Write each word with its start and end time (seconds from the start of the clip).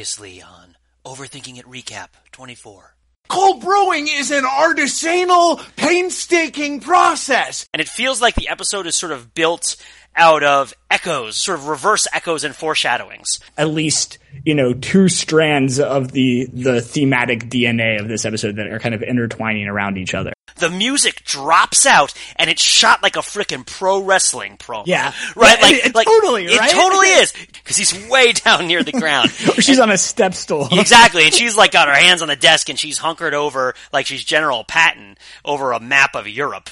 Previously 0.00 0.40
on 0.40 0.78
Overthinking 1.04 1.58
It 1.58 1.66
Recap 1.66 2.08
24. 2.32 2.96
Cold 3.28 3.60
brewing 3.60 4.08
is 4.08 4.30
an 4.30 4.44
artisanal, 4.44 5.60
painstaking 5.76 6.80
process. 6.80 7.68
And 7.74 7.82
it 7.82 7.88
feels 7.88 8.18
like 8.18 8.34
the 8.34 8.48
episode 8.48 8.86
is 8.86 8.96
sort 8.96 9.12
of 9.12 9.34
built 9.34 9.76
out 10.16 10.42
of 10.42 10.74
echoes, 10.90 11.36
sort 11.36 11.58
of 11.58 11.68
reverse 11.68 12.06
echoes 12.12 12.44
and 12.44 12.54
foreshadowings. 12.54 13.40
at 13.56 13.68
least 13.68 14.18
you 14.44 14.54
know 14.54 14.72
two 14.72 15.08
strands 15.08 15.78
of 15.80 16.12
the 16.12 16.46
the 16.52 16.80
thematic 16.80 17.48
DNA 17.50 18.00
of 18.00 18.08
this 18.08 18.24
episode 18.24 18.56
that 18.56 18.68
are 18.68 18.78
kind 18.78 18.94
of 18.94 19.02
intertwining 19.02 19.66
around 19.66 19.98
each 19.98 20.14
other. 20.14 20.32
The 20.56 20.70
music 20.70 21.24
drops 21.24 21.86
out 21.86 22.12
and 22.36 22.50
it's 22.50 22.60
shot 22.62 23.02
like 23.02 23.16
a 23.16 23.20
frickin' 23.20 23.64
pro 23.66 24.02
wrestling 24.02 24.56
promo. 24.56 24.84
Yeah. 24.86 25.12
Right? 25.36 25.58
Yeah, 25.58 25.62
like, 25.66 25.74
it- 25.74 25.86
it 25.86 25.94
like 25.94 26.06
totally, 26.06 26.44
It 26.46 26.70
totally 26.70 27.06
is. 27.22 27.32
Cause 27.64 27.76
he's 27.76 28.08
way 28.08 28.32
down 28.32 28.66
near 28.66 28.82
the 28.82 28.92
ground. 28.92 29.30
She's 29.60 29.78
on 29.78 29.90
a 29.90 29.98
step 29.98 30.34
stool. 30.34 30.68
Exactly, 30.80 31.24
and 31.24 31.32
she's 31.34 31.56
like 31.56 31.70
got 31.72 31.88
her 31.88 31.94
hands 31.94 32.20
on 32.22 32.28
the 32.28 32.36
desk 32.36 32.68
and 32.68 32.78
she's 32.78 32.98
hunkered 32.98 33.32
over 33.34 33.74
like 33.92 34.06
she's 34.06 34.24
General 34.24 34.64
Patton 34.64 35.16
over 35.44 35.72
a 35.72 35.78
map 35.80 36.14
of 36.16 36.26
Europe. 36.28 36.68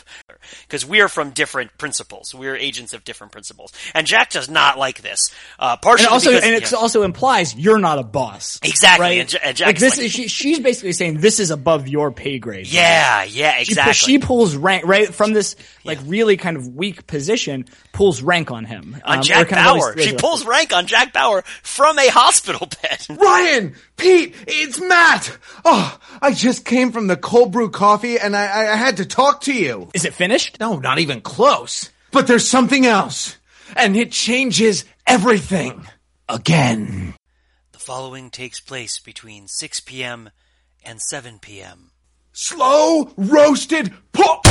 Because 0.62 0.84
we're 0.87 1.09
from 1.09 1.30
different 1.30 1.77
principles. 1.79 2.34
We're 2.34 2.56
agents 2.56 2.93
of 2.93 3.05
different 3.05 3.33
principals. 3.33 3.73
And 3.95 4.06
Jack 4.06 4.30
does 4.30 4.48
not 4.48 4.79
like 4.79 5.02
this. 5.02 5.30
Uh, 5.59 5.77
partially 5.77 6.06
And 6.06 6.12
also, 6.12 6.30
because, 6.30 6.45
and 6.45 6.55
it 6.55 6.70
yeah. 6.70 6.79
also 6.79 7.02
implies 7.02 7.55
you're 7.55 7.79
not 7.79 7.98
a 7.98 8.02
boss. 8.02 8.59
Exactly, 8.62 9.05
Right? 9.06 9.20
and 9.20 9.33
Ja- 9.33 9.39
and 9.42 9.61
like 9.61 9.79
this 9.79 9.97
like- 9.97 10.06
is, 10.06 10.12
she, 10.12 10.29
she's 10.29 10.61
basically 10.61 10.92
saying 10.92 11.19
this 11.19 11.41
is 11.41 11.51
above 11.51 11.89
your 11.89 12.11
pay 12.12 12.39
grade. 12.39 12.66
Yeah, 12.66 13.25
yeah, 13.25 13.59
exactly. 13.59 13.92
she 13.95 14.19
pulls 14.19 14.56
rank 14.56 14.84
right 14.87 15.12
from 15.15 15.33
this 15.33 15.56
like 15.84 15.98
really 16.06 16.37
kind 16.37 16.56
of 16.56 16.75
weak 16.75 17.06
position, 17.06 17.67
pulls 17.92 18.23
rank 18.23 18.51
on 18.51 18.64
him. 18.64 19.01
on 19.05 19.19
Um, 19.19 19.23
Jack 19.23 19.48
kind 19.48 19.61
of 19.61 19.67
always- 19.69 19.95
Bauer. 19.95 19.98
She 20.03 20.14
pulls 20.17 20.45
rank 20.45 20.73
on 20.73 20.86
Jack 20.86 21.12
Bauer 21.12 21.42
from 21.62 21.98
a 21.98 22.08
hospital 22.08 22.69
bed. 22.83 23.06
Ryan, 23.11 23.75
Pete, 23.99 24.35
it's 24.47 24.81
Matt. 24.81 25.37
Oh, 25.65 25.99
I 26.23 26.33
just 26.33 26.65
came 26.65 26.93
from 26.93 27.09
the 27.09 27.17
cold 27.17 27.53
brew 27.53 27.69
coffee 27.69 28.19
and 28.19 28.37
I, 28.37 28.47
I, 28.47 28.73
I 28.73 28.77
had 28.77 28.99
to 28.99 29.05
talk 29.05 29.43
to 29.43 29.53
you. 29.53 29.91
Is 29.93 30.05
it 30.05 30.15
finished? 30.15 30.59
No, 30.61 30.79
not 30.79 31.01
even 31.01 31.21
close. 31.21 31.91
But 32.13 32.27
there's 32.29 32.49
something 32.49 32.87
else. 32.87 33.37
And 33.77 33.97
it 33.97 34.13
changes 34.13 34.85
everything. 35.07 35.87
Again. 36.29 37.15
The 37.73 37.79
following 37.79 38.31
takes 38.31 38.61
place 38.61 39.01
between 39.01 39.49
6 39.49 39.81
p.m. 39.81 40.31
and 40.85 41.01
7 41.01 41.39
p.m. 41.41 41.91
Slow 42.33 43.13
roasted 43.17 43.93
pork. 44.13 44.45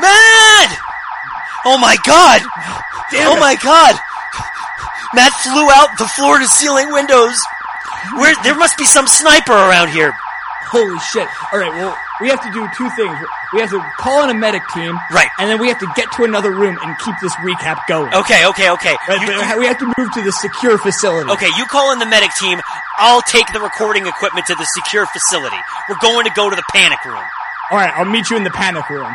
Mad! 0.00 0.91
Oh 1.64 1.78
my 1.78 1.96
god! 2.06 2.40
oh 3.28 3.36
my 3.38 3.54
god! 3.62 3.94
Matt 5.14 5.32
flew 5.44 5.68
out 5.70 5.90
the 5.98 6.08
floor 6.16 6.38
to 6.38 6.48
ceiling 6.48 6.90
windows. 6.92 7.36
Where 8.18 8.34
there 8.42 8.56
must 8.56 8.76
be 8.78 8.84
some 8.84 9.06
sniper 9.06 9.52
around 9.52 9.90
here. 9.90 10.12
Holy 10.72 10.98
shit! 11.12 11.28
All 11.52 11.58
right, 11.60 11.70
well, 11.70 11.94
we 12.20 12.28
have 12.28 12.40
to 12.42 12.50
do 12.52 12.66
two 12.76 12.88
things. 12.96 13.12
We 13.52 13.60
have 13.60 13.68
to 13.70 13.80
call 14.00 14.24
in 14.24 14.30
a 14.30 14.34
medic 14.34 14.62
team, 14.72 14.96
Right. 15.12 15.28
And 15.38 15.50
then 15.50 15.60
we 15.60 15.68
have 15.68 15.78
to 15.80 15.88
get 15.94 16.10
to 16.16 16.24
another 16.24 16.50
room 16.50 16.78
and 16.82 16.98
keep 17.04 17.14
this 17.20 17.34
recap 17.44 17.84
going. 17.86 18.08
Okay, 18.14 18.46
okay, 18.46 18.70
okay. 18.70 18.96
Right, 19.06 19.20
You- 19.20 19.58
we 19.60 19.66
have 19.66 19.76
to 19.78 19.92
move 19.98 20.08
to 20.14 20.22
the 20.22 20.32
secure 20.32 20.78
facility. 20.78 21.30
okay, 21.30 21.50
you 21.58 21.66
call 21.66 21.92
in 21.92 21.98
the 21.98 22.06
medic 22.06 22.30
team. 22.40 22.60
I'll 22.98 23.20
take 23.22 23.44
the 23.52 23.60
recording 23.60 24.06
equipment 24.06 24.46
to 24.46 24.54
the 24.54 24.64
secure 24.64 25.04
facility. 25.06 25.58
We're 25.90 26.00
going 26.00 26.24
to 26.24 26.32
go 26.34 26.48
to 26.48 26.56
the 26.56 26.64
panic 26.72 27.04
room. 27.04 27.22
All 27.70 27.76
right, 27.78 27.92
I'll 27.94 28.06
meet 28.08 28.30
you 28.30 28.36
in 28.38 28.44
the 28.44 28.50
panic 28.50 28.88
room. 28.88 29.12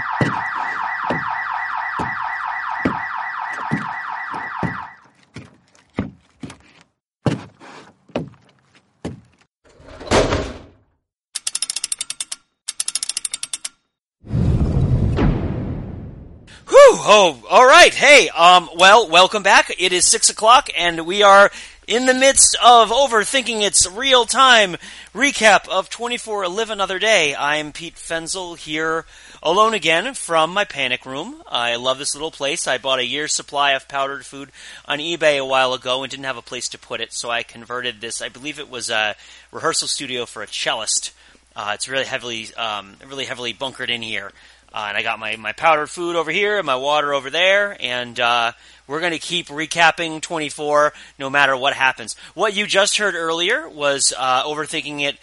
Whew! 17.07 17.13
Oh, 17.13 17.44
all 17.50 17.66
right. 17.66 17.94
Hey, 17.94 18.28
um, 18.28 18.69
well, 18.75 19.07
welcome 19.07 19.41
back. 19.41 19.73
It 19.79 19.94
is 19.94 20.06
six 20.06 20.29
o'clock, 20.29 20.68
and 20.78 21.06
we 21.06 21.23
are 21.23 21.50
in 21.88 22.06
the 22.06 22.13
midst 22.13 22.57
of 22.62 22.90
overthinking 22.90 23.62
its 23.62 23.90
real 23.90 24.25
time 24.25 24.75
recap 25.16 25.69
of 25.69 25.90
24 25.90 26.50
Live 26.50 26.69
Another 26.69 27.00
Day. 27.00 27.34
I'm 27.34 27.72
Pete 27.72 27.95
Fenzel 27.95 28.57
here 28.57 29.06
alone 29.41 29.73
again 29.73 30.16
from 30.16 30.51
my 30.51 30.66
panic 30.66 31.06
room. 31.06 31.41
I 31.47 31.78
love 31.78 31.97
this 31.97 32.13
little 32.13 32.29
place. 32.29 32.68
I 32.68 32.78
bought 32.78 33.00
a 33.00 33.06
year's 33.06 33.34
supply 33.34 33.72
of 33.72 33.88
powdered 33.88 34.25
food 34.25 34.51
on 34.84 35.00
eBay 35.00 35.39
a 35.39 35.45
while 35.45 35.74
ago 35.74 36.03
and 36.03 36.12
didn't 36.12 36.25
have 36.25 36.35
a 36.35 36.41
place 36.41 36.68
to 36.69 36.78
put 36.78 37.00
it, 37.00 37.13
so 37.13 37.29
I 37.29 37.44
converted 37.44 38.01
this. 38.01 38.22
I 38.22 38.28
believe 38.28 38.59
it 38.59 38.69
was 38.69 38.89
a 38.89 39.16
rehearsal 39.53 39.88
studio 39.88 40.25
for 40.25 40.44
a 40.44 40.47
cellist. 40.47 41.13
Uh, 41.56 41.72
it's 41.74 41.88
really 41.88 42.03
heavily, 42.03 42.53
um, 42.56 42.97
really 43.07 43.25
heavily 43.25 43.53
bunkered 43.53 43.89
in 43.89 44.01
here. 44.01 44.34
Uh, 44.77 44.89
and 44.89 44.97
I 44.97 45.01
got 45.01 45.17
my, 45.17 45.35
my 45.38 45.53
powdered 45.53 45.89
food 45.89 46.15
over 46.15 46.29
here 46.29 46.57
and 46.57 46.65
my 46.67 46.75
water 46.75 47.11
over 47.11 47.31
there, 47.31 47.75
and 47.79 48.19
uh, 48.19 48.51
we're 48.85 48.99
going 48.99 49.11
to 49.11 49.17
keep 49.17 49.47
recapping 49.47 50.21
24 50.21 50.93
no 51.17 51.31
matter 51.31 51.57
what 51.57 51.73
happens. 51.73 52.15
What 52.35 52.55
you 52.55 52.67
just 52.67 52.97
heard 52.97 53.15
earlier 53.15 53.67
was 53.67 54.13
uh, 54.15 54.43
Overthinking 54.43 55.01
It 55.01 55.17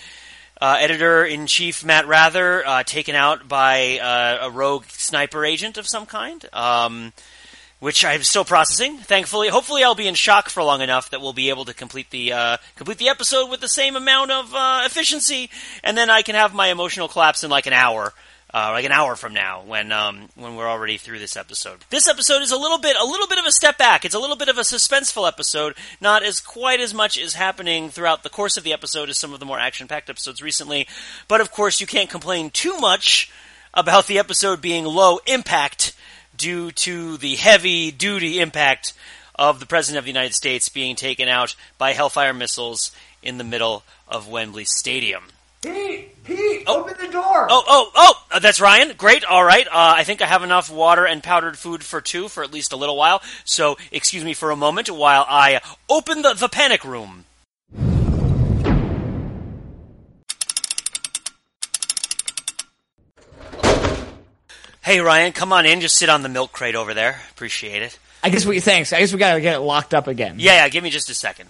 uh, 0.61 0.79
editor 0.81 1.25
in 1.25 1.47
chief 1.47 1.85
Matt 1.85 2.09
Rather 2.09 2.67
uh, 2.67 2.83
taken 2.83 3.15
out 3.15 3.47
by 3.47 4.01
uh, 4.01 4.49
a 4.49 4.51
rogue 4.51 4.87
sniper 4.89 5.45
agent 5.45 5.79
of 5.79 5.87
some 5.87 6.05
kind. 6.05 6.45
Um, 6.53 7.13
which 7.79 8.05
I'm 8.05 8.23
still 8.23 8.47
processing. 8.47 8.97
Thankfully, 8.97 9.51
hopefully, 9.51 9.85
I'll 9.85 9.95
be 9.95 10.09
in 10.09 10.15
shock 10.15 10.49
for 10.49 10.63
long 10.63 10.81
enough 10.81 11.11
that 11.11 11.21
we'll 11.21 11.35
be 11.35 11.51
able 11.51 11.67
to 11.67 11.75
complete 11.75 12.11
the 12.11 12.33
uh, 12.33 12.57
complete 12.77 12.99
the 12.99 13.11
episode 13.11 13.51
with 13.51 13.61
the 13.61 13.69
same 13.69 13.95
amount 13.95 14.31
of 14.31 14.55
uh, 14.55 14.83
efficiency, 14.87 15.51
and 15.83 15.97
then 15.97 16.09
I 16.09 16.23
can 16.23 16.35
have 16.35 16.55
my 16.55 16.69
emotional 16.69 17.09
collapse 17.09 17.45
in 17.45 17.51
like 17.51 17.67
an 17.67 17.75
hour. 17.75 18.15
Uh, 18.55 18.71
like 18.71 18.85
an 18.85 18.93
hour 18.93 19.17
from 19.17 19.35
now, 19.35 19.65
when 19.67 19.91
um, 19.91 20.29
when 20.37 20.55
we're 20.55 20.69
already 20.69 20.97
through 20.97 21.19
this 21.19 21.37
episode. 21.37 21.81
This 21.91 22.07
episode 22.07 22.41
is 22.41 22.53
a 22.53 22.57
little 22.57 22.79
bit 22.79 22.95
a 22.95 23.05
little 23.05 23.27
bit 23.27 23.41
of 23.41 23.47
a 23.47 23.51
step 23.51 23.77
back. 23.77 24.05
It's 24.05 24.15
a 24.15 24.21
little 24.21 24.37
bit 24.37 24.49
of 24.49 24.59
a 24.59 24.61
suspenseful 24.61 25.27
episode. 25.27 25.75
Not 26.01 26.23
as 26.23 26.41
quite 26.41 26.79
as 26.79 26.95
much 26.95 27.19
is 27.19 27.35
happening 27.35 27.91
throughout 27.91 28.23
the 28.23 28.31
course 28.31 28.57
of 28.57 28.63
the 28.63 28.73
episode 28.73 29.09
as 29.09 29.19
some 29.19 29.33
of 29.35 29.41
the 29.41 29.45
more 29.45 29.59
action 29.59 29.89
packed 29.89 30.09
episodes 30.09 30.41
recently. 30.41 30.87
But 31.27 31.41
of 31.41 31.51
course, 31.51 31.81
you 31.81 31.89
can't 31.89 32.09
complain 32.09 32.51
too 32.51 32.79
much 32.79 33.29
about 33.75 34.07
the 34.07 34.21
episode 34.21 34.61
being 34.61 34.85
low 34.85 35.19
impact 35.27 35.93
due 36.37 36.71
to 36.71 37.17
the 37.17 37.35
heavy 37.35 37.91
duty 37.91 38.39
impact 38.39 38.93
of 39.35 39.59
the 39.59 39.67
President 39.67 39.99
of 39.99 40.05
the 40.05 40.13
United 40.13 40.35
States 40.35 40.69
being 40.69 40.95
taken 40.95 41.29
out 41.29 41.57
by 41.77 41.93
Hellfire 41.93 42.33
missiles 42.33 42.93
in 43.21 43.39
the 43.39 43.43
middle 43.43 43.83
of 44.07 44.29
Wembley 44.29 44.65
Stadium. 44.65 45.25
Pete, 45.65 46.23
Pete, 46.25 46.63
open 46.67 46.95
the 47.01 47.11
door. 47.11 47.47
Oh, 47.49 47.65
oh, 47.67 47.91
oh! 47.95 48.27
uh, 48.31 48.39
that's 48.39 48.61
Ryan. 48.61 48.93
Great. 48.99 49.25
All 49.25 49.43
right. 49.43 49.67
Uh, 49.67 49.95
I 49.97 50.05
think 50.05 50.21
I 50.21 50.27
have 50.27 50.43
enough 50.43 50.71
water 50.71 51.07
and 51.07 51.23
powdered 51.23 51.57
food 51.57 51.83
for 51.83 52.03
two 52.03 52.29
for 52.29 52.45
at 52.45 52.53
least 52.53 52.75
a 52.75 52.77
little 52.77 52.99
while. 52.99 53.23
So, 53.47 53.79
excuse 53.91 54.25
me 54.25 54.35
for 54.35 54.51
a 54.51 54.57
moment 54.57 54.91
while 54.91 55.25
I 55.27 55.63
open 55.89 56.21
the, 56.21 56.35
the 56.35 56.51
panic 56.51 56.85
room. 56.85 57.25
Hey, 64.83 65.01
Ryan, 65.01 65.33
come 65.33 65.51
on 65.55 65.65
in. 65.65 65.81
Just 65.81 65.97
sit 65.97 66.11
on 66.11 66.23
the 66.23 66.29
milk 66.29 66.53
crate 66.53 66.75
over 66.75 66.93
there. 66.93 67.23
Appreciate 67.31 67.81
it. 67.81 67.99
I 68.23 68.29
guess 68.29 68.45
we 68.45 68.61
thanks. 68.61 68.93
I 68.93 69.01
guess 69.01 69.15
we 69.15 69.19
gotta 69.19 69.41
get 69.41 69.55
it 69.55 69.61
locked 69.61 69.95
up 69.95 70.09
again. 70.09 70.35
Yeah, 70.37 70.57
yeah, 70.57 70.69
give 70.69 70.85
me 70.85 70.91
just 70.91 71.09
a 71.09 71.15
second. 71.15 71.49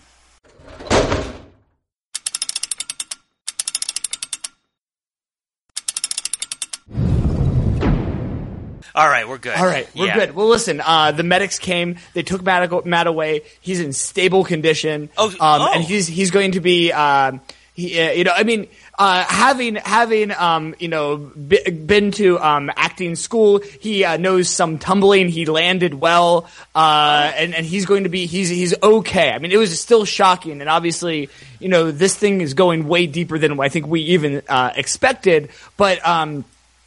All 8.95 9.09
right, 9.09 9.29
we're 9.29 9.39
good. 9.39 9.57
All 9.57 9.67
right, 9.67 9.89
we're 9.97 10.07
Yeah. 10.07 10.15
good. 10.15 10.37
Well, 10.37 10.47
listen, 10.47 10.81
uh, 10.81 11.11
the 11.11 11.25
medics 11.25 11.59
came. 11.59 11.97
They 12.13 12.23
took 12.23 12.43
Matt, 12.45 12.87
Matt 12.87 13.09
away. 13.09 13.43
He's 13.61 13.81
in 13.81 13.93
stable 13.93 14.45
condition. 14.45 15.09
Oh, 15.19 15.29
um, 15.31 15.37
oh. 15.41 15.73
and 15.75 15.83
he's 15.83 16.07
he's 16.07 16.31
going 16.31 16.53
to 16.53 16.61
be. 16.61 16.93
Um, 16.93 17.41
he, 17.75 18.01
uh, 18.01 18.13
you 18.13 18.23
know, 18.23 18.31
I 18.33 18.45
mean, 18.45 18.69
uh, 18.97 19.25
having 19.25 19.75
having 19.75 20.31
um, 20.31 20.77
you 20.79 20.87
know 20.87 21.17
b- 21.17 21.69
been 21.71 22.13
to 22.13 22.39
um, 22.39 22.71
acting 22.77 23.17
school, 23.17 23.59
he 23.81 24.05
uh, 24.05 24.17
knows 24.17 24.49
some 24.49 24.79
tumbling. 24.79 25.29
He 25.29 25.45
landed 25.45 25.95
well, 25.95 26.49
uh, 26.77 27.33
and 27.35 27.53
and 27.53 27.67
he's 27.67 27.87
going 27.87 28.05
to 28.05 28.09
be 28.09 28.27
he's 28.27 28.49
he's 28.49 28.81
okay. 28.81 29.33
I 29.33 29.39
mean, 29.39 29.51
it 29.51 29.57
was 29.57 29.81
still 29.81 30.05
shocking, 30.05 30.61
and 30.61 30.71
obviously, 30.71 31.31
you 31.59 31.69
know, 31.69 31.91
this 31.91 32.15
thing 32.15 32.43
is 32.43 32.55
going 32.55 32.87
way 32.87 33.09
deeper 33.09 33.39
than 33.41 33.59
I 33.59 33.69
think 33.69 33.89
we 33.89 34.03
even 34.03 34.43
uh, 34.49 34.71
expected. 34.77 35.49
But 35.77 36.07
um, 36.07 36.45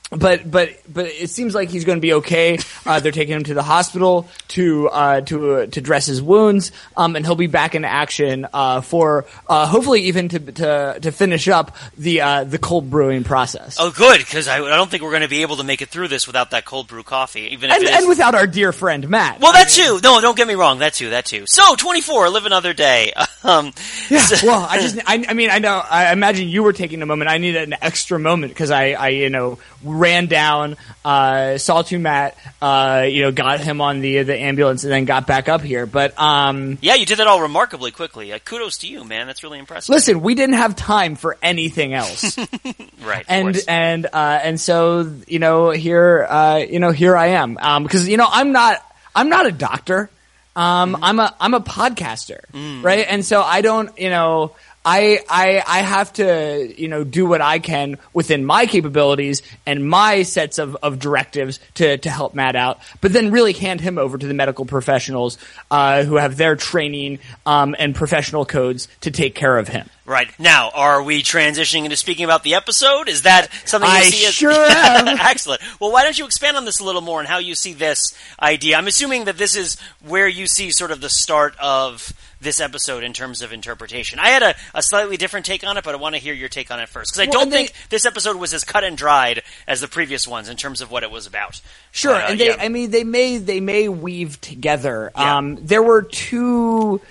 but 0.09 0.50
but 0.50 0.69
but 0.92 1.06
it 1.07 1.30
seems 1.30 1.54
like 1.54 1.69
he's 1.69 1.83
going 1.86 1.98
to 1.98 2.01
be 2.01 2.13
okay. 2.13 2.57
Uh, 2.86 3.00
they're 3.00 3.12
taking 3.12 3.36
him 3.36 3.44
to 3.44 3.54
the 3.54 3.63
hospital 3.63 4.27
to 4.50 4.88
uh, 4.89 5.21
to 5.21 5.54
uh, 5.56 5.65
to 5.68 5.81
dress 5.81 6.06
his 6.06 6.21
wounds, 6.21 6.71
um, 6.95 7.15
and 7.15 7.25
he'll 7.25 7.36
be 7.36 7.48
back 7.48 7.75
in 7.75 7.83
action 7.83 8.48
uh, 8.54 8.81
for 8.81 9.25
uh, 9.48 9.65
hopefully 9.65 10.04
even 10.04 10.30
to 10.30 10.39
to 10.39 11.00
to 11.01 11.12
finish 11.12 11.48
up 11.48 11.75
the 11.98 12.21
uh, 12.21 12.44
the 12.45 12.57
cold 12.57 12.89
brewing 12.89 13.24
process. 13.24 13.77
Oh, 13.80 13.92
good, 13.92 14.19
because 14.19 14.48
I, 14.48 14.57
I 14.57 14.75
don't 14.75 14.89
think 14.89 15.04
we're 15.04 15.12
going 15.12 15.24
to 15.24 15.27
be 15.27 15.42
able 15.42 15.57
to 15.57 15.63
make 15.63 15.81
it 15.81 15.89
through 15.89 16.07
this 16.07 16.25
without 16.27 16.51
that 16.51 16.63
cold 16.65 16.88
brew 16.88 17.04
coffee, 17.04 17.48
even 17.51 17.69
if 17.69 17.75
and, 17.75 17.83
it 17.83 17.89
is. 17.89 17.98
and 18.00 18.07
without 18.07 18.36
our 18.36 18.48
dear 18.48 18.71
friend 18.71 19.09
Matt. 19.09 19.39
well, 19.42 19.51
that 19.54 19.69
too. 19.69 20.00
No, 20.04 20.21
don't 20.21 20.38
get 20.38 20.48
me 20.48 20.56
wrong. 20.56 20.80
That 20.80 20.94
too. 20.94 21.09
That 21.09 21.25
too. 21.25 21.44
So, 21.48 21.75
24, 21.75 22.30
live 22.30 22.45
another 22.45 22.74
day. 22.74 23.13
Um, 23.44 23.71
Yeah. 24.09 24.19
so- 24.19 24.45
well, 24.48 24.65
I 24.69 24.81
just, 24.81 24.98
I, 25.06 25.24
I 25.30 25.33
mean, 25.33 25.50
I 25.51 25.59
know, 25.59 25.77
I 25.89 26.12
imagine 26.12 26.50
you 26.50 26.63
were 26.63 26.74
taking 26.74 27.01
a 27.01 27.06
moment. 27.06 27.30
I 27.30 27.38
needed 27.38 27.63
an 27.63 27.75
extra 27.81 28.19
moment 28.19 28.51
because 28.51 28.71
I, 28.71 28.89
I, 28.89 29.07
you 29.09 29.30
know, 29.30 29.59
ran 29.99 30.27
down, 30.27 30.77
uh, 31.03 31.57
saw 31.57 31.81
to 31.83 31.97
Matt, 31.99 32.38
uh, 32.61 33.05
you 33.09 33.23
know, 33.23 33.31
got 33.31 33.59
him 33.59 33.81
on 33.81 33.99
the, 34.01 34.23
the 34.23 34.35
ambulance 34.38 34.83
and 34.83 34.91
then 34.91 35.05
got 35.05 35.27
back 35.27 35.49
up 35.49 35.61
here. 35.61 35.85
But, 35.85 36.17
um, 36.19 36.77
yeah, 36.81 36.95
you 36.95 37.05
did 37.05 37.19
that 37.19 37.27
all 37.27 37.41
remarkably 37.41 37.91
quickly. 37.91 38.31
Uh, 38.33 38.39
kudos 38.39 38.77
to 38.79 38.88
you, 38.88 39.03
man. 39.03 39.27
That's 39.27 39.44
really 39.44 39.59
impressive. 39.59 39.94
listen, 39.94 40.21
we 40.21 40.35
didn't 40.35 40.55
have 40.55 40.75
time 40.75 41.15
for 41.15 41.38
anything 41.41 41.94
else. 41.94 42.38
right. 43.03 43.25
and 43.27 43.57
and 43.67 44.05
uh, 44.05 44.39
and 44.44 44.59
so 44.59 45.11
you 45.27 45.39
know 45.39 45.71
here 45.71 46.25
uh, 46.29 46.57
you 46.57 46.79
know 46.79 46.91
here 46.91 47.15
I 47.15 47.27
am 47.27 47.57
um, 47.59 47.83
because 47.83 48.07
you 48.07 48.17
know 48.17 48.27
I'm 48.29 48.51
not 48.51 48.83
I'm 49.15 49.29
not 49.29 49.45
a 49.45 49.51
doctor 49.51 50.09
um, 50.55 50.94
Mm-hmm. 50.94 51.03
I'm 51.03 51.19
a 51.19 51.35
I'm 51.39 51.53
a 51.53 51.59
podcaster 51.59 52.39
Mm. 52.53 52.83
right 52.83 53.05
and 53.07 53.23
so 53.23 53.41
I 53.41 53.61
don't 53.61 53.97
you 53.99 54.09
know 54.09 54.55
I 54.89 55.19
I 55.29 55.61
I 55.67 55.81
have 55.81 56.13
to 56.13 56.73
you 56.81 56.87
know 56.87 57.03
do 57.03 57.25
what 57.25 57.41
I 57.41 57.59
can 57.59 57.97
within 58.13 58.45
my 58.45 58.65
capabilities 58.67 59.41
and 59.65 59.85
my 59.85 60.23
sets 60.23 60.59
of, 60.59 60.77
of 60.81 60.97
directives 60.97 61.59
to 61.73 61.97
to 61.97 62.09
help 62.09 62.33
Matt 62.33 62.55
out 62.55 62.79
but 63.01 63.11
then 63.11 63.31
really 63.31 63.51
hand 63.51 63.81
him 63.81 63.97
over 63.97 64.17
to 64.17 64.25
the 64.25 64.33
medical 64.33 64.65
professionals 64.65 65.37
uh, 65.69 66.03
who 66.05 66.15
have 66.15 66.37
their 66.37 66.55
training 66.55 67.19
um, 67.45 67.75
and 67.77 67.93
professional 67.95 68.45
codes 68.45 68.87
to 69.01 69.11
take 69.11 69.35
care 69.35 69.57
of 69.57 69.67
him. 69.67 69.89
Right. 70.05 70.29
Now, 70.39 70.69
are 70.73 71.03
we 71.03 71.21
transitioning 71.21 71.83
into 71.83 71.97
speaking 71.97 72.23
about 72.23 72.43
the 72.43 72.53
episode? 72.53 73.09
Is 73.09 73.23
that 73.23 73.51
something 73.65 73.89
you 73.89 73.97
I 73.97 74.03
see 74.03 74.25
as 74.25 74.33
sure 74.33 74.51
am. 74.53 75.07
Excellent. 75.19 75.61
Well, 75.81 75.91
why 75.91 76.03
don't 76.03 76.17
you 76.17 76.23
expand 76.23 76.55
on 76.55 76.63
this 76.63 76.79
a 76.79 76.85
little 76.85 77.01
more 77.01 77.19
and 77.19 77.27
how 77.27 77.39
you 77.39 77.55
see 77.55 77.73
this 77.73 78.17
idea? 78.41 78.77
I'm 78.77 78.87
assuming 78.87 79.25
that 79.25 79.37
this 79.37 79.57
is 79.57 79.77
where 80.05 80.29
you 80.29 80.47
see 80.47 80.71
sort 80.71 80.91
of 80.91 81.01
the 81.01 81.09
start 81.09 81.55
of 81.59 82.13
this 82.39 82.59
episode 82.59 83.03
in 83.03 83.13
terms 83.13 83.41
of 83.41 83.51
interpretation. 83.51 84.19
I 84.19 84.27
had 84.29 84.43
a, 84.43 84.55
a 84.75 84.81
slightly 84.83 85.17
different 85.17 85.45
take 85.45 85.65
on 85.65 85.77
it, 85.77 85.83
but 85.83 85.93
I 85.95 85.97
want 85.97 86.15
to 86.15 86.21
hear 86.21 86.33
your 86.33 86.49
take 86.49 86.69
on 86.71 86.79
it 86.79 86.87
first. 86.89 87.11
Because 87.13 87.27
I 87.27 87.29
Well, 87.29 87.41
don't 87.45 87.49
they- 87.49 87.65
think 87.67 87.89
this 87.89 88.05
episode 88.05 88.35
was 88.37 88.53
as 88.53 88.63
cut 88.63 88.83
and 88.83 88.97
dried 88.97 89.41
as 89.67 89.81
the 89.81 89.87
previous 89.87 90.27
ones 90.27 90.47
in 90.49 90.57
terms 90.57 90.81
of 90.81 90.91
what 90.91 91.03
it 91.03 91.09
was 91.11 91.25
about. 91.27 91.59
Sure, 91.91 92.13
But, 92.13 92.23
uh, 92.23 92.27
and 92.31 92.39
they, 92.39 92.47
yeah. 92.49 92.55
I 92.59 92.69
mean, 92.69 92.91
they 92.91 93.03
may 93.03 93.37
they 93.37 93.59
may 93.59 93.89
weave 93.89 94.39
together. 94.41 95.11
Yeah. 95.15 95.37
Um, 95.37 95.57
there 95.65 95.81
were 95.81 96.03
two, 96.03 97.01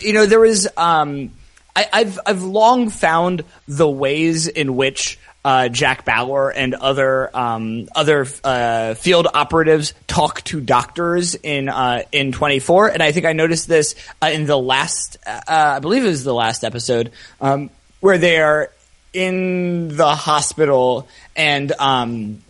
you 0.00 0.12
know, 0.12 0.26
there 0.26 0.40
was. 0.40 0.68
Um, 0.76 1.30
I, 1.74 1.88
I've 1.92 2.18
I've 2.26 2.42
long 2.42 2.88
found 2.90 3.44
the 3.68 3.88
ways 3.88 4.46
in 4.46 4.76
which. 4.76 5.18
Uh, 5.46 5.68
Jack 5.68 6.04
Bauer 6.04 6.50
and 6.50 6.74
other 6.74 7.30
um, 7.32 7.86
other 7.94 8.26
uh, 8.42 8.94
field 8.94 9.28
operatives 9.32 9.94
talk 10.08 10.42
to 10.42 10.60
doctors 10.60 11.36
in 11.36 11.68
uh, 11.68 12.02
in 12.10 12.32
24, 12.32 12.88
and 12.88 13.00
I 13.00 13.12
think 13.12 13.26
I 13.26 13.32
noticed 13.32 13.68
this 13.68 13.94
uh, 14.20 14.26
in 14.26 14.46
the 14.46 14.58
last, 14.58 15.18
uh, 15.24 15.40
I 15.46 15.78
believe 15.78 16.04
it 16.04 16.08
was 16.08 16.24
the 16.24 16.34
last 16.34 16.64
episode, 16.64 17.12
um, 17.40 17.70
where 18.00 18.18
they 18.18 18.38
are 18.38 18.72
in 19.12 19.96
the 19.96 20.16
hospital 20.16 21.06
and 21.36 21.70
um, 21.78 22.42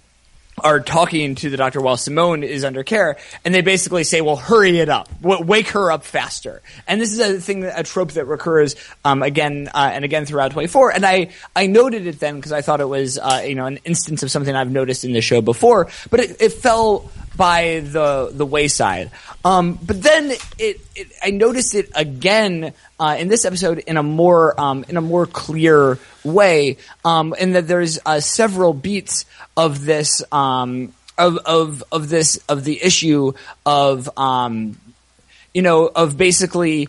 are 0.63 0.81
talking 0.81 1.35
to 1.37 1.51
the 1.51 1.57
doctor 1.57 1.81
while 1.81 1.97
Simone 1.97 2.43
is 2.43 2.65
under 2.65 2.83
care, 2.83 3.19
and 3.45 3.55
they 3.55 3.61
basically 3.61 4.05
say, 4.05 4.21
"Well, 4.21 4.37
hurry 4.37 4.79
it 4.79 4.89
up, 4.89 5.09
w- 5.21 5.45
wake 5.45 5.69
her 5.69 5.93
up 5.93 6.05
faster." 6.05 6.63
And 6.89 7.01
this 7.01 7.13
is 7.13 7.21
a 7.21 7.41
thing, 7.41 7.65
a 7.65 7.83
trope 7.83 8.13
that 8.13 8.27
recurs 8.27 8.75
um, 9.05 9.23
again 9.23 9.69
uh, 9.75 9.91
and 9.93 10.05
again 10.05 10.25
throughout 10.25 10.53
24. 10.53 10.93
And 10.93 11.05
I 11.05 11.31
I 11.55 11.67
noted 11.67 12.07
it 12.07 12.21
then 12.21 12.37
because 12.37 12.53
I 12.53 12.63
thought 12.63 12.81
it 12.81 12.89
was 12.89 13.19
uh, 13.19 13.45
you 13.47 13.55
know 13.55 13.67
an 13.67 13.79
instance 13.85 14.23
of 14.23 14.31
something 14.31 14.55
I've 14.55 14.71
noticed 14.71 15.05
in 15.05 15.13
the 15.13 15.21
show 15.21 15.41
before, 15.41 15.89
but 16.11 16.21
it, 16.21 16.41
it 16.41 16.53
fell 16.53 17.11
by 17.37 17.81
the 17.85 18.31
the 18.33 18.47
wayside. 18.47 19.11
Um, 19.45 19.79
but 19.83 20.03
then 20.03 20.31
it, 20.59 20.81
it 20.95 21.13
I 21.23 21.31
noticed 21.31 21.75
it 21.75 21.91
again 21.95 22.73
uh, 22.99 23.17
in 23.19 23.29
this 23.29 23.45
episode 23.45 23.79
in 23.79 23.97
a 23.97 24.03
more 24.03 24.59
um, 24.61 24.85
in 24.89 24.97
a 24.97 25.01
more 25.01 25.27
clear 25.27 25.99
way, 26.25 26.79
um, 27.05 27.35
and 27.39 27.55
that 27.55 27.69
there's 27.69 27.99
uh, 28.07 28.21
several 28.21 28.73
beats 28.73 29.25
of 29.57 29.85
this 29.85 30.23
um, 30.33 30.93
of 31.19 31.39
of 31.47 31.85
of 31.93 32.09
this 32.09 32.39
of 32.49 32.65
the 32.65 32.83
issue 32.83 33.33
of 33.65 34.09
um, 34.19 34.79
you 35.55 35.63
know 35.63 35.87
of 35.87 36.17
basically 36.17 36.89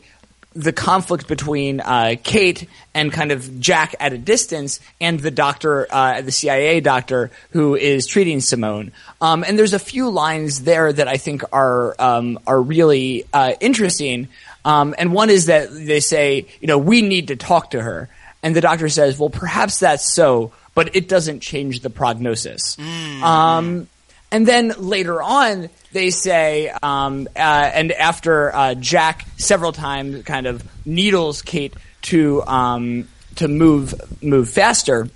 the 0.57 0.73
conflict 0.73 1.27
between 1.27 1.79
uh, 1.81 2.15
Kate 2.23 2.67
and 2.95 3.13
kind 3.13 3.31
of 3.31 3.59
Jack 3.59 3.95
at 3.99 4.11
a 4.11 4.17
distance, 4.17 4.79
and 4.99 5.19
the 5.19 5.29
doctor, 5.29 5.87
uh, 5.91 6.21
the 6.21 6.31
CIA 6.31 6.81
doctor 6.81 7.29
who 7.51 7.75
is 7.75 8.07
treating 8.07 8.41
Simone. 8.41 8.91
Um, 9.21 9.43
and 9.47 9.57
there's 9.57 9.73
a 9.73 9.79
few 9.79 10.09
lines 10.09 10.63
there 10.63 10.91
that 10.91 11.07
I 11.07 11.17
think 11.17 11.43
are 11.53 11.95
um, 11.99 12.39
are 12.47 12.59
really 12.59 13.25
uh, 13.31 13.53
interesting. 13.59 14.29
Um, 14.65 14.95
and 14.97 15.13
one 15.13 15.29
is 15.29 15.45
that 15.45 15.71
they 15.71 15.99
say, 15.99 16.47
you 16.59 16.67
know, 16.67 16.79
we 16.79 17.03
need 17.03 17.27
to 17.27 17.35
talk 17.35 17.71
to 17.71 17.81
her, 17.81 18.09
and 18.41 18.55
the 18.55 18.61
doctor 18.61 18.89
says, 18.89 19.19
well, 19.19 19.29
perhaps 19.29 19.79
that's 19.79 20.11
so, 20.11 20.51
but 20.73 20.95
it 20.95 21.07
doesn't 21.07 21.41
change 21.41 21.81
the 21.81 21.91
prognosis. 21.91 22.77
Um, 23.23 23.87
and 24.31 24.47
then 24.47 24.73
later 24.77 25.21
on, 25.21 25.69
they 25.91 26.09
say, 26.09 26.69
um, 26.81 27.27
uh, 27.35 27.39
and 27.39 27.91
after 27.91 28.53
uh, 28.55 28.75
Jack 28.75 29.25
several 29.37 29.71
times 29.71 30.23
kind 30.23 30.45
of 30.45 30.63
needles 30.85 31.41
Kate 31.41 31.73
to 32.03 32.43
um, 32.45 33.07
to 33.35 33.47
move 33.47 33.93
move 34.21 34.49
faster, 34.49 35.09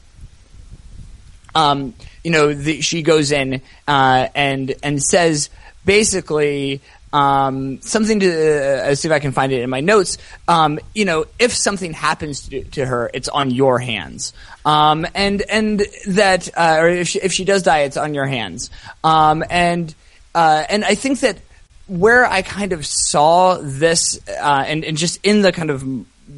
um, 1.55 1.93
you 2.23 2.31
know, 2.31 2.53
the, 2.53 2.81
she 2.81 3.01
goes 3.01 3.31
in 3.31 3.61
uh, 3.87 4.27
and 4.35 4.73
and 4.83 5.01
says 5.01 5.49
basically 5.85 6.81
um, 7.13 7.81
something 7.81 8.19
to 8.21 8.89
uh, 8.89 8.95
see 8.95 9.07
if 9.07 9.11
I 9.11 9.19
can 9.19 9.31
find 9.31 9.51
it 9.51 9.61
in 9.61 9.69
my 9.69 9.81
notes. 9.81 10.17
Um, 10.47 10.79
you 10.95 11.05
know, 11.05 11.25
if 11.39 11.53
something 11.53 11.93
happens 11.93 12.47
to, 12.49 12.63
to 12.63 12.85
her, 12.85 13.11
it's 13.13 13.27
on 13.27 13.51
your 13.51 13.79
hands, 13.79 14.33
um, 14.65 15.05
and 15.13 15.41
and 15.41 15.83
that, 16.07 16.49
uh, 16.55 16.77
or 16.79 16.89
if 16.89 17.09
she, 17.09 17.19
if 17.19 17.33
she 17.33 17.43
does 17.43 17.63
die, 17.63 17.79
it's 17.79 17.97
on 17.97 18.13
your 18.13 18.27
hands, 18.27 18.69
um, 19.03 19.43
and 19.49 19.93
uh, 20.33 20.63
and 20.69 20.83
I 20.85 20.95
think 20.95 21.19
that 21.21 21.37
where 21.87 22.25
I 22.25 22.41
kind 22.41 22.73
of 22.73 22.85
saw 22.85 23.57
this, 23.61 24.19
uh, 24.27 24.63
and, 24.65 24.85
and 24.85 24.97
just 24.97 25.19
in 25.23 25.41
the 25.41 25.51
kind 25.51 25.69
of 25.69 25.83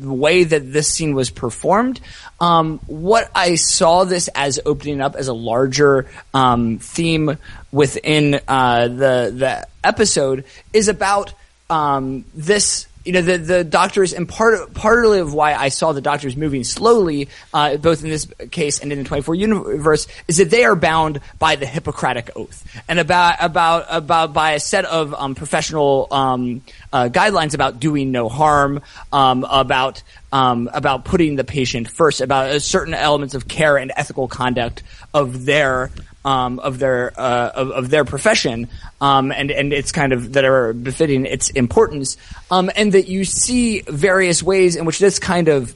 way 0.01 0.44
that 0.44 0.74
this 0.74 0.90
scene 0.90 1.13
was 1.13 1.30
performed, 1.30 2.00
um, 2.40 2.80
what 2.88 3.30
I 3.35 3.56
saw 3.56 4.04
this 4.04 4.30
as 4.33 4.59
opening 4.66 5.02
up 5.02 5.16
as 5.16 5.28
a 5.28 5.33
larger 5.33 6.09
um, 6.33 6.80
theme 6.80 7.38
within 7.71 8.40
uh, 8.47 8.88
the 8.88 9.33
the 9.35 9.68
episode 9.83 10.45
is 10.71 10.88
about 10.88 11.33
um, 11.69 12.26
this. 12.33 12.88
You 13.06 13.14
know, 13.14 13.22
the 13.22 13.38
the 13.38 13.64
doctors, 13.64 14.14
and 14.14 14.28
part 14.28 14.74
partly 14.74 15.19
of 15.19 15.33
why 15.33 15.54
I 15.54 15.69
saw 15.69 15.92
the 15.92 16.02
doctors 16.02 16.38
moving 16.38 16.64
slowly, 16.64 17.30
uh, 17.54 17.78
both 17.78 18.04
in 18.04 18.10
this 18.10 18.28
case 18.52 18.80
and 18.80 18.92
in 18.92 19.00
the 19.00 19.04
24 19.04 19.36
universe, 19.36 20.07
is 20.28 20.38
that 20.38 20.50
they 20.50 20.64
are 20.64 20.76
bound 20.76 21.19
by 21.38 21.56
the 21.56 21.66
Hippocratic 21.66 22.31
oath 22.36 22.64
and 22.88 23.00
about 23.00 23.36
about 23.40 23.86
about 23.90 24.33
by 24.33 24.52
a 24.52 24.60
set 24.60 24.86
of 24.86 25.14
um, 25.14 25.36
professional 25.36 26.07
um, 26.12 26.62
uh, 26.94 27.10
guidelines 27.10 27.54
about 27.54 27.80
doing 27.80 28.12
no 28.12 28.30
harm, 28.30 28.81
um, 29.12 29.45
about 29.50 30.02
um, 30.31 30.69
about 30.74 31.06
putting 31.06 31.36
the 31.36 31.44
patient 31.44 31.90
first, 31.90 32.22
about 32.22 32.62
certain 32.62 32.94
elements 32.94 33.36
of 33.36 33.48
care 33.48 33.78
and 33.78 33.92
ethical 33.95 34.28
conduct 34.28 34.81
of 35.14 35.45
their 35.45 35.92
um, 36.25 36.59
of 36.59 36.80
their 36.80 37.11
uh, 37.19 37.51
of, 37.53 37.71
of 37.71 37.89
their 37.89 38.06
profession, 38.06 38.69
um, 39.01 39.31
and 39.31 39.51
and 39.51 39.73
it's 39.73 39.92
kind 39.92 40.13
of 40.13 40.33
that 40.33 40.45
are 40.45 40.73
befitting 40.73 41.25
its 41.25 41.49
importance, 41.49 42.18
um, 42.51 42.69
and 42.75 42.94
that 42.94 43.07
you 43.07 43.25
see 43.25 43.81
various 43.81 44.42
ways 44.42 44.75
in 44.75 44.85
which 44.85 44.99
this 44.99 45.19
kind 45.19 45.47
of 45.47 45.75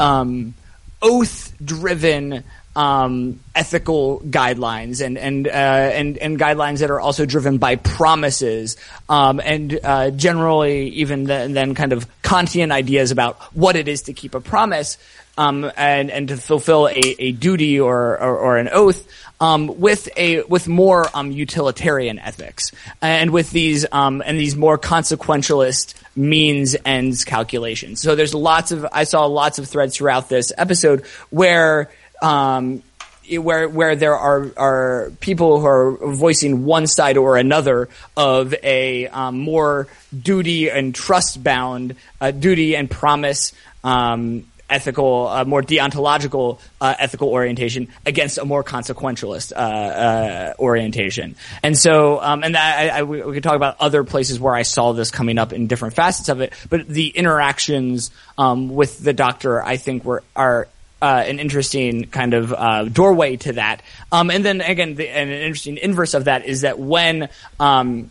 um, 0.00 0.54
oath 1.02 1.54
driven 1.64 2.44
um, 2.76 3.38
ethical 3.54 4.20
guidelines 4.20 5.04
and 5.04 5.16
and 5.16 5.46
uh, 5.46 5.50
and 5.50 6.18
and 6.18 6.38
guidelines 6.38 6.80
that 6.80 6.90
are 6.90 7.00
also 7.00 7.24
driven 7.24 7.58
by 7.58 7.76
promises 7.76 8.76
um, 9.08 9.40
and 9.44 9.78
uh, 9.82 10.10
generally 10.10 10.88
even 10.88 11.24
then, 11.24 11.52
then 11.52 11.74
kind 11.74 11.92
of 11.92 12.06
Kantian 12.22 12.72
ideas 12.72 13.10
about 13.10 13.40
what 13.54 13.76
it 13.76 13.86
is 13.86 14.02
to 14.02 14.12
keep 14.12 14.34
a 14.34 14.40
promise 14.40 14.98
um, 15.38 15.70
and 15.76 16.10
and 16.10 16.28
to 16.28 16.36
fulfill 16.36 16.88
a, 16.88 16.92
a 17.18 17.32
duty 17.32 17.78
or, 17.78 18.20
or, 18.20 18.38
or 18.38 18.56
an 18.58 18.68
oath 18.72 19.06
um, 19.44 19.78
with 19.78 20.08
a 20.16 20.42
with 20.44 20.66
more 20.68 21.06
um, 21.14 21.30
utilitarian 21.30 22.18
ethics 22.18 22.72
and 23.02 23.30
with 23.30 23.50
these 23.50 23.84
um, 23.92 24.22
and 24.24 24.38
these 24.38 24.56
more 24.56 24.78
consequentialist 24.78 25.94
means 26.16 26.76
ends 26.84 27.24
calculations. 27.24 28.00
So 28.00 28.14
there's 28.14 28.34
lots 28.34 28.72
of 28.72 28.86
I 28.90 29.04
saw 29.04 29.26
lots 29.26 29.58
of 29.58 29.68
threads 29.68 29.96
throughout 29.96 30.30
this 30.30 30.50
episode 30.56 31.04
where 31.28 31.90
um, 32.22 32.82
where 33.30 33.68
where 33.68 33.96
there 33.96 34.16
are 34.16 34.50
are 34.56 35.12
people 35.20 35.60
who 35.60 35.66
are 35.66 36.14
voicing 36.14 36.64
one 36.64 36.86
side 36.86 37.18
or 37.18 37.36
another 37.36 37.90
of 38.16 38.54
a 38.62 39.08
um, 39.08 39.38
more 39.38 39.88
duty 40.16 40.70
and 40.70 40.94
trust 40.94 41.42
bound 41.44 41.96
uh, 42.20 42.30
duty 42.30 42.76
and 42.76 42.90
promise 42.90 43.52
um, 43.82 44.46
ethical, 44.68 45.28
uh, 45.28 45.44
more 45.44 45.62
deontological 45.62 46.58
uh, 46.80 46.94
ethical 46.98 47.28
orientation 47.28 47.88
against 48.06 48.38
a 48.38 48.44
more 48.44 48.64
consequentialist 48.64 49.52
uh, 49.52 49.58
uh 49.58 50.54
orientation. 50.58 51.36
And 51.62 51.76
so, 51.76 52.20
um, 52.20 52.42
and 52.42 52.56
I, 52.56 52.88
I, 52.88 53.02
we, 53.02 53.22
we 53.22 53.34
could 53.34 53.42
talk 53.42 53.56
about 53.56 53.76
other 53.80 54.04
places 54.04 54.40
where 54.40 54.54
I 54.54 54.62
saw 54.62 54.92
this 54.92 55.10
coming 55.10 55.38
up 55.38 55.52
in 55.52 55.66
different 55.66 55.94
facets 55.94 56.28
of 56.28 56.40
it, 56.40 56.52
but 56.70 56.88
the 56.88 57.08
interactions 57.08 58.10
um, 58.38 58.74
with 58.74 58.98
the 58.98 59.12
doctor, 59.12 59.62
I 59.62 59.76
think, 59.76 60.04
were 60.04 60.22
are 60.34 60.68
uh, 61.04 61.22
an 61.26 61.38
interesting 61.38 62.06
kind 62.06 62.32
of 62.32 62.52
uh, 62.52 62.84
doorway 62.84 63.36
to 63.36 63.52
that. 63.52 63.82
Um, 64.10 64.30
and 64.30 64.42
then 64.42 64.62
again, 64.62 64.94
the, 64.94 65.08
an 65.08 65.28
interesting 65.28 65.76
inverse 65.76 66.14
of 66.14 66.24
that 66.24 66.46
is 66.46 66.62
that 66.62 66.78
when 66.78 67.28
um, 67.60 68.10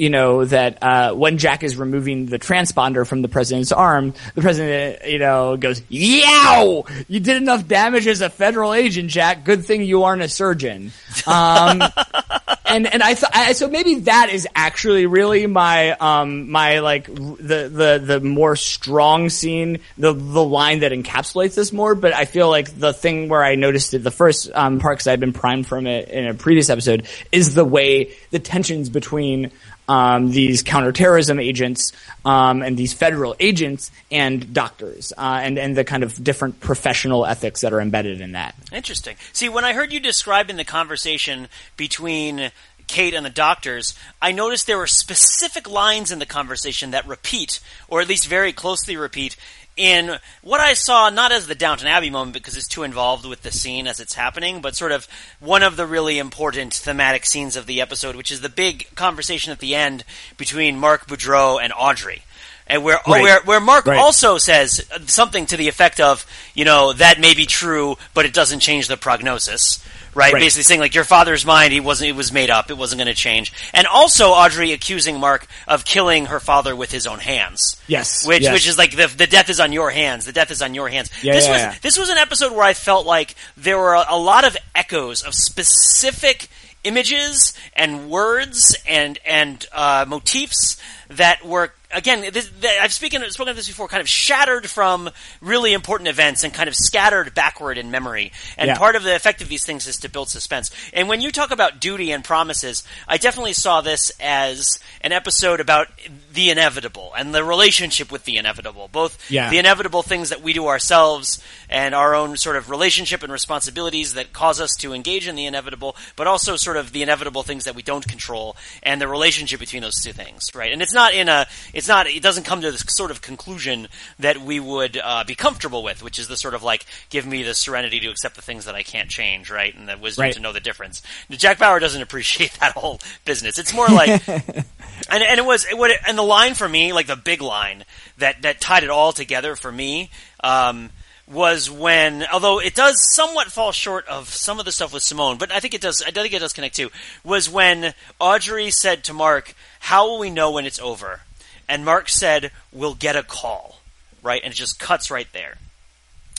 you 0.00 0.08
know 0.08 0.46
that 0.46 0.82
uh, 0.82 1.12
when 1.12 1.36
Jack 1.36 1.62
is 1.62 1.76
removing 1.76 2.24
the 2.24 2.38
transponder 2.38 3.06
from 3.06 3.20
the 3.20 3.28
president's 3.28 3.70
arm, 3.70 4.14
the 4.34 4.40
president, 4.40 5.06
you 5.06 5.18
know, 5.18 5.58
goes, 5.58 5.82
"Yow! 5.90 6.86
You 7.06 7.20
did 7.20 7.36
enough 7.36 7.68
damage 7.68 8.06
as 8.06 8.22
a 8.22 8.30
federal 8.30 8.72
agent, 8.72 9.10
Jack. 9.10 9.44
Good 9.44 9.66
thing 9.66 9.82
you 9.82 10.04
aren't 10.04 10.22
a 10.22 10.28
surgeon." 10.28 10.92
Um, 11.26 11.82
and 12.70 12.86
and 12.86 13.02
I 13.02 13.14
thought 13.14 13.56
so 13.56 13.68
maybe 13.68 13.96
that 14.00 14.30
is 14.30 14.48
actually 14.54 15.06
really 15.06 15.46
my 15.46 15.90
um 15.92 16.50
my 16.50 16.78
like 16.78 17.06
the 17.06 17.68
the 17.68 18.02
the 18.02 18.20
more 18.20 18.56
strong 18.56 19.28
scene 19.28 19.80
the 19.98 20.12
the 20.14 20.44
line 20.44 20.80
that 20.80 20.92
encapsulates 20.92 21.54
this 21.54 21.72
more. 21.72 21.94
But 21.94 22.14
I 22.14 22.24
feel 22.24 22.48
like 22.48 22.78
the 22.78 22.92
thing 22.92 23.28
where 23.28 23.44
I 23.44 23.56
noticed 23.56 23.92
it 23.92 23.98
the 23.98 24.10
first 24.10 24.50
um, 24.54 24.78
part 24.78 24.98
because 24.98 25.08
I'd 25.08 25.20
been 25.20 25.32
primed 25.32 25.66
from 25.66 25.86
it 25.86 26.08
in 26.08 26.26
a 26.26 26.34
previous 26.34 26.70
episode 26.70 27.06
is 27.32 27.54
the 27.54 27.64
way 27.64 28.14
the 28.30 28.38
tensions 28.38 28.88
between 28.88 29.50
um, 29.90 30.30
these 30.30 30.62
counterterrorism 30.62 31.40
agents 31.40 31.92
um, 32.24 32.62
and 32.62 32.76
these 32.76 32.92
federal 32.92 33.34
agents 33.40 33.90
and 34.12 34.54
doctors 34.54 35.12
uh, 35.18 35.40
and 35.42 35.58
and 35.58 35.76
the 35.76 35.82
kind 35.82 36.04
of 36.04 36.22
different 36.22 36.60
professional 36.60 37.26
ethics 37.26 37.62
that 37.62 37.72
are 37.72 37.80
embedded 37.80 38.20
in 38.20 38.32
that. 38.32 38.54
Interesting. 38.72 39.16
See, 39.32 39.48
when 39.48 39.64
I 39.64 39.72
heard 39.72 39.92
you 39.92 39.98
describing 39.98 40.56
the 40.56 40.64
conversation 40.64 41.48
between 41.76 42.52
Kate 42.86 43.14
and 43.14 43.26
the 43.26 43.30
doctors, 43.30 43.94
I 44.22 44.30
noticed 44.30 44.68
there 44.68 44.78
were 44.78 44.86
specific 44.86 45.68
lines 45.68 46.12
in 46.12 46.20
the 46.20 46.26
conversation 46.26 46.92
that 46.92 47.04
repeat, 47.06 47.58
or 47.88 48.00
at 48.00 48.08
least 48.08 48.28
very 48.28 48.52
closely 48.52 48.96
repeat, 48.96 49.36
in 49.80 50.18
what 50.42 50.60
I 50.60 50.74
saw 50.74 51.08
not 51.08 51.32
as 51.32 51.46
the 51.46 51.54
Downton 51.54 51.88
Abbey 51.88 52.10
moment 52.10 52.34
because 52.34 52.54
it's 52.54 52.68
too 52.68 52.82
involved 52.82 53.24
with 53.24 53.40
the 53.40 53.50
scene 53.50 53.86
as 53.86 53.98
it's 53.98 54.12
happening, 54.12 54.60
but 54.60 54.76
sort 54.76 54.92
of 54.92 55.08
one 55.40 55.62
of 55.62 55.76
the 55.76 55.86
really 55.86 56.18
important 56.18 56.74
thematic 56.74 57.24
scenes 57.24 57.56
of 57.56 57.64
the 57.64 57.80
episode, 57.80 58.14
which 58.14 58.30
is 58.30 58.42
the 58.42 58.50
big 58.50 58.94
conversation 58.94 59.52
at 59.52 59.58
the 59.58 59.74
end 59.74 60.04
between 60.36 60.78
Mark 60.78 61.06
Boudreau 61.06 61.58
and 61.58 61.72
Audrey. 61.74 62.24
And 62.66 62.84
where, 62.84 62.98
oh, 63.06 63.12
right. 63.12 63.22
where, 63.22 63.40
where 63.44 63.60
Mark 63.60 63.86
right. 63.86 63.98
also 63.98 64.36
says 64.36 64.86
something 65.06 65.46
to 65.46 65.56
the 65.56 65.68
effect 65.68 65.98
of, 65.98 66.26
you 66.54 66.66
know, 66.66 66.92
that 66.92 67.18
may 67.18 67.32
be 67.32 67.46
true, 67.46 67.96
but 68.12 68.26
it 68.26 68.34
doesn't 68.34 68.60
change 68.60 68.86
the 68.86 68.98
prognosis 68.98 69.82
right? 70.14 70.32
right? 70.32 70.40
Basically 70.40 70.62
saying 70.62 70.80
like 70.80 70.94
your 70.94 71.04
father's 71.04 71.44
mind, 71.46 71.72
he 71.72 71.80
wasn't, 71.80 72.10
it 72.10 72.16
was 72.16 72.32
made 72.32 72.50
up, 72.50 72.70
it 72.70 72.78
wasn't 72.78 72.98
going 72.98 73.08
to 73.08 73.14
change. 73.14 73.52
And 73.72 73.86
also 73.86 74.28
Audrey 74.28 74.72
accusing 74.72 75.20
Mark 75.20 75.46
of 75.66 75.84
killing 75.84 76.26
her 76.26 76.40
father 76.40 76.74
with 76.74 76.90
his 76.90 77.06
own 77.06 77.18
hands. 77.18 77.80
Yes, 77.86 78.26
which 78.26 78.42
yes. 78.42 78.52
which 78.52 78.68
is 78.68 78.78
like 78.78 78.96
the 78.96 79.06
the 79.06 79.26
death 79.26 79.50
is 79.50 79.60
on 79.60 79.72
your 79.72 79.90
hands. 79.90 80.24
The 80.24 80.32
death 80.32 80.50
is 80.50 80.62
on 80.62 80.74
your 80.74 80.88
hands. 80.88 81.10
Yeah, 81.22 81.34
this 81.34 81.46
yeah, 81.46 81.52
was 81.52 81.60
yeah. 81.60 81.74
this 81.82 81.98
was 81.98 82.10
an 82.10 82.18
episode 82.18 82.52
where 82.52 82.64
I 82.64 82.74
felt 82.74 83.06
like 83.06 83.34
there 83.56 83.78
were 83.78 83.94
a, 83.94 84.06
a 84.10 84.18
lot 84.18 84.44
of 84.44 84.56
echoes 84.74 85.22
of 85.22 85.34
specific 85.34 86.48
images 86.84 87.52
and 87.74 88.10
words 88.10 88.76
and 88.88 89.18
and 89.26 89.66
uh, 89.72 90.04
motifs 90.08 90.80
that 91.08 91.44
were 91.44 91.72
again, 91.92 92.32
this, 92.32 92.50
I've 92.80 92.92
spoken, 92.92 93.28
spoken 93.30 93.50
of 93.50 93.56
this 93.56 93.68
before, 93.68 93.88
kind 93.88 94.00
of 94.00 94.08
shattered 94.08 94.68
from 94.68 95.10
really 95.40 95.72
important 95.72 96.08
events 96.08 96.44
and 96.44 96.52
kind 96.52 96.68
of 96.68 96.74
scattered 96.74 97.34
backward 97.34 97.78
in 97.78 97.90
memory. 97.90 98.32
And 98.56 98.68
yeah. 98.68 98.78
part 98.78 98.96
of 98.96 99.02
the 99.02 99.14
effect 99.14 99.42
of 99.42 99.48
these 99.48 99.64
things 99.64 99.86
is 99.86 99.96
to 99.98 100.08
build 100.08 100.28
suspense. 100.28 100.70
And 100.92 101.08
when 101.08 101.20
you 101.20 101.30
talk 101.30 101.50
about 101.50 101.80
duty 101.80 102.12
and 102.12 102.24
promises, 102.24 102.84
I 103.08 103.16
definitely 103.16 103.52
saw 103.52 103.80
this 103.80 104.12
as 104.20 104.78
an 105.00 105.12
episode 105.12 105.60
about 105.60 105.88
the 106.32 106.50
inevitable 106.50 107.12
and 107.16 107.34
the 107.34 107.44
relationship 107.44 108.12
with 108.12 108.24
the 108.24 108.36
inevitable. 108.36 108.88
Both 108.88 109.30
yeah. 109.30 109.50
the 109.50 109.58
inevitable 109.58 110.02
things 110.02 110.30
that 110.30 110.42
we 110.42 110.52
do 110.52 110.66
ourselves 110.66 111.42
and 111.70 111.94
our 111.94 112.14
own 112.14 112.36
sort 112.36 112.56
of 112.56 112.68
relationship 112.68 113.22
and 113.22 113.32
responsibilities 113.32 114.14
that 114.14 114.32
cause 114.32 114.60
us 114.60 114.74
to 114.76 114.92
engage 114.92 115.28
in 115.28 115.36
the 115.36 115.46
inevitable, 115.46 115.96
but 116.16 116.26
also 116.26 116.56
sort 116.56 116.76
of 116.76 116.92
the 116.92 117.02
inevitable 117.02 117.44
things 117.44 117.64
that 117.64 117.74
we 117.74 117.82
don't 117.82 118.06
control 118.06 118.56
and 118.82 119.00
the 119.00 119.08
relationship 119.08 119.60
between 119.60 119.82
those 119.82 120.02
two 120.02 120.12
things, 120.12 120.48
right? 120.54 120.72
And 120.72 120.82
it's 120.82 120.92
not 120.92 121.14
in 121.14 121.28
a, 121.28 121.46
it's 121.72 121.88
not, 121.88 122.08
it 122.08 122.22
doesn't 122.22 122.44
come 122.44 122.60
to 122.60 122.72
this 122.72 122.84
sort 122.88 123.12
of 123.12 123.22
conclusion 123.22 123.86
that 124.18 124.38
we 124.38 124.58
would 124.58 125.00
uh, 125.02 125.24
be 125.24 125.36
comfortable 125.36 125.82
with, 125.82 126.02
which 126.02 126.18
is 126.18 126.26
the 126.26 126.36
sort 126.36 126.54
of 126.54 126.62
like, 126.62 126.84
give 127.08 127.24
me 127.24 127.44
the 127.44 127.54
serenity 127.54 128.00
to 128.00 128.08
accept 128.08 128.34
the 128.34 128.42
things 128.42 128.64
that 128.64 128.74
I 128.74 128.82
can't 128.82 129.08
change, 129.08 129.50
right? 129.50 129.74
And 129.74 129.88
the 129.88 129.96
wisdom 129.96 130.24
right. 130.24 130.34
to 130.34 130.40
know 130.40 130.52
the 130.52 130.60
difference. 130.60 131.02
Jack 131.30 131.58
Bauer 131.60 131.78
doesn't 131.78 132.02
appreciate 132.02 132.52
that 132.60 132.72
whole 132.72 133.00
business. 133.24 133.58
It's 133.58 133.72
more 133.72 133.86
like, 133.86 134.26
and, 134.28 134.64
and 135.08 135.38
it 135.38 135.44
was, 135.44 135.66
what, 135.72 135.92
and 136.06 136.18
the 136.18 136.22
line 136.22 136.54
for 136.54 136.68
me, 136.68 136.92
like 136.92 137.06
the 137.06 137.16
big 137.16 137.40
line 137.40 137.84
that, 138.18 138.42
that 138.42 138.60
tied 138.60 138.82
it 138.82 138.90
all 138.90 139.12
together 139.12 139.54
for 139.54 139.70
me, 139.70 140.10
um, 140.42 140.90
was 141.30 141.70
when, 141.70 142.26
although 142.32 142.60
it 142.60 142.74
does 142.74 142.96
somewhat 143.14 143.52
fall 143.52 143.72
short 143.72 144.06
of 144.08 144.28
some 144.28 144.58
of 144.58 144.64
the 144.64 144.72
stuff 144.72 144.92
with 144.92 145.02
Simone, 145.02 145.38
but 145.38 145.52
I 145.52 145.60
think 145.60 145.74
it 145.74 145.80
does. 145.80 146.02
I 146.02 146.10
think 146.10 146.34
it 146.34 146.40
does 146.40 146.52
connect 146.52 146.76
too. 146.76 146.90
Was 147.24 147.48
when 147.48 147.94
Audrey 148.18 148.70
said 148.70 149.04
to 149.04 149.12
Mark, 149.12 149.54
"How 149.80 150.08
will 150.08 150.18
we 150.18 150.30
know 150.30 150.50
when 150.50 150.66
it's 150.66 150.80
over?" 150.80 151.20
And 151.68 151.84
Mark 151.84 152.08
said, 152.08 152.50
"We'll 152.72 152.94
get 152.94 153.16
a 153.16 153.22
call." 153.22 153.80
Right, 154.22 154.42
and 154.42 154.52
it 154.52 154.56
just 154.56 154.78
cuts 154.78 155.10
right 155.10 155.28
there. 155.32 155.56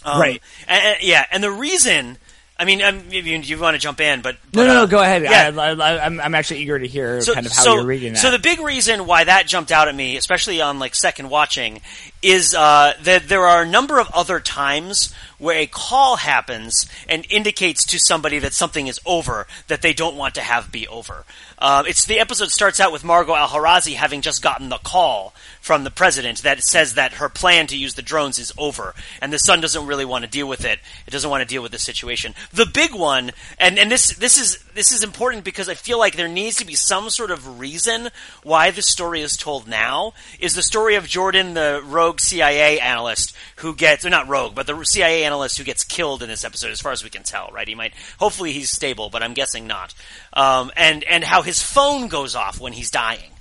Um, 0.04 0.20
right. 0.20 0.42
And, 0.68 0.84
and, 0.84 1.04
yeah, 1.04 1.26
and 1.32 1.44
the 1.44 1.52
reason 1.52 2.18
I 2.62 2.66
mean, 2.66 2.80
um, 2.84 3.02
you, 3.10 3.24
you 3.24 3.58
want 3.58 3.74
to 3.74 3.80
jump 3.80 4.00
in, 4.00 4.22
but, 4.22 4.38
but 4.54 4.62
no, 4.62 4.68
no, 4.68 4.72
uh, 4.72 4.82
no, 4.82 4.88
go 4.88 5.02
ahead. 5.02 5.24
Yeah. 5.24 5.52
I, 5.58 6.06
am 6.06 6.22
I'm 6.22 6.36
actually 6.36 6.60
eager 6.60 6.78
to 6.78 6.88
hear 6.88 7.20
so, 7.20 7.34
kind 7.34 7.48
of 7.48 7.52
how 7.52 7.64
so, 7.64 7.74
you're 7.74 7.86
reading 7.88 8.14
that. 8.14 8.20
So 8.20 8.30
the 8.30 8.38
big 8.38 8.60
reason 8.60 9.08
why 9.08 9.24
that 9.24 9.48
jumped 9.48 9.72
out 9.72 9.88
at 9.88 9.96
me, 9.96 10.16
especially 10.16 10.62
on 10.62 10.78
like 10.78 10.94
second 10.94 11.32
watching, 11.32 11.82
is 12.22 12.54
uh, 12.54 12.94
that 13.02 13.28
there 13.28 13.48
are 13.48 13.64
a 13.64 13.68
number 13.68 14.00
of 14.00 14.12
other 14.14 14.40
times 14.40 15.12
where 15.40 15.58
a 15.58 15.66
call 15.66 16.18
happens 16.18 16.86
and 17.10 17.26
indicates 17.32 17.84
to 17.88 18.00
somebody 18.00 18.38
that 18.38 18.54
something 18.54 18.86
is 18.86 19.00
over 19.08 19.48
that 19.68 19.82
they 19.82 19.92
don't 19.92 20.16
want 20.16 20.36
to 20.36 20.42
have 20.42 20.72
be 20.72 20.88
over. 20.88 21.26
Uh, 21.58 21.84
it's 21.88 22.06
the 22.06 22.20
episode 22.20 22.52
starts 22.52 22.80
out 22.80 22.92
with 22.92 23.04
Margot 23.04 23.34
Alharazi 23.34 23.96
having 23.96 24.22
just 24.22 24.44
gotten 24.44 24.70
the 24.70 24.78
call 24.78 25.34
from 25.62 25.84
the 25.84 25.92
president 25.92 26.42
that 26.42 26.62
says 26.64 26.96
that 26.96 27.14
her 27.14 27.30
plan 27.30 27.68
to 27.68 27.78
use 27.78 27.94
the 27.94 28.02
drones 28.02 28.40
is 28.40 28.52
over, 28.58 28.94
and 29.22 29.32
the 29.32 29.38
son 29.38 29.62
doesn't 29.62 29.86
really 29.86 30.04
want 30.04 30.26
to 30.26 30.30
deal 30.30 30.48
with 30.48 30.66
it. 30.66 30.80
It 31.06 31.12
doesn't 31.12 31.30
want 31.30 31.42
to 31.42 31.48
deal 31.48 31.62
with 31.62 31.72
the 31.72 31.80
situation. 31.80 32.34
The 32.52 32.66
big 32.66 32.94
one, 32.94 33.32
and 33.60 33.78
and 33.78 33.90
this 33.92 34.16
this 34.18 34.40
is 34.40 34.58
this 34.74 34.92
is 34.92 35.04
important 35.04 35.44
because 35.44 35.70
I 35.70 35.76
feel 35.76 36.00
like 36.00 36.16
there 36.16 36.28
needs 36.28 36.58
to 36.58 36.66
be 36.66 36.74
some 36.74 37.10
sort 37.12 37.30
of 37.30 37.60
reason 37.60 38.10
why 38.44 38.72
the 38.72 38.82
story 38.82 39.22
is 39.22 39.38
told 39.38 39.68
now. 39.68 40.14
Is 40.40 40.56
the 40.56 40.64
story 40.64 40.96
of 40.96 41.08
Jordan, 41.08 41.54
the 41.54 41.82
rogue 41.86 42.20
CIA 42.20 42.80
analyst 42.80 43.36
who 43.58 43.76
gets, 43.76 44.04
or 44.04 44.10
not 44.10 44.28
rogue, 44.28 44.56
but 44.56 44.66
the 44.66 44.84
CIA 44.84 45.24
analyst 45.24 45.60
who 45.60 45.64
gets 45.64 45.84
killed 45.84 46.24
in 46.24 46.30
this 46.30 46.44
episode, 46.44 46.72
as 46.72 46.82
far 46.82 46.92
as 46.92 47.04
we 47.04 47.12
can 47.12 47.24
tell, 47.24 47.50
right? 47.54 47.68
He 47.68 47.76
might, 47.76 47.94
hopefully 48.18 48.52
he's 48.52 48.72
stable, 48.72 49.12
but 49.12 49.22
I'm 49.22 49.36
guessing 49.36 49.68
not. 49.68 49.94
Um, 50.34 50.72
and 50.76 51.04
and 51.04 51.24
how 51.24 51.44
his 51.44 51.62
phone 51.62 52.08
goes 52.08 52.36
off 52.36 52.60
when 52.60 52.74
he's 52.74 52.90
dying 52.90 53.32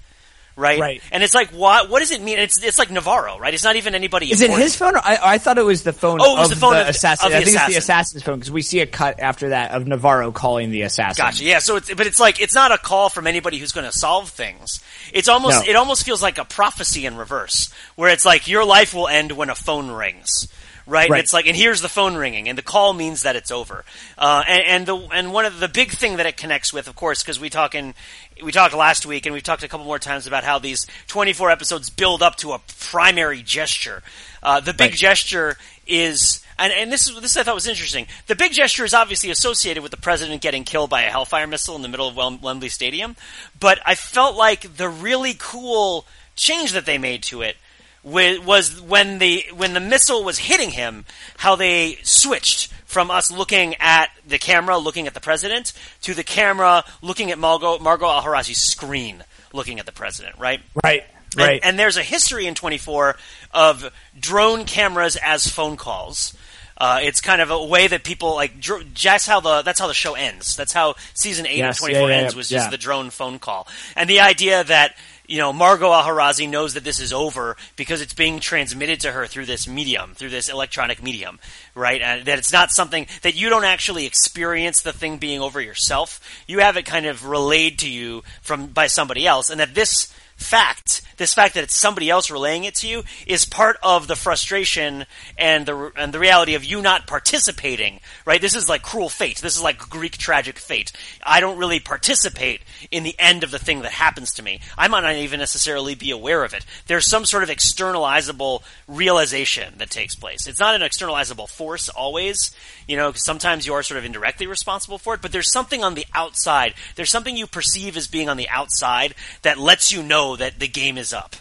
right? 0.61 0.79
Right. 0.79 1.03
And 1.11 1.23
it's 1.23 1.35
like, 1.35 1.51
what? 1.51 1.89
What 1.91 2.01
does 2.01 2.11
it 2.13 2.21
mean? 2.21 2.39
It's 2.39 2.63
it's 2.63 2.79
like 2.79 2.91
Navarro, 2.91 3.39
right? 3.39 3.53
It's 3.53 3.65
not 3.65 3.77
even 3.77 3.95
anybody. 3.95 4.31
Is 4.31 4.41
important. 4.41 4.61
it 4.61 4.65
his 4.65 4.77
phone? 4.77 4.97
I, 4.97 5.19
I 5.21 5.39
thought 5.39 5.59
it 5.59 5.65
was 5.65 5.83
the 5.83 5.93
phone. 5.93 6.21
Oh, 6.21 6.37
it 6.37 6.39
was 6.41 6.53
of 6.53 6.57
the 6.57 6.61
phone 6.61 6.75
the 6.75 6.83
of, 6.83 6.89
assassin. 6.89 7.27
Of 7.27 7.33
the 7.33 7.39
I 7.39 7.41
think 7.45 7.57
assassin. 7.57 7.67
it's 7.71 7.75
the 7.75 7.79
assassin's 7.79 8.23
phone 8.23 8.39
because 8.39 8.51
we 8.53 8.63
see 8.63 8.81
a 8.81 8.87
cut 8.87 9.19
after 9.19 9.49
that 9.49 9.73
of 9.73 9.87
Navarro 9.87 10.31
calling 10.31 10.71
the 10.71 10.83
assassin. 10.83 11.25
Gotcha. 11.25 11.45
Yeah. 11.45 11.59
So 11.59 11.77
it's 11.77 11.93
but 11.93 12.07
it's 12.07 12.21
like 12.21 12.41
it's 12.41 12.55
not 12.55 12.71
a 12.71 12.79
call 12.79 13.09
from 13.09 13.27
anybody 13.27 13.59
who's 13.59 13.73
going 13.73 13.91
to 13.91 13.97
solve 13.99 14.29
things. 14.29 14.81
It's 15.13 15.29
almost 15.29 15.65
No. 15.65 15.71
it 15.71 15.77
almost 15.77 16.05
feels 16.05 16.23
like 16.23 16.39
a 16.39 16.45
prophecy 16.45 17.07
in 17.07 17.17
reverse, 17.17 17.73
where 17.97 18.11
it's 18.11 18.25
like 18.25 18.47
your 18.47 18.65
life 18.65 18.95
will 18.95 19.09
end 19.09 19.33
when 19.33 19.51
a 19.51 19.55
phone 19.55 19.91
rings. 19.91 20.47
Right? 20.91 21.09
Right. 21.09 21.21
It's 21.21 21.33
like, 21.33 21.47
and 21.47 21.57
here's 21.57 21.81
the 21.81 21.89
phone 21.89 22.17
ringing, 22.17 22.49
and 22.49 22.59
the 22.59 22.63
call 22.63 22.93
means 22.93 23.23
that 23.23 23.37
it's 23.37 23.53
over. 23.53 23.85
Uh, 24.19 24.43
and, 24.49 24.63
and 24.65 24.87
the 24.87 24.97
and 25.15 25.33
one 25.33 25.45
of 25.45 25.61
the 25.61 25.69
big 25.69 25.93
thing 25.93 26.17
that 26.17 26.27
it 26.27 26.37
connects 26.37 26.73
with, 26.73 26.89
of 26.89 26.97
course, 26.97 27.23
because 27.23 27.39
we 27.39 27.49
talk 27.49 27.75
in 27.77 27.95
we 28.43 28.51
talked 28.51 28.75
last 28.75 29.07
week, 29.07 29.25
and 29.25 29.33
we've 29.33 29.43
talked 29.45 29.63
a 29.63 29.69
couple 29.69 29.87
more 29.87 30.01
times 30.01 30.27
about 30.27 30.43
how 30.43 30.59
these 30.59 30.87
24 31.07 31.51
episodes 31.51 31.91
build 31.91 32.23
up 32.23 32.37
to 32.37 32.53
a 32.53 32.59
primary 32.79 33.41
gesture. 33.43 34.03
Uh, 34.43 34.59
the 34.59 34.73
big 34.75 34.91
Right. 34.91 34.99
gesture 34.99 35.57
is, 35.87 36.41
and, 36.59 36.73
and 36.73 36.91
this 36.91 37.09
is 37.09 37.21
this 37.21 37.37
I 37.37 37.43
thought 37.45 37.55
was 37.55 37.69
interesting. 37.69 38.07
The 38.27 38.35
big 38.35 38.53
gesture 38.53 38.85
is 38.85 38.93
obviously 38.93 39.31
associated 39.31 39.83
with 39.83 39.93
the 39.93 39.97
president 39.99 40.43
getting 40.43 40.65
killed 40.65 40.91
by 40.91 41.03
a 41.03 41.11
Hellfire 41.11 41.47
missile 41.47 41.77
in 41.77 41.83
the 41.83 41.89
middle 41.89 42.09
of 42.09 42.17
Wem- 42.17 42.41
Wembley 42.41 42.69
Stadium, 42.69 43.15
but 43.61 43.79
I 43.87 43.95
felt 43.95 44.37
like 44.37 44.77
the 44.77 44.89
really 44.89 45.35
cool 45.39 46.05
change 46.35 46.73
that 46.73 46.85
they 46.87 46.99
made 46.99 47.23
to 47.25 47.43
it 47.43 47.57
was 48.03 48.81
when 48.81 49.19
the 49.19 49.45
when 49.55 49.75
the 49.75 49.81
missile 49.81 50.25
was 50.25 50.39
hitting 50.39 50.71
him, 50.71 51.05
how 51.39 51.57
they 51.57 51.99
switched 52.03 52.73
from 52.87 53.11
us 53.11 53.31
looking 53.31 53.75
at 53.79 54.11
the 54.27 54.39
camera, 54.39 54.79
looking 54.79 55.07
at 55.07 55.15
the 55.15 55.21
president, 55.21 55.73
to 56.03 56.15
the 56.15 56.25
camera 56.25 56.85
looking 57.03 57.31
at 57.31 57.39
Margot 57.39 57.79
Margot 57.79 58.07
Alharazi's 58.07 58.63
screen, 58.63 59.23
looking 59.53 59.79
at 59.79 59.87
the 59.87 59.93
president. 59.93 60.37
Right. 60.39 60.61
Right. 60.83 61.03
And, 61.37 61.41
Right. 61.47 61.61
and 61.63 61.79
there's 61.79 61.97
a 61.97 62.03
history 62.03 62.47
in 62.47 62.57
24 62.57 63.17
of 63.53 63.93
drone 64.19 64.65
cameras 64.65 65.15
as 65.17 65.47
phone 65.47 65.77
calls. 65.77 66.37
Uh, 66.77 66.99
it's 67.03 67.21
kind 67.21 67.41
of 67.43 67.51
a 67.51 67.65
way 67.65 67.87
that 67.87 68.03
people 68.03 68.35
like. 68.35 68.59
dr- 68.59 68.85
That's 69.01 69.27
how 69.27 69.39
the 69.41 69.61
that's 69.63 69.79
how 69.79 69.87
the 69.87 69.95
show 69.95 70.15
ends. 70.15 70.57
That's 70.57 70.73
how 70.73 70.95
season 71.15 71.47
eight 71.47 71.59
Yes, 71.59 71.77
of 71.77 71.81
24 71.83 72.09
yeah, 72.09 72.17
yeah, 72.17 72.23
ends 72.23 72.35
yeah, 72.35 72.37
was 72.39 72.49
just 72.49 72.71
the 72.71 72.79
drone 72.79 73.11
phone 73.11 73.39
call, 73.39 73.69
and 73.95 74.09
the 74.09 74.21
idea 74.21 74.65
that 74.65 74.97
you 75.31 75.39
know 75.39 75.53
Margot 75.53 75.89
Alharazi 75.89 76.49
knows 76.49 76.75
that 76.75 76.83
this 76.83 76.99
is 76.99 77.13
over 77.13 77.57
because 77.77 78.01
it's 78.01 78.15
being 78.15 78.41
transmitted 78.41 79.01
to 79.01 79.13
her 79.13 79.27
through 79.27 79.47
this 79.47 79.69
medium, 79.69 80.15
through 80.15 80.31
this 80.31 80.49
electronic 80.49 81.03
medium, 81.03 81.39
right? 81.77 82.03
And 82.03 82.27
that 82.27 82.39
it's 82.39 82.53
not 82.53 82.73
something 82.73 83.07
that 83.23 83.37
you 83.37 83.49
don't 83.49 83.65
actually 83.65 84.07
experience 84.07 84.83
the 84.83 84.93
thing 84.93 85.19
being 85.19 85.41
over 85.41 85.61
yourself. 85.61 86.21
You 86.49 86.59
have 86.59 86.77
it 86.77 86.85
kind 86.85 87.07
of 87.07 87.29
relayed 87.29 87.79
to 87.79 87.89
you 87.89 88.25
from 88.43 88.67
by 88.67 88.89
somebody 88.89 89.25
else, 89.25 89.51
and 89.51 89.61
that 89.61 89.75
this 89.75 90.13
fact, 90.41 91.03
this 91.17 91.35
fact 91.35 91.55
that 91.55 91.65
it's 91.65 91.77
somebody 91.77 92.11
else 92.11 92.31
relaying 92.31 92.65
it 92.65 92.75
to 92.77 92.89
you, 92.89 93.05
is 93.27 93.45
part 93.45 93.77
of 93.83 94.09
the 94.09 94.17
frustration 94.17 95.07
and 95.39 95.67
the 95.67 95.93
and 95.97 96.13
the 96.13 96.19
reality 96.19 96.55
of 96.55 96.65
you 96.65 96.83
not 96.83 97.07
participating. 97.07 98.01
Right? 98.25 98.41
This 98.41 98.57
is 98.57 98.69
like 98.69 98.83
cruel 98.83 99.09
fate. 99.09 99.39
This 99.39 99.57
is 99.57 99.63
like 99.63 99.79
Greek 99.79 100.19
tragic 100.19 100.59
fate. 100.59 100.93
I 101.25 101.41
don't 101.41 101.59
really 101.59 101.81
participate 101.81 102.63
in 102.91 103.03
the 103.03 103.15
end 103.19 103.45
of 103.45 103.51
the 103.51 103.59
thing 103.59 103.83
that 103.83 103.93
happens 103.93 104.33
to 104.35 104.43
me. 104.43 104.61
I 104.77 104.89
might 104.89 105.03
not 105.03 105.15
even 105.15 105.41
necessarily 105.41 105.95
be 105.95 106.11
aware 106.11 106.45
of 106.45 106.55
it. 106.55 106.65
There's 106.87 107.07
some 107.07 107.25
sort 107.25 107.43
of 107.43 107.49
externalizable 107.49 108.63
realization 108.89 109.75
that 109.79 109.91
takes 109.91 110.15
place. 110.15 110.47
It's 110.47 110.61
not 110.61 110.75
an 110.75 110.81
externalizable 110.81 111.49
force 111.49 111.89
always, 111.89 112.55
you 112.87 112.97
know, 112.97 113.13
sometimes 113.13 113.67
you 113.67 113.75
are 113.75 113.83
sort 113.83 113.99
of 113.99 114.05
indirectly 114.05 114.47
responsible 114.47 114.99
for 114.99 115.15
it, 115.15 115.23
but 115.23 115.33
there's 115.33 115.53
something 115.53 115.85
on 115.85 115.95
the 115.95 116.07
outside. 116.15 116.75
There's 116.97 117.11
something 117.11 117.37
you 117.37 117.47
perceive 117.47 117.97
as 117.97 118.09
being 118.09 118.29
on 118.29 118.37
the 118.37 118.49
outside 118.49 119.15
that 119.43 119.59
lets 119.59 119.93
you 119.93 120.03
know 120.03 120.30
that 120.37 120.59
the 120.59 120.69
game 120.69 120.99
is 120.99 121.13
up. 121.13 121.37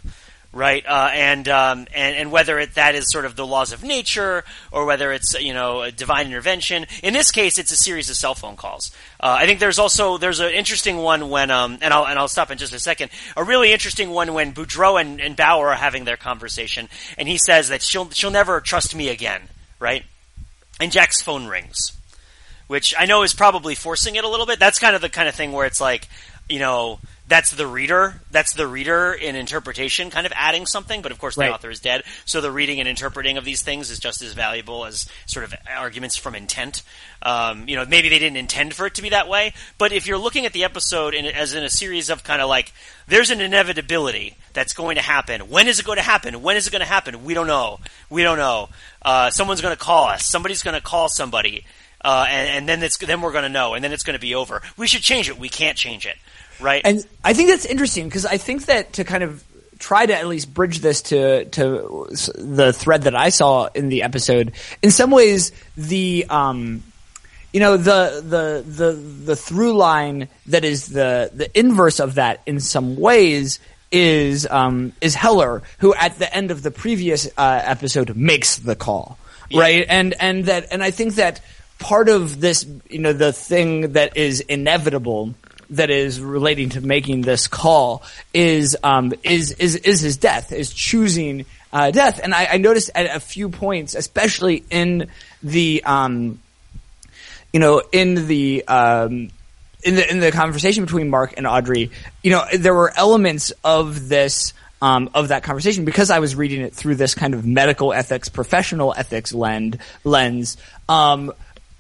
Right, 0.52 0.84
uh, 0.84 1.12
and, 1.14 1.48
um, 1.48 1.86
and 1.94 2.16
and 2.16 2.32
whether 2.32 2.58
it, 2.58 2.74
that 2.74 2.96
is 2.96 3.12
sort 3.12 3.26
of 3.26 3.36
the 3.36 3.46
laws 3.46 3.72
of 3.72 3.84
nature, 3.84 4.44
or 4.72 4.86
whether 4.86 5.12
it's 5.12 5.40
you 5.40 5.54
know 5.54 5.92
divine 5.92 6.26
intervention. 6.26 6.88
In 7.04 7.14
this 7.14 7.30
case, 7.30 7.60
it's 7.60 7.72
a 7.72 7.76
series 7.76 8.10
of 8.10 8.16
cell 8.16 8.34
phone 8.34 8.56
calls. 8.56 8.90
Uh, 9.20 9.38
I 9.40 9.46
think 9.46 9.60
there's 9.60 9.78
also 9.78 10.18
there's 10.18 10.40
an 10.40 10.52
interesting 10.52 10.98
one 10.98 11.30
when 11.30 11.52
um, 11.52 11.78
and 11.84 11.94
I'll 11.94 12.08
and 12.08 12.18
I'll 12.18 12.28
stop 12.28 12.50
in 12.50 12.58
just 12.58 12.74
a 12.74 12.80
second. 12.80 13.12
A 13.38 13.44
really 13.44 13.72
interesting 13.72 14.10
one 14.10 14.34
when 14.34 14.52
Boudreau 14.52 15.00
and, 15.00 15.22
and 15.22 15.36
Bauer 15.36 15.68
are 15.68 15.76
having 15.76 16.06
their 16.06 16.18
conversation, 16.18 16.90
and 17.16 17.28
he 17.28 17.38
says 17.38 17.70
that 17.70 17.84
she'll 17.84 18.10
she'll 18.10 18.32
never 18.32 18.60
trust 18.60 18.96
me 18.96 19.10
again. 19.10 19.42
Right, 19.80 20.04
and 20.80 20.92
Jack's 20.92 21.22
phone 21.22 21.46
rings, 21.46 21.92
which 22.66 22.96
I 22.98 23.06
know 23.06 23.22
is 23.22 23.36
probably 23.36 23.76
forcing 23.76 24.16
it 24.16 24.24
a 24.24 24.28
little 24.28 24.48
bit. 24.48 24.58
That's 24.58 24.80
kind 24.80 24.96
of 24.96 25.02
the 25.02 25.10
kind 25.10 25.30
of 25.30 25.36
thing 25.36 25.52
where 25.52 25.68
it's 25.68 25.80
like, 25.80 26.08
you 26.50 26.58
know, 26.58 27.00
that's 27.30 27.52
the 27.52 27.66
reader, 27.68 28.20
that's 28.32 28.54
the 28.54 28.68
reader 28.68 29.14
in 29.14 29.36
interpretation, 29.38 30.10
kind 30.10 30.26
of 30.26 30.34
adding 30.36 30.66
something. 30.66 31.02
But 31.02 31.12
of 31.14 31.20
course, 31.20 31.36
the 31.36 31.42
Right. 31.42 31.52
author 31.52 31.70
is 31.70 31.80
dead, 31.80 32.04
so 32.26 32.42
the 32.42 32.52
reading 32.52 32.80
and 32.80 32.90
interpreting 32.90 33.38
of 33.38 33.46
these 33.46 33.62
things 33.62 33.90
is 33.90 34.00
just 34.00 34.22
as 34.22 34.34
valuable 34.34 34.84
as 34.86 35.08
sort 35.28 35.46
of 35.46 35.54
arguments 35.74 36.18
from 36.18 36.36
intent. 36.36 36.82
Um, 37.22 37.68
you 37.70 37.76
know, 37.76 37.86
maybe 37.86 38.10
they 38.10 38.20
didn't 38.20 38.38
intend 38.38 38.74
for 38.74 38.86
it 38.88 38.96
to 38.96 39.02
be 39.02 39.10
that 39.10 39.28
way, 39.30 39.54
but 39.78 39.92
if 39.94 40.08
you're 40.08 40.18
looking 40.18 40.46
at 40.46 40.54
the 40.54 40.64
episode 40.64 41.14
in, 41.14 41.26
as 41.26 41.54
in 41.54 41.64
a 41.64 41.70
series 41.70 42.10
of 42.10 42.24
kind 42.24 42.42
of 42.42 42.50
like, 42.50 42.74
there's 43.08 43.30
an 43.30 43.42
inevitability 43.42 44.36
that's 44.54 44.74
going 44.74 44.96
to 44.96 45.02
happen. 45.02 45.50
When 45.50 45.68
is 45.68 45.80
it 45.80 45.86
going 45.86 45.98
to 45.98 46.02
happen? 46.04 46.42
When 46.42 46.58
is 46.58 46.68
it 46.68 46.72
going 46.72 46.82
to 46.82 46.86
happen? 46.88 47.24
We 47.24 47.34
don't 47.34 47.48
know. 47.48 47.80
We 48.10 48.24
don't 48.24 48.38
know. 48.38 48.70
Uh, 49.02 49.30
someone's 49.30 49.62
going 49.62 49.76
to 49.76 49.80
call 49.80 50.06
us. 50.08 50.26
Somebody's 50.26 50.64
going 50.64 50.76
to 50.76 50.82
call 50.82 51.10
somebody. 51.10 51.66
Uh, 52.02 52.26
and, 52.30 52.50
and 52.50 52.70
then 52.70 52.82
it's 52.82 52.98
then 52.98 53.20
we're 53.22 53.34
going 53.34 53.44
to 53.44 53.50
know, 53.50 53.74
and 53.74 53.84
then 53.84 53.92
it's 53.92 54.04
going 54.04 54.14
to 54.14 54.22
be 54.22 54.34
over. 54.34 54.62
We 54.78 54.88
should 54.88 55.02
change 55.02 55.28
it. 55.30 55.38
We 55.38 55.50
can't 55.50 55.78
change 55.78 56.06
it, 56.06 56.16
right? 56.60 56.82
And 56.84 57.06
I 57.24 57.34
think 57.34 57.50
that's 57.50 57.66
interesting 57.66 58.06
because 58.06 58.26
I 58.26 58.38
think 58.38 58.66
that 58.66 58.94
to 58.94 59.04
kind 59.04 59.24
of 59.24 59.44
try 59.80 60.06
to 60.06 60.16
at 60.16 60.28
least 60.28 60.54
bridge 60.54 60.80
this 60.80 61.02
to 61.04 61.46
to 61.46 62.08
the 62.36 62.74
thread 62.74 63.04
that 63.04 63.16
I 63.16 63.30
saw 63.30 63.68
in 63.74 63.90
the 63.90 64.04
episode, 64.04 64.54
in 64.82 64.92
some 64.92 65.12
ways 65.12 65.52
the 65.78 66.26
um, 66.30 66.84
you 67.54 67.60
know 67.60 67.78
the 67.78 68.22
the 68.24 68.64
the 68.70 68.92
the 68.92 69.36
through 69.36 69.74
line 69.74 70.28
that 70.48 70.64
is 70.64 70.88
the 70.88 71.32
the 71.34 71.58
inverse 71.58 72.00
of 72.00 72.16
that 72.16 72.42
in 72.46 72.60
some 72.60 72.98
ways 72.98 73.60
is 73.92 74.48
um, 74.50 74.94
is 75.02 75.16
Heller 75.16 75.64
who 75.80 75.94
at 75.96 76.20
the 76.20 76.34
end 76.34 76.52
of 76.52 76.62
the 76.62 76.72
previous 76.72 77.28
uh, 77.38 77.62
episode 77.64 78.16
makes 78.16 78.58
the 78.58 78.76
call. 78.76 79.18
Right? 79.52 79.84
And 79.90 80.14
and 80.20 80.46
that 80.46 80.68
and 80.72 80.84
I 80.84 80.92
think 80.92 81.16
that 81.16 81.42
part 81.80 82.08
of 82.08 82.40
this 82.40 82.68
you 82.90 83.00
know 83.00 83.14
the 83.14 83.34
thing 83.34 83.94
that 83.94 84.16
is 84.16 84.42
inevitable 84.42 85.34
that 85.72 85.90
is 85.90 86.20
relating 86.20 86.70
to 86.70 86.82
making 86.82 87.22
this 87.22 87.48
call 87.48 88.04
is 88.34 88.76
um, 88.84 89.14
is 89.24 89.52
is 89.54 89.76
is 89.76 90.02
his 90.02 90.18
death 90.18 90.52
is 90.52 90.74
choosing 90.74 91.46
uh, 91.72 91.92
death 91.92 92.20
and 92.24 92.34
I, 92.34 92.46
I 92.54 92.58
noticed 92.58 92.90
at 92.96 93.16
a 93.16 93.20
few 93.20 93.50
points 93.50 93.96
especially 93.96 94.64
in 94.70 95.10
the 95.44 95.84
um, 95.86 96.40
you 97.54 97.60
know, 97.60 97.82
in 97.92 98.28
the 98.28 98.68
um, 98.68 99.30
in 99.84 99.96
the 99.96 100.10
in 100.10 100.20
the 100.20 100.32
conversation 100.32 100.86
between 100.86 101.10
Mark 101.10 101.34
and 101.38 101.48
Audrey, 101.48 101.92
you 102.24 102.32
know, 102.32 102.46
there 102.56 102.74
were 102.74 102.92
elements 102.96 103.52
of 103.64 104.10
this 104.10 104.54
um, 104.82 105.10
of 105.14 105.30
that 105.30 105.44
conversation 105.44 105.86
because 105.86 106.10
I 106.12 106.20
was 106.20 106.36
reading 106.36 106.62
it 106.62 106.74
through 106.74 106.96
this 106.96 107.16
kind 107.16 107.34
of 107.34 107.46
medical 107.46 107.92
ethics, 107.92 108.30
professional 108.30 108.94
ethics 108.96 109.34
lens. 109.34 109.78
Lens. 110.04 110.58
Um, 110.88 111.34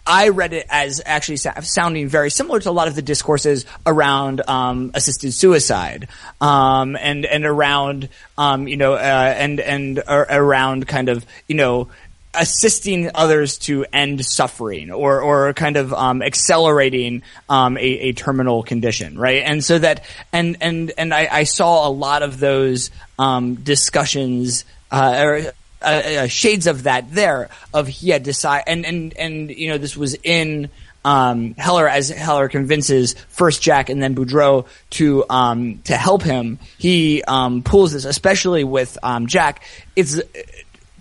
I 0.10 0.30
read 0.30 0.54
it 0.54 0.66
as 0.70 1.02
actually 1.06 1.38
sa- 1.38 1.60
sounding 1.62 2.10
very 2.10 2.32
similar 2.32 2.60
to 2.62 2.70
a 2.70 2.72
lot 2.72 2.88
of 2.88 2.96
the 2.96 3.04
discourses 3.04 3.66
around 3.86 4.42
um, 4.48 4.90
assisted 4.96 5.34
suicide, 5.34 6.08
um, 6.42 6.96
and 6.96 7.26
and 7.28 7.46
around 7.46 8.10
um, 8.36 8.68
you 8.68 8.76
know, 8.76 8.94
uh, 8.94 8.98
and 9.38 9.60
and 9.60 10.00
uh, 10.00 10.26
around 10.30 10.88
kind 10.88 11.10
of 11.10 11.24
you 11.48 11.56
know 11.56 11.90
assisting 12.34 13.10
others 13.14 13.60
to 13.60 13.86
end 13.94 14.26
suffering 14.26 14.92
or 14.92 15.22
or 15.22 15.54
kind 15.54 15.78
of 15.78 15.94
um, 15.94 16.24
accelerating 16.24 17.22
um, 17.48 17.78
a, 17.78 17.82
a 17.82 18.14
terminal 18.14 18.64
condition, 18.64 19.16
right? 19.16 19.44
And 19.44 19.64
so 19.64 19.78
that 19.78 20.04
and 20.34 20.58
and 20.60 20.92
and 20.98 21.14
I, 21.14 21.28
I 21.32 21.44
saw 21.44 21.88
a 21.88 21.92
lot 21.92 22.24
of 22.24 22.40
those 22.40 22.90
um, 23.20 23.56
discussions 23.56 24.66
uh, 24.92 25.52
uh, 25.82 25.86
uh, 25.86 26.28
shades 26.28 26.68
of 26.68 26.84
that 26.84 27.12
there 27.14 27.50
of 27.74 27.88
he 27.88 28.10
had 28.10 28.24
decided 28.24 28.66
and 28.68 28.86
and 28.86 29.14
and 29.18 29.50
you 29.52 29.70
know 29.70 29.78
this 29.78 29.96
was 29.98 30.16
in. 30.24 30.70
Um, 31.06 31.54
Heller, 31.54 31.88
as 31.88 32.10
Heller 32.10 32.50
convinces 32.50 33.14
first 33.30 33.62
Jack 33.62 33.88
and 33.88 34.04
then 34.04 34.16
Boudreau 34.16 34.68
to 34.90 35.24
um, 35.30 35.78
to 35.86 35.96
help 35.96 36.24
him, 36.24 36.60
he 36.78 37.24
um, 37.24 37.64
pulls 37.64 37.94
this, 37.94 38.04
especially 38.04 38.66
with 38.66 38.98
um, 39.02 39.28
Jack. 39.28 39.64
It's 39.96 40.20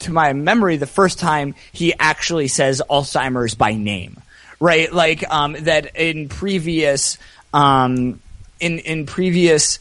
to 0.01 0.13
my 0.13 0.33
memory 0.35 0.77
the 0.77 0.87
first 0.87 1.19
time 1.19 1.57
he 1.73 1.95
actually 1.99 2.47
says 2.47 2.81
Alzheimer's 2.89 3.57
by 3.57 3.75
name, 3.75 4.23
right? 4.61 4.93
Like 4.93 5.29
um, 5.29 5.55
that 5.61 5.97
in 5.97 6.29
previous 6.29 7.19
um, 7.53 8.21
in 8.61 8.79
in 8.79 9.07
previous 9.07 9.81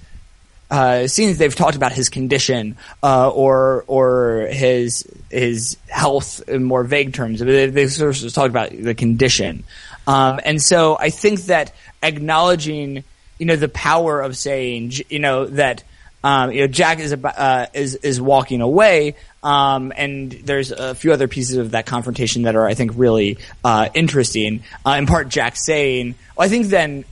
uh, 0.69 1.07
scenes 1.07 1.37
they've 1.37 1.55
talked 1.55 1.75
about 1.75 1.93
his 1.93 2.09
condition 2.09 2.77
uh, 3.01 3.29
or 3.29 3.85
or 3.87 4.47
his 4.51 5.05
his 5.29 5.77
health 5.87 6.47
in 6.47 6.63
more 6.63 6.83
vague 6.83 7.13
terms. 7.13 7.39
They, 7.39 7.67
they 7.67 7.87
sort 7.87 8.21
of 8.21 8.33
talked 8.33 8.49
about 8.49 8.71
the 8.71 8.93
condition, 8.93 9.63
um, 10.07 10.39
and 10.43 10.61
so 10.61 10.97
I 10.99 11.09
think 11.09 11.41
that 11.43 11.73
acknowledging 12.03 13.03
you 13.39 13.45
know 13.45 13.55
the 13.55 13.69
power 13.69 14.21
of 14.21 14.35
saying 14.35 14.91
you 15.09 15.19
know 15.19 15.45
that 15.45 15.83
um, 16.23 16.51
you 16.51 16.61
know 16.61 16.67
Jack 16.67 16.99
is 16.99 17.13
uh, 17.13 17.67
is 17.73 17.95
is 17.95 18.19
walking 18.19 18.61
away. 18.61 19.15
Um, 19.43 19.93
and 19.95 20.31
there's 20.31 20.71
a 20.71 20.93
few 20.93 21.13
other 21.13 21.29
pieces 21.29 21.55
of 21.55 21.71
that 21.71 21.85
confrontation 21.85 22.41
that 22.41 22.57
are, 22.57 22.67
I 22.67 22.73
think, 22.73 22.91
really 22.95 23.37
uh, 23.63 23.87
interesting. 23.93 24.63
Uh, 24.85 24.97
in 24.99 25.05
part, 25.05 25.29
Jack 25.29 25.55
saying, 25.55 26.15
well, 26.35 26.45
I 26.45 26.49
think 26.49 26.67
then 26.67 27.05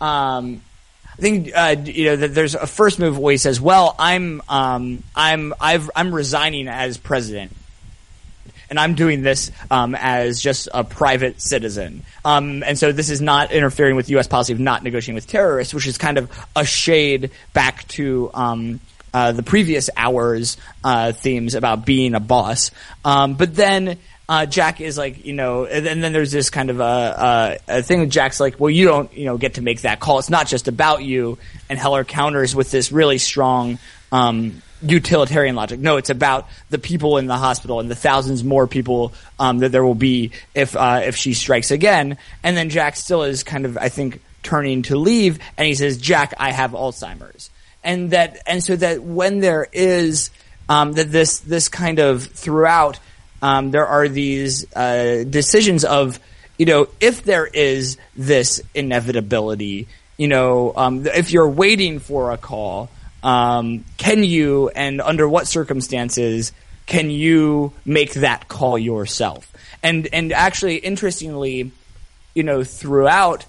um, 0.00 0.60
I 1.12 1.20
think 1.20 1.50
uh, 1.54 1.76
you 1.84 2.06
know 2.06 2.16
that 2.16 2.34
there's 2.34 2.54
a 2.54 2.66
first 2.66 2.98
move 2.98 3.18
where 3.18 3.32
he 3.32 3.38
says, 3.38 3.60
"Well, 3.60 3.94
I'm 3.98 4.42
um, 4.48 5.02
I'm 5.14 5.54
I've, 5.60 5.90
I'm 5.94 6.14
resigning 6.14 6.68
as 6.68 6.98
president." 6.98 7.52
And 8.70 8.80
I'm 8.80 8.94
doing 8.94 9.20
this 9.20 9.50
um, 9.70 9.94
as 9.94 10.40
just 10.40 10.66
a 10.72 10.82
private 10.82 11.42
citizen, 11.42 12.04
um, 12.24 12.62
and 12.62 12.78
so 12.78 12.90
this 12.90 13.10
is 13.10 13.20
not 13.20 13.52
interfering 13.52 13.96
with 13.96 14.08
U.S. 14.08 14.26
policy 14.26 14.54
of 14.54 14.60
not 14.60 14.82
negotiating 14.82 15.14
with 15.14 15.26
terrorists, 15.26 15.74
which 15.74 15.86
is 15.86 15.98
kind 15.98 16.16
of 16.16 16.30
a 16.56 16.64
shade 16.64 17.32
back 17.52 17.86
to 17.88 18.30
um, 18.32 18.80
uh, 19.12 19.32
the 19.32 19.42
previous 19.42 19.90
hours 19.94 20.56
uh, 20.84 21.12
themes 21.12 21.54
about 21.54 21.84
being 21.84 22.14
a 22.14 22.20
boss. 22.20 22.70
Um, 23.04 23.34
but 23.34 23.54
then 23.54 23.98
uh, 24.32 24.46
Jack 24.46 24.80
is 24.80 24.96
like, 24.96 25.26
you 25.26 25.34
know, 25.34 25.66
and, 25.66 25.86
and 25.86 26.02
then 26.02 26.14
there's 26.14 26.32
this 26.32 26.48
kind 26.48 26.70
of 26.70 26.80
a, 26.80 27.58
a, 27.68 27.78
a 27.80 27.82
thing 27.82 28.08
Jack's 28.08 28.40
like, 28.40 28.58
well, 28.58 28.70
you 28.70 28.86
don't, 28.86 29.12
you 29.12 29.26
know, 29.26 29.36
get 29.36 29.54
to 29.54 29.60
make 29.60 29.82
that 29.82 30.00
call. 30.00 30.18
It's 30.18 30.30
not 30.30 30.46
just 30.46 30.68
about 30.68 31.02
you. 31.02 31.36
And 31.68 31.78
Heller 31.78 32.02
counters 32.02 32.54
with 32.54 32.70
this 32.70 32.90
really 32.92 33.18
strong, 33.18 33.78
um, 34.10 34.62
utilitarian 34.80 35.54
logic. 35.54 35.80
No, 35.80 35.98
it's 35.98 36.08
about 36.08 36.48
the 36.70 36.78
people 36.78 37.18
in 37.18 37.26
the 37.26 37.36
hospital 37.36 37.78
and 37.78 37.90
the 37.90 37.94
thousands 37.94 38.42
more 38.42 38.66
people 38.66 39.12
um, 39.38 39.58
that 39.58 39.68
there 39.68 39.84
will 39.84 39.94
be 39.94 40.30
if 40.54 40.74
uh, 40.74 41.02
if 41.04 41.14
she 41.14 41.34
strikes 41.34 41.70
again. 41.70 42.16
And 42.42 42.56
then 42.56 42.70
Jack 42.70 42.96
still 42.96 43.24
is 43.24 43.42
kind 43.42 43.66
of, 43.66 43.76
I 43.76 43.90
think, 43.90 44.22
turning 44.42 44.80
to 44.84 44.96
leave, 44.96 45.40
and 45.58 45.66
he 45.66 45.74
says, 45.74 45.98
"Jack, 45.98 46.32
I 46.38 46.52
have 46.52 46.70
Alzheimer's," 46.70 47.50
and 47.84 48.12
that 48.12 48.38
and 48.46 48.64
so 48.64 48.76
that 48.76 49.02
when 49.02 49.40
there 49.40 49.68
is 49.72 50.30
um, 50.70 50.94
that 50.94 51.12
this 51.12 51.40
this 51.40 51.68
kind 51.68 51.98
of 51.98 52.24
throughout, 52.24 52.98
um, 53.42 53.70
there 53.70 53.86
are 53.86 54.08
these 54.08 54.72
uh, 54.74 55.24
decisions 55.28 55.84
of 55.84 56.18
you 56.56 56.66
know 56.66 56.88
if 57.00 57.24
there 57.24 57.46
is 57.46 57.98
this 58.16 58.62
inevitability, 58.74 59.88
you 60.16 60.28
know, 60.28 60.72
um, 60.74 61.06
if 61.06 61.32
you're 61.32 61.50
waiting 61.50 61.98
for 61.98 62.30
a 62.30 62.38
call 62.38 62.88
um, 63.22 63.84
can 63.98 64.24
you 64.24 64.68
and 64.70 65.00
under 65.00 65.28
what 65.28 65.46
circumstances 65.46 66.52
can 66.86 67.10
you 67.10 67.72
make 67.84 68.14
that 68.14 68.48
call 68.48 68.78
yourself? 68.78 69.52
And 69.82 70.08
and 70.12 70.32
actually, 70.32 70.76
interestingly, 70.76 71.70
you 72.34 72.42
know, 72.42 72.64
throughout, 72.64 73.46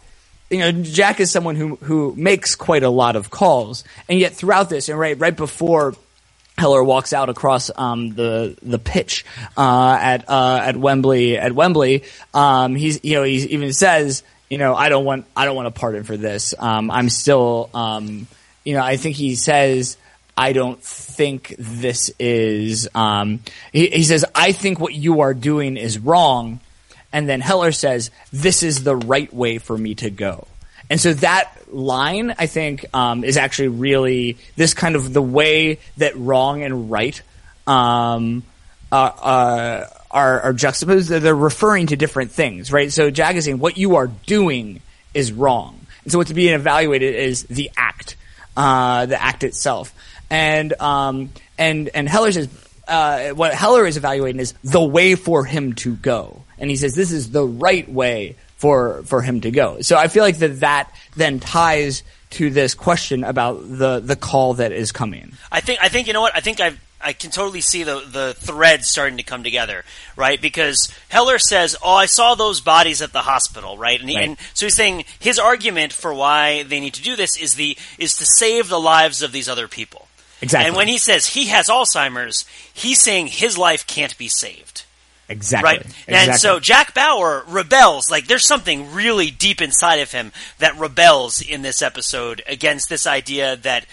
you 0.50 0.60
know, 0.60 0.72
Jack 0.72 1.20
is 1.20 1.32
someone 1.32 1.56
who 1.56 1.76
who 1.78 2.14
makes 2.16 2.56
quite 2.56 2.84
a 2.84 2.90
lot 2.90 3.16
of 3.16 3.30
calls, 3.30 3.84
and 4.08 4.20
yet 4.20 4.34
throughout 4.34 4.70
this, 4.70 4.90
and 4.90 5.00
right 5.00 5.18
right 5.20 5.36
before 5.36 5.96
Heller 6.58 6.84
walks 6.84 7.14
out 7.14 7.30
across 7.30 7.72
um, 7.76 8.14
the 8.14 8.56
the 8.62 8.80
pitch 8.80 9.26
uh, 9.58 9.98
at 10.00 10.30
uh, 10.30 10.60
at 10.64 10.78
Wembley 10.78 11.38
at 11.38 11.54
Wembley. 11.54 12.04
Um, 12.34 12.76
he's 12.76 13.04
you 13.04 13.16
know 13.16 13.24
he 13.24 13.38
even 13.46 13.74
says 13.74 14.24
you 14.50 14.58
know 14.58 14.76
I 14.76 14.90
don't 14.90 15.06
want 15.06 15.26
I 15.36 15.46
don't 15.46 15.56
want 15.56 15.68
a 15.68 15.72
pardon 15.72 16.04
for 16.04 16.16
this. 16.16 16.54
Um, 16.60 16.92
I'm 16.92 17.10
still 17.10 17.70
um, 17.74 18.28
you 18.64 18.74
know, 18.74 18.82
I 18.82 18.98
think 18.98 19.16
he 19.16 19.36
says, 19.36 19.98
I 20.38 20.54
don't 20.54 20.82
think 20.82 21.56
this 21.60 22.12
is, 22.20 22.88
um, 22.96 23.42
he, 23.72 23.88
he 23.88 24.04
says, 24.04 24.26
I 24.34 24.52
think 24.52 24.80
what 24.80 24.94
you 24.94 25.22
are 25.22 25.34
doing 25.34 25.78
is 25.78 26.00
wrong. 26.00 26.60
And 27.12 27.30
then 27.30 27.42
Heller 27.42 27.72
says, 27.72 28.10
this 28.32 28.64
is 28.64 28.84
the 28.84 28.96
right 28.96 29.32
way 29.34 29.58
for 29.60 29.78
me 29.78 29.96
to 29.96 30.10
go. 30.10 30.48
And 30.90 31.00
so 31.00 31.14
that 31.14 31.52
line, 31.74 32.36
I 32.38 32.46
think, 32.48 32.86
um, 32.94 33.24
is 33.24 33.38
actually 33.38 33.70
really 33.70 34.38
this 34.56 34.74
kind 34.74 34.96
of 34.96 35.14
the 35.14 35.22
way 35.22 35.80
that 35.98 36.18
wrong 36.18 36.64
and 36.64 36.92
right 36.92 37.22
um, 37.66 38.44
uh, 38.92 38.96
uh, 38.96 39.88
are, 40.12 40.42
are, 40.42 40.54
juxtaposed. 40.54 41.10
They're 41.10 41.34
referring 41.34 41.88
to 41.88 41.96
different 41.96 42.32
things, 42.32 42.72
right? 42.72 42.92
So 42.92 43.10
Jack 43.10 43.36
is 43.36 43.46
saying 43.46 43.60
what 43.60 43.78
you 43.78 43.96
are 43.96 44.08
doing 44.08 44.82
is 45.14 45.32
wrong. 45.32 45.80
And 46.04 46.12
so 46.12 46.18
what's 46.18 46.32
being 46.32 46.54
evaluated 46.54 47.16
is 47.16 47.44
the 47.44 47.72
act 47.78 48.18
uh, 48.56 49.06
the 49.06 49.22
act 49.22 49.44
itself. 49.44 49.94
And 50.30 50.74
um, 50.80 51.32
and 51.58 51.90
and 51.90 52.08
Heller 52.08 52.32
says 52.32 52.50
uh, 52.88 53.30
what 53.30 53.54
Heller 53.54 53.86
is 53.86 53.98
evaluating 53.98 54.40
is 54.40 54.54
the 54.64 54.84
way 54.84 55.16
for 55.16 55.46
him 55.46 55.74
to 55.74 55.96
go, 55.96 56.44
and 56.58 56.70
he 56.70 56.76
says 56.76 56.96
this 56.96 57.12
is 57.12 57.32
the 57.32 57.46
right 57.46 57.88
way 57.90 58.36
for 58.64 59.04
for 59.04 59.22
him 59.22 59.42
to 59.42 59.52
go. 59.52 59.82
So 59.82 59.98
I 59.98 60.08
feel 60.08 60.24
like 60.24 60.38
that 60.38 60.62
that 60.62 60.90
then 61.18 61.42
ties 61.42 62.02
to 62.30 62.50
this 62.50 62.74
question 62.74 63.26
about 63.26 63.60
the 63.60 64.00
the 64.00 64.16
call 64.16 64.54
that 64.54 64.72
is 64.72 64.94
coming. 64.94 65.34
I 65.52 65.60
think 65.60 65.80
I 65.84 65.90
think 65.90 66.08
you 66.08 66.14
know 66.14 66.22
what 66.22 66.34
I 66.34 66.40
think 66.40 66.62
I've 66.62 66.80
I 67.02 67.12
can 67.12 67.30
totally 67.30 67.60
see 67.60 67.84
the 67.84 68.00
the 68.00 68.34
threads 68.38 68.88
starting 68.88 69.18
to 69.18 69.24
come 69.24 69.44
together, 69.44 69.84
right? 70.16 70.42
Because 70.42 70.88
Heller 71.10 71.40
says, 71.40 71.76
"Oh, 71.84 71.94
I 71.94 72.06
saw 72.06 72.36
those 72.36 72.62
bodies 72.62 73.02
at 73.02 73.12
the 73.12 73.24
hospital," 73.24 73.78
right? 73.78 74.00
And, 74.00 74.10
he, 74.10 74.16
right. 74.16 74.30
and 74.30 74.38
so 74.54 74.68
he's 74.68 74.76
saying 74.76 75.04
his 75.20 75.38
argument 75.38 75.92
for 75.92 76.14
why 76.14 76.64
they 76.64 76.80
need 76.80 76.94
to 76.94 77.04
do 77.04 77.18
this 77.18 77.36
is 77.36 77.56
the 77.56 77.76
is 77.98 78.14
to 78.16 78.26
save 78.26 78.70
the 78.70 78.80
lives 78.80 79.22
of 79.22 79.34
these 79.34 79.50
other 79.50 79.68
people. 79.68 80.08
Exactly. 80.42 80.68
And 80.68 80.78
when 80.78 80.88
he 80.88 80.98
says 80.98 81.26
he 81.26 81.48
has 81.48 81.68
Alzheimer's, 81.68 82.46
he's 82.74 83.02
saying 83.02 83.28
his 83.28 83.58
life 83.58 83.86
can't 83.86 84.18
be 84.18 84.30
saved. 84.30 84.83
Exactly. 85.34 85.68
Right. 85.68 85.82
Exactly. 85.82 86.16
And 86.16 86.36
so 86.36 86.60
Jack 86.60 86.94
Bauer 86.94 87.44
rebels. 87.48 88.10
Like 88.10 88.28
there's 88.28 88.46
something 88.46 88.94
really 88.94 89.32
deep 89.32 89.62
inside 89.62 89.98
of 89.98 90.12
him 90.12 90.32
that 90.60 90.78
rebels 90.78 91.42
in 91.42 91.62
this 91.62 91.82
episode 91.82 92.42
against 92.48 92.90
this 92.90 93.06
idea 93.08 93.58
that 93.58 93.86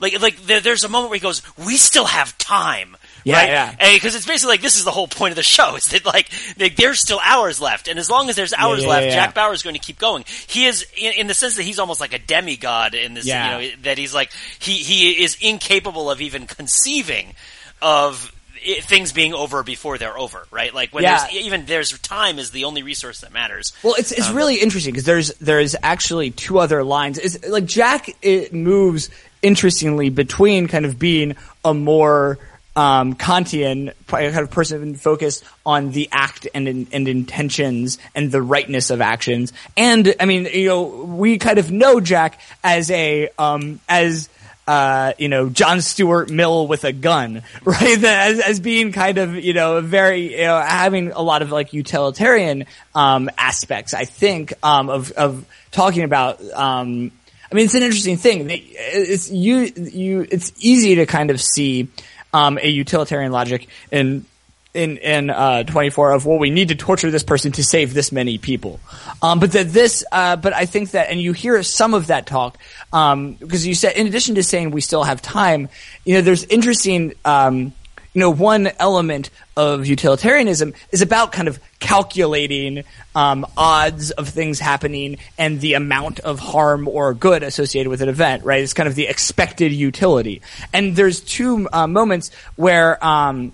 like, 0.00 0.20
like 0.20 0.36
there, 0.42 0.60
there's 0.60 0.84
a 0.84 0.88
moment 0.88 1.10
where 1.10 1.18
he 1.18 1.22
goes, 1.22 1.42
"We 1.56 1.76
still 1.76 2.04
have 2.04 2.36
time." 2.38 2.96
Yeah, 3.24 3.36
right? 3.36 3.48
yeah. 3.48 3.94
Because 3.94 4.14
it's 4.14 4.26
basically 4.26 4.54
like 4.54 4.60
this 4.60 4.76
is 4.76 4.84
the 4.84 4.92
whole 4.92 5.08
point 5.08 5.32
of 5.32 5.36
the 5.36 5.42
show 5.42 5.74
is 5.76 5.86
that 5.88 6.04
like, 6.04 6.30
like 6.58 6.76
there's 6.76 7.00
still 7.00 7.20
hours 7.24 7.60
left, 7.60 7.88
and 7.88 7.98
as 7.98 8.08
long 8.08 8.28
as 8.28 8.36
there's 8.36 8.52
hours 8.52 8.82
yeah, 8.82 8.88
left, 8.88 9.06
yeah, 9.06 9.14
Jack 9.14 9.34
Bauer 9.34 9.52
is 9.52 9.62
going 9.62 9.74
to 9.74 9.80
keep 9.80 9.98
going. 9.98 10.24
He 10.46 10.66
is 10.66 10.86
in, 10.96 11.14
in, 11.14 11.26
the 11.26 11.34
sense 11.34 11.56
that 11.56 11.64
he's 11.64 11.78
almost 11.78 12.00
like 12.00 12.12
a 12.12 12.18
demigod 12.18 12.94
in 12.94 13.14
this. 13.14 13.26
You 13.26 13.34
know, 13.34 13.68
that 13.82 13.98
he's 13.98 14.14
like 14.14 14.30
he 14.58 14.74
he 14.74 15.22
is 15.22 15.36
incapable 15.40 16.10
of 16.10 16.20
even 16.20 16.46
conceiving 16.46 17.34
of 17.82 18.32
it, 18.62 18.84
things 18.84 19.12
being 19.12 19.34
over 19.34 19.62
before 19.62 19.98
they're 19.98 20.18
over, 20.18 20.46
right? 20.50 20.74
Like 20.74 20.94
when 20.94 21.04
yeah. 21.04 21.26
there's 21.26 21.34
even 21.34 21.66
there's 21.66 21.98
time 21.98 22.38
is 22.38 22.50
the 22.50 22.64
only 22.64 22.82
resource 22.82 23.20
that 23.20 23.32
matters. 23.32 23.72
Well, 23.82 23.94
it's 23.98 24.12
it's 24.12 24.28
um, 24.28 24.36
really 24.36 24.56
interesting 24.56 24.92
because 24.92 25.04
there's 25.04 25.34
there's 25.34 25.76
actually 25.82 26.30
two 26.30 26.58
other 26.58 26.84
lines. 26.84 27.18
It's 27.18 27.46
like 27.48 27.64
Jack 27.64 28.10
it 28.22 28.52
moves 28.52 29.10
interestingly 29.42 30.10
between 30.10 30.68
kind 30.68 30.84
of 30.84 30.98
being 30.98 31.36
a 31.64 31.74
more 31.74 32.38
um, 32.78 33.14
Kantian 33.14 33.92
kind 34.06 34.38
of 34.38 34.50
person 34.50 34.94
focused 34.94 35.42
on 35.66 35.90
the 35.90 36.08
act 36.12 36.46
and 36.54 36.68
and 36.68 37.08
intentions 37.08 37.98
and 38.14 38.30
the 38.30 38.40
rightness 38.40 38.90
of 38.90 39.00
actions. 39.00 39.52
And 39.76 40.14
I 40.20 40.26
mean, 40.26 40.46
you 40.46 40.68
know, 40.68 40.82
we 40.82 41.38
kind 41.38 41.58
of 41.58 41.72
know 41.72 42.00
Jack 42.00 42.40
as 42.62 42.90
a 42.90 43.30
um, 43.36 43.80
as 43.88 44.28
uh, 44.68 45.14
you 45.16 45.30
know, 45.30 45.48
John 45.48 45.80
Stuart 45.80 46.30
Mill 46.30 46.66
with 46.66 46.84
a 46.84 46.92
gun, 46.92 47.42
right? 47.64 48.04
As, 48.04 48.38
as 48.38 48.60
being 48.60 48.92
kind 48.92 49.16
of, 49.16 49.34
you 49.34 49.54
know, 49.54 49.80
very, 49.80 50.32
you 50.32 50.44
know, 50.44 50.60
having 50.60 51.10
a 51.12 51.22
lot 51.22 51.40
of 51.40 51.50
like 51.50 51.72
utilitarian, 51.72 52.66
um, 52.94 53.30
aspects, 53.38 53.94
I 53.94 54.04
think, 54.04 54.52
um, 54.62 54.90
of, 54.90 55.10
of 55.12 55.46
talking 55.70 56.04
about, 56.04 56.42
um, 56.52 57.10
I 57.50 57.54
mean, 57.54 57.64
it's 57.64 57.74
an 57.74 57.82
interesting 57.82 58.18
thing. 58.18 58.46
It's 58.50 59.30
you, 59.30 59.72
you, 59.74 60.26
it's 60.30 60.52
easy 60.58 60.96
to 60.96 61.06
kind 61.06 61.30
of 61.30 61.40
see, 61.40 61.88
um, 62.34 62.58
a 62.58 62.68
utilitarian 62.68 63.32
logic 63.32 63.68
in 63.90 64.26
in 64.74 64.98
in 64.98 65.30
uh, 65.30 65.62
24 65.64 66.12
of 66.12 66.26
well 66.26 66.38
we 66.38 66.50
need 66.50 66.68
to 66.68 66.74
torture 66.74 67.10
this 67.10 67.22
person 67.22 67.52
to 67.52 67.64
save 67.64 67.94
this 67.94 68.12
many 68.12 68.38
people. 68.38 68.80
Um, 69.22 69.40
but 69.40 69.52
that 69.52 69.68
this 69.68 70.04
uh, 70.12 70.36
but 70.36 70.52
i 70.52 70.66
think 70.66 70.92
that 70.92 71.10
and 71.10 71.20
you 71.20 71.32
hear 71.32 71.62
some 71.62 71.94
of 71.94 72.08
that 72.08 72.26
talk 72.26 72.58
um, 72.92 73.32
because 73.34 73.66
you 73.66 73.74
said 73.74 73.96
in 73.96 74.06
addition 74.06 74.34
to 74.36 74.42
saying 74.42 74.70
we 74.70 74.80
still 74.80 75.04
have 75.04 75.22
time 75.22 75.68
you 76.04 76.14
know 76.14 76.20
there's 76.20 76.44
interesting 76.44 77.14
um, 77.24 77.72
you 78.14 78.20
know 78.20 78.30
one 78.30 78.68
element 78.78 79.30
of 79.56 79.86
utilitarianism 79.86 80.72
is 80.92 81.02
about 81.02 81.32
kind 81.32 81.48
of 81.48 81.58
calculating 81.80 82.84
um, 83.14 83.46
odds 83.56 84.10
of 84.12 84.28
things 84.28 84.60
happening 84.60 85.18
and 85.36 85.60
the 85.60 85.74
amount 85.74 86.20
of 86.20 86.38
harm 86.38 86.86
or 86.86 87.14
good 87.14 87.42
associated 87.42 87.90
with 87.90 88.02
an 88.02 88.08
event 88.08 88.44
right? 88.44 88.62
It's 88.62 88.74
kind 88.74 88.88
of 88.88 88.94
the 88.94 89.08
expected 89.08 89.72
utility. 89.72 90.42
And 90.72 90.94
there's 90.94 91.20
two 91.20 91.68
uh, 91.72 91.86
moments 91.86 92.30
where 92.56 93.04
um, 93.04 93.52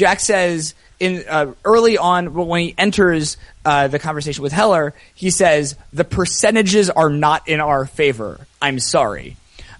Jack 0.00 0.20
says 0.20 0.72
in 0.98 1.24
uh, 1.28 1.52
early 1.62 1.98
on 1.98 2.32
when 2.32 2.62
he 2.62 2.74
enters 2.78 3.36
uh, 3.66 3.86
the 3.86 3.98
conversation 3.98 4.42
with 4.42 4.50
Heller, 4.50 4.94
he 5.14 5.28
says 5.28 5.76
the 5.92 6.04
percentages 6.04 6.88
are 6.88 7.10
not 7.10 7.46
in 7.46 7.60
our 7.60 7.84
favor. 7.84 8.46
I'm 8.62 8.78
sorry. 8.78 9.36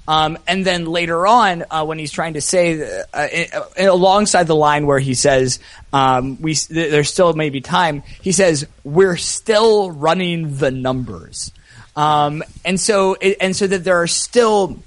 Um, 0.06 0.36
and 0.46 0.62
then 0.62 0.84
later 0.84 1.26
on, 1.26 1.64
uh, 1.70 1.86
when 1.86 1.98
he's 1.98 2.12
trying 2.12 2.34
to 2.34 2.42
say, 2.42 3.02
uh, 3.14 3.16
uh, 3.16 3.64
alongside 3.78 4.46
the 4.46 4.54
line 4.54 4.86
where 4.86 4.98
he 4.98 5.14
says, 5.14 5.58
um, 5.90 6.36
"We 6.38 6.52
th- 6.54 6.90
there's 6.90 7.08
still 7.08 7.32
maybe 7.32 7.62
time," 7.62 8.02
he 8.20 8.32
says, 8.32 8.66
"We're 8.84 9.16
still 9.16 9.90
running 9.90 10.58
the 10.58 10.70
numbers," 10.70 11.50
um, 11.96 12.42
and 12.62 12.78
so 12.78 13.14
and 13.14 13.56
so 13.56 13.66
that 13.66 13.84
there 13.84 14.02
are 14.02 14.06
still, 14.06 14.82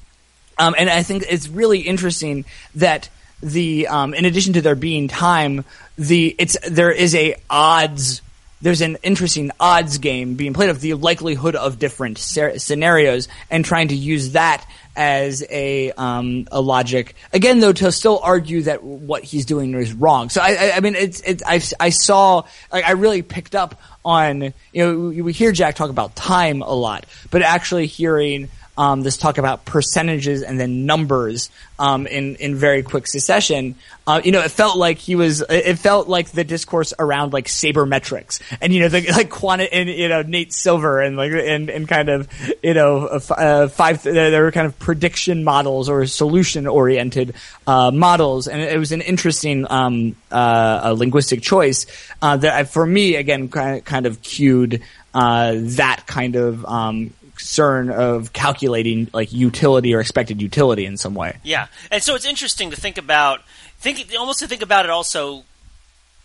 um, 0.60 0.76
and 0.78 0.92
I 0.92 1.02
think 1.02 1.26
it's 1.28 1.48
really 1.48 1.80
interesting 1.80 2.46
that 2.76 3.10
the 3.44 3.88
um, 3.88 4.14
in 4.14 4.26
addition 4.26 4.54
to 4.54 4.62
there 4.62 4.76
being 4.76 5.08
time, 5.08 5.66
the 5.98 6.36
it's 6.40 6.58
there 6.68 6.92
is 6.92 7.14
a 7.14 7.36
odds. 7.50 8.22
There's 8.62 8.80
an 8.80 8.98
interesting 9.04 9.52
odds 9.60 9.98
game 9.98 10.36
being 10.36 10.54
played 10.54 10.70
of 10.70 10.80
the 10.80 10.94
likelihood 10.94 11.58
of 11.58 11.80
different 11.80 12.18
ser- 12.18 12.58
scenarios 12.60 13.28
and 13.50 13.66
trying 13.66 13.90
to 13.90 13.96
use 13.96 14.32
that 14.32 14.66
as 14.96 15.44
a 15.50 15.92
um, 15.92 16.48
a 16.52 16.62
logic. 16.62 17.16
Again, 17.34 17.60
though, 17.60 17.74
to 17.74 17.92
still 17.92 18.20
argue 18.24 18.62
that 18.64 18.82
what 18.82 19.24
he's 19.24 19.46
doing 19.46 19.74
is 19.74 19.94
wrong. 19.94 20.30
So 20.30 20.42
I, 20.42 20.54
I, 20.54 20.72
I 20.78 20.80
mean, 20.80 20.96
it's 20.96 21.20
it's 21.22 21.44
I, 21.46 21.62
I 21.80 21.90
saw 21.90 22.44
like 22.72 22.86
I 22.86 22.92
really 22.92 23.22
picked 23.22 23.56
up 23.56 23.82
on 24.06 24.54
you 24.72 24.86
know 24.86 25.24
we 25.24 25.34
hear 25.34 25.52
Jack 25.52 25.76
talk 25.76 25.90
about 25.90 26.16
time 26.16 26.62
a 26.62 26.74
lot, 26.74 27.06
but 27.32 27.42
actually 27.42 27.88
hearing 27.88 28.50
um, 28.78 29.02
this 29.02 29.18
talk 29.18 29.38
about 29.38 29.66
percentages 29.66 30.42
and 30.42 30.60
then 30.60 30.86
numbers 30.86 31.50
um, 31.78 32.08
in 32.08 32.36
in 32.38 32.56
very 32.56 32.84
quick 32.84 33.08
succession. 33.08 33.76
Uh, 34.08 34.22
you 34.24 34.32
know, 34.32 34.42
it 34.42 34.52
felt 34.52 34.78
like 34.78 34.98
he 34.98 35.16
was. 35.16 35.42
It 35.50 35.78
felt 35.78 36.08
like 36.08 36.32
the 36.32 36.44
discourse 36.44 36.94
around 36.98 37.34
like 37.34 37.46
sabermetrics 37.46 38.42
and 38.62 38.74
you 38.74 38.82
know 38.82 38.90
the 38.90 39.02
like 39.12 39.30
quanti 39.30 39.72
and 39.72 39.90
you 39.90 40.10
know 40.10 40.22
Nate 40.24 40.54
Silver 40.54 41.02
and 41.02 41.16
like 41.16 41.32
and 41.32 41.70
and 41.70 41.88
kind 41.88 42.10
of 42.10 42.28
you 42.64 42.74
know 42.74 43.06
uh, 43.08 43.68
five. 43.68 44.02
There 44.04 44.44
were 44.44 44.52
kind 44.52 44.68
of 44.68 44.78
prediction 44.80 45.44
models 45.44 45.88
or 45.90 46.06
solution 46.06 46.68
oriented 46.68 47.36
uh, 47.68 47.92
models, 47.92 48.48
and 48.48 48.62
it 48.62 48.78
was 48.78 48.92
an 48.92 49.02
interesting 49.02 49.68
um, 49.70 50.16
uh, 50.32 50.96
linguistic 50.98 51.42
choice 51.42 51.86
uh, 52.22 52.38
that 52.38 52.70
for 52.70 52.86
me 52.86 53.16
again 53.16 53.50
kind 53.50 54.06
of 54.06 54.22
cued 54.22 54.82
uh, 55.14 55.54
that 55.58 56.08
kind 56.08 56.36
of 56.36 56.66
um, 56.66 57.14
concern 57.44 57.90
of 57.90 58.32
calculating 58.32 59.10
like 59.12 59.34
utility 59.34 59.94
or 59.94 60.00
expected 60.00 60.42
utility 60.42 60.86
in 60.86 60.96
some 60.96 61.14
way. 61.14 61.38
Yeah, 61.44 61.68
and 61.92 62.02
so 62.02 62.16
it's 62.16 62.26
interesting 62.26 62.72
to 62.72 62.78
think 62.78 62.98
about, 62.98 63.42
think 63.80 64.14
almost 64.18 64.40
to 64.40 64.48
think 64.48 64.62
about 64.62 64.86
it 64.86 64.92
also 64.92 65.44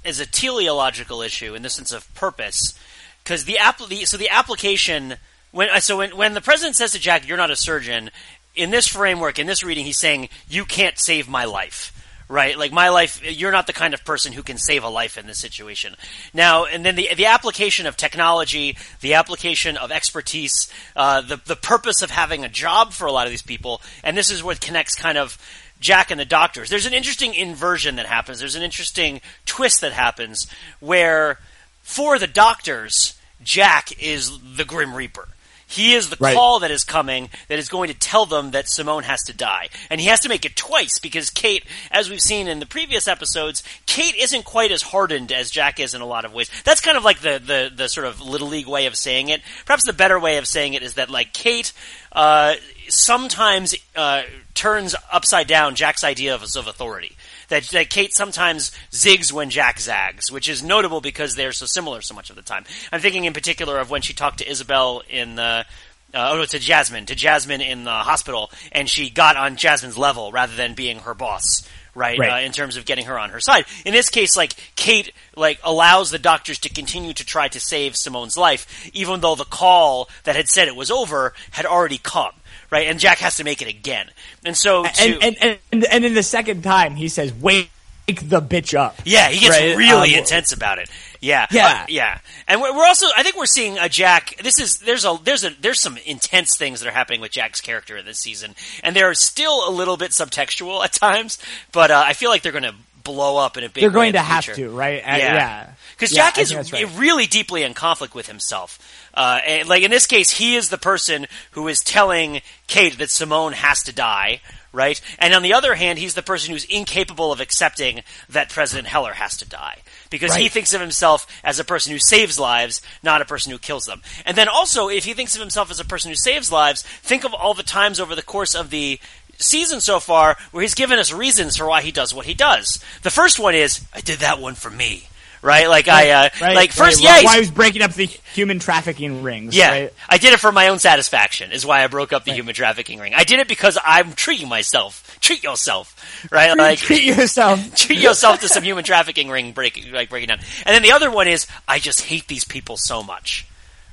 as 0.04 0.20
a 0.20 0.26
teleological 0.26 1.20
issue 1.20 1.56
in 1.56 1.62
the 1.62 1.70
sense 1.70 1.90
of 1.90 2.12
purpose, 2.14 2.78
because 3.24 3.46
the, 3.46 3.58
app, 3.58 3.78
the 3.78 4.04
so 4.04 4.16
the 4.16 4.28
application 4.28 5.16
when 5.50 5.68
so 5.80 5.98
when 5.98 6.16
when 6.16 6.34
the 6.34 6.40
president 6.40 6.76
says 6.76 6.92
to 6.92 7.00
Jack, 7.00 7.26
"You're 7.26 7.36
not 7.36 7.50
a 7.50 7.56
surgeon," 7.56 8.10
in 8.54 8.70
this 8.70 8.86
framework, 8.86 9.40
in 9.40 9.48
this 9.48 9.64
reading, 9.64 9.84
he's 9.84 9.98
saying, 9.98 10.28
"You 10.48 10.64
can't 10.64 11.00
save 11.00 11.28
my 11.28 11.46
life." 11.46 11.92
Right? 12.28 12.58
Like 12.58 12.72
my 12.72 12.90
life, 12.90 13.22
you're 13.24 13.52
not 13.52 13.66
the 13.66 13.72
kind 13.72 13.94
of 13.94 14.04
person 14.04 14.32
who 14.32 14.42
can 14.42 14.58
save 14.58 14.84
a 14.84 14.88
life 14.88 15.16
in 15.16 15.26
this 15.26 15.38
situation. 15.38 15.96
Now, 16.34 16.66
and 16.66 16.84
then 16.84 16.94
the 16.94 17.10
the 17.14 17.26
application 17.26 17.86
of 17.86 17.96
technology, 17.96 18.76
the 19.00 19.14
application 19.14 19.76
of 19.76 19.90
expertise, 19.90 20.70
uh, 20.94 21.22
the 21.22 21.40
the 21.44 21.56
purpose 21.56 22.02
of 22.02 22.10
having 22.10 22.44
a 22.44 22.48
job 22.48 22.92
for 22.92 23.06
a 23.06 23.12
lot 23.12 23.26
of 23.26 23.30
these 23.30 23.42
people, 23.42 23.80
and 24.04 24.16
this 24.16 24.30
is 24.30 24.42
what 24.44 24.60
connects 24.60 24.94
kind 24.94 25.18
of. 25.18 25.38
Jack 25.80 26.10
and 26.10 26.18
the 26.18 26.24
doctors. 26.24 26.70
There's 26.70 26.86
an 26.86 26.92
interesting 26.92 27.34
inversion 27.34 27.94
that 27.96 28.06
happens. 28.06 28.40
There's 28.40 28.56
an 28.56 28.64
interesting 28.64 29.20
twist 29.46 29.80
that 29.82 29.92
happens 29.92 30.48
where, 30.80 31.38
for 31.82 32.18
the 32.18 32.26
doctors, 32.26 33.16
Jack 33.44 33.92
is 34.02 34.36
the 34.56 34.64
Grim 34.64 34.92
Reaper 34.92 35.28
he 35.68 35.92
is 35.92 36.08
the 36.08 36.16
right. 36.18 36.34
call 36.34 36.60
that 36.60 36.70
is 36.70 36.82
coming 36.82 37.28
that 37.48 37.58
is 37.58 37.68
going 37.68 37.88
to 37.88 37.94
tell 37.94 38.24
them 38.24 38.52
that 38.52 38.68
Simone 38.68 39.02
has 39.02 39.22
to 39.24 39.34
die. 39.34 39.68
And 39.90 40.00
he 40.00 40.06
has 40.06 40.20
to 40.20 40.28
make 40.28 40.46
it 40.46 40.56
twice 40.56 40.98
because 40.98 41.28
Kate, 41.28 41.62
as 41.90 42.08
we've 42.08 42.22
seen 42.22 42.48
in 42.48 42.58
the 42.58 42.66
previous 42.66 43.06
episodes, 43.06 43.62
Kate 43.84 44.14
isn't 44.16 44.46
quite 44.46 44.72
as 44.72 44.80
hardened 44.80 45.30
as 45.30 45.50
Jack 45.50 45.78
is 45.78 45.92
in 45.92 46.00
a 46.00 46.06
lot 46.06 46.24
of 46.24 46.32
ways. 46.32 46.50
That's 46.64 46.80
kind 46.80 46.96
of 46.96 47.04
like 47.04 47.20
the, 47.20 47.38
the, 47.44 47.70
the 47.74 47.88
sort 47.88 48.06
of 48.06 48.22
little 48.22 48.48
league 48.48 48.66
way 48.66 48.86
of 48.86 48.96
saying 48.96 49.28
it. 49.28 49.42
Perhaps 49.66 49.84
the 49.84 49.92
better 49.92 50.18
way 50.18 50.38
of 50.38 50.48
saying 50.48 50.72
it 50.72 50.82
is 50.82 50.94
that 50.94 51.10
like 51.10 51.34
Kate, 51.34 51.74
uh, 52.12 52.54
sometimes, 52.88 53.74
uh, 53.94 54.22
turns 54.54 54.94
upside 55.12 55.46
down 55.46 55.74
Jack's 55.74 56.02
idea 56.02 56.34
of, 56.34 56.42
of 56.42 56.66
authority 56.66 57.14
that, 57.48 57.64
that 57.64 57.90
Kate 57.90 58.14
sometimes 58.14 58.72
zigs 58.90 59.32
when 59.32 59.50
Jack 59.50 59.80
zags, 59.80 60.30
which 60.30 60.48
is 60.48 60.62
notable 60.62 61.00
because 61.00 61.34
they're 61.34 61.52
so 61.52 61.66
similar 61.66 62.00
so 62.00 62.14
much 62.14 62.30
of 62.30 62.36
the 62.36 62.42
time. 62.42 62.64
I'm 62.92 63.00
thinking 63.00 63.24
in 63.24 63.32
particular 63.32 63.78
of 63.78 63.90
when 63.90 64.02
she 64.02 64.14
talked 64.14 64.38
to 64.38 64.50
Isabel 64.50 65.02
in 65.08 65.36
the 65.36 65.66
uh, 66.14 66.30
oh, 66.32 66.36
no, 66.38 66.44
to 66.46 66.58
Jasmine, 66.58 67.06
to 67.06 67.14
Jasmine 67.14 67.60
in 67.60 67.84
the 67.84 67.90
hospital, 67.90 68.50
and 68.72 68.88
she 68.88 69.10
got 69.10 69.36
on 69.36 69.56
Jasmine's 69.56 69.98
level 69.98 70.32
rather 70.32 70.56
than 70.56 70.72
being 70.72 71.00
her 71.00 71.12
boss, 71.12 71.68
right? 71.94 72.18
right. 72.18 72.42
Uh, 72.42 72.46
in 72.46 72.52
terms 72.52 72.78
of 72.78 72.86
getting 72.86 73.04
her 73.04 73.18
on 73.18 73.28
her 73.28 73.40
side. 73.40 73.66
In 73.84 73.92
this 73.92 74.08
case, 74.08 74.34
like 74.34 74.54
Kate, 74.74 75.12
like 75.36 75.60
allows 75.62 76.10
the 76.10 76.18
doctors 76.18 76.60
to 76.60 76.70
continue 76.70 77.12
to 77.12 77.26
try 77.26 77.48
to 77.48 77.60
save 77.60 77.94
Simone's 77.94 78.38
life, 78.38 78.88
even 78.94 79.20
though 79.20 79.34
the 79.34 79.44
call 79.44 80.08
that 80.24 80.34
had 80.34 80.48
said 80.48 80.66
it 80.66 80.76
was 80.76 80.90
over 80.90 81.34
had 81.50 81.66
already 81.66 81.98
come 81.98 82.32
right? 82.70 82.86
And 82.86 82.98
Jack 82.98 83.18
has 83.18 83.36
to 83.36 83.44
make 83.44 83.62
it 83.62 83.68
again. 83.68 84.10
And 84.44 84.56
so, 84.56 84.84
to, 84.84 85.18
and, 85.22 85.36
and, 85.40 85.58
and 85.72 85.84
and 85.84 86.04
in 86.04 86.14
the 86.14 86.22
second 86.22 86.62
time, 86.62 86.94
he 86.94 87.08
says, 87.08 87.32
"Wake 87.32 87.70
the 88.06 88.40
bitch 88.40 88.78
up." 88.78 89.00
Yeah, 89.04 89.28
he 89.28 89.40
gets 89.40 89.58
right? 89.58 89.76
really 89.76 90.14
um, 90.14 90.20
intense 90.20 90.52
about 90.52 90.78
it. 90.78 90.90
Yeah, 91.20 91.46
yeah, 91.50 91.66
uh, 91.66 91.86
yeah. 91.88 92.18
And 92.46 92.60
we're, 92.60 92.86
also, 92.86 93.06
I 93.16 93.22
think, 93.22 93.36
we're 93.36 93.46
seeing 93.46 93.76
a 93.78 93.88
Jack. 93.88 94.36
This 94.42 94.60
is 94.60 94.78
there's 94.78 95.04
a 95.04 95.18
there's 95.22 95.44
a 95.44 95.50
there's 95.60 95.80
some 95.80 95.98
intense 96.06 96.56
things 96.56 96.80
that 96.80 96.88
are 96.88 96.92
happening 96.92 97.20
with 97.20 97.32
Jack's 97.32 97.60
character 97.60 97.96
in 97.96 98.04
this 98.04 98.20
season, 98.20 98.54
and 98.82 98.94
they're 98.94 99.14
still 99.14 99.68
a 99.68 99.72
little 99.72 99.96
bit 99.96 100.12
subtextual 100.12 100.84
at 100.84 100.92
times. 100.92 101.38
But 101.72 101.90
uh, 101.90 102.02
I 102.06 102.12
feel 102.12 102.30
like 102.30 102.42
they're 102.42 102.52
going 102.52 102.64
to 102.64 102.74
blow 103.02 103.38
up 103.38 103.56
in 103.56 103.64
a 103.64 103.68
big. 103.68 103.80
They're 103.80 103.90
going 103.90 104.12
to 104.12 104.18
the 104.18 104.22
have 104.22 104.44
to, 104.54 104.70
right? 104.70 105.02
Uh, 105.02 105.16
yeah, 105.16 105.70
because 105.96 106.12
yeah. 106.12 106.24
yeah, 106.24 106.30
Jack 106.30 106.38
is 106.38 106.72
right. 106.72 106.98
really 106.98 107.26
deeply 107.26 107.62
in 107.62 107.74
conflict 107.74 108.14
with 108.14 108.28
himself. 108.28 108.78
Uh, 109.18 109.40
and, 109.44 109.68
like 109.68 109.82
in 109.82 109.90
this 109.90 110.06
case, 110.06 110.30
he 110.30 110.54
is 110.54 110.68
the 110.68 110.78
person 110.78 111.26
who 111.50 111.66
is 111.66 111.80
telling 111.80 112.40
Kate 112.68 112.96
that 112.98 113.10
Simone 113.10 113.52
has 113.52 113.82
to 113.82 113.92
die, 113.92 114.40
right? 114.72 115.00
And 115.18 115.34
on 115.34 115.42
the 115.42 115.54
other 115.54 115.74
hand, 115.74 115.98
he's 115.98 116.14
the 116.14 116.22
person 116.22 116.52
who's 116.52 116.64
incapable 116.64 117.32
of 117.32 117.40
accepting 117.40 118.02
that 118.28 118.48
President 118.48 118.86
Heller 118.86 119.14
has 119.14 119.36
to 119.38 119.48
die 119.48 119.78
because 120.08 120.30
right. 120.30 120.42
he 120.42 120.48
thinks 120.48 120.72
of 120.72 120.80
himself 120.80 121.26
as 121.42 121.58
a 121.58 121.64
person 121.64 121.90
who 121.90 121.98
saves 121.98 122.38
lives, 122.38 122.80
not 123.02 123.20
a 123.20 123.24
person 123.24 123.50
who 123.50 123.58
kills 123.58 123.86
them. 123.86 124.02
And 124.24 124.36
then 124.36 124.46
also, 124.46 124.88
if 124.88 125.04
he 125.04 125.14
thinks 125.14 125.34
of 125.34 125.40
himself 125.40 125.72
as 125.72 125.80
a 125.80 125.84
person 125.84 126.12
who 126.12 126.16
saves 126.16 126.52
lives, 126.52 126.82
think 126.82 127.24
of 127.24 127.34
all 127.34 127.54
the 127.54 127.64
times 127.64 127.98
over 127.98 128.14
the 128.14 128.22
course 128.22 128.54
of 128.54 128.70
the 128.70 129.00
season 129.38 129.80
so 129.80 129.98
far 129.98 130.36
where 130.52 130.62
he's 130.62 130.74
given 130.74 131.00
us 131.00 131.12
reasons 131.12 131.56
for 131.56 131.66
why 131.66 131.82
he 131.82 131.90
does 131.90 132.14
what 132.14 132.26
he 132.26 132.34
does. 132.34 132.78
The 133.02 133.10
first 133.10 133.40
one 133.40 133.56
is, 133.56 133.84
I 133.92 134.00
did 134.00 134.20
that 134.20 134.38
one 134.38 134.54
for 134.54 134.70
me 134.70 135.08
right? 135.42 135.68
Like 135.68 135.86
right, 135.86 136.08
I, 136.08 136.26
uh, 136.26 136.28
right, 136.40 136.56
like 136.56 136.72
first, 136.72 137.04
right. 137.04 137.22
yeah, 137.22 137.26
why 137.26 137.36
I 137.36 137.38
was 137.40 137.50
breaking 137.50 137.82
up 137.82 137.92
the 137.92 138.06
human 138.06 138.58
trafficking 138.58 139.22
rings. 139.22 139.56
Yeah, 139.56 139.88
I 140.08 140.18
did 140.18 140.32
it 140.32 140.40
for 140.40 140.52
my 140.52 140.68
own 140.68 140.78
satisfaction. 140.78 141.52
Is 141.52 141.64
why 141.64 141.84
I 141.84 141.86
broke 141.86 142.12
up 142.12 142.24
the 142.24 142.32
human 142.32 142.54
trafficking 142.54 142.98
ring. 142.98 143.14
I 143.14 143.24
did 143.24 143.40
it 143.40 143.48
because 143.48 143.78
I'm 143.84 144.12
treating 144.12 144.48
myself. 144.48 145.18
Treat 145.20 145.42
yourself, 145.42 146.28
right? 146.30 146.52
Treat, 146.52 146.58
like 146.58 146.78
treat 146.78 147.02
yourself. 147.02 147.74
treat 147.76 147.98
yourself 147.98 148.40
to 148.40 148.48
some 148.48 148.62
human 148.62 148.84
trafficking 148.84 149.28
ring 149.28 149.52
breaking, 149.52 149.92
like 149.92 150.10
breaking 150.10 150.28
down. 150.28 150.38
And 150.66 150.74
then 150.74 150.82
the 150.82 150.92
other 150.92 151.10
one 151.10 151.28
is, 151.28 151.46
I 151.66 151.78
just 151.78 152.02
hate 152.02 152.28
these 152.28 152.44
people 152.44 152.76
so 152.76 153.02
much, 153.02 153.46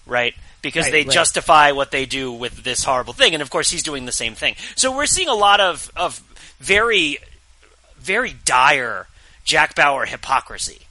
right? 0.05 0.33
Because 0.61 0.89
they 0.89 1.03
justify 1.03 1.71
what 1.73 1.91
they 1.91 2.07
do 2.07 2.31
with 2.31 2.63
this 2.63 2.83
horrible 2.83 3.13
thing, 3.13 3.33
and 3.33 3.43
of 3.43 3.51
course 3.51 3.69
he's 3.69 3.83
doing 3.83 4.05
the 4.05 4.11
same 4.11 4.33
thing. 4.33 4.55
So 4.75 4.95
we're 4.95 5.05
seeing 5.05 5.29
a 5.29 5.35
lot 5.35 5.59
of 5.59 5.91
of 5.95 6.19
very, 6.59 7.19
very 7.99 8.33
dire 8.45 9.05
Jack 9.43 9.75
Bauer 9.75 10.05
hypocrisy 10.05 10.84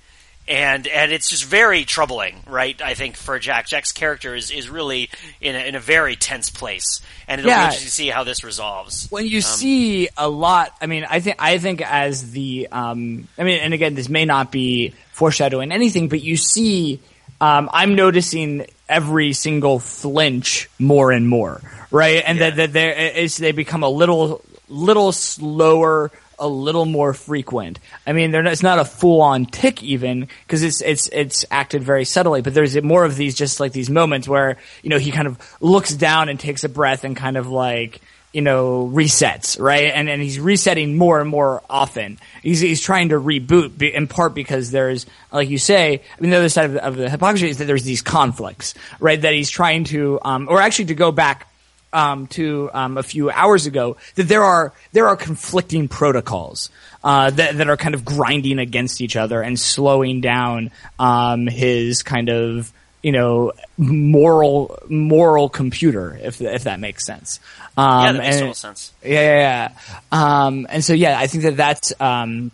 and 0.46 0.86
and 0.86 1.10
it's 1.12 1.30
just 1.30 1.44
very 1.44 1.84
troubling, 1.84 2.36
right? 2.46 2.80
I 2.82 2.94
think 2.94 3.16
for 3.16 3.38
Jack, 3.38 3.66
Jack's 3.66 3.92
character 3.92 4.34
is, 4.34 4.50
is 4.50 4.68
really 4.68 5.08
in 5.40 5.54
a, 5.54 5.58
in 5.58 5.74
a 5.74 5.80
very 5.80 6.16
tense 6.16 6.50
place, 6.50 7.00
and 7.26 7.38
it'll 7.38 7.48
yeah. 7.48 7.58
be 7.58 7.64
interesting 7.64 7.86
to 7.86 7.92
see 7.92 8.08
how 8.08 8.24
this 8.24 8.44
resolves. 8.44 9.08
When 9.10 9.26
you 9.26 9.38
um, 9.38 9.42
see 9.42 10.08
a 10.16 10.28
lot, 10.28 10.76
I 10.80 10.86
mean, 10.86 11.06
I 11.08 11.20
think 11.20 11.36
I 11.38 11.58
think 11.58 11.80
as 11.80 12.32
the, 12.32 12.68
um, 12.70 13.26
I 13.38 13.44
mean, 13.44 13.60
and 13.60 13.72
again, 13.72 13.94
this 13.94 14.08
may 14.08 14.26
not 14.26 14.52
be 14.52 14.92
foreshadowing 15.12 15.72
anything, 15.72 16.08
but 16.08 16.20
you 16.20 16.36
see, 16.36 17.00
um, 17.40 17.70
I'm 17.72 17.94
noticing 17.94 18.66
every 18.86 19.32
single 19.32 19.78
flinch 19.78 20.68
more 20.78 21.10
and 21.10 21.26
more, 21.26 21.62
right? 21.90 22.22
And 22.26 22.38
yeah. 22.38 22.50
that 22.50 22.72
that 22.74 23.34
they 23.38 23.52
become 23.52 23.82
a 23.82 23.88
little 23.88 24.42
little 24.68 25.12
slower 25.12 26.10
a 26.38 26.48
little 26.48 26.84
more 26.84 27.14
frequent. 27.14 27.78
I 28.06 28.12
mean, 28.12 28.30
not, 28.30 28.46
it's 28.46 28.62
not 28.62 28.78
a 28.78 28.84
full 28.84 29.20
on 29.20 29.46
tic 29.46 29.82
even 29.82 30.28
because 30.46 30.62
it's 30.62 30.80
it's 30.80 31.08
it's 31.08 31.44
acted 31.50 31.82
very 31.82 32.04
subtly, 32.04 32.42
but 32.42 32.54
there's 32.54 32.80
more 32.82 33.04
of 33.04 33.16
these 33.16 33.34
just 33.34 33.60
like 33.60 33.72
these 33.72 33.90
moments 33.90 34.28
where 34.28 34.56
you 34.82 34.90
know 34.90 34.98
he 34.98 35.10
kind 35.10 35.26
of 35.26 35.38
looks 35.60 35.94
down 35.94 36.28
and 36.28 36.38
takes 36.38 36.64
a 36.64 36.68
breath 36.68 37.04
and 37.04 37.16
kind 37.16 37.36
of 37.36 37.48
like 37.48 38.00
you 38.34 38.42
know 38.42 38.90
resets 38.92 39.60
right 39.60 39.92
and 39.94 40.10
and 40.10 40.20
he's 40.20 40.40
resetting 40.40 40.98
more 40.98 41.20
and 41.20 41.30
more 41.30 41.62
often 41.70 42.18
he's 42.42 42.58
he's 42.58 42.80
trying 42.80 43.10
to 43.10 43.14
reboot 43.14 43.80
in 43.80 44.08
part 44.08 44.34
because 44.34 44.72
there's 44.72 45.06
like 45.32 45.48
you 45.48 45.56
say 45.56 46.02
i 46.18 46.20
mean 46.20 46.32
the 46.32 46.36
other 46.36 46.48
side 46.48 46.64
of 46.64 46.72
the, 46.72 46.84
of 46.84 46.96
the 46.96 47.08
hypocrisy 47.08 47.48
is 47.48 47.58
that 47.58 47.66
there's 47.66 47.84
these 47.84 48.02
conflicts 48.02 48.74
right 48.98 49.20
that 49.20 49.32
he's 49.34 49.48
trying 49.48 49.84
to 49.84 50.18
um 50.22 50.48
or 50.50 50.60
actually 50.60 50.86
to 50.86 50.96
go 50.96 51.12
back 51.12 51.48
um, 51.94 52.26
to 52.26 52.68
um, 52.74 52.98
a 52.98 53.02
few 53.02 53.30
hours 53.30 53.66
ago 53.66 53.96
that 54.16 54.24
there 54.24 54.42
are 54.42 54.72
there 54.92 55.06
are 55.08 55.16
conflicting 55.16 55.88
protocols 55.88 56.68
uh, 57.02 57.30
that 57.30 57.56
that 57.56 57.68
are 57.68 57.76
kind 57.76 57.94
of 57.94 58.04
grinding 58.04 58.58
against 58.58 59.00
each 59.00 59.16
other 59.16 59.40
and 59.40 59.58
slowing 59.58 60.20
down 60.20 60.70
um, 60.98 61.46
his 61.46 62.02
kind 62.02 62.28
of 62.28 62.72
you 63.02 63.12
know 63.12 63.52
moral 63.78 64.78
moral 64.88 65.48
computer 65.48 66.18
if 66.22 66.40
if 66.42 66.64
that 66.64 66.80
makes 66.80 67.06
sense. 67.06 67.40
yeah, 67.78 68.12
that 68.12 68.18
makes 68.18 68.38
total 68.38 68.54
sense. 68.54 68.92
Yeah, 69.02 69.20
yeah, 69.20 69.70
yeah. 70.12 70.46
Um, 70.46 70.66
and 70.68 70.84
so 70.84 70.92
yeah, 70.92 71.18
I 71.18 71.28
think 71.28 71.44
that 71.44 71.56
that's. 71.56 71.92
Um, 72.00 72.50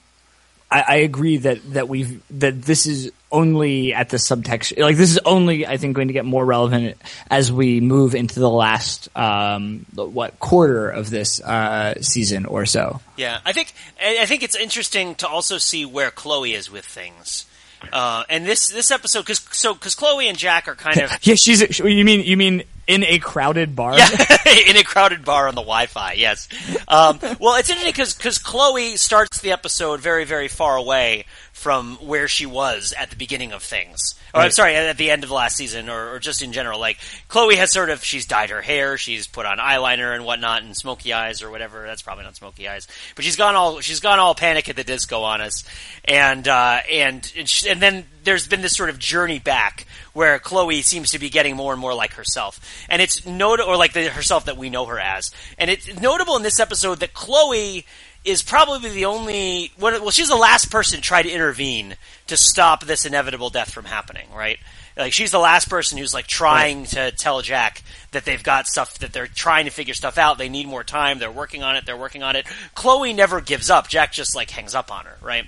I, 0.70 0.84
I 0.86 0.96
agree 0.96 1.38
that 1.38 1.72
that 1.72 1.88
we've 1.88 2.22
that 2.38 2.62
this 2.62 2.86
is 2.86 3.10
only 3.32 3.94
at 3.94 4.08
the 4.10 4.16
subtext. 4.16 4.78
Like 4.78 4.96
this 4.96 5.10
is 5.10 5.18
only, 5.24 5.66
I 5.66 5.76
think, 5.76 5.96
going 5.96 6.08
to 6.08 6.14
get 6.14 6.24
more 6.24 6.44
relevant 6.44 6.96
as 7.30 7.52
we 7.52 7.80
move 7.80 8.14
into 8.14 8.40
the 8.40 8.50
last 8.50 9.08
um, 9.16 9.86
what 9.94 10.38
quarter 10.38 10.90
of 10.90 11.10
this 11.10 11.40
uh, 11.40 12.00
season 12.02 12.46
or 12.46 12.66
so. 12.66 13.00
Yeah, 13.16 13.40
I 13.44 13.52
think 13.52 13.72
I 14.02 14.26
think 14.26 14.42
it's 14.42 14.56
interesting 14.56 15.14
to 15.16 15.28
also 15.28 15.58
see 15.58 15.84
where 15.84 16.10
Chloe 16.10 16.54
is 16.54 16.70
with 16.70 16.84
things. 16.84 17.46
Uh, 17.92 18.24
and 18.28 18.44
this 18.44 18.68
this 18.68 18.90
episode, 18.90 19.20
because 19.20 19.40
so 19.52 19.72
because 19.72 19.94
Chloe 19.94 20.28
and 20.28 20.36
Jack 20.36 20.68
are 20.68 20.74
kind 20.74 21.00
of 21.00 21.10
yeah, 21.22 21.34
she's 21.34 21.78
you 21.78 22.04
mean 22.04 22.20
you 22.20 22.36
mean 22.36 22.62
in 22.86 23.04
a 23.04 23.18
crowded 23.18 23.74
bar. 23.74 23.96
Yeah, 23.96 24.08
in 24.68 24.76
a 24.76 24.84
crowded 24.84 25.24
bar 25.24 25.48
on 25.48 25.54
the 25.54 25.62
Wi-Fi. 25.62 26.12
Yes. 26.14 26.48
Um, 26.88 27.18
well, 27.38 27.56
it's 27.56 27.70
interesting 27.70 27.92
because 27.92 28.14
because 28.14 28.38
Chloe 28.38 28.96
starts 28.96 29.40
the 29.40 29.52
episode 29.52 30.00
very 30.00 30.24
very 30.24 30.48
far 30.48 30.76
away 30.76 31.24
from 31.60 31.96
where 31.96 32.26
she 32.26 32.46
was 32.46 32.94
at 32.98 33.10
the 33.10 33.16
beginning 33.16 33.52
of 33.52 33.62
things. 33.62 34.14
Or 34.32 34.40
I'm 34.40 34.50
sorry, 34.50 34.76
at 34.76 34.96
the 34.96 35.10
end 35.10 35.24
of 35.24 35.30
last 35.30 35.58
season, 35.58 35.90
or, 35.90 36.14
or 36.14 36.18
just 36.18 36.40
in 36.40 36.54
general. 36.54 36.80
Like 36.80 36.98
Chloe 37.28 37.56
has 37.56 37.70
sort 37.70 37.90
of 37.90 38.02
she's 38.02 38.24
dyed 38.24 38.48
her 38.48 38.62
hair, 38.62 38.96
she's 38.96 39.26
put 39.26 39.44
on 39.44 39.58
eyeliner 39.58 40.14
and 40.14 40.24
whatnot, 40.24 40.62
and 40.62 40.74
smoky 40.74 41.12
eyes 41.12 41.42
or 41.42 41.50
whatever. 41.50 41.84
That's 41.86 42.00
probably 42.00 42.24
not 42.24 42.34
smoky 42.34 42.66
eyes, 42.66 42.88
but 43.14 43.26
she's 43.26 43.36
gone 43.36 43.56
all 43.56 43.80
she's 43.80 44.00
gone 44.00 44.18
all 44.18 44.34
panic 44.34 44.70
at 44.70 44.76
the 44.76 44.84
disco 44.84 45.20
on 45.20 45.42
us, 45.42 45.64
and 46.06 46.48
uh, 46.48 46.78
and 46.90 47.30
and, 47.36 47.62
and 47.68 47.82
then 47.82 48.06
there's 48.24 48.48
been 48.48 48.62
this 48.62 48.74
sort 48.74 48.88
of 48.88 48.98
journey 48.98 49.38
back 49.38 49.86
where 50.14 50.38
Chloe 50.38 50.80
seems 50.80 51.10
to 51.10 51.18
be 51.18 51.28
getting 51.28 51.56
more 51.56 51.72
and 51.72 51.80
more 51.80 51.92
like 51.92 52.14
herself, 52.14 52.58
and 52.88 53.02
it's 53.02 53.26
not 53.26 53.60
or 53.60 53.76
like 53.76 53.92
the 53.92 54.08
herself 54.08 54.46
that 54.46 54.56
we 54.56 54.70
know 54.70 54.86
her 54.86 54.98
as, 54.98 55.30
and 55.58 55.68
it's 55.68 56.00
notable 56.00 56.36
in 56.36 56.42
this 56.42 56.58
episode 56.58 57.00
that 57.00 57.12
Chloe 57.12 57.84
is 58.24 58.42
probably 58.42 58.90
the 58.90 59.04
only 59.06 59.72
one. 59.78 59.92
Well, 60.00 60.10
she's 60.10 60.28
the 60.28 60.36
last 60.36 60.70
person 60.70 60.96
to 60.96 61.02
try 61.02 61.22
to 61.22 61.30
intervene 61.30 61.96
to 62.26 62.36
stop 62.36 62.84
this 62.84 63.04
inevitable 63.06 63.50
death 63.50 63.72
from 63.72 63.84
happening. 63.84 64.26
Right? 64.34 64.58
Like 64.96 65.12
she's 65.12 65.30
the 65.30 65.38
last 65.38 65.70
person 65.70 65.96
who's 65.98 66.12
like 66.12 66.26
trying 66.26 66.84
to 66.86 67.12
tell 67.12 67.40
Jack 67.42 67.82
that 68.10 68.24
they've 68.24 68.42
got 68.42 68.66
stuff 68.66 68.98
that 68.98 69.12
they're 69.12 69.26
trying 69.28 69.64
to 69.64 69.70
figure 69.70 69.94
stuff 69.94 70.18
out. 70.18 70.36
They 70.36 70.48
need 70.48 70.66
more 70.66 70.84
time. 70.84 71.18
They're 71.18 71.30
working 71.30 71.62
on 71.62 71.76
it. 71.76 71.86
They're 71.86 71.96
working 71.96 72.22
on 72.22 72.36
it. 72.36 72.46
Chloe 72.74 73.12
never 73.12 73.40
gives 73.40 73.70
up. 73.70 73.88
Jack 73.88 74.12
just 74.12 74.34
like 74.36 74.50
hangs 74.50 74.74
up 74.74 74.92
on 74.92 75.06
her. 75.06 75.16
Right? 75.22 75.46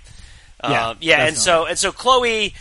Yeah, 0.65 0.89
Um, 0.91 0.97
yeah, 1.01 1.27
and 1.27 1.37
so 1.37 1.67
and 1.67 1.77
so 1.77 1.91
Chloe 1.91 2.55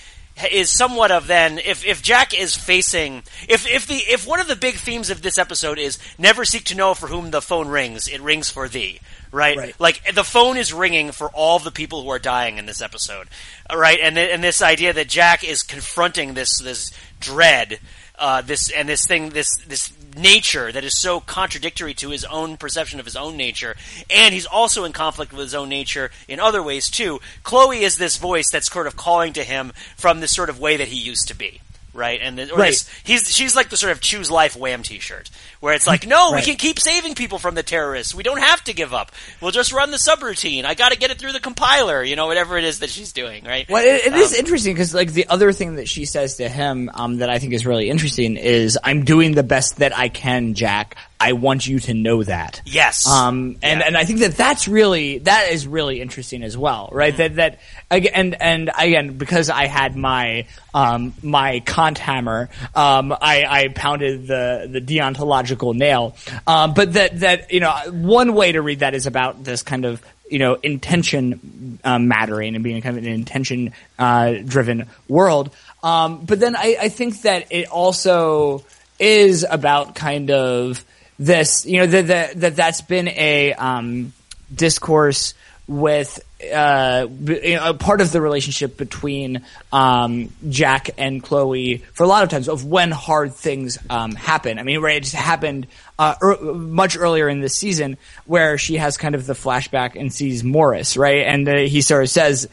is 0.52 0.70
somewhat 0.70 1.12
of 1.12 1.28
then 1.28 1.60
if 1.60 1.86
if 1.86 2.02
Jack 2.02 2.34
is 2.38 2.56
facing 2.56 3.24
if 3.48 3.68
if 3.68 3.86
the 3.88 3.96
if 3.96 4.26
one 4.26 4.40
of 4.40 4.48
the 4.48 4.56
big 4.56 4.76
themes 4.76 5.10
of 5.10 5.22
this 5.22 5.38
episode 5.38 5.78
is 5.78 6.00
never 6.18 6.46
seek 6.46 6.64
to 6.66 6.76
know 6.76 6.94
for 6.94 7.08
whom 7.08 7.32
the 7.32 7.42
phone 7.42 7.68
rings 7.68 8.08
it 8.08 8.22
rings 8.22 8.50
for 8.50 8.68
thee 8.68 9.00
right, 9.32 9.58
Right. 9.58 9.76
like 9.80 10.14
the 10.16 10.24
phone 10.24 10.58
is 10.58 10.74
ringing 10.74 11.12
for 11.12 11.30
all 11.30 11.60
the 11.60 11.72
people 11.72 12.02
who 12.04 12.10
are 12.10 12.20
dying 12.20 12.58
in 12.58 12.66
this 12.66 12.82
episode 12.82 13.28
right 13.74 14.00
and 14.02 14.16
th- 14.16 14.32
and 14.34 14.44
this 14.44 14.62
idea 14.62 14.94
that 14.94 15.08
Jack 15.10 15.44
is 15.44 15.62
confronting 15.64 16.34
this 16.34 16.60
this 16.60 16.92
dread 17.20 17.80
uh, 18.18 18.42
this 18.42 18.70
and 18.72 18.88
this 18.90 19.06
thing 19.06 19.30
this 19.30 19.56
this 19.68 19.92
nature 20.16 20.72
that 20.72 20.84
is 20.84 20.98
so 20.98 21.20
contradictory 21.20 21.94
to 21.96 22.10
his 22.10 22.26
own 22.26 22.58
perception 22.58 23.00
of 23.00 23.06
his 23.06 23.16
own 23.16 23.38
nature 23.38 23.76
and 24.10 24.34
he's 24.34 24.46
also 24.46 24.84
in 24.84 24.92
conflict 24.94 25.32
with 25.32 25.42
his 25.42 25.56
own 25.56 25.70
nature 25.70 26.12
in 26.28 26.40
other 26.40 26.62
ways 26.62 26.90
too. 26.90 27.20
Chloe 27.44 27.84
is 27.84 27.98
this 27.98 28.18
voice 28.18 28.50
that's 28.52 28.72
sort 28.72 28.88
of 28.88 28.96
calling 28.96 29.34
to 29.34 29.44
him 29.44 29.72
from 29.98 30.20
this 30.20 30.32
sort 30.36 30.50
of 30.50 30.60
way 30.60 30.78
that 30.78 30.88
he 30.90 30.98
used 30.98 31.28
to 31.28 31.36
be 31.36 31.62
right? 31.94 32.22
And 32.22 32.38
the, 32.38 32.52
or 32.54 32.58
Right. 32.58 32.70
this, 32.70 32.90
he's 33.04 33.30
she's 33.36 33.54
like 33.56 33.70
the 33.70 33.76
sort 33.76 33.92
of 33.92 34.00
choose 34.00 34.32
life 34.32 34.56
wham 34.56 34.82
t-shirt 34.84 35.30
where 35.62 35.74
it's 35.74 35.88
like 35.88 36.06
no 36.06 36.32
Right. 36.34 36.42
we 36.42 36.46
can 36.46 36.58
keep 36.58 36.80
saving 36.80 37.16
people 37.16 37.40
from 37.40 37.56
the 37.56 37.64
terrorists 37.64 38.14
we 38.14 38.24
don't 38.24 38.40
have 38.42 38.62
to 38.66 38.74
give 38.74 38.94
up 38.94 39.12
we'll 39.40 39.52
just 39.52 39.72
run 39.72 39.92
the 39.92 39.98
subroutine 39.98 40.66
i 40.66 40.74
got 40.74 40.92
to 40.92 40.98
get 40.98 41.10
it 41.12 41.18
through 41.18 41.32
the 41.32 41.40
compiler 41.40 42.04
you 42.04 42.16
know 42.18 42.28
whatever 42.28 42.58
it 42.58 42.66
is 42.66 42.80
that 42.80 42.90
she's 42.90 43.14
doing 43.14 43.46
right 43.46 43.70
Well, 43.70 43.84
it, 43.86 44.08
it 44.08 44.14
is 44.14 44.34
Um, 44.34 44.40
interesting 44.40 44.74
because 44.74 44.94
like 44.94 45.14
the 45.14 45.28
other 45.28 45.54
thing 45.54 45.76
that 45.76 45.88
she 45.88 46.04
says 46.06 46.36
to 46.38 46.50
him 46.50 46.90
um, 46.94 47.18
that 47.18 47.30
I 47.30 47.40
think 47.40 47.54
is 47.54 47.66
really 47.66 47.90
interesting 47.90 48.36
is, 48.38 48.78
"I'm 48.84 49.06
doing 49.06 49.34
the 49.34 49.44
best 49.44 49.78
that 49.78 49.98
I 49.98 50.10
can, 50.10 50.54
Jack. 50.56 50.98
I 51.20 51.34
want 51.34 51.68
you 51.68 51.80
to 51.80 51.94
know 51.94 52.24
that." 52.24 52.62
yes 52.66 53.08
Um, 53.08 53.58
and, 53.62 53.80
Yeah. 53.80 53.88
and 53.88 53.98
I 53.98 54.04
think 54.06 54.20
that 54.20 54.36
that's 54.36 54.68
really, 54.68 55.20
that 55.20 55.52
is 55.52 55.68
really 55.68 56.02
interesting 56.02 56.42
as 56.44 56.58
well, 56.58 56.90
right? 56.92 57.14
Mm-hmm. 57.14 57.36
That, 57.36 57.60
that, 57.92 58.10
and, 58.14 58.42
and 58.42 58.72
again, 58.78 59.18
because 59.18 59.50
I 59.50 59.68
had 59.68 59.96
my, 59.96 60.48
um, 60.74 61.14
my 61.22 61.60
Kant 61.60 61.98
hammer, 62.00 62.50
um, 62.76 63.12
I, 63.14 63.46
I 63.48 63.68
pounded 63.70 64.26
the, 64.28 64.68
the 64.72 64.82
deontological 64.82 65.51
nail. 65.74 66.16
Um, 66.48 66.74
but 66.74 66.94
that, 66.94 67.20
that, 67.20 67.52
you 67.52 67.60
know, 67.60 67.74
one 67.92 68.34
way 68.34 68.52
to 68.52 68.62
read 68.62 68.80
that 68.80 68.94
is 68.94 69.08
about 69.08 69.44
this 69.44 69.64
kind 69.64 69.86
of, 69.86 70.02
you 70.30 70.40
know, 70.40 70.56
intention, 70.56 71.80
um, 71.84 72.08
mattering 72.08 72.56
and 72.56 72.64
being 72.64 72.82
kind 72.82 72.98
of 72.98 73.04
an 73.04 73.10
intention, 73.12 73.74
uh, 74.00 74.34
driven 74.46 74.88
world. 75.08 75.50
Um, 75.84 76.26
but 76.26 76.40
then 76.40 76.56
I, 76.56 76.78
I 76.82 76.90
think 76.90 77.22
that 77.24 77.52
it 77.52 77.68
also 77.70 78.64
is 79.00 79.46
about 79.50 79.96
kind 79.96 80.32
of, 80.32 80.86
this, 81.20 81.68
you 81.68 81.78
know, 81.80 81.86
that 81.86 82.08
that 82.08 82.40
that 82.42 82.56
that's 82.56 82.82
been 82.82 83.08
a 83.08 83.54
um, 83.54 84.12
discourse 84.56 85.36
with 85.72 86.20
uh, 86.54 87.08
you 87.22 87.56
know, 87.56 87.70
a 87.70 87.74
part 87.74 88.02
of 88.02 88.12
the 88.12 88.20
relationship 88.20 88.76
between 88.76 89.42
um, 89.72 90.30
Jack 90.50 90.90
and 90.98 91.24
Chloe 91.24 91.78
for 91.94 92.04
a 92.04 92.08
lot 92.08 92.24
of 92.24 92.30
times 92.30 92.50
of 92.50 92.66
when 92.66 92.92
hard 92.92 93.34
things 93.34 93.78
um, 93.90 94.12
happen. 94.12 94.60
I 94.60 94.64
mean, 94.64 94.82
right, 94.82 94.98
it 94.98 95.04
just 95.04 95.16
happened 95.16 95.68
uh, 95.98 96.16
er, 96.22 96.36
much 96.42 96.98
earlier 96.98 97.30
in 97.30 97.40
this 97.40 97.56
season 97.56 97.98
where 98.26 98.58
she 98.58 98.76
has 98.76 98.98
kind 98.98 99.16
of 99.16 99.26
the 99.26 99.34
flashback 99.34 99.96
and 99.96 100.12
sees 100.12 100.44
Morris, 100.44 100.98
right, 100.98 101.26
and 101.26 101.48
uh, 101.48 101.56
he 101.60 101.82
sort 101.82 102.04
of 102.04 102.10
says, 102.10 102.50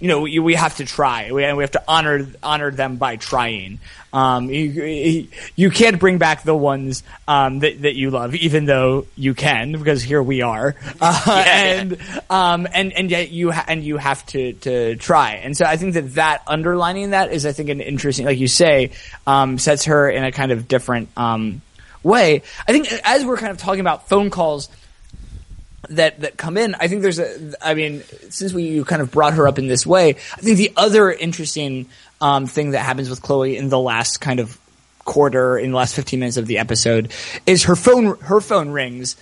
you 0.00 0.08
know, 0.08 0.20
we, 0.20 0.38
we 0.38 0.54
have 0.54 0.76
to 0.76 0.84
try. 0.84 1.32
We, 1.32 1.52
we 1.52 1.62
have 1.62 1.72
to 1.72 1.82
honor 1.88 2.26
honor 2.42 2.70
them 2.70 2.96
by 2.96 3.16
trying. 3.16 3.80
Um, 4.12 4.48
you, 4.48 5.28
you 5.56 5.70
can't 5.70 5.98
bring 5.98 6.18
back 6.18 6.44
the 6.44 6.54
ones 6.54 7.02
um, 7.26 7.58
that 7.60 7.82
that 7.82 7.96
you 7.96 8.10
love, 8.10 8.34
even 8.34 8.64
though 8.64 9.06
you 9.16 9.34
can, 9.34 9.72
because 9.72 10.02
here 10.02 10.22
we 10.22 10.42
are. 10.42 10.74
Uh, 11.00 11.22
yeah. 11.26 11.74
and 11.80 11.98
um, 12.28 12.66
and 12.72 12.92
and 12.92 13.10
yet 13.10 13.30
you 13.30 13.50
ha- 13.52 13.64
and 13.68 13.84
you 13.84 13.98
have 13.98 14.24
to 14.26 14.52
to 14.54 14.96
try. 14.96 15.34
And 15.34 15.56
so 15.56 15.64
I 15.64 15.76
think 15.76 15.94
that 15.94 16.14
that 16.14 16.42
underlining 16.46 17.10
that 17.10 17.32
is, 17.32 17.46
I 17.46 17.52
think, 17.52 17.68
an 17.68 17.80
interesting, 17.80 18.26
like 18.26 18.38
you 18.38 18.48
say, 18.48 18.90
um, 19.26 19.58
sets 19.58 19.84
her 19.84 20.10
in 20.10 20.24
a 20.24 20.32
kind 20.32 20.50
of 20.50 20.66
different 20.66 21.08
um, 21.16 21.62
way. 22.02 22.42
I 22.66 22.72
think 22.72 22.90
as 23.04 23.24
we're 23.24 23.36
kind 23.36 23.52
of 23.52 23.58
talking 23.58 23.80
about 23.80 24.08
phone 24.08 24.30
calls 24.30 24.68
that 25.90 26.20
that 26.20 26.36
come 26.36 26.56
in. 26.56 26.74
I 26.74 26.88
think 26.88 27.02
there's 27.02 27.18
a. 27.18 27.54
I 27.60 27.74
mean, 27.74 28.02
since 28.30 28.52
we 28.52 28.64
you 28.64 28.84
kind 28.84 29.00
of 29.02 29.10
brought 29.10 29.34
her 29.34 29.46
up 29.48 29.58
in 29.58 29.66
this 29.68 29.86
way, 29.86 30.10
I 30.10 30.40
think 30.40 30.56
the 30.56 30.72
other 30.76 31.10
interesting 31.10 31.88
um, 32.20 32.46
thing 32.46 32.72
that 32.72 32.80
happens 32.80 33.08
with 33.08 33.22
Chloe 33.22 33.56
in 33.56 33.68
the 33.68 33.78
last 33.78 34.18
kind 34.20 34.40
of 34.40 34.58
quarter 35.04 35.58
in 35.58 35.70
the 35.70 35.76
last 35.76 35.94
15 35.96 36.20
minutes 36.20 36.36
of 36.36 36.46
the 36.46 36.58
episode 36.58 37.10
is 37.46 37.64
her 37.64 37.74
phone 37.74 38.18
her 38.20 38.42
phone 38.42 38.68
rings 38.68 39.16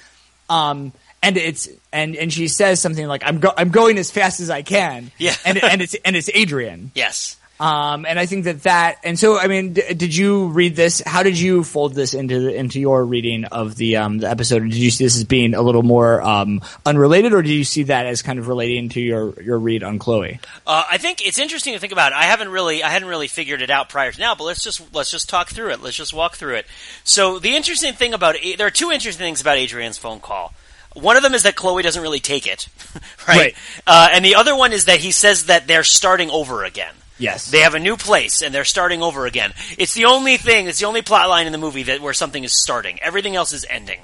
um 0.50 0.92
and 1.22 1.36
it's 1.36 1.68
and 1.92 2.16
and 2.16 2.32
she 2.32 2.48
says 2.48 2.80
something 2.80 3.06
like 3.06 3.22
i'm 3.24 3.38
go- 3.38 3.52
i'm 3.56 3.68
going 3.68 3.96
as 3.96 4.10
fast 4.10 4.40
as 4.40 4.50
i 4.50 4.62
can 4.62 5.12
Yeah. 5.16 5.36
and 5.44 5.62
and 5.62 5.80
it's 5.80 5.94
and 6.04 6.16
it's 6.16 6.28
adrian 6.34 6.90
yes 6.92 7.36
um, 7.58 8.04
and 8.04 8.18
I 8.18 8.26
think 8.26 8.44
that 8.44 8.64
that, 8.64 8.98
and 9.02 9.18
so, 9.18 9.38
I 9.38 9.46
mean, 9.46 9.72
d- 9.72 9.94
did 9.94 10.14
you 10.14 10.48
read 10.48 10.76
this? 10.76 11.00
How 11.04 11.22
did 11.22 11.38
you 11.38 11.64
fold 11.64 11.94
this 11.94 12.12
into 12.12 12.40
the, 12.40 12.54
into 12.54 12.78
your 12.78 13.04
reading 13.04 13.46
of 13.46 13.76
the 13.76 13.96
um, 13.96 14.18
the 14.18 14.28
episode? 14.28 14.60
Did 14.60 14.74
you 14.74 14.90
see 14.90 15.04
this 15.04 15.16
as 15.16 15.24
being 15.24 15.54
a 15.54 15.62
little 15.62 15.82
more 15.82 16.20
um, 16.20 16.60
unrelated, 16.84 17.32
or 17.32 17.40
do 17.40 17.52
you 17.52 17.64
see 17.64 17.84
that 17.84 18.04
as 18.04 18.20
kind 18.20 18.38
of 18.38 18.48
relating 18.48 18.90
to 18.90 19.00
your 19.00 19.40
your 19.42 19.58
read 19.58 19.82
on 19.82 19.98
Chloe? 19.98 20.38
Uh, 20.66 20.84
I 20.90 20.98
think 20.98 21.26
it's 21.26 21.38
interesting 21.38 21.72
to 21.72 21.78
think 21.78 21.92
about. 21.94 22.12
I 22.12 22.24
haven't 22.24 22.50
really, 22.50 22.82
I 22.82 22.90
hadn't 22.90 23.08
really 23.08 23.28
figured 23.28 23.62
it 23.62 23.70
out 23.70 23.88
prior 23.88 24.12
to 24.12 24.20
now, 24.20 24.34
but 24.34 24.44
let's 24.44 24.62
just 24.62 24.94
let's 24.94 25.10
just 25.10 25.30
talk 25.30 25.48
through 25.48 25.70
it. 25.70 25.82
Let's 25.82 25.96
just 25.96 26.12
walk 26.12 26.36
through 26.36 26.56
it. 26.56 26.66
So 27.04 27.38
the 27.38 27.56
interesting 27.56 27.94
thing 27.94 28.12
about 28.12 28.36
there 28.58 28.66
are 28.66 28.70
two 28.70 28.90
interesting 28.90 29.24
things 29.24 29.40
about 29.40 29.56
Adrian's 29.56 29.96
phone 29.96 30.20
call. 30.20 30.52
One 30.92 31.16
of 31.16 31.22
them 31.22 31.34
is 31.34 31.44
that 31.44 31.56
Chloe 31.56 31.82
doesn't 31.82 32.02
really 32.02 32.20
take 32.20 32.46
it, 32.46 32.68
right? 33.28 33.38
Right. 33.38 33.54
Uh, 33.86 34.08
and 34.12 34.24
the 34.24 34.34
other 34.34 34.54
one 34.54 34.72
is 34.72 34.86
that 34.86 34.98
he 35.00 35.10
says 35.10 35.46
that 35.46 35.66
they're 35.66 35.84
starting 35.84 36.30
over 36.30 36.62
again. 36.64 36.92
Yes. 37.18 37.50
They 37.50 37.60
have 37.60 37.74
a 37.74 37.78
new 37.78 37.96
place 37.96 38.42
and 38.42 38.54
they're 38.54 38.64
starting 38.64 39.02
over 39.02 39.26
again. 39.26 39.54
It's 39.78 39.94
the 39.94 40.04
only 40.06 40.36
thing, 40.36 40.66
it's 40.68 40.78
the 40.80 40.86
only 40.86 41.02
plot 41.02 41.28
line 41.28 41.46
in 41.46 41.52
the 41.52 41.58
movie 41.58 41.84
that 41.84 42.00
where 42.00 42.12
something 42.12 42.44
is 42.44 42.52
starting. 42.62 43.00
Everything 43.00 43.36
else 43.36 43.52
is 43.52 43.64
ending. 43.70 44.00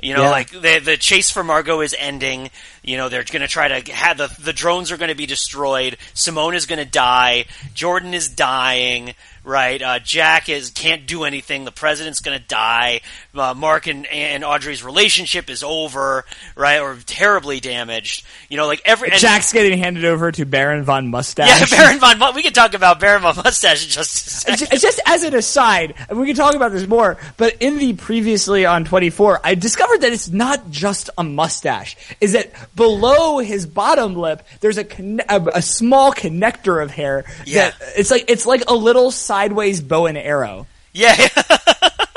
You 0.00 0.14
know, 0.14 0.22
Yeah. 0.22 0.30
like 0.30 0.50
the 0.50 0.80
the 0.80 0.96
chase 0.96 1.30
for 1.30 1.42
Margot 1.44 1.80
is 1.80 1.94
ending. 1.98 2.50
You 2.84 2.98
know, 2.98 3.08
they're 3.08 3.24
going 3.24 3.40
to 3.42 3.48
try 3.48 3.80
to 3.80 3.92
have 3.92 4.18
the 4.18 4.34
the 4.40 4.52
drones 4.52 4.92
are 4.92 4.98
going 4.98 5.08
to 5.08 5.14
be 5.16 5.26
destroyed. 5.26 5.96
Simone 6.12 6.54
is 6.54 6.66
going 6.66 6.78
to 6.78 6.84
die. 6.84 7.46
Jordan 7.72 8.12
is 8.14 8.28
dying. 8.28 9.14
Right, 9.46 9.82
uh, 9.82 9.98
Jack 9.98 10.48
is 10.48 10.70
can't 10.70 11.06
do 11.06 11.24
anything. 11.24 11.66
The 11.66 11.70
president's 11.70 12.20
going 12.20 12.38
to 12.38 12.42
die. 12.46 13.02
Uh, 13.34 13.52
Mark 13.52 13.86
and, 13.86 14.06
and 14.06 14.42
Audrey's 14.42 14.82
relationship 14.82 15.50
is 15.50 15.62
over, 15.62 16.24
right, 16.56 16.80
or 16.80 16.96
terribly 17.04 17.60
damaged. 17.60 18.24
You 18.48 18.56
know, 18.56 18.66
like 18.66 18.80
every 18.86 19.10
and- 19.10 19.20
Jack's 19.20 19.52
getting 19.52 19.78
handed 19.78 20.06
over 20.06 20.32
to 20.32 20.46
Baron 20.46 20.82
von 20.84 21.08
Mustache. 21.08 21.70
yeah, 21.70 21.78
Baron 21.98 21.98
von. 22.18 22.34
We 22.34 22.42
can 22.42 22.54
talk 22.54 22.72
about 22.72 23.00
Baron 23.00 23.20
von 23.20 23.36
Mustache 23.36 23.84
in 23.84 23.90
just 23.90 24.14
a 24.14 24.30
second. 24.30 24.80
Just 24.80 25.00
as 25.04 25.24
an 25.24 25.34
aside, 25.34 25.92
and 26.08 26.18
we 26.18 26.26
can 26.26 26.36
talk 26.36 26.54
about 26.54 26.72
this 26.72 26.86
more, 26.88 27.18
but 27.36 27.54
in 27.60 27.76
the 27.76 27.92
previously 27.92 28.64
on 28.64 28.86
24, 28.86 29.40
I 29.44 29.56
discovered 29.56 30.00
that 30.00 30.12
it's 30.14 30.30
not 30.30 30.70
just 30.70 31.10
a 31.18 31.22
mustache. 31.22 31.96
Is 32.18 32.32
that 32.32 32.50
below 32.74 33.38
his 33.38 33.66
bottom 33.66 34.14
lip, 34.14 34.42
there's 34.60 34.78
a 34.78 34.84
conne- 34.84 35.22
a, 35.28 35.40
a 35.54 35.62
small 35.62 36.12
connector 36.12 36.82
of 36.82 36.90
hair. 36.90 37.24
Yeah. 37.44 37.70
That 37.70 37.74
it's 37.96 38.10
like 38.10 38.24
it's 38.28 38.46
like 38.46 38.64
a 38.68 38.74
little 38.74 39.10
sideways 39.10 39.80
bow 39.80 40.06
and 40.06 40.18
arrow. 40.18 40.66
Yeah, 40.92 41.16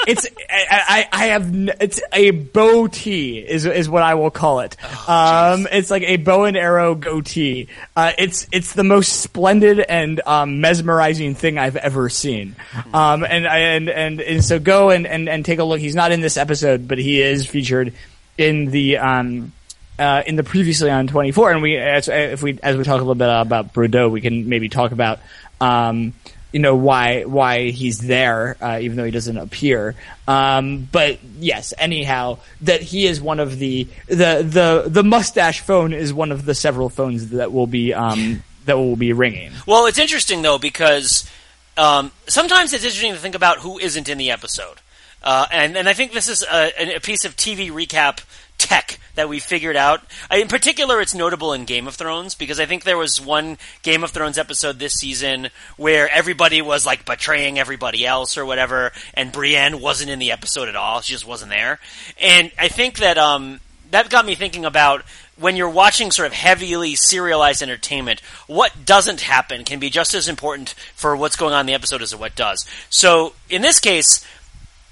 it's 0.07 0.27
I, 0.49 1.07
I, 1.09 1.09
I 1.11 1.25
have 1.27 1.51
it's 1.81 1.99
a 2.13 2.29
bow 2.29 2.87
tee 2.87 3.39
is 3.39 3.65
is 3.65 3.89
what 3.89 4.03
I 4.03 4.13
will 4.13 4.29
call 4.29 4.59
it. 4.59 4.77
Oh, 4.83 5.53
um, 5.55 5.67
it's 5.71 5.89
like 5.89 6.03
a 6.03 6.17
bow 6.17 6.45
and 6.45 6.55
arrow 6.55 6.93
goatee. 6.93 7.69
Uh, 7.95 8.11
it's 8.19 8.47
it's 8.51 8.73
the 8.73 8.83
most 8.83 9.21
splendid 9.21 9.79
and 9.79 10.21
um, 10.27 10.61
mesmerizing 10.61 11.33
thing 11.33 11.57
I've 11.57 11.75
ever 11.75 12.07
seen. 12.09 12.55
Um, 12.93 13.23
and 13.23 13.47
and 13.47 13.89
and 13.89 14.21
and 14.21 14.43
so 14.45 14.59
go 14.59 14.91
and, 14.91 15.07
and 15.07 15.27
and 15.27 15.43
take 15.43 15.57
a 15.57 15.63
look. 15.63 15.79
He's 15.79 15.95
not 15.95 16.11
in 16.11 16.21
this 16.21 16.37
episode, 16.37 16.87
but 16.87 16.99
he 16.99 17.21
is 17.21 17.47
featured 17.47 17.93
in 18.37 18.69
the 18.69 18.97
um 18.99 19.51
uh, 19.99 20.23
in 20.25 20.35
the 20.35 20.43
previously 20.43 20.89
on 20.89 21.07
24 21.07 21.51
and 21.51 21.61
we 21.61 21.77
as, 21.77 22.07
if 22.07 22.41
we 22.41 22.59
as 22.61 22.77
we 22.77 22.83
talk 22.83 22.95
a 22.95 23.03
little 23.03 23.15
bit 23.15 23.29
about 23.29 23.73
Boudreau 23.73 24.09
we 24.11 24.21
can 24.21 24.49
maybe 24.49 24.69
talk 24.69 24.91
about 24.91 25.19
um 25.59 26.13
you 26.51 26.59
know 26.59 26.75
why 26.75 27.23
why 27.23 27.69
he's 27.69 27.99
there 27.99 28.57
uh, 28.61 28.79
even 28.81 28.97
though 28.97 29.03
he 29.05 29.11
doesn't 29.11 29.37
appear. 29.37 29.95
Um 30.27 30.87
but 30.91 31.19
yes 31.39 31.73
anyhow 31.77 32.39
that 32.61 32.81
he 32.81 33.05
is 33.05 33.21
one 33.21 33.39
of 33.39 33.57
the 33.59 33.87
the 34.07 34.43
the 34.43 34.83
the 34.87 35.03
mustache 35.03 35.61
phone 35.61 35.93
is 35.93 36.13
one 36.13 36.31
of 36.31 36.45
the 36.45 36.55
several 36.55 36.89
phones 36.89 37.29
that 37.31 37.51
will 37.51 37.67
be 37.67 37.93
um 37.93 38.43
that 38.67 38.77
will 38.77 38.95
be 38.95 39.13
ringing. 39.13 39.51
Well, 39.65 39.87
it's 39.87 39.97
interesting 39.97 40.43
though 40.43 40.59
because 40.59 41.29
um, 41.75 42.11
sometimes 42.27 42.73
it's 42.73 42.83
interesting 42.83 43.13
to 43.13 43.19
think 43.19 43.33
about 43.33 43.59
who 43.59 43.79
isn't 43.79 44.07
in 44.07 44.17
the 44.19 44.29
episode, 44.29 44.77
uh, 45.23 45.47
and 45.51 45.75
and 45.75 45.89
I 45.89 45.93
think 45.93 46.11
this 46.11 46.29
is 46.29 46.43
a, 46.43 46.95
a 46.95 46.99
piece 46.99 47.25
of 47.25 47.35
TV 47.35 47.71
recap 47.71 48.19
tech 48.57 48.99
that 49.15 49.29
we 49.29 49.39
figured 49.39 49.75
out. 49.75 50.01
In 50.31 50.47
particular, 50.47 51.01
it's 51.01 51.13
notable 51.13 51.53
in 51.53 51.65
Game 51.65 51.87
of 51.87 51.95
Thrones 51.95 52.35
because 52.35 52.59
I 52.59 52.65
think 52.65 52.83
there 52.83 52.97
was 52.97 53.19
one 53.19 53.57
Game 53.81 54.03
of 54.03 54.11
Thrones 54.11 54.37
episode 54.37 54.79
this 54.79 54.93
season 54.93 55.49
where 55.75 56.09
everybody 56.09 56.61
was 56.61 56.85
like 56.85 57.05
betraying 57.05 57.59
everybody 57.59 58.05
else 58.05 58.37
or 58.37 58.45
whatever, 58.45 58.91
and 59.13 59.31
Brienne 59.31 59.81
wasn't 59.81 60.09
in 60.09 60.19
the 60.19 60.31
episode 60.31 60.69
at 60.69 60.75
all; 60.75 61.01
she 61.01 61.13
just 61.13 61.27
wasn't 61.27 61.51
there. 61.51 61.79
And 62.21 62.51
I 62.57 62.67
think 62.67 62.99
that 62.99 63.17
um, 63.17 63.59
that 63.91 64.09
got 64.09 64.25
me 64.25 64.35
thinking 64.35 64.65
about 64.65 65.03
when 65.39 65.55
you're 65.55 65.69
watching 65.69 66.11
sort 66.11 66.27
of 66.27 66.33
heavily 66.33 66.95
serialized 66.95 67.61
entertainment, 67.61 68.21
what 68.47 68.85
doesn't 68.85 69.21
happen 69.21 69.63
can 69.63 69.79
be 69.79 69.89
just 69.89 70.13
as 70.13 70.27
important 70.27 70.73
for 70.95 71.15
what's 71.15 71.35
going 71.35 71.53
on 71.53 71.61
in 71.61 71.65
the 71.67 71.73
episode 71.73 72.01
as 72.01 72.15
what 72.15 72.35
does. 72.35 72.65
So 72.89 73.33
in 73.49 73.61
this 73.61 73.79
case, 73.79 74.25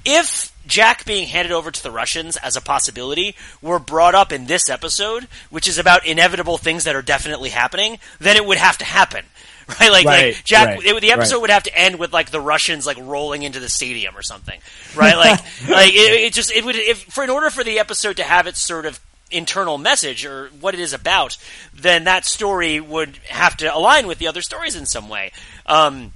if 0.05 0.54
Jack 0.67 1.05
being 1.05 1.27
handed 1.27 1.51
over 1.51 1.71
to 1.71 1.83
the 1.83 1.91
Russians 1.91 2.37
as 2.37 2.55
a 2.55 2.61
possibility 2.61 3.35
were 3.61 3.79
brought 3.79 4.15
up 4.15 4.31
in 4.31 4.45
this 4.45 4.69
episode, 4.69 5.27
which 5.49 5.67
is 5.67 5.77
about 5.77 6.05
inevitable 6.05 6.57
things 6.57 6.83
that 6.85 6.95
are 6.95 7.01
definitely 7.01 7.49
happening, 7.49 7.99
then 8.19 8.35
it 8.35 8.45
would 8.45 8.57
have 8.57 8.77
to 8.79 8.85
happen. 8.85 9.25
Right, 9.79 9.89
like, 9.91 10.05
Right, 10.05 10.35
like 10.35 10.43
Jack. 10.43 10.67
right, 10.67 10.85
it- 10.85 11.01
the 11.01 11.11
episode 11.11 11.37
right. 11.37 11.41
would 11.41 11.49
have 11.49 11.63
to 11.63 11.75
end 11.75 11.97
with 11.97 12.13
like 12.13 12.29
the 12.29 12.39
Russians 12.39 12.85
like 12.85 12.97
rolling 12.99 13.41
into 13.41 13.59
the 13.59 13.67
stadium 13.67 14.15
or 14.15 14.21
something, 14.21 14.59
right? 14.95 15.15
Like, 15.17 15.39
like 15.67 15.91
it, 15.91 16.21
it 16.25 16.33
just 16.33 16.51
it 16.51 16.63
would 16.63 16.75
if 16.75 17.01
for 17.05 17.23
in 17.23 17.31
order 17.31 17.49
for 17.49 17.63
the 17.63 17.79
episode 17.79 18.17
to 18.17 18.23
have 18.23 18.45
its 18.45 18.61
sort 18.61 18.85
of 18.85 18.99
internal 19.31 19.79
message 19.79 20.23
or 20.23 20.49
what 20.61 20.75
it 20.75 20.79
is 20.79 20.93
about, 20.93 21.37
then 21.73 22.03
that 22.03 22.25
story 22.25 22.79
would 22.79 23.17
have 23.27 23.57
to 23.57 23.75
align 23.75 24.05
with 24.05 24.19
the 24.19 24.27
other 24.27 24.43
stories 24.43 24.75
in 24.75 24.85
some 24.85 25.09
way. 25.09 25.31
Um, 25.65 26.13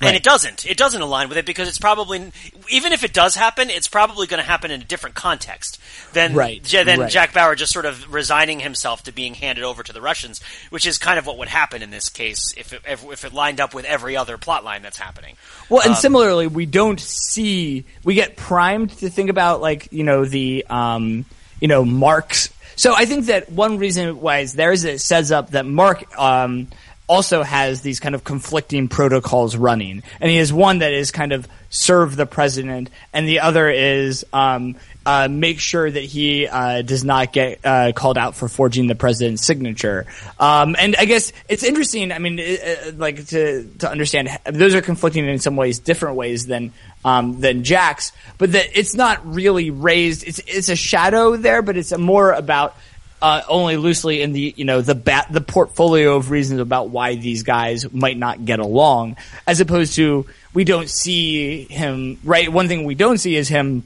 and 0.00 0.16
it 0.16 0.22
doesn't. 0.22 0.66
It 0.66 0.76
doesn't 0.76 1.00
align 1.00 1.28
with 1.28 1.38
it 1.38 1.46
because 1.46 1.68
it's 1.68 1.78
probably 1.78 2.32
even 2.70 2.92
if 2.92 3.04
it 3.04 3.12
does 3.12 3.34
happen, 3.34 3.70
it's 3.70 3.88
probably 3.88 4.26
going 4.26 4.40
to 4.42 4.46
happen 4.46 4.70
in 4.70 4.80
a 4.80 4.84
different 4.84 5.14
context 5.16 5.80
than 6.12 6.34
Right, 6.34 6.62
than 6.62 7.00
right. 7.00 7.10
Jack 7.10 7.34
Bauer 7.34 7.54
just 7.54 7.72
sort 7.72 7.86
of 7.86 8.12
resigning 8.12 8.60
himself 8.60 9.02
to 9.04 9.12
being 9.12 9.34
handed 9.34 9.64
over 9.64 9.82
to 9.82 9.92
the 9.92 10.00
Russians, 10.00 10.40
which 10.70 10.86
is 10.86 10.98
kind 10.98 11.18
of 11.18 11.26
what 11.26 11.38
would 11.38 11.48
happen 11.48 11.82
in 11.82 11.90
this 11.90 12.08
case 12.08 12.54
if 12.56 12.72
it, 12.72 12.82
if, 12.88 13.04
if 13.04 13.24
it 13.24 13.32
lined 13.32 13.60
up 13.60 13.74
with 13.74 13.84
every 13.84 14.16
other 14.16 14.38
plot 14.38 14.64
line 14.64 14.82
that's 14.82 14.98
happening. 14.98 15.36
Well, 15.68 15.82
Um, 15.82 15.88
and 15.88 15.96
similarly, 15.96 16.46
we 16.46 16.66
don't 16.66 17.00
see 17.00 17.84
we 18.04 18.14
get 18.14 18.36
primed 18.36 18.90
to 18.98 19.10
think 19.10 19.30
about 19.30 19.60
like 19.60 19.92
you 19.92 20.04
know 20.04 20.24
the 20.24 20.64
um, 20.70 21.24
you 21.60 21.68
know 21.68 21.84
Mark's. 21.84 22.50
So 22.76 22.94
I 22.94 23.04
think 23.04 23.26
that 23.26 23.50
one 23.52 23.76
reason 23.76 24.20
why 24.20 24.38
it's 24.38 24.54
there 24.54 24.72
is 24.72 24.84
it 24.84 25.00
says 25.02 25.30
up 25.32 25.50
that 25.50 25.66
Mark 25.66 26.18
um, 26.18 26.68
also 27.10 27.42
has 27.42 27.82
these 27.82 27.98
kind 27.98 28.14
of 28.14 28.22
conflicting 28.22 28.86
protocols 28.86 29.56
running, 29.56 30.04
and 30.20 30.30
he 30.30 30.36
has 30.36 30.52
one 30.52 30.78
that 30.78 30.92
is 30.92 31.10
kind 31.10 31.32
of 31.32 31.48
serve 31.68 32.14
the 32.14 32.24
president, 32.24 32.88
and 33.12 33.26
the 33.26 33.40
other 33.40 33.68
is 33.68 34.24
um, 34.32 34.76
uh, 35.04 35.26
make 35.28 35.58
sure 35.58 35.90
that 35.90 36.04
he 36.04 36.46
uh, 36.46 36.82
does 36.82 37.02
not 37.02 37.32
get 37.32 37.58
uh, 37.64 37.90
called 37.96 38.16
out 38.16 38.36
for 38.36 38.48
forging 38.48 38.86
the 38.86 38.94
president's 38.94 39.44
signature. 39.44 40.06
Um, 40.38 40.76
and 40.78 40.94
I 40.96 41.04
guess 41.04 41.32
it's 41.48 41.64
interesting. 41.64 42.12
I 42.12 42.20
mean, 42.20 42.38
it, 42.38 42.60
uh, 42.62 42.92
like 42.96 43.26
to 43.26 43.68
to 43.80 43.90
understand 43.90 44.28
those 44.44 44.76
are 44.76 44.82
conflicting 44.82 45.26
in 45.26 45.40
some 45.40 45.56
ways, 45.56 45.80
different 45.80 46.14
ways 46.14 46.46
than 46.46 46.72
um, 47.04 47.40
than 47.40 47.64
Jack's, 47.64 48.12
but 48.38 48.52
that 48.52 48.78
it's 48.78 48.94
not 48.94 49.34
really 49.34 49.70
raised. 49.70 50.22
It's 50.28 50.38
it's 50.46 50.68
a 50.68 50.76
shadow 50.76 51.36
there, 51.36 51.60
but 51.60 51.76
it's 51.76 51.96
more 51.98 52.30
about. 52.30 52.76
Uh, 53.22 53.42
only 53.48 53.76
loosely 53.76 54.22
in 54.22 54.32
the 54.32 54.54
you 54.56 54.64
know 54.64 54.80
the 54.80 54.94
bat 54.94 55.26
the 55.30 55.42
portfolio 55.42 56.16
of 56.16 56.30
reasons 56.30 56.58
about 56.58 56.88
why 56.88 57.16
these 57.16 57.42
guys 57.42 57.92
might 57.92 58.16
not 58.16 58.44
get 58.46 58.60
along, 58.60 59.16
as 59.46 59.60
opposed 59.60 59.94
to 59.96 60.24
we 60.54 60.64
don't 60.64 60.88
see 60.88 61.64
him 61.64 62.18
right. 62.24 62.50
One 62.50 62.66
thing 62.66 62.84
we 62.84 62.94
don't 62.94 63.18
see 63.18 63.36
is 63.36 63.46
him 63.46 63.84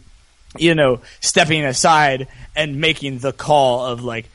you 0.58 0.74
know, 0.74 1.00
stepping 1.20 1.64
aside 1.64 2.28
and 2.54 2.80
making 2.80 3.18
the 3.18 3.32
call 3.32 3.86
of 3.86 4.02
like, 4.04 4.26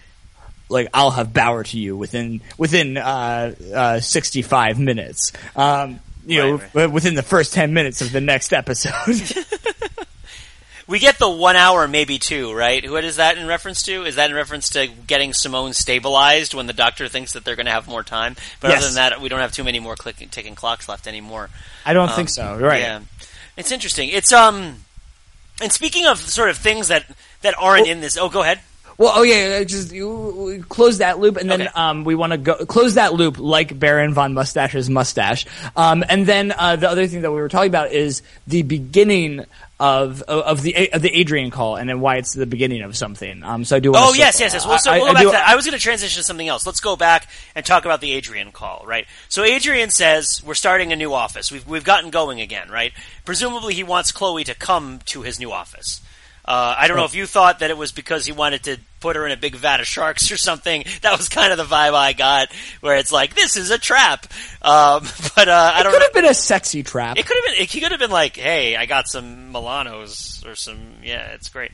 like 0.68 0.90
I'll 0.94 1.12
have 1.12 1.34
Bauer 1.34 1.64
to 1.64 1.80
you 1.80 1.98
within 1.98 2.42
within 2.58 2.98
uh, 2.98 3.56
uh, 3.74 4.00
sixty 4.00 4.42
five 4.42 4.80
minutes. 4.80 5.32
Um, 5.56 6.00
you 6.26 6.42
know, 6.42 6.62
Right, 6.74 6.92
within 6.92 7.16
the 7.16 7.24
first 7.24 7.54
ten 7.54 7.74
minutes 7.74 8.02
of 8.02 8.12
the 8.12 8.22
next 8.22 8.54
episode. 8.54 8.94
We 10.90 10.98
get 10.98 11.20
the 11.20 11.30
one 11.30 11.56
hour, 11.56 11.88
maybe 11.88 12.18
two, 12.18 12.52
right? 12.52 12.90
What 12.90 13.04
is 13.06 13.18
that 13.18 13.38
in 13.38 13.46
reference 13.46 13.84
to? 13.84 14.06
Is 14.06 14.16
that 14.16 14.32
in 14.32 14.36
reference 14.36 14.70
to 14.70 14.88
getting 14.88 15.34
Simone 15.34 15.74
stabilized 15.74 16.56
when 16.56 16.66
the 16.66 16.74
doctor 16.74 17.08
thinks 17.08 17.34
that 17.34 17.46
they're 17.46 17.56
going 17.56 17.68
to 17.68 17.72
have 17.72 17.88
more 17.88 18.02
time? 18.02 18.36
But 18.60 18.70
Yes. 18.70 18.80
other 18.80 18.88
than 18.88 18.96
that, 18.96 19.22
we 19.22 19.30
don't 19.30 19.40
have 19.40 19.52
too 19.52 19.64
many 19.64 19.80
more 19.80 19.96
clicking, 19.96 20.30
ticking 20.30 20.56
clocks 20.56 20.90
left 20.90 21.06
anymore. 21.06 21.52
I 21.86 21.94
don't 21.94 22.12
think 22.12 22.30
so. 22.30 22.58
Right? 22.58 22.82
Yeah, 22.82 23.02
it's 23.56 23.72
interesting. 23.72 24.10
It's 24.10 24.34
um, 24.34 24.78
and 25.62 25.72
speaking 25.72 26.08
of 26.08 26.18
sort 26.20 26.50
of 26.50 26.58
things 26.58 26.88
that 26.88 27.06
that 27.44 27.54
aren't 27.60 27.88
in 27.88 28.02
this. 28.02 28.18
Oh, 28.18 28.30
go 28.30 28.42
ahead. 28.42 28.60
Well, 28.98 29.14
oh 29.16 29.22
yeah, 29.22 29.64
just 29.64 29.94
you, 29.94 30.66
close 30.68 30.98
that 30.98 31.20
loop, 31.20 31.38
and 31.38 31.50
then 31.50 31.62
Okay. 31.62 31.72
um, 31.74 32.04
we 32.04 32.16
want 32.16 32.34
to 32.34 32.38
go 32.38 32.66
close 32.66 32.96
that 32.96 33.14
loop 33.14 33.38
like 33.40 33.78
Baron 33.80 34.14
von 34.14 34.34
Mustache's 34.34 34.90
mustache. 34.90 35.46
Um, 35.76 36.04
and 36.10 36.26
then 36.26 36.52
uh, 36.52 36.76
the 36.76 36.90
other 36.90 37.08
thing 37.08 37.22
that 37.22 37.32
we 37.32 37.40
were 37.40 37.48
talking 37.48 37.70
about 37.70 37.94
is 37.94 38.24
the 38.48 38.64
beginning 38.64 39.46
of 39.80 40.22
of 40.24 40.62
the 40.62 40.92
of 40.92 41.02
the 41.02 41.10
Adrian 41.16 41.52
call, 41.52 41.78
and 41.78 41.90
then 41.90 42.02
why 42.02 42.18
it's 42.18 42.34
the 42.34 42.46
beginning 42.46 42.82
of 42.82 42.98
something. 42.98 43.44
Um, 43.44 43.64
so 43.64 43.78
I 43.78 43.80
do. 43.80 43.94
Oh 43.96 44.14
yes, 44.14 44.40
yes, 44.40 44.54
yes. 44.54 44.68
Well, 44.68 44.78
so 44.80 44.92
I- 44.92 44.98
we'll 44.98 45.06
I 45.06 45.10
go 45.10 45.14
back 45.14 45.22
do- 45.22 45.28
to 45.28 45.32
that. 45.34 45.48
I 45.48 45.56
was 45.56 45.66
going 45.66 45.78
to 45.78 45.82
transition 45.84 46.20
to 46.20 46.24
something 46.26 46.48
else. 46.48 46.66
Let's 46.66 46.82
go 46.82 46.96
back 46.96 47.28
and 47.56 47.66
talk 47.66 47.86
about 47.86 48.02
the 48.02 48.12
Adrian 48.12 48.52
call, 48.52 48.84
right? 48.86 49.06
So 49.30 49.44
Adrian 49.44 49.90
says 49.90 50.42
we're 50.46 50.54
starting 50.56 50.92
a 50.92 50.96
new 50.96 51.14
office. 51.14 51.52
We've 51.52 51.66
we've 51.68 51.84
gotten 51.86 52.10
going 52.10 52.42
again, 52.42 52.70
right? 52.70 52.92
Presumably 53.26 53.74
he 53.74 53.84
wants 53.84 54.12
Chloe 54.12 54.44
to 54.44 54.56
come 54.56 55.00
to 55.06 55.22
his 55.22 55.40
new 55.40 55.52
office. 55.52 56.02
Uh, 56.46 56.76
I 56.78 56.88
don't 56.88 56.98
know 56.98 57.06
if 57.06 57.14
you 57.16 57.26
thought 57.28 57.60
that 57.60 57.70
it 57.70 57.78
was 57.78 57.92
because 57.92 58.26
he 58.26 58.32
wanted 58.32 58.64
to 58.64 58.78
put 59.00 59.16
her 59.16 59.26
in 59.26 59.32
a 59.32 59.38
big 59.38 59.56
vat 59.56 59.80
of 59.80 59.88
sharks 59.88 60.32
or 60.32 60.38
something. 60.38 60.84
That 61.02 61.18
was 61.18 61.30
kind 61.30 61.52
of 61.52 61.58
the 61.58 61.64
vibe 61.64 61.94
I 61.94 62.14
got, 62.14 62.50
where 62.82 62.98
it's 62.98 63.12
like 63.12 63.36
this 63.36 63.56
is 63.58 63.72
a 63.72 63.78
trap. 63.78 64.26
Um, 64.62 65.04
but 65.36 65.48
uh, 65.48 65.72
I 65.76 65.84
don't 65.84 65.92
It 65.92 65.96
could 65.96 66.00
know. 66.00 66.06
have 66.06 66.14
been 66.14 66.26
a 66.26 66.34
sexy 66.34 66.84
trap. 66.84 67.18
It 67.18 67.26
could 67.26 67.38
have 67.38 67.56
been. 67.58 67.66
He 67.68 67.80
could 67.82 67.92
have 67.92 68.00
been 68.00 68.12
like, 68.12 68.38
"Hey, 68.38 68.76
I 68.76 68.86
got 68.86 69.08
some 69.08 69.54
Milanos 69.54 70.46
or 70.46 70.56
some. 70.56 70.80
Yeah, 71.04 71.28
it's 71.34 71.50
great." 71.50 71.72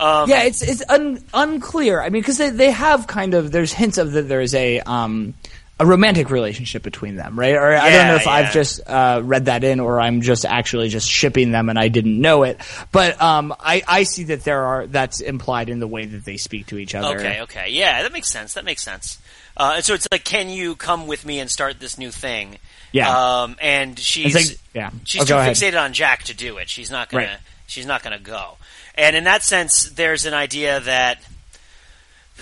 Um, 0.00 0.30
yeah, 0.30 0.42
it's 0.44 0.62
it's 0.62 0.82
un, 0.88 1.24
unclear. 1.34 2.00
I 2.00 2.08
mean, 2.10 2.22
because 2.22 2.38
they, 2.38 2.50
they 2.50 2.70
have 2.70 3.06
kind 3.08 3.34
of 3.34 3.50
there's 3.50 3.72
hints 3.72 3.98
of 3.98 4.12
that 4.12 4.28
there's 4.28 4.54
a 4.54 4.80
um 4.80 5.34
a 5.80 5.86
romantic 5.86 6.30
relationship 6.30 6.82
between 6.82 7.16
them, 7.16 7.38
right? 7.38 7.54
Or 7.54 7.74
I 7.76 7.90
don't 7.90 8.06
know 8.08 8.14
if 8.16 8.26
yeah. 8.26 8.32
I've 8.32 8.52
just 8.52 8.80
uh, 8.86 9.20
read 9.24 9.44
that 9.44 9.62
in, 9.64 9.78
or 9.80 10.00
I'm 10.00 10.20
just 10.22 10.44
actually 10.44 10.88
just 10.88 11.08
shipping 11.08 11.52
them 11.52 11.68
and 11.68 11.78
I 11.78 11.88
didn't 11.88 12.20
know 12.20 12.42
it. 12.42 12.60
But 12.90 13.20
um, 13.22 13.54
I 13.60 13.82
I 13.86 14.02
see 14.02 14.24
that 14.24 14.44
there 14.44 14.64
are 14.64 14.86
that's 14.86 15.20
implied 15.20 15.68
in 15.68 15.78
the 15.78 15.86
way 15.86 16.04
that 16.06 16.24
they 16.24 16.36
speak 16.36 16.66
to 16.66 16.78
each 16.78 16.94
other. 16.94 17.16
Okay, 17.18 17.40
okay, 17.42 17.66
yeah, 17.70 18.02
that 18.02 18.12
makes 18.12 18.28
sense. 18.30 18.54
That 18.54 18.64
makes 18.64 18.82
sense. 18.82 19.18
Uh, 19.56 19.74
and 19.76 19.84
so 19.84 19.94
it's 19.94 20.06
like, 20.12 20.24
can 20.24 20.48
you 20.50 20.76
come 20.76 21.06
with 21.06 21.26
me 21.26 21.40
and 21.40 21.50
start 21.50 21.80
this 21.80 21.98
new 21.98 22.10
thing? 22.12 22.58
Yeah. 22.92 23.42
Um, 23.42 23.56
and 23.60 23.98
she's 23.98 24.34
like- 24.34 24.58
yeah. 24.72 24.90
she's 25.04 25.22
Oh, 25.22 25.24
too 25.24 25.34
ahead. 25.34 25.54
fixated 25.56 25.80
on 25.82 25.92
Jack 25.92 26.22
to 26.24 26.34
do 26.34 26.58
it. 26.58 26.68
She's 26.68 26.90
not 26.90 27.08
gonna. 27.08 27.24
Right. 27.26 27.36
She's 27.66 27.84
not 27.86 28.02
gonna 28.02 28.18
go. 28.20 28.56
And 28.94 29.14
in 29.16 29.24
that 29.24 29.42
sense, 29.42 29.90
there's 29.90 30.24
an 30.26 30.34
idea 30.34 30.80
that, 30.80 31.20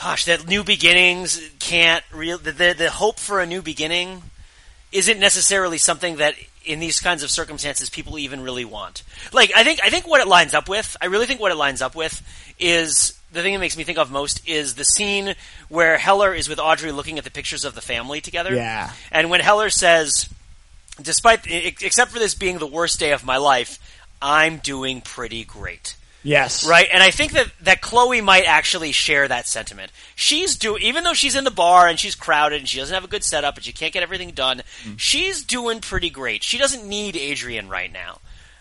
gosh, 0.00 0.26
that 0.26 0.46
new 0.46 0.62
beginnings 0.62 1.40
can't 1.58 2.04
real. 2.12 2.38
The, 2.38 2.52
the 2.52 2.74
the 2.76 2.90
hope 2.90 3.18
for 3.18 3.40
a 3.40 3.46
new 3.46 3.62
beginning 3.62 4.22
isn't 4.92 5.18
necessarily 5.18 5.78
something 5.78 6.16
that 6.16 6.34
in 6.64 6.80
these 6.80 7.00
kinds 7.00 7.22
of 7.22 7.30
circumstances 7.30 7.88
people 7.88 8.18
even 8.18 8.42
really 8.42 8.64
want. 8.64 9.02
Like 9.32 9.52
I 9.54 9.64
think 9.64 9.80
I 9.82 9.90
think 9.90 10.06
what 10.06 10.20
it 10.20 10.28
lines 10.28 10.54
up 10.54 10.68
with, 10.68 10.96
I 11.00 11.06
really 11.06 11.26
think 11.26 11.40
what 11.40 11.52
it 11.52 11.56
lines 11.56 11.82
up 11.82 11.94
with 11.94 12.22
is 12.58 13.18
the 13.32 13.42
thing 13.42 13.52
that 13.54 13.60
makes 13.60 13.76
me 13.76 13.84
think 13.84 13.98
of 13.98 14.10
most 14.10 14.46
is 14.48 14.74
the 14.74 14.84
scene 14.84 15.34
where 15.68 15.98
Heller 15.98 16.32
is 16.34 16.48
with 16.48 16.58
Audrey 16.58 16.92
looking 16.92 17.18
at 17.18 17.24
the 17.24 17.30
pictures 17.30 17.64
of 17.64 17.74
the 17.74 17.80
family 17.80 18.20
together. 18.20 18.54
Yeah. 18.54 18.92
And 19.10 19.30
when 19.30 19.40
Heller 19.40 19.70
says 19.70 20.28
despite 21.00 21.46
except 21.46 22.10
for 22.10 22.18
this 22.18 22.34
being 22.34 22.58
the 22.58 22.66
worst 22.66 22.98
day 22.98 23.12
of 23.12 23.24
my 23.24 23.36
life, 23.36 23.78
I'm 24.20 24.58
doing 24.58 25.00
pretty 25.00 25.44
great. 25.44 25.96
Yes. 26.26 26.66
Right, 26.66 26.88
and 26.92 27.02
I 27.02 27.10
think 27.10 27.32
that 27.32 27.46
that 27.62 27.80
Chloe 27.80 28.20
might 28.20 28.44
actually 28.46 28.90
share 28.92 29.28
that 29.28 29.46
sentiment. 29.46 29.92
She's 30.16 30.56
doing, 30.56 30.82
even 30.82 31.04
though 31.04 31.14
she's 31.14 31.36
in 31.36 31.44
the 31.44 31.50
bar 31.50 31.86
and 31.86 31.98
she's 31.98 32.14
crowded 32.16 32.58
and 32.58 32.68
she 32.68 32.78
doesn't 32.78 32.92
have 32.94 33.04
a 33.04 33.08
good 33.08 33.22
setup 33.22 33.54
and 33.56 33.64
she 33.64 33.72
can't 33.72 33.92
get 33.92 34.02
everything 34.02 34.32
done. 34.32 34.62
She's 34.96 35.44
doing 35.44 35.80
pretty 35.80 36.10
great. 36.10 36.42
She 36.42 36.58
doesn't 36.58 36.84
need 36.86 37.16
Adrian 37.16 37.68
right 37.68 37.92
now. 37.92 38.18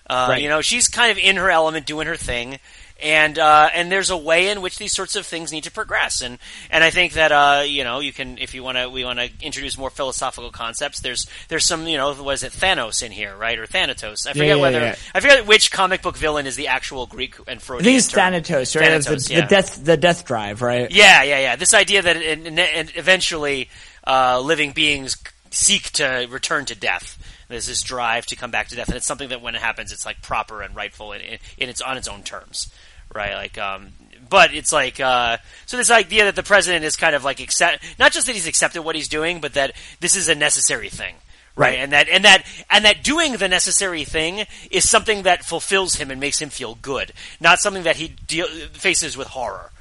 Uh, 0.08 0.28
Right. 0.30 0.42
You 0.44 0.50
know, 0.50 0.62
she's 0.62 0.88
kind 0.88 1.12
of 1.12 1.18
in 1.18 1.38
her 1.38 1.50
element, 1.50 1.88
doing 1.88 2.06
her 2.06 2.16
thing, 2.16 2.60
and 3.02 3.38
uh, 3.38 3.70
and 3.74 3.92
there's 3.92 4.10
a 4.10 4.18
way 4.18 4.50
in 4.50 4.62
which 4.62 4.78
these 4.78 4.94
sorts 4.94 5.16
of 5.16 5.26
things 5.26 5.52
need 5.52 5.66
to 5.66 5.72
progress. 5.72 6.22
And 6.22 6.40
and 6.70 6.84
I 6.84 6.90
think 6.90 7.14
that 7.14 7.32
uh, 7.32 7.64
you 7.66 7.84
know 7.84 8.00
you 8.00 8.14
can 8.14 8.38
if 8.38 8.54
you 8.54 8.64
want 8.64 8.78
to 8.78 8.90
we 8.90 9.04
want 9.04 9.20
to 9.20 9.30
introduce 9.42 9.78
more 9.78 9.90
philosophical 9.90 10.52
concepts. 10.52 11.00
There's 11.02 11.28
there's 11.50 11.66
some 11.66 11.88
you 11.88 11.98
know 11.98 12.14
was 12.22 12.44
it 12.44 12.52
Thanos 12.52 13.04
in 13.04 13.12
here 13.12 13.36
right 13.36 13.58
or 13.58 13.66
Thanatos? 13.66 14.26
I 14.28 14.34
forget 14.34 14.48
yeah, 14.48 14.56
whether 14.56 14.80
yeah. 14.80 14.96
I 15.14 15.20
forget 15.20 15.46
which 15.46 15.72
comic 15.72 16.02
book 16.02 16.18
villain 16.18 16.48
is 16.48 16.56
the 16.56 16.68
actual 16.68 17.06
Greek 17.06 17.36
and 17.48 17.62
Freudian. 17.62 18.02
term. 18.02 18.02
Thanatos, 18.02 18.76
right? 18.76 18.86
Thanatos, 18.86 19.28
the, 19.28 19.34
yeah. 19.34 19.42
the 19.42 19.48
death, 19.48 19.84
the 19.84 19.98
death 19.98 20.26
drive, 20.26 20.62
right? 20.62 20.90
Yeah, 20.92 21.24
yeah, 21.24 21.40
yeah. 21.40 21.56
This 21.56 21.74
idea 21.74 22.02
that 22.02 22.18
it, 22.18 22.96
eventually 22.96 23.70
uh, 24.06 24.40
living 24.40 24.72
beings 24.72 25.18
seek 25.52 25.92
to 25.92 26.28
return 26.30 26.66
to 26.66 26.76
death. 26.76 27.18
There's 27.48 27.68
this 27.68 27.84
drive 27.84 28.26
to 28.28 28.36
come 28.36 28.52
back 28.52 28.70
to 28.70 28.76
death, 28.76 28.88
and 28.88 28.98
it's 28.98 29.06
something 29.06 29.30
that 29.30 29.42
when 29.42 29.56
it 29.56 29.62
happens, 29.62 29.92
it's 29.92 30.06
like 30.06 30.22
proper 30.22 30.62
and 30.62 30.76
rightful, 30.76 31.12
and, 31.12 31.24
and 31.24 31.70
it's 31.70 31.82
on 31.82 31.98
its 31.98 32.08
own 32.08 32.24
terms, 32.24 32.74
right? 33.16 33.34
Like, 33.36 33.58
um, 33.58 33.88
but 34.30 34.54
it's 34.54 34.72
like 34.74 35.00
uh, 35.00 35.38
so. 35.66 35.78
This 35.78 35.90
idea 35.92 36.26
that 36.26 36.36
the 36.36 36.44
president 36.44 36.84
is 36.86 36.96
kind 36.96 37.16
of 37.16 37.24
like 37.24 37.40
accept, 37.40 37.84
not 37.98 38.12
just 38.12 38.28
that 38.28 38.34
he's 38.34 38.48
accepted 38.48 38.82
what 38.84 38.96
he's 38.96 39.08
doing, 39.08 39.40
but 39.40 39.54
that 39.54 39.74
this 40.00 40.16
is 40.16 40.30
a 40.30 40.36
necessary 40.36 40.90
thing. 40.90 41.16
Right, 41.58 41.70
Right. 41.70 41.80
and 41.80 41.92
that 41.94 42.10
and 42.10 42.26
that 42.26 42.44
and 42.70 42.84
that 42.84 43.02
doing 43.04 43.34
the 43.38 43.48
necessary 43.48 44.04
thing 44.04 44.46
is 44.72 44.90
something 44.90 45.24
that 45.24 45.46
fulfills 45.46 45.96
him 45.96 46.12
and 46.12 46.20
makes 46.20 46.42
him 46.42 46.50
feel 46.50 46.76
good, 46.82 47.14
not 47.40 47.60
something 47.60 47.84
that 47.84 47.96
he 47.96 48.10
deal, 48.10 48.48
faces 48.74 49.16
with 49.16 49.28
horror. 49.28 49.72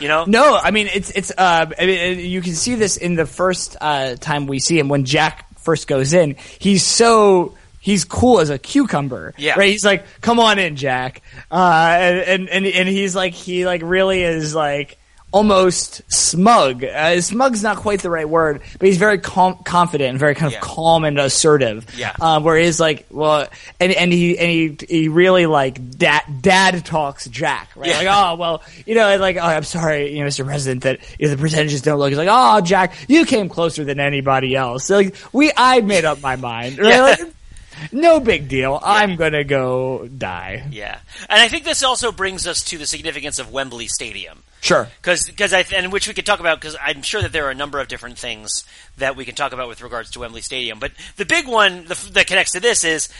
You 0.00 0.08
know? 0.08 0.24
No, 0.26 0.56
I 0.56 0.70
mean 0.70 0.88
it's 0.94 1.10
it's. 1.10 1.32
Uh, 1.36 1.66
I 1.78 1.86
mean, 1.86 2.18
you 2.20 2.40
can 2.40 2.54
see 2.54 2.74
this 2.76 2.96
in 2.96 3.16
the 3.16 3.26
first 3.26 3.76
uh, 3.80 4.14
time 4.16 4.46
we 4.46 4.60
see 4.60 4.78
him 4.78 4.88
when 4.88 5.04
Jack 5.04 5.46
first 5.58 5.88
goes 5.88 6.12
in. 6.12 6.36
He's 6.58 6.84
so 6.84 7.56
he's 7.84 8.04
cool 8.04 8.40
as 8.40 8.48
a 8.48 8.58
cucumber. 8.58 9.34
Yeah. 9.36 9.54
right. 9.58 9.70
He's 9.70 9.84
like, 9.84 10.06
"Come 10.22 10.40
on 10.40 10.58
in, 10.58 10.74
Jack," 10.74 11.20
uh, 11.50 11.54
and, 11.54 12.48
and 12.48 12.66
and 12.66 12.88
he's 12.88 13.14
like, 13.14 13.34
he 13.34 13.66
like 13.66 13.82
really 13.84 14.22
is 14.22 14.54
like 14.54 14.96
almost 15.32 16.00
smug. 16.12 16.84
Uh, 16.84 17.20
smug's 17.20 17.60
not 17.60 17.76
quite 17.76 18.00
the 18.00 18.08
right 18.08 18.28
word, 18.28 18.62
but 18.78 18.86
he's 18.86 18.98
very 18.98 19.18
calm, 19.18 19.58
confident 19.64 20.10
and 20.10 20.18
very 20.18 20.32
kind 20.36 20.46
of 20.46 20.52
Yeah. 20.52 20.60
calm 20.60 21.02
and 21.04 21.18
assertive. 21.18 21.84
Yeah. 21.98 22.14
Uh, 22.20 22.40
where 22.40 22.56
he's 22.56 22.78
like, 22.78 23.06
well, 23.10 23.48
and 23.80 23.92
and 23.92 24.12
he 24.12 24.38
and 24.38 24.48
he 24.48 24.76
he 24.88 25.08
really 25.08 25.46
like 25.46 25.90
dad 25.98 26.22
dad 26.40 26.84
talks 26.86 27.26
Jack, 27.26 27.70
right? 27.74 27.88
Yeah. 27.90 27.98
Like, 27.98 28.08
oh 28.10 28.34
well, 28.36 28.62
you 28.86 28.94
know, 28.94 29.16
like, 29.18 29.36
oh, 29.36 29.40
I'm 29.40 29.64
sorry, 29.64 30.16
you 30.16 30.22
know, 30.22 30.28
Mr. 30.28 30.44
President, 30.44 30.84
that 30.84 31.00
you 31.18 31.26
know, 31.26 31.34
the 31.34 31.40
percentages 31.40 31.82
don't 31.82 31.98
look. 31.98 32.10
He's 32.10 32.18
like, 32.18 32.28
oh, 32.30 32.60
Jack, 32.60 32.94
you 33.08 33.26
came 33.26 33.48
closer 33.48 33.82
than 33.84 33.98
anybody 33.98 34.54
else. 34.54 34.84
So, 34.84 34.94
like, 34.96 35.16
we, 35.32 35.50
I 35.56 35.80
made 35.80 36.04
up 36.04 36.22
my 36.22 36.36
mind. 36.36 36.78
Right? 36.78 36.90
Yeah. 36.90 37.02
Like, 37.02 37.20
no 37.92 38.20
big 38.20 38.48
deal. 38.48 38.78
I'm 38.82 39.16
gonna 39.16 39.44
go 39.44 40.06
die. 40.06 40.66
Yeah, 40.70 40.98
and 41.28 41.40
I 41.40 41.48
think 41.48 41.64
this 41.64 41.82
also 41.82 42.12
brings 42.12 42.46
us 42.46 42.62
to 42.64 42.78
the 42.78 42.86
significance 42.86 43.38
of 43.38 43.52
Wembley 43.52 43.88
Stadium. 43.88 44.42
Sure. 44.64 44.88
Because 45.02 45.52
I 45.52 45.64
and 45.74 45.92
which 45.92 46.08
we 46.08 46.14
could 46.14 46.24
talk 46.24 46.40
about 46.40 46.58
because 46.58 46.74
I'm 46.82 47.02
sure 47.02 47.20
that 47.20 47.32
there 47.32 47.46
are 47.46 47.50
a 47.50 47.54
number 47.54 47.80
of 47.80 47.88
different 47.88 48.16
things 48.16 48.64
that 48.96 49.14
we 49.14 49.26
can 49.26 49.34
talk 49.34 49.52
about 49.52 49.68
with 49.68 49.82
regards 49.82 50.10
to 50.12 50.20
Wembley 50.20 50.40
Stadium. 50.40 50.78
But 50.78 50.92
the 51.16 51.26
big 51.26 51.46
one 51.46 51.84
the, 51.84 52.10
that 52.12 52.26
connects 52.26 52.52
to 52.52 52.60
this 52.60 52.82
is 52.82 53.10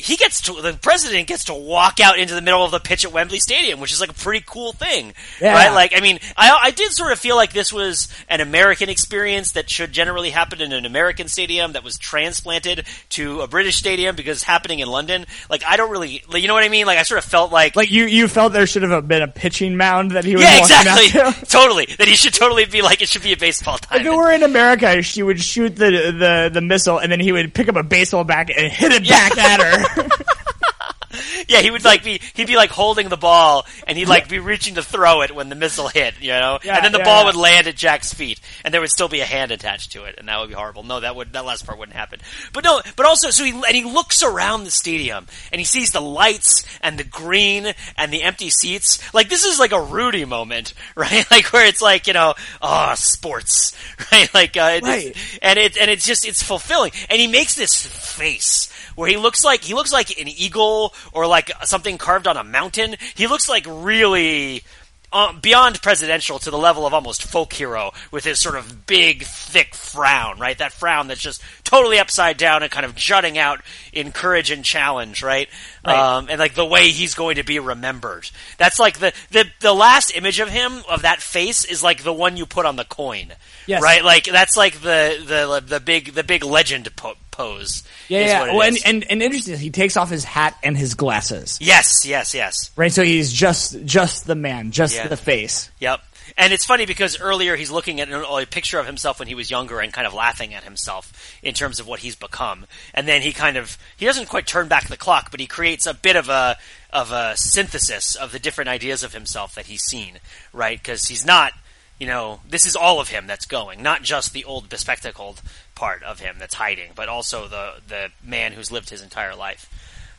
he 0.00 0.16
gets 0.16 0.40
to 0.42 0.52
the 0.62 0.72
president 0.80 1.26
gets 1.26 1.44
to 1.44 1.54
walk 1.54 1.98
out 2.00 2.18
into 2.18 2.34
the 2.34 2.40
middle 2.40 2.64
of 2.64 2.70
the 2.70 2.78
pitch 2.78 3.04
at 3.04 3.12
Wembley 3.12 3.40
Stadium, 3.40 3.80
which 3.80 3.92
is 3.92 4.00
like 4.00 4.10
a 4.10 4.14
pretty 4.14 4.44
cool 4.46 4.72
thing, 4.72 5.12
Yeah. 5.40 5.52
right? 5.52 5.72
Like, 5.74 5.92
I 5.96 6.00
mean, 6.00 6.20
I 6.36 6.56
I 6.62 6.70
did 6.70 6.92
sort 6.92 7.10
of 7.12 7.18
feel 7.18 7.34
like 7.36 7.52
this 7.52 7.72
was 7.72 8.06
an 8.28 8.40
American 8.40 8.88
experience 8.88 9.52
that 9.52 9.68
should 9.68 9.90
generally 9.92 10.30
happen 10.30 10.60
in 10.62 10.72
an 10.72 10.86
American 10.86 11.26
stadium 11.28 11.72
that 11.72 11.82
was 11.82 11.98
transplanted 11.98 12.86
to 13.10 13.40
a 13.40 13.48
British 13.48 13.76
stadium 13.76 14.14
because 14.14 14.36
it's 14.38 14.44
happening 14.44 14.78
in 14.78 14.88
London. 14.88 15.26
Like, 15.50 15.64
I 15.66 15.76
don't 15.76 15.90
really, 15.90 16.22
like, 16.28 16.42
you 16.42 16.48
know 16.48 16.54
what 16.54 16.64
I 16.64 16.68
mean? 16.68 16.86
Like, 16.86 16.98
I 16.98 17.02
sort 17.02 17.18
of 17.18 17.24
felt 17.24 17.50
like 17.52 17.74
Like 17.74 17.90
you, 17.90 18.04
you 18.04 18.28
felt 18.28 18.52
there 18.52 18.66
should 18.66 18.82
have 18.84 19.08
been 19.08 19.22
a 19.22 19.28
pitching 19.28 19.76
mound 19.76 20.12
that 20.12 20.24
he 20.24 20.34
was 20.36 20.44
yeah, 20.44 20.58
exactly. 20.60 21.08
to. 21.08 21.46
totally. 21.48 21.86
That 21.98 22.06
he 22.06 22.14
should 22.14 22.34
totally 22.34 22.64
be 22.66 22.82
like 22.82 23.02
it 23.02 23.08
should 23.08 23.22
be 23.24 23.32
a 23.32 23.36
baseball 23.36 23.78
If 23.92 24.06
it 24.06 24.10
were 24.10 24.30
in 24.30 24.42
America, 24.44 25.02
she 25.02 25.22
would 25.24 25.40
shoot 25.42 25.74
the 25.74 25.90
the 25.90 26.50
the 26.54 26.60
missile, 26.60 26.98
and 26.98 27.10
then 27.10 27.18
he 27.20 27.32
would 27.32 27.52
pick 27.52 27.68
up 27.68 27.74
a 27.76 27.82
baseball 27.82 28.22
bat 28.24 28.48
and 28.56 28.70
hit 28.72 28.92
it 28.92 29.04
Yeah. 29.04 29.28
back 29.28 29.38
at 29.38 29.60
her. 29.60 29.84
yeah, 31.48 31.60
he 31.60 31.70
would 31.70 31.84
like 31.84 32.04
be 32.04 32.20
he'd 32.34 32.46
be 32.46 32.56
like 32.56 32.70
holding 32.70 33.08
the 33.08 33.16
ball 33.16 33.66
and 33.86 33.96
he'd 33.96 34.08
like 34.08 34.28
be 34.28 34.38
reaching 34.38 34.74
to 34.74 34.82
throw 34.82 35.22
it 35.22 35.34
when 35.34 35.48
the 35.48 35.54
missile 35.54 35.88
hit, 35.88 36.14
you 36.20 36.28
know? 36.28 36.58
Yeah, 36.62 36.76
and 36.76 36.84
then 36.84 36.92
the 36.92 36.98
yeah, 36.98 37.04
ball 37.04 37.20
yeah. 37.20 37.26
would 37.26 37.36
land 37.36 37.66
at 37.66 37.76
Jack's 37.76 38.12
feet 38.12 38.40
and 38.64 38.72
there 38.74 38.80
would 38.80 38.90
still 38.90 39.08
be 39.08 39.20
a 39.20 39.24
hand 39.24 39.50
attached 39.50 39.92
to 39.92 40.04
it 40.04 40.16
and 40.18 40.28
that 40.28 40.38
would 40.38 40.48
be 40.48 40.54
horrible. 40.54 40.82
No, 40.82 41.00
that 41.00 41.16
would 41.16 41.32
that 41.32 41.44
last 41.44 41.66
part 41.66 41.78
wouldn't 41.78 41.96
happen. 41.96 42.20
But 42.52 42.64
no, 42.64 42.82
but 42.96 43.06
also 43.06 43.30
so 43.30 43.42
he 43.44 43.52
and 43.52 43.74
he 43.74 43.84
looks 43.84 44.22
around 44.22 44.64
the 44.64 44.70
stadium 44.70 45.26
and 45.50 45.58
he 45.58 45.64
sees 45.64 45.92
the 45.92 46.00
lights 46.00 46.64
and 46.82 46.98
the 46.98 47.04
green 47.04 47.72
and 47.96 48.12
the 48.12 48.22
empty 48.22 48.50
seats. 48.50 49.02
Like 49.14 49.28
this 49.30 49.44
is 49.44 49.58
like 49.58 49.72
a 49.72 49.80
Rudy 49.80 50.24
moment, 50.26 50.74
right? 50.94 51.24
Like 51.30 51.52
where 51.52 51.66
it's 51.66 51.82
like, 51.82 52.06
you 52.06 52.12
know, 52.12 52.34
oh, 52.60 52.94
sports, 52.96 53.74
right? 54.12 54.32
Like 54.34 54.56
uh, 54.56 54.80
Right. 54.82 55.16
and 55.42 55.58
it 55.58 55.76
and 55.78 55.90
it's 55.90 56.06
just 56.06 56.26
it's 56.26 56.42
fulfilling. 56.42 56.92
And 57.08 57.20
he 57.20 57.26
makes 57.26 57.54
this 57.54 57.86
face 57.86 58.70
where 58.98 59.08
he 59.08 59.16
looks 59.16 59.44
like 59.44 59.62
he 59.62 59.74
looks 59.74 59.92
like 59.92 60.18
an 60.20 60.26
eagle 60.26 60.92
or 61.12 61.26
like 61.26 61.52
something 61.64 61.98
carved 61.98 62.26
on 62.26 62.36
a 62.36 62.42
mountain. 62.42 62.96
He 63.14 63.28
looks 63.28 63.48
like 63.48 63.64
really 63.68 64.64
uh, 65.12 65.32
beyond 65.40 65.80
presidential 65.80 66.38
to 66.40 66.50
the 66.50 66.58
level 66.58 66.84
of 66.84 66.92
almost 66.92 67.22
folk 67.22 67.52
hero 67.52 67.92
with 68.10 68.24
his 68.24 68.38
sort 68.40 68.56
of 68.56 68.86
big, 68.86 69.22
thick 69.22 69.74
frown, 69.74 70.38
right? 70.38 70.58
That 70.58 70.72
frown 70.72 71.06
that's 71.06 71.20
just 71.20 71.40
totally 71.64 71.98
upside 71.98 72.36
down 72.36 72.62
and 72.62 72.70
kind 72.72 72.84
of 72.84 72.94
jutting 72.94 73.38
out 73.38 73.60
in 73.92 74.12
courage 74.12 74.50
and 74.50 74.62
challenge, 74.64 75.22
right? 75.22 75.48
Right. 75.86 75.96
Um, 76.16 76.26
and 76.28 76.38
like 76.38 76.54
the 76.54 76.66
way 76.66 76.88
he's 76.88 77.14
going 77.14 77.36
to 77.36 77.44
be 77.44 77.58
remembered. 77.60 78.28
That's 78.58 78.78
like 78.80 78.98
the, 78.98 79.14
the 79.30 79.44
the 79.60 79.72
last 79.72 80.14
image 80.16 80.40
of 80.40 80.48
him 80.50 80.82
of 80.90 81.02
that 81.02 81.22
face 81.22 81.64
is 81.64 81.82
like 81.82 82.02
the 82.02 82.12
one 82.12 82.36
you 82.36 82.44
put 82.46 82.66
on 82.66 82.74
the 82.76 82.84
coin, 82.84 83.32
Yes. 83.66 83.80
right? 83.80 84.04
Like 84.04 84.24
that's 84.24 84.56
like 84.56 84.80
the 84.80 85.16
the 85.26 85.62
the 85.64 85.80
big 85.80 86.12
the 86.14 86.24
big 86.24 86.44
legend 86.44 86.94
po- 86.96 87.14
pose. 87.38 87.84
Yeah, 88.08 88.20
yeah. 88.26 88.42
Well, 88.52 88.62
and, 88.62 88.76
and 88.84 89.06
and 89.08 89.22
interesting, 89.22 89.56
he 89.58 89.70
takes 89.70 89.96
off 89.96 90.10
his 90.10 90.24
hat 90.24 90.56
and 90.62 90.76
his 90.76 90.94
glasses, 90.94 91.56
yes, 91.60 92.04
yes, 92.04 92.34
yes. 92.34 92.70
right? 92.76 92.92
So 92.92 93.02
he's 93.02 93.32
just 93.32 93.84
just 93.84 94.26
the 94.26 94.34
man, 94.34 94.72
just 94.72 94.96
Yeah. 94.96 95.06
the 95.08 95.16
face. 95.16 95.70
Yep. 95.78 96.00
And 96.36 96.52
it's 96.52 96.66
funny 96.66 96.84
because 96.84 97.18
earlier 97.18 97.56
he's 97.56 97.70
looking 97.70 98.00
at 98.02 98.08
an- 98.10 98.22
a 98.28 98.44
picture 98.44 98.78
of 98.78 98.86
himself 98.86 99.18
when 99.18 99.28
he 99.28 99.34
was 99.34 99.50
younger 99.50 99.80
and 99.80 99.90
kind 99.92 100.06
of 100.06 100.12
laughing 100.12 100.52
at 100.52 100.62
himself 100.62 101.10
in 101.42 101.54
terms 101.54 101.80
of 101.80 101.86
what 101.86 102.00
he's 102.00 102.16
become. 102.16 102.66
And 102.92 103.08
then 103.08 103.22
he 103.22 103.32
kind 103.32 103.56
of 103.56 103.78
he 103.96 104.04
doesn't 104.04 104.26
quite 104.28 104.46
turn 104.46 104.68
back 104.68 104.88
the 104.88 104.96
clock, 104.98 105.30
but 105.30 105.40
he 105.40 105.46
creates 105.46 105.86
a 105.86 105.94
bit 105.94 106.16
of 106.16 106.28
a 106.28 106.58
of 106.92 107.12
a 107.12 107.36
synthesis 107.36 108.14
of 108.14 108.32
the 108.32 108.38
different 108.38 108.68
ideas 108.68 109.02
of 109.02 109.14
himself 109.14 109.54
that 109.54 109.66
he's 109.66 109.82
seen, 109.84 110.18
right? 110.52 110.78
Because 110.78 111.06
he's 111.06 111.24
not, 111.24 111.52
you 111.98 112.06
know, 112.06 112.40
this 112.48 112.66
is 112.66 112.76
all 112.76 113.00
of 113.00 113.08
him 113.08 113.26
that's 113.26 113.46
going, 113.46 113.82
not 113.82 114.02
just 114.02 114.32
the 114.32 114.44
old 114.44 114.68
bespectacled 114.68 115.42
part 115.74 116.02
of 116.02 116.20
him 116.20 116.36
that's 116.38 116.54
hiding, 116.54 116.92
but 116.94 117.08
also 117.08 117.48
the 117.48 117.74
the 117.86 118.10
man 118.22 118.52
who's 118.52 118.70
lived 118.70 118.90
his 118.90 119.02
entire 119.02 119.34
life. 119.34 119.68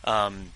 Um, 0.03 0.51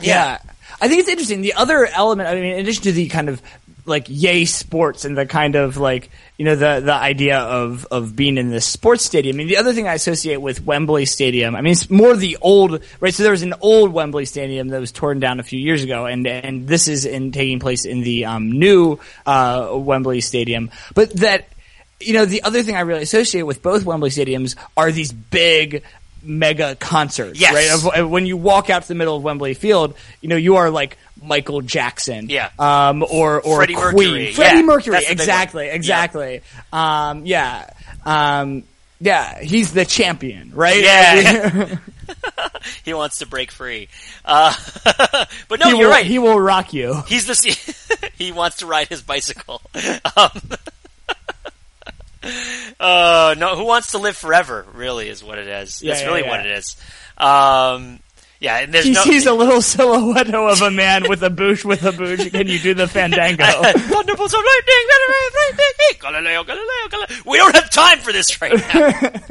Yeah. 0.00 0.38
I 0.80 0.88
think 0.88 1.00
it's 1.00 1.08
interesting. 1.08 1.42
The 1.42 1.54
other 1.54 1.86
element, 1.86 2.28
I 2.28 2.34
mean, 2.34 2.44
in 2.44 2.60
addition 2.60 2.82
to 2.84 2.92
the 2.92 3.08
kind 3.08 3.28
of 3.28 3.40
like 3.84 4.06
yay 4.08 4.44
sports 4.44 5.04
and 5.04 5.16
the 5.16 5.26
kind 5.26 5.56
of 5.56 5.76
like 5.76 6.10
you 6.38 6.44
know 6.44 6.54
the 6.54 6.80
the 6.80 6.94
idea 6.94 7.38
of 7.38 7.86
of 7.90 8.14
being 8.14 8.38
in 8.38 8.50
this 8.50 8.64
sports 8.64 9.04
stadium. 9.04 9.36
I 9.36 9.38
mean, 9.38 9.48
the 9.48 9.56
other 9.56 9.72
thing 9.72 9.88
I 9.88 9.94
associate 9.94 10.38
with 10.38 10.64
Wembley 10.64 11.04
Stadium, 11.04 11.56
I 11.56 11.60
mean, 11.60 11.72
it's 11.72 11.90
more 11.90 12.16
the 12.16 12.38
old 12.40 12.82
right. 13.00 13.12
So 13.12 13.22
there 13.22 13.32
was 13.32 13.42
an 13.42 13.54
old 13.60 13.92
Wembley 13.92 14.24
Stadium 14.24 14.68
that 14.68 14.80
was 14.80 14.92
torn 14.92 15.20
down 15.20 15.40
a 15.40 15.42
few 15.42 15.58
years 15.58 15.82
ago, 15.82 16.06
and 16.06 16.26
and 16.26 16.66
this 16.66 16.88
is 16.88 17.04
in 17.04 17.32
taking 17.32 17.58
place 17.58 17.84
in 17.84 18.02
the 18.02 18.26
um, 18.26 18.52
new 18.52 18.98
uh, 19.26 19.70
Wembley 19.72 20.20
Stadium, 20.20 20.70
but 20.94 21.10
that. 21.14 21.48
You 22.04 22.14
know, 22.14 22.24
the 22.24 22.42
other 22.42 22.64
thing 22.64 22.74
I 22.74 22.80
really 22.80 23.02
associate 23.02 23.42
with 23.42 23.62
both 23.62 23.84
Wembley 23.84 24.10
stadiums 24.10 24.56
are 24.76 24.90
these 24.90 25.12
big 25.12 25.84
mega 26.22 26.74
concerts, 26.76 27.40
Yes. 27.40 27.84
right? 27.84 27.98
Of, 28.00 28.10
when 28.10 28.26
you 28.26 28.36
walk 28.36 28.70
out 28.70 28.82
to 28.82 28.88
the 28.88 28.94
middle 28.94 29.16
of 29.16 29.22
Wembley 29.22 29.54
Field, 29.54 29.94
you 30.20 30.28
know, 30.28 30.36
you 30.36 30.56
are 30.56 30.70
like 30.70 30.96
Michael 31.22 31.60
Jackson. 31.60 32.28
Yeah. 32.28 32.50
Um, 32.58 33.02
or, 33.02 33.40
or 33.40 33.56
Freddie 33.56 33.74
Queen. 33.74 33.84
Mercury. 33.94 34.32
Freddie 34.32 34.56
Yeah, 34.58 34.62
Mercury. 34.62 34.92
that's 34.94 35.06
one. 35.06 35.12
Exactly. 35.12 35.66
Yeah. 35.66 35.72
Exactly. 35.74 36.40
Um, 36.72 37.26
yeah. 37.26 37.70
Um, 38.04 38.62
yeah. 39.00 39.40
He's 39.40 39.72
the 39.72 39.84
champion, 39.84 40.52
right? 40.54 40.82
Yeah. 40.82 41.76
he 42.84 42.94
wants 42.94 43.18
to 43.18 43.26
break 43.26 43.50
free. 43.50 43.88
Uh, 44.24 44.54
but 45.48 45.60
no, 45.60 45.66
he 45.66 45.70
you're 45.78 45.86
will, 45.88 45.90
right. 45.90 46.06
He 46.06 46.18
will 46.18 46.38
rock 46.40 46.72
you. 46.72 47.02
He's 47.06 47.26
the 47.26 48.10
he 48.18 48.32
wants 48.32 48.58
to 48.58 48.66
ride 48.66 48.88
his 48.88 49.02
bicycle. 49.02 49.60
Um, 50.16 50.30
uh, 52.80 53.34
no, 53.38 53.56
who 53.56 53.64
wants 53.64 53.92
to 53.92 53.98
live 53.98 54.16
forever? 54.16 54.66
Really, 54.74 55.08
is 55.08 55.22
what 55.24 55.38
it 55.38 55.46
is. 55.48 55.82
Yeah, 55.82 55.90
That's 55.92 56.02
yeah, 56.02 56.08
really 56.08 56.22
yeah. 56.22 56.28
what 56.30 56.46
it 56.46 56.52
is. 56.52 56.76
Um, 57.18 58.00
Yeah, 58.40 58.58
and 58.58 58.72
there's 58.74 58.84
He 58.84 58.92
no. 58.92 59.02
sees 59.02 59.26
a 59.26 59.32
little 59.32 59.62
silhouette 59.62 60.34
of 60.34 60.62
a 60.62 60.70
man 60.70 61.08
with 61.08 61.22
a 61.22 61.30
boosh 61.30 61.64
with 61.64 61.84
a 61.84 61.92
boosh. 61.92 62.30
Can 62.30 62.48
you 62.48 62.58
do 62.58 62.74
the 62.74 62.88
fandango? 62.88 63.44
Thunderbolts 63.62 64.34
of 64.34 64.40
lightning, 64.40 65.98
Galileo, 66.00 66.44
Galileo, 66.44 66.88
Galileo. 66.90 67.22
We 67.26 67.38
don't 67.38 67.54
have 67.54 67.70
time 67.70 67.98
for 67.98 68.12
this 68.12 68.40
right 68.42 68.54
now. 68.74 69.00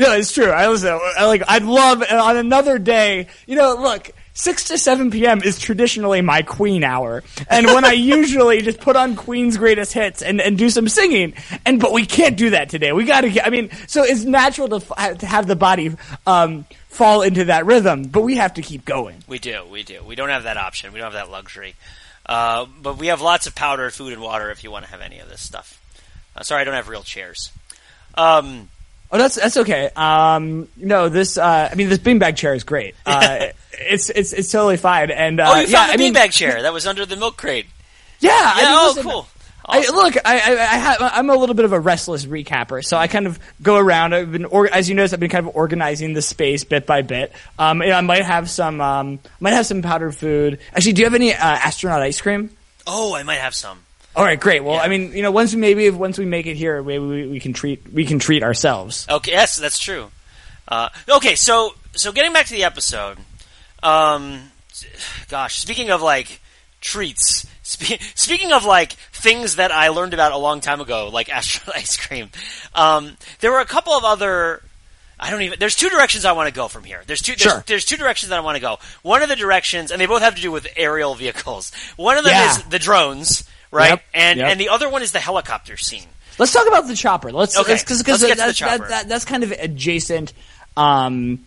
No, 0.00 0.12
it's 0.14 0.32
true. 0.32 0.50
I 0.50 0.66
listen. 0.68 0.98
I 1.16 1.26
like. 1.26 1.44
I'd 1.46 1.62
love 1.62 2.02
uh, 2.02 2.06
on 2.20 2.36
another 2.36 2.80
day. 2.80 3.28
You 3.46 3.54
know, 3.54 3.76
look. 3.76 4.10
Six 4.32 4.64
to 4.64 4.78
seven 4.78 5.10
p.m. 5.10 5.42
is 5.42 5.58
traditionally 5.58 6.20
my 6.22 6.42
Queen 6.42 6.84
hour, 6.84 7.22
and 7.48 7.66
when 7.66 7.84
I 7.84 7.92
usually 7.92 8.62
just 8.62 8.80
put 8.80 8.96
on 8.96 9.16
Queen's 9.16 9.56
greatest 9.56 9.92
hits 9.92 10.22
and, 10.22 10.40
and 10.40 10.56
do 10.56 10.70
some 10.70 10.88
singing, 10.88 11.34
and 11.66 11.80
but 11.80 11.92
we 11.92 12.06
can't 12.06 12.36
do 12.36 12.50
that 12.50 12.68
today. 12.70 12.92
We 12.92 13.04
got 13.04 13.22
to. 13.22 13.46
I 13.46 13.50
mean, 13.50 13.70
so 13.86 14.04
it's 14.04 14.24
natural 14.24 14.68
to, 14.68 14.76
f- 14.76 15.18
to 15.18 15.26
have 15.26 15.46
the 15.46 15.56
body 15.56 15.94
um, 16.26 16.64
fall 16.88 17.22
into 17.22 17.46
that 17.46 17.66
rhythm, 17.66 18.04
but 18.04 18.22
we 18.22 18.36
have 18.36 18.54
to 18.54 18.62
keep 18.62 18.84
going. 18.84 19.22
We 19.26 19.38
do, 19.38 19.64
we 19.70 19.82
do. 19.82 20.02
We 20.02 20.14
don't 20.14 20.28
have 20.30 20.44
that 20.44 20.56
option. 20.56 20.92
We 20.92 21.00
don't 21.00 21.12
have 21.12 21.26
that 21.26 21.30
luxury. 21.30 21.74
Uh, 22.26 22.66
but 22.80 22.96
we 22.96 23.08
have 23.08 23.20
lots 23.20 23.46
of 23.48 23.54
powder, 23.56 23.90
food, 23.90 24.12
and 24.12 24.22
water 24.22 24.50
if 24.50 24.62
you 24.62 24.70
want 24.70 24.84
to 24.84 24.90
have 24.92 25.00
any 25.00 25.18
of 25.18 25.28
this 25.28 25.40
stuff. 25.40 25.80
Uh, 26.36 26.42
sorry, 26.44 26.60
I 26.60 26.64
don't 26.64 26.74
have 26.74 26.88
real 26.88 27.02
chairs. 27.02 27.50
Um, 28.14 28.68
Oh, 29.12 29.18
that's 29.18 29.34
that's 29.34 29.56
okay. 29.56 29.90
Um, 29.96 30.68
no, 30.76 31.08
this. 31.08 31.36
Uh, 31.36 31.68
I 31.70 31.74
mean, 31.74 31.88
this 31.88 31.98
beanbag 31.98 32.36
chair 32.36 32.54
is 32.54 32.64
great. 32.64 32.94
Uh, 33.04 33.46
it's 33.72 34.08
it's 34.10 34.32
it's 34.32 34.52
totally 34.52 34.76
fine. 34.76 35.10
And 35.10 35.40
uh, 35.40 35.46
oh, 35.48 35.60
you 35.60 35.66
found 35.66 35.70
yeah, 35.70 35.86
the 35.88 35.92
I 35.92 35.96
mean, 35.96 36.14
beanbag 36.14 36.32
chair 36.32 36.62
that 36.62 36.72
was 36.72 36.86
under 36.86 37.04
the 37.04 37.16
milk 37.16 37.36
crate. 37.36 37.66
Yeah. 38.20 38.30
Yeah. 38.30 38.52
I 38.54 38.56
mean, 38.56 38.66
oh, 38.68 38.92
listen, 38.94 39.10
cool. 39.10 39.26
I, 39.66 39.88
look, 39.90 40.16
I, 40.24 40.34
I, 40.34 40.50
I 40.52 40.76
have, 40.78 40.96
I'm 41.00 41.30
a 41.30 41.36
little 41.36 41.54
bit 41.54 41.64
of 41.64 41.72
a 41.72 41.78
restless 41.78 42.26
recapper, 42.26 42.84
so 42.84 42.96
I 42.96 43.06
kind 43.06 43.26
of 43.26 43.38
go 43.62 43.76
around. 43.76 44.14
I've 44.14 44.32
been, 44.32 44.44
or, 44.46 44.66
as 44.72 44.88
you 44.88 44.96
notice, 44.96 45.12
I've 45.12 45.20
been 45.20 45.30
kind 45.30 45.46
of 45.46 45.54
organizing 45.54 46.12
the 46.12 46.22
space 46.22 46.64
bit 46.64 46.86
by 46.86 47.02
bit. 47.02 47.32
Um, 47.56 47.80
I 47.80 48.00
might 48.00 48.24
have 48.24 48.50
some, 48.50 48.80
um, 48.80 49.20
might 49.38 49.52
have 49.52 49.66
some 49.66 49.82
powdered 49.82 50.16
food. 50.16 50.58
Actually, 50.74 50.94
do 50.94 51.02
you 51.02 51.06
have 51.06 51.14
any 51.14 51.34
uh, 51.34 51.38
astronaut 51.38 52.02
ice 52.02 52.20
cream? 52.20 52.50
oh, 52.86 53.14
I 53.14 53.22
might 53.22 53.38
have 53.38 53.54
some. 53.54 53.84
All 54.16 54.24
right, 54.24 54.38
great. 54.40 54.64
Well, 54.64 54.74
Yeah. 54.76 54.82
I 54.82 54.88
mean, 54.88 55.12
you 55.12 55.22
know, 55.22 55.30
once 55.30 55.54
we 55.54 55.60
maybe 55.60 55.88
once 55.90 56.18
we 56.18 56.24
make 56.26 56.46
it 56.46 56.56
here, 56.56 56.82
maybe 56.82 57.04
we, 57.04 57.26
we 57.28 57.40
can 57.40 57.52
treat 57.52 57.92
we 57.92 58.04
can 58.04 58.18
treat 58.18 58.42
ourselves. 58.42 59.06
Okay, 59.08 59.32
yes, 59.32 59.56
that's 59.56 59.78
true. 59.78 60.10
Uh, 60.68 60.88
okay, 61.08 61.34
so 61.36 61.74
so 61.92 62.12
getting 62.12 62.32
back 62.32 62.46
to 62.46 62.52
the 62.54 62.64
episode, 62.64 63.18
um, 63.82 64.50
gosh, 65.28 65.58
speaking 65.58 65.90
of 65.90 66.02
like 66.02 66.40
treats, 66.80 67.46
spe- 67.62 68.00
speaking 68.14 68.52
of 68.52 68.64
like 68.64 68.92
things 69.12 69.56
that 69.56 69.70
I 69.72 69.88
learned 69.88 70.14
about 70.14 70.32
a 70.32 70.38
long 70.38 70.60
time 70.60 70.80
ago, 70.80 71.08
like 71.08 71.28
Astro 71.34 71.72
ice 71.74 71.96
cream, 71.96 72.30
um, 72.74 73.16
there 73.40 73.52
were 73.52 73.60
a 73.60 73.66
couple 73.66 73.92
of 73.92 74.04
other. 74.04 74.62
I 75.22 75.30
don't 75.30 75.42
even. 75.42 75.58
There's 75.60 75.76
two 75.76 75.90
directions 75.90 76.24
I 76.24 76.32
want 76.32 76.48
to 76.48 76.54
go 76.54 76.66
from 76.66 76.82
here. 76.84 77.02
There's 77.06 77.20
two. 77.20 77.32
There's, 77.36 77.52
Sure. 77.52 77.64
there's 77.66 77.84
two 77.84 77.96
directions 77.98 78.30
that 78.30 78.38
I 78.38 78.40
want 78.42 78.56
to 78.56 78.60
go. 78.60 78.78
One 79.02 79.22
of 79.22 79.28
the 79.28 79.36
directions, 79.36 79.90
and 79.90 80.00
they 80.00 80.06
both 80.06 80.22
have 80.22 80.34
to 80.36 80.40
do 80.42 80.50
with 80.50 80.66
aerial 80.76 81.14
vehicles. 81.14 81.72
One 81.96 82.16
of 82.16 82.24
them 82.24 82.32
Yeah. 82.32 82.50
is 82.50 82.62
the 82.64 82.78
drones, 82.78 83.44
right? 83.70 83.90
Yep, 83.90 84.02
And 84.14 84.38
yep. 84.38 84.50
and 84.50 84.60
the 84.60 84.68
other 84.68 84.88
one 84.88 85.02
is 85.02 85.12
the 85.12 85.20
helicopter 85.20 85.76
scene. 85.76 86.06
Let's 86.38 86.52
talk 86.52 86.66
about 86.66 86.86
the 86.86 86.96
chopper. 86.96 87.32
Let's 87.32 87.58
Okay, 87.58 87.72
let's 87.72 87.84
get 88.02 88.18
to 88.18 88.26
the 88.26 88.34
that, 88.34 88.54
chopper. 88.54 88.78
that, 88.78 88.88
that, 88.88 89.08
that's 89.08 89.24
kind 89.24 89.44
of 89.44 89.52
adjacent 89.52 90.32
um, 90.76 91.44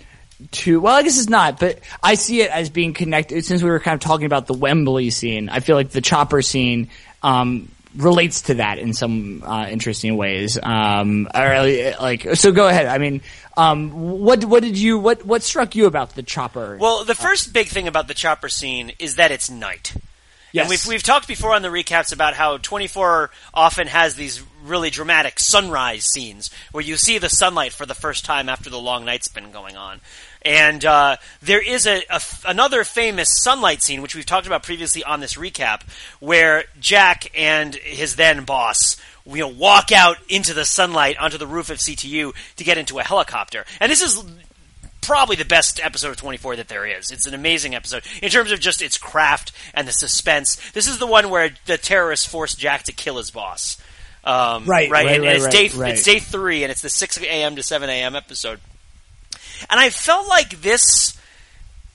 to. 0.52 0.82
Well, 0.82 0.94
I 0.96 1.04
guess 1.04 1.18
it's 1.18 1.30
not, 1.30 1.60
but 1.60 1.80
I 2.02 2.16
see 2.16 2.42
it 2.42 2.52
as 2.52 2.70
being 2.70 2.94
connected. 2.94 3.44
Since 3.44 3.64
we 3.64 3.70
were 3.70 3.80
kind 3.80 3.96
of 3.96 4.02
talking 4.02 4.26
about 4.26 4.46
the 4.46 4.54
Wembley 4.54 5.10
scene, 5.10 5.50
I 5.50 5.62
feel 5.62 5.76
like 5.76 5.90
the 5.90 6.02
chopper 6.02 6.42
scene 6.42 6.90
um, 7.24 7.70
relates 7.96 8.42
to 8.44 8.56
that 8.56 8.78
in 8.78 8.94
some 8.94 9.44
uh, 9.44 9.68
interesting 9.70 10.16
ways. 10.16 10.60
Um, 10.62 11.28
uh, 11.34 11.94
like, 12.00 12.36
so 12.36 12.52
go 12.52 12.68
ahead. 12.68 12.86
I 12.86 12.98
mean, 13.00 13.22
um, 13.58 14.20
what 14.20 14.46
what 14.46 14.64
did 14.64 14.78
you 14.78 15.00
what 15.00 15.26
what 15.26 15.44
struck 15.44 15.76
you 15.76 15.86
about 15.86 16.16
the 16.16 16.24
chopper? 16.24 16.78
Well, 16.80 17.04
the 17.04 17.16
first 17.16 17.54
big 17.54 17.68
thing 17.68 17.88
about 17.88 18.08
the 18.08 18.14
chopper 18.14 18.50
scene 18.50 18.92
is 19.00 19.16
that 19.16 19.32
it's 19.32 19.50
night. 19.50 19.94
Yes, 20.54 20.64
And 20.64 20.70
we've, 20.70 20.86
we've 20.88 21.04
talked 21.04 21.28
before 21.28 21.54
on 21.54 21.62
the 21.62 21.68
recaps 21.68 22.14
about 22.14 22.34
how 22.34 22.58
24 22.58 23.30
often 23.54 23.88
has 23.88 24.16
these 24.16 24.42
really 24.64 24.90
dramatic 24.90 25.40
sunrise 25.40 26.06
scenes 26.06 26.50
where 26.72 26.84
you 26.84 26.96
see 26.96 27.18
the 27.18 27.28
sunlight 27.28 27.74
for 27.74 27.86
the 27.86 27.94
first 27.94 28.24
time 28.24 28.48
after 28.48 28.70
the 28.70 28.80
long 28.80 29.04
night's 29.04 29.28
been 29.28 29.52
going 29.52 29.76
on. 29.76 30.00
And 30.42 30.86
uh, 30.86 31.18
there 31.42 31.62
is 31.62 31.86
a, 31.86 31.98
a 32.10 32.16
f- 32.16 32.46
another 32.48 32.84
famous 32.84 33.30
sunlight 33.44 33.82
scene, 33.82 34.02
which 34.02 34.16
we've 34.16 34.26
talked 34.26 34.48
about 34.48 34.64
previously 34.64 35.04
on 35.04 35.20
this 35.20 35.36
recap, 35.36 35.82
where 36.20 36.66
Jack 36.80 37.32
and 37.38 37.76
his 37.76 38.16
then 38.16 38.46
boss 38.46 38.98
you 39.26 39.38
know, 39.38 39.48
walk 39.48 39.92
out 39.92 40.18
into 40.28 40.54
the 40.54 40.66
sunlight 40.66 41.18
onto 41.18 41.38
the 41.38 41.48
roof 41.48 41.70
of 41.70 41.78
CTU 41.78 42.34
to 42.58 42.64
get 42.64 42.78
into 42.78 43.00
a 43.00 43.04
helicopter. 43.04 43.66
And 43.80 43.92
this 43.92 44.02
is 44.02 44.24
probably 45.04 45.36
the 45.36 45.46
best 45.46 45.80
episode 45.84 46.10
of 46.10 46.18
24 46.18 46.58
that 46.58 46.68
there 46.68 46.86
is. 46.86 47.12
It's 47.12 47.26
an 47.26 47.34
amazing 47.34 47.76
episode 47.76 48.04
in 48.22 48.30
terms 48.30 48.52
of 48.52 48.60
just 48.60 48.82
its 48.82 48.98
craft 48.98 49.52
and 49.74 49.88
the 49.88 49.92
suspense. 49.92 50.60
This 50.72 50.88
is 50.88 50.98
the 50.98 51.08
one 51.08 51.30
where 51.30 51.52
the 51.66 51.78
terrorists 51.78 52.26
force 52.26 52.56
Jack 52.56 52.84
to 52.84 52.92
kill 52.92 53.18
his 53.18 53.32
boss. 53.32 53.78
Um, 54.24 54.66
Right, 54.66 54.90
right, 54.90 55.06
right, 55.06 55.16
and, 55.16 55.24
right, 55.24 55.36
it's 55.36 55.44
right, 55.46 55.52
day 55.52 55.70
right. 55.78 55.94
it's 55.94 56.04
day 56.04 56.20
three, 56.20 56.64
and 56.64 56.72
it's 56.72 56.82
the 56.82 56.90
6 56.90 57.22
a.m. 57.22 57.56
to 57.58 57.64
7 57.64 57.90
a.m. 57.90 58.16
episode. 58.16 58.60
And 59.70 59.80
I 59.80 59.90
felt 59.90 60.28
like 60.28 60.62
this 60.62 61.18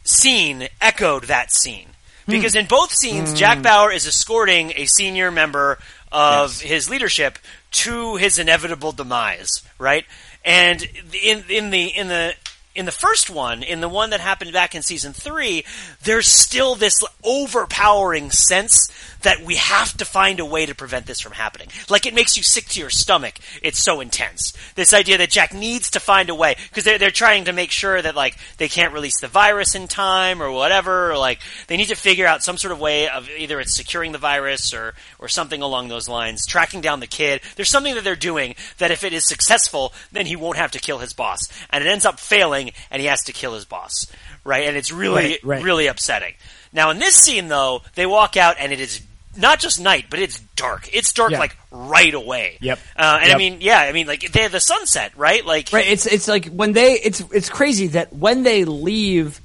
scene 0.04 0.68
echoed 0.80 1.24
that 1.24 1.52
scene. 1.52 1.86
Because 2.26 2.54
in 2.54 2.66
both 2.66 2.92
scenes, 2.92 3.32
Jack 3.32 3.62
Bauer 3.62 3.90
is 3.90 4.06
escorting 4.06 4.74
a 4.76 4.84
senior 4.84 5.30
member 5.30 5.78
of 6.12 6.60
his 6.60 6.90
leadership 6.90 7.38
to 7.70 8.16
his 8.16 8.38
inevitable 8.38 8.92
demise, 8.92 9.62
right? 9.78 10.04
And 10.44 10.86
in 11.22 11.44
in 11.48 11.70
the 11.70 11.86
in 11.86 12.08
the 12.08 12.34
in 12.78 12.86
the 12.86 12.92
first 12.92 13.28
one, 13.28 13.64
in 13.64 13.80
the 13.80 13.88
one 13.88 14.10
that 14.10 14.20
happened 14.20 14.52
back 14.52 14.72
in 14.72 14.82
season 14.82 15.12
three, 15.12 15.64
there's 16.04 16.28
still 16.28 16.76
this 16.76 16.94
overpowering 17.24 18.30
sense 18.30 18.88
that 19.22 19.42
we 19.44 19.56
have 19.56 19.96
to 19.96 20.04
find 20.04 20.40
a 20.40 20.44
way 20.44 20.66
to 20.66 20.74
prevent 20.74 21.06
this 21.06 21.20
from 21.20 21.32
happening. 21.32 21.68
Like 21.88 22.06
it 22.06 22.14
makes 22.14 22.36
you 22.36 22.42
sick 22.42 22.66
to 22.70 22.80
your 22.80 22.90
stomach. 22.90 23.34
It's 23.62 23.78
so 23.78 24.00
intense. 24.00 24.52
This 24.74 24.92
idea 24.94 25.18
that 25.18 25.30
Jack 25.30 25.52
needs 25.52 25.90
to 25.90 26.00
find 26.00 26.30
a 26.30 26.34
way 26.34 26.56
because 26.68 26.84
they're 26.84 26.98
they're 26.98 27.10
trying 27.10 27.44
to 27.46 27.52
make 27.52 27.70
sure 27.70 28.00
that 28.00 28.14
like 28.14 28.36
they 28.58 28.68
can't 28.68 28.92
release 28.92 29.20
the 29.20 29.28
virus 29.28 29.74
in 29.74 29.88
time 29.88 30.42
or 30.42 30.50
whatever. 30.50 31.10
Or 31.12 31.18
like 31.18 31.40
they 31.66 31.76
need 31.76 31.88
to 31.88 31.94
figure 31.96 32.26
out 32.26 32.42
some 32.42 32.56
sort 32.58 32.72
of 32.72 32.80
way 32.80 33.08
of 33.08 33.28
either 33.30 33.60
it's 33.60 33.74
securing 33.76 34.12
the 34.12 34.18
virus 34.18 34.72
or 34.72 34.94
or 35.18 35.28
something 35.28 35.62
along 35.62 35.88
those 35.88 36.08
lines, 36.08 36.46
tracking 36.46 36.80
down 36.80 37.00
the 37.00 37.06
kid. 37.06 37.40
There's 37.56 37.70
something 37.70 37.94
that 37.94 38.04
they're 38.04 38.16
doing 38.16 38.54
that 38.78 38.90
if 38.90 39.04
it 39.04 39.12
is 39.12 39.26
successful, 39.28 39.92
then 40.12 40.26
he 40.26 40.36
won't 40.36 40.56
have 40.58 40.70
to 40.72 40.78
kill 40.78 40.98
his 40.98 41.12
boss, 41.12 41.40
and 41.70 41.82
it 41.82 41.88
ends 41.88 42.04
up 42.04 42.20
failing, 42.20 42.70
and 42.90 43.00
he 43.00 43.08
has 43.08 43.22
to 43.24 43.32
kill 43.32 43.54
his 43.54 43.64
boss, 43.64 44.06
right? 44.44 44.66
And 44.68 44.76
it's 44.76 44.92
really 44.92 45.08
Right, 45.30 45.38
right. 45.44 45.62
really 45.64 45.86
upsetting. 45.86 46.34
Now 46.78 46.90
in 46.90 46.98
this 47.00 47.16
scene 47.16 47.48
though, 47.48 47.82
they 47.96 48.06
walk 48.06 48.36
out 48.36 48.54
and 48.60 48.72
it 48.72 48.78
is 48.80 49.02
not 49.36 49.58
just 49.60 49.80
night, 49.80 50.06
but 50.10 50.20
it's 50.20 50.38
dark. 50.56 50.88
It's 50.92 51.12
dark 51.12 51.32
Yeah. 51.32 51.40
like 51.40 51.56
right 51.72 52.14
away. 52.14 52.56
Yep. 52.60 52.78
Uh, 52.96 53.18
and 53.22 53.32
I 53.32 53.36
mean, 53.36 53.58
yeah, 53.60 53.80
I 53.80 53.90
mean, 53.92 54.06
like 54.06 54.20
they 54.32 54.42
have 54.42 54.52
the 54.52 54.60
sunset, 54.60 55.12
right? 55.16 55.44
Like, 55.44 55.70
Right. 55.72 55.86
It's 55.88 56.06
it's 56.06 56.28
like 56.28 56.46
when 56.46 56.72
they 56.72 56.92
it's 56.94 57.20
it's 57.32 57.48
crazy 57.48 57.88
that 57.88 58.12
when 58.12 58.44
they 58.44 58.64
leave, 58.64 59.40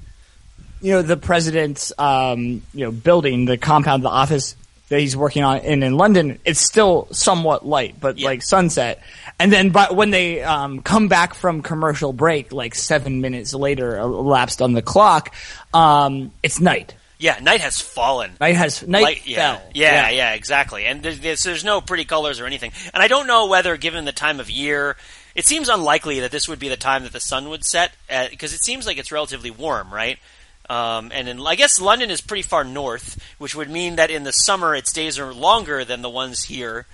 you 0.81 0.91
know, 0.93 1.01
the 1.01 1.17
president's 1.17 1.91
um, 1.97 2.61
you 2.73 2.85
know 2.85 2.91
building, 2.91 3.45
the 3.45 3.57
compound, 3.57 4.03
the 4.03 4.09
office 4.09 4.55
that 4.89 4.99
he's 4.99 5.17
working 5.17 5.43
on 5.43 5.57
in 5.59 5.81
in 5.81 5.97
London, 5.97 6.37
it's 6.45 6.59
still 6.61 7.07
somewhat 7.11 7.65
light, 7.65 7.95
but 7.99 8.17
Yeah. 8.19 8.27
like 8.27 8.43
sunset. 8.43 9.01
And 9.39 9.51
then, 9.51 9.69
but 9.71 9.95
when 9.95 10.11
they 10.11 10.43
um, 10.43 10.81
come 10.83 11.07
back 11.07 11.33
from 11.33 11.63
commercial 11.63 12.13
break, 12.13 12.51
like 12.53 12.75
seven 12.75 13.21
minutes 13.21 13.53
later, 13.55 13.97
elapsed 13.97 14.61
on 14.61 14.73
the 14.73 14.83
clock, 14.83 15.33
um, 15.73 16.31
it's 16.43 16.59
night. 16.59 16.93
Yeah, 17.23 17.39
night 17.41 17.61
has 17.61 17.79
fallen. 17.79 18.33
Night 18.41 18.57
has 18.57 18.85
night 18.85 19.03
Light- 19.03 19.25
yeah, 19.25 19.55
fell. 19.55 19.71
yeah, 19.73 20.09
yeah, 20.09 20.33
exactly. 20.33 20.85
And 20.85 21.01
there's, 21.01 21.21
there's, 21.21 21.43
there's 21.43 21.63
no 21.63 21.79
pretty 21.79 22.03
colors 22.03 22.41
or 22.41 22.45
anything. 22.45 22.73
And 22.93 23.01
I 23.01 23.07
don't 23.07 23.27
know 23.27 23.47
whether, 23.47 23.77
given 23.77 24.03
the 24.03 24.11
time 24.11 24.41
of 24.41 24.49
year, 24.49 24.97
it 25.33 25.45
seems 25.45 25.69
unlikely 25.69 26.19
that 26.19 26.31
this 26.31 26.49
would 26.49 26.59
be 26.59 26.67
the 26.67 26.75
time 26.75 27.03
that 27.03 27.13
the 27.13 27.21
sun 27.21 27.47
would 27.47 27.63
set, 27.63 27.93
because 28.29 28.53
it 28.53 28.61
seems 28.61 28.85
like 28.85 28.97
it's 28.97 29.09
relatively 29.09 29.51
warm, 29.51 29.93
right? 29.93 30.19
Um, 30.69 31.11
and 31.13 31.29
in, 31.29 31.39
I 31.39 31.55
guess 31.55 31.79
London 31.79 32.11
is 32.11 32.19
pretty 32.19 32.43
far 32.43 32.65
north, 32.65 33.23
which 33.37 33.55
would 33.55 33.69
mean 33.69 33.95
that 33.95 34.11
in 34.11 34.23
the 34.23 34.33
summer 34.33 34.75
its 34.75 34.91
days 34.91 35.17
are 35.17 35.33
longer 35.33 35.85
than 35.85 36.01
the 36.01 36.09
ones 36.09 36.43
here 36.43 36.85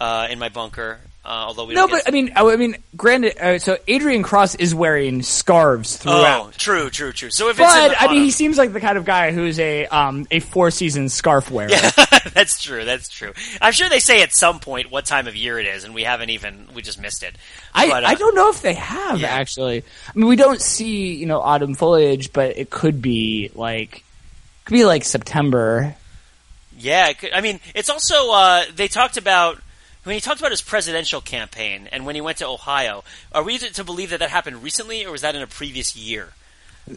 uh, 0.00 0.28
in 0.30 0.38
my 0.38 0.48
bunker. 0.48 0.98
Uh, 1.24 1.44
although 1.46 1.64
we 1.64 1.74
No, 1.74 1.86
don't 1.86 1.90
but 1.90 2.06
I 2.06 2.10
mean, 2.10 2.32
I 2.36 2.42
I 2.44 2.56
mean, 2.56 2.76
granted. 2.94 3.38
Uh, 3.38 3.58
so 3.58 3.78
Adrian 3.88 4.22
Cross 4.22 4.56
is 4.56 4.74
wearing 4.74 5.22
scarves 5.22 5.96
throughout. 5.96 6.48
Oh, 6.48 6.50
true, 6.58 6.90
true, 6.90 7.12
true. 7.12 7.30
So 7.30 7.48
if 7.48 7.56
But 7.56 7.96
I 7.98 8.12
mean, 8.12 8.22
he 8.22 8.30
seems 8.30 8.58
like 8.58 8.74
the 8.74 8.80
kind 8.80 8.98
of 8.98 9.06
guy 9.06 9.32
who's 9.32 9.58
a 9.58 9.86
um 9.86 10.26
a 10.30 10.40
four 10.40 10.70
season 10.70 11.08
scarf 11.08 11.50
wearer. 11.50 11.70
that's 12.34 12.62
true. 12.62 12.84
That's 12.84 13.08
true. 13.08 13.32
I'm 13.62 13.72
sure 13.72 13.88
they 13.88 14.00
say 14.00 14.22
at 14.22 14.34
some 14.34 14.60
point 14.60 14.90
what 14.90 15.06
time 15.06 15.26
of 15.26 15.34
year 15.34 15.58
it 15.58 15.66
is, 15.66 15.84
and 15.84 15.94
we 15.94 16.02
haven't 16.02 16.28
even 16.28 16.68
we 16.74 16.82
just 16.82 17.00
missed 17.00 17.22
it. 17.22 17.34
I 17.72 17.88
But, 17.88 18.04
uh, 18.04 18.08
I 18.08 18.14
don't 18.16 18.34
know 18.34 18.50
if 18.50 18.60
they 18.60 18.74
have 18.74 19.18
yeah. 19.18 19.28
actually. 19.28 19.82
I 19.82 20.18
mean, 20.18 20.28
we 20.28 20.36
don't 20.36 20.60
see 20.60 21.14
you 21.14 21.24
know 21.24 21.40
autumn 21.40 21.74
foliage, 21.74 22.34
but 22.34 22.58
it 22.58 22.68
could 22.68 23.00
be 23.00 23.50
like 23.54 24.04
could 24.66 24.74
be 24.74 24.84
like 24.84 25.04
September. 25.04 25.96
Yeah, 26.76 27.08
it 27.08 27.18
could, 27.18 27.32
I 27.32 27.40
mean, 27.40 27.60
it's 27.74 27.88
also 27.88 28.30
uh, 28.32 28.64
they 28.74 28.88
talked 28.88 29.16
about 29.16 29.58
when 30.04 30.14
he 30.14 30.20
talked 30.20 30.40
about 30.40 30.50
his 30.52 30.62
presidential 30.62 31.20
campaign 31.20 31.88
and 31.92 32.06
when 32.06 32.14
he 32.14 32.20
went 32.20 32.38
to 32.38 32.46
Ohio. 32.46 33.04
Are 33.32 33.42
we 33.42 33.58
to, 33.58 33.84
believe 33.84 34.10
that 34.10 34.20
that 34.20 34.30
happened 34.30 34.62
recently, 34.62 35.04
or 35.04 35.12
was 35.12 35.22
that 35.22 35.34
in 35.34 35.42
a 35.42 35.46
previous 35.46 35.96
year? 35.96 36.28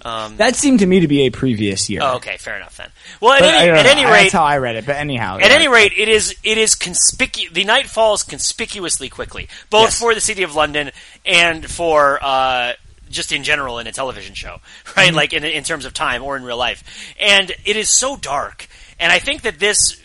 Um, 0.03 0.35
That 0.35 0.55
seemed 0.57 0.79
to 0.79 0.85
me 0.85 0.99
to 0.99 1.07
be 1.07 1.21
a 1.27 1.29
previous 1.29 1.89
year. 1.89 2.01
oh, 2.03 2.15
okay, 2.17 2.35
fair 2.37 2.57
enough 2.57 2.75
then. 2.75 2.89
Well, 3.21 3.33
at 3.33 3.41
any, 3.41 3.69
at 3.71 3.85
any 3.85 4.03
rate, 4.05 4.23
that's 4.23 4.33
how 4.33 4.43
I 4.43 4.57
read 4.57 4.75
it. 4.75 4.85
But 4.85 4.97
anyhow, 4.97 5.37
At 5.37 5.49
yeah. 5.49 5.55
any 5.55 5.67
rate, 5.69 5.93
it 5.95 6.09
is 6.09 6.35
it 6.43 6.57
is 6.57 6.75
conspicu- 6.75 7.53
The 7.53 7.63
night 7.63 7.85
falls 7.87 8.21
conspicuously 8.23 9.07
quickly, 9.07 9.47
both 9.69 9.83
Yes. 9.91 9.99
for 9.99 10.13
the 10.13 10.19
city 10.19 10.43
of 10.43 10.55
London 10.55 10.91
and 11.25 11.69
for 11.71 12.19
uh, 12.21 12.73
just 13.09 13.31
in 13.31 13.43
general 13.45 13.79
in 13.79 13.87
a 13.87 13.93
television 13.93 14.33
show, 14.35 14.59
right? 14.97 15.07
Mm-hmm. 15.07 15.15
Like 15.15 15.31
in 15.31 15.45
in 15.45 15.63
terms 15.63 15.85
of 15.85 15.93
time 15.93 16.21
or 16.21 16.35
in 16.35 16.43
real 16.43 16.57
life, 16.57 16.83
and 17.17 17.49
it 17.63 17.77
is 17.77 17.87
so 17.89 18.17
dark. 18.17 18.67
And 18.99 19.09
I 19.09 19.19
think 19.19 19.43
that 19.43 19.57
this 19.57 19.95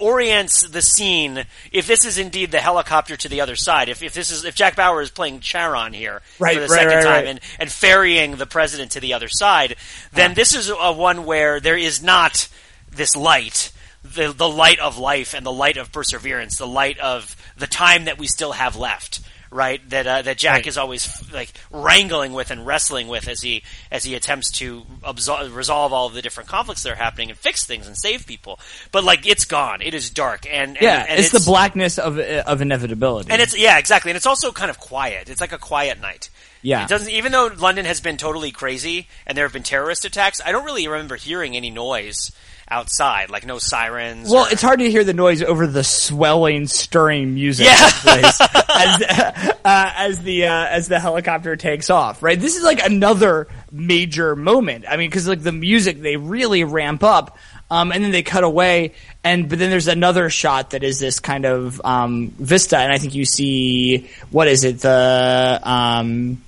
orients 0.00 0.62
the 0.68 0.82
scene 0.82 1.44
if 1.70 1.86
this 1.86 2.04
is 2.04 2.18
indeed 2.18 2.50
the 2.50 2.58
helicopter 2.58 3.16
to 3.16 3.28
the 3.28 3.40
other 3.40 3.56
side 3.56 3.88
if, 3.88 4.02
if 4.02 4.14
this 4.14 4.30
is 4.30 4.44
if 4.44 4.54
jack 4.54 4.76
bauer 4.76 5.02
is 5.02 5.10
playing 5.10 5.40
charon 5.40 5.92
here 5.92 6.22
Right, 6.38 6.54
for 6.54 6.60
the 6.60 6.68
right, 6.68 6.78
second 6.78 6.96
right, 6.96 7.04
time 7.04 7.26
and 7.26 7.40
and 7.58 7.70
ferrying 7.70 8.36
the 8.36 8.46
president 8.46 8.92
to 8.92 9.00
the 9.00 9.14
other 9.14 9.28
side, 9.28 9.76
then 10.12 10.34
this 10.34 10.54
is 10.54 10.70
a 10.70 10.92
one 10.92 11.24
where 11.24 11.60
there 11.60 11.76
is 11.76 12.02
not 12.02 12.48
this 12.90 13.14
light, 13.14 13.72
the 14.02 14.32
the 14.32 14.48
light 14.48 14.78
of 14.78 14.98
life 14.98 15.34
and 15.34 15.44
the 15.44 15.52
light 15.52 15.76
of 15.76 15.92
perseverance, 15.92 16.56
the 16.56 16.66
light 16.66 16.98
of 16.98 17.36
the 17.56 17.66
time 17.66 18.06
that 18.06 18.18
we 18.18 18.26
still 18.26 18.52
have 18.52 18.76
left. 18.76 19.20
Right, 19.52 19.80
that 19.90 20.06
uh, 20.06 20.22
that 20.22 20.38
Jack 20.38 20.58
Right. 20.58 20.66
is 20.68 20.78
always 20.78 21.10
like 21.32 21.52
wrangling 21.72 22.32
with 22.34 22.52
and 22.52 22.64
wrestling 22.64 23.08
with 23.08 23.26
as 23.26 23.40
he 23.42 23.64
as 23.90 24.04
he 24.04 24.14
attempts 24.14 24.52
to 24.58 24.82
absol- 25.02 25.52
resolve 25.52 25.92
all 25.92 26.06
of 26.06 26.14
the 26.14 26.22
different 26.22 26.48
conflicts 26.48 26.84
that 26.84 26.92
are 26.92 26.94
happening 26.96 27.30
and 27.30 27.38
fix 27.38 27.66
things 27.66 27.88
and 27.88 27.96
save 27.98 28.28
people. 28.28 28.60
But 28.92 29.02
like 29.02 29.26
it's 29.26 29.44
gone, 29.44 29.82
it 29.82 29.92
is 29.92 30.08
dark, 30.08 30.46
and, 30.48 30.76
and 30.76 30.82
yeah, 30.82 31.04
and 31.08 31.18
it's, 31.18 31.30
the 31.32 31.40
blackness 31.40 31.98
of 31.98 32.16
of 32.20 32.62
inevitability. 32.62 33.32
and 33.32 33.42
it's 33.42 33.58
yeah, 33.58 33.78
exactly, 33.78 34.12
and 34.12 34.16
it's 34.16 34.26
also 34.26 34.52
kind 34.52 34.70
of 34.70 34.78
quiet. 34.78 35.28
It's 35.28 35.40
like 35.40 35.52
a 35.52 35.58
quiet 35.58 36.00
night. 36.00 36.30
Yeah. 36.62 36.84
it 36.84 36.88
doesn't. 36.88 37.10
Even 37.10 37.32
though 37.32 37.50
London 37.56 37.86
has 37.86 38.00
been 38.00 38.18
totally 38.18 38.52
crazy 38.52 39.08
and 39.26 39.36
there 39.36 39.46
have 39.46 39.52
been 39.52 39.62
terrorist 39.64 40.04
attacks, 40.04 40.40
I 40.44 40.52
don't 40.52 40.64
really 40.64 40.86
remember 40.86 41.16
hearing 41.16 41.56
any 41.56 41.70
noise 41.70 42.30
outside, 42.70 43.30
like 43.30 43.44
no 43.46 43.58
sirens. 43.58 44.30
Well, 44.30 44.46
or- 44.46 44.50
it's 44.52 44.62
hard 44.62 44.78
to 44.80 44.90
hear 44.90 45.04
the 45.04 45.14
noise 45.14 45.42
over 45.42 45.66
the 45.66 45.82
swelling, 45.84 46.66
stirring 46.66 47.34
music 47.34 47.66
Yeah. 47.66 47.90
as, 48.06 48.40
uh, 48.40 49.62
as 49.64 50.20
the 50.22 50.46
uh, 50.46 50.66
as 50.66 50.88
the 50.88 51.00
helicopter 51.00 51.56
takes 51.56 51.90
off. 51.90 52.22
Right, 52.22 52.38
this 52.38 52.56
is 52.56 52.62
like 52.62 52.84
another 52.84 53.48
major 53.72 54.36
moment. 54.36 54.84
I 54.88 54.96
mean, 54.96 55.10
because 55.10 55.26
like 55.28 55.42
the 55.42 55.52
music, 55.52 56.00
they 56.00 56.16
really 56.16 56.64
ramp 56.64 57.02
up, 57.02 57.36
um, 57.70 57.92
and 57.92 58.02
then 58.04 58.10
they 58.12 58.22
cut 58.22 58.44
away, 58.44 58.92
and 59.24 59.48
but 59.48 59.58
then 59.58 59.70
there's 59.70 59.88
another 59.88 60.30
shot 60.30 60.70
that 60.70 60.82
is 60.82 60.98
this 60.98 61.18
kind 61.20 61.44
of 61.46 61.80
um, 61.84 62.28
vista, 62.38 62.78
and 62.78 62.92
I 62.92 62.98
think 62.98 63.14
you 63.14 63.24
see 63.24 64.08
what 64.30 64.48
is 64.48 64.64
it 64.64 64.78
the 64.80 65.60
um, 65.62 66.40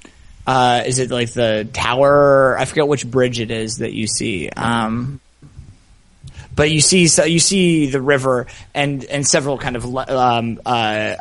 uh, 0.47 0.83
is 0.87 0.99
it 0.99 1.11
like 1.11 1.33
the 1.33 1.69
tower? 1.73 2.57
I 2.59 2.65
forget 2.65 2.87
which 2.89 3.09
bridge 3.09 3.41
it 3.41 3.51
is 3.51 3.79
that 3.79 3.93
you 3.93 4.07
see. 4.07 4.49
Um, 4.51 5.21
but 6.55 6.71
you 6.71 6.81
see 6.81 7.07
so 7.07 7.25
you 7.25 7.39
see 7.39 7.87
the 7.87 8.01
river 8.01 8.47
and 8.75 9.05
and 9.05 9.27
several 9.27 9.59
kind 9.59 9.77
of 9.77 9.85
um, 9.97 10.61
uh, 10.65 10.69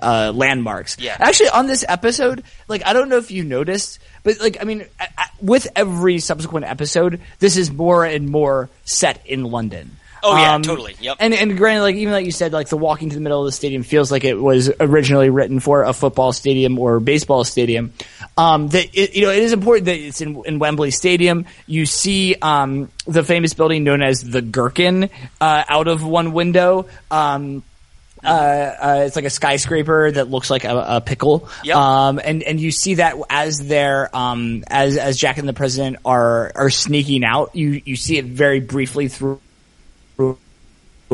uh, 0.01 0.31
landmarks. 0.35 0.97
Yeah. 0.99 1.15
Actually, 1.19 1.49
on 1.49 1.67
this 1.67 1.85
episode, 1.87 2.43
like 2.67 2.85
I 2.85 2.93
don't 2.93 3.09
know 3.09 3.17
if 3.17 3.31
you 3.31 3.43
noticed, 3.43 3.99
but 4.23 4.39
like 4.39 4.57
I 4.61 4.63
mean, 4.65 4.85
I, 4.99 5.07
I, 5.17 5.27
with 5.41 5.67
every 5.75 6.19
subsequent 6.19 6.65
episode, 6.65 7.21
this 7.39 7.57
is 7.57 7.71
more 7.71 8.05
and 8.05 8.29
more 8.29 8.69
set 8.83 9.25
in 9.25 9.43
London. 9.43 9.97
Oh, 10.23 10.37
yeah, 10.37 10.57
totally. 10.59 10.95
Yep. 10.99 11.17
And 11.19 11.33
and 11.33 11.57
granted, 11.57 11.81
like 11.81 11.95
even 11.95 12.13
like 12.13 12.25
you 12.25 12.31
said, 12.31 12.53
like 12.53 12.69
the 12.69 12.77
walking 12.77 13.09
to 13.09 13.15
the 13.15 13.21
middle 13.21 13.39
of 13.39 13.45
the 13.45 13.51
stadium 13.51 13.83
feels 13.83 14.11
like 14.11 14.23
it 14.23 14.35
was 14.35 14.71
originally 14.79 15.29
written 15.29 15.59
for 15.59 15.83
a 15.83 15.93
football 15.93 16.31
stadium 16.33 16.77
or 16.79 16.99
baseball 16.99 17.43
stadium. 17.43 17.93
Um, 18.37 18.69
that 18.69 18.89
it, 18.93 19.15
you 19.15 19.23
know, 19.23 19.31
it 19.31 19.43
is 19.43 19.53
important 19.53 19.85
that 19.85 19.97
it's 19.97 20.21
in, 20.21 20.41
in 20.45 20.59
Wembley 20.59 20.91
Stadium. 20.91 21.45
You 21.67 21.85
see 21.85 22.35
um, 22.41 22.89
the 23.05 23.23
famous 23.23 23.53
building 23.53 23.83
known 23.83 24.01
as 24.01 24.23
the 24.23 24.41
Gherkin 24.41 25.09
uh, 25.39 25.63
out 25.67 25.87
of 25.87 26.03
one 26.03 26.33
window. 26.33 26.87
Um, 27.09 27.63
uh, 28.23 28.27
uh, 28.27 29.03
it's 29.07 29.15
like 29.15 29.25
a 29.25 29.31
skyscraper 29.31 30.11
that 30.11 30.29
looks 30.29 30.49
like 30.49 30.63
a, 30.63 30.85
a 30.97 31.01
pickle. 31.01 31.49
Yep. 31.63 31.75
Um, 31.75 32.21
and, 32.23 32.43
and 32.43 32.59
you 32.59 32.71
see 32.71 32.95
that 32.95 33.15
as 33.29 33.57
they're, 33.67 34.15
um, 34.15 34.63
as, 34.67 34.97
as 34.97 35.17
Jack 35.17 35.39
and 35.39 35.49
the 35.49 35.53
President 35.53 35.97
are, 36.05 36.51
are 36.53 36.69
sneaking 36.69 37.23
out, 37.23 37.55
you, 37.55 37.81
you 37.83 37.95
see 37.95 38.17
it 38.17 38.25
very 38.25 38.59
briefly 38.59 39.07
through, 39.07 39.41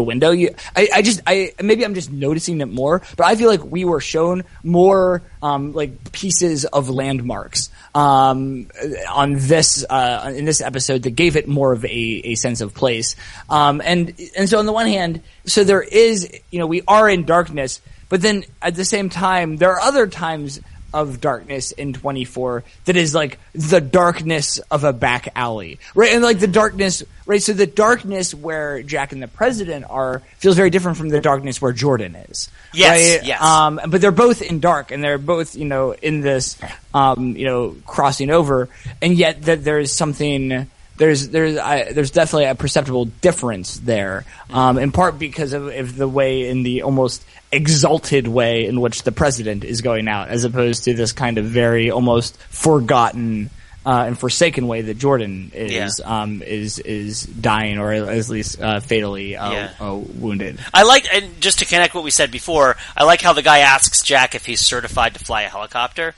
window. 0.02 0.32
You, 0.32 0.54
I, 0.76 0.89
I 0.95 1.02
just, 1.02 1.22
I, 1.26 1.54
maybe 1.62 1.84
I'm 1.84 1.93
just 1.93 2.12
noticing 2.12 2.62
it 2.62 2.68
more, 2.68 3.02
but 3.16 3.26
I 3.26 3.36
feel 3.36 3.50
like 3.50 3.64
we 3.64 3.86
were 3.86 4.02
shown 4.02 4.43
more, 4.64 5.22
um, 5.41 5.74
like 5.74 6.12
pieces 6.12 6.66
of 6.66 6.89
landmarks, 6.89 7.70
um, 7.95 8.68
on 9.10 9.36
this, 9.38 9.86
uh, 9.89 10.34
in 10.36 10.45
this 10.45 10.62
episode 10.62 11.04
that 11.04 11.12
gave 11.12 11.36
it 11.36 11.48
more 11.48 11.72
of 11.74 11.84
a, 11.86 12.22
a 12.26 12.36
sense 12.36 12.62
of 12.62 12.74
place. 12.74 13.16
Um, 13.50 13.82
and, 13.84 14.14
and 14.38 14.50
so 14.50 14.60
on 14.60 14.66
the 14.66 14.74
one 14.74 14.88
hand, 14.88 15.22
so 15.45 15.64
there 15.64 15.82
is, 15.82 16.32
you 16.52 16.60
know, 16.60 16.68
we 16.68 16.84
are 16.88 17.10
in 17.10 17.26
darkness, 17.26 17.82
but 18.10 18.22
then 18.22 18.45
at 18.62 18.76
the 18.76 18.86
same 18.86 19.10
time, 19.10 19.58
there 19.58 19.72
are 19.72 19.80
other 19.82 20.08
times 20.08 20.62
of 20.93 21.21
darkness 21.21 21.71
in 21.71 21.93
24 21.93 22.63
that 22.85 22.95
is 22.95 23.13
like 23.13 23.39
the 23.53 23.81
darkness 23.81 24.59
of 24.71 24.83
a 24.83 24.93
back 24.93 25.29
alley, 25.35 25.79
right? 25.95 26.13
And 26.13 26.23
like 26.23 26.39
the 26.39 26.47
darkness, 26.47 27.03
right? 27.25 27.41
So 27.41 27.53
the 27.53 27.67
darkness 27.67 28.33
where 28.33 28.81
Jack 28.83 29.11
and 29.11 29.21
the 29.21 29.27
President 29.27 29.85
are 29.89 30.21
feels 30.38 30.55
very 30.55 30.69
different 30.69 30.97
from 30.97 31.09
the 31.09 31.21
darkness 31.21 31.61
where 31.61 31.73
Jordan 31.73 32.15
is. 32.15 32.49
Yes, 32.73 33.19
right? 33.19 33.27
yes. 33.27 33.41
Um, 33.41 33.79
but 33.88 34.01
they're 34.01 34.11
both 34.11 34.41
in 34.41 34.59
dark 34.59 34.91
and 34.91 35.03
they're 35.03 35.17
both, 35.17 35.55
you 35.55 35.65
know, 35.65 35.93
in 35.93 36.21
this, 36.21 36.57
um, 36.93 37.35
you 37.35 37.45
know, 37.45 37.75
crossing 37.85 38.29
over, 38.29 38.69
and 39.01 39.17
yet 39.17 39.43
that 39.43 39.63
there 39.63 39.79
is 39.79 39.91
something. 39.91 40.69
There's 40.98 41.30
there's 41.30 41.58
I, 41.58 41.91
there's 41.93 42.12
definitely 42.12 42.45
a 42.45 42.56
perceptible 42.56 43.06
difference 43.06 43.78
there, 43.78 44.26
um, 44.50 44.78
in 44.80 44.91
part 44.91 45.20
because 45.20 45.54
of, 45.54 45.68
of 45.68 45.95
the 45.95 46.08
way 46.08 46.50
in 46.50 46.64
the 46.64 46.82
almost 46.84 47.24
exalted 47.52 48.28
way 48.28 48.66
in 48.66 48.82
which 48.82 49.04
the 49.04 49.12
president 49.12 49.64
is 49.64 49.82
going 49.82 50.08
out, 50.08 50.30
as 50.30 50.43
opposed 50.43 50.86
to 50.86 50.93
this 50.95 51.12
kind 51.14 51.38
of 51.38 51.45
very 51.45 51.91
almost 51.91 52.38
forgotten 52.50 53.50
uh, 53.86 54.04
and 54.08 54.20
forsaken 54.20 54.68
way 54.68 54.82
that 54.82 54.98
Jordan 54.98 55.52
is 55.54 56.00
Yeah. 56.00 56.22
um, 56.24 56.41
is 56.41 56.80
is 56.80 57.24
dying 57.24 57.78
or 57.78 57.93
at 57.93 58.30
least 58.30 58.60
uh, 58.62 58.80
fatally 58.82 59.38
uh, 59.38 59.52
Yeah. 59.52 59.70
uh, 59.80 59.93
wounded. 59.95 60.60
I 60.74 60.84
like, 60.84 61.06
and 61.14 61.39
just 61.39 61.60
to 61.60 61.66
connect 61.66 61.93
what 61.95 62.04
we 62.04 62.12
said 62.12 62.32
before, 62.32 62.76
I 62.98 63.04
like 63.06 63.22
how 63.22 63.34
the 63.34 63.41
guy 63.43 63.60
asks 63.60 64.02
Jack 64.04 64.36
if 64.36 64.45
he's 64.45 64.60
certified 64.62 65.14
to 65.14 65.20
fly 65.24 65.43
a 65.43 65.50
helicopter. 65.50 66.16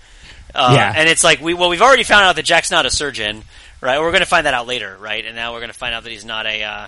Uh, 0.56 0.72
Yeah. 0.74 0.94
and 0.96 1.08
it's 1.08 1.24
like 1.24 1.42
we 1.42 1.54
well, 1.54 1.70
we've 1.70 1.82
already 1.82 2.04
found 2.04 2.26
out 2.26 2.36
that 2.38 2.44
Jack's 2.46 2.72
not 2.72 2.86
a 2.88 2.90
surgeon, 2.90 3.44
right? 3.82 4.00
We're 4.00 4.12
going 4.12 4.22
to 4.22 4.26
find 4.28 4.46
that 4.46 4.54
out 4.54 4.68
later, 4.68 4.98
right? 5.00 5.26
And 5.26 5.36
now 5.36 5.54
we're 5.54 5.60
going 5.60 5.72
to 5.72 5.78
find 5.78 5.94
out 5.96 6.04
that 6.04 6.12
he's 6.12 6.26
not 6.26 6.46
a. 6.46 6.64
Uh, 6.64 6.88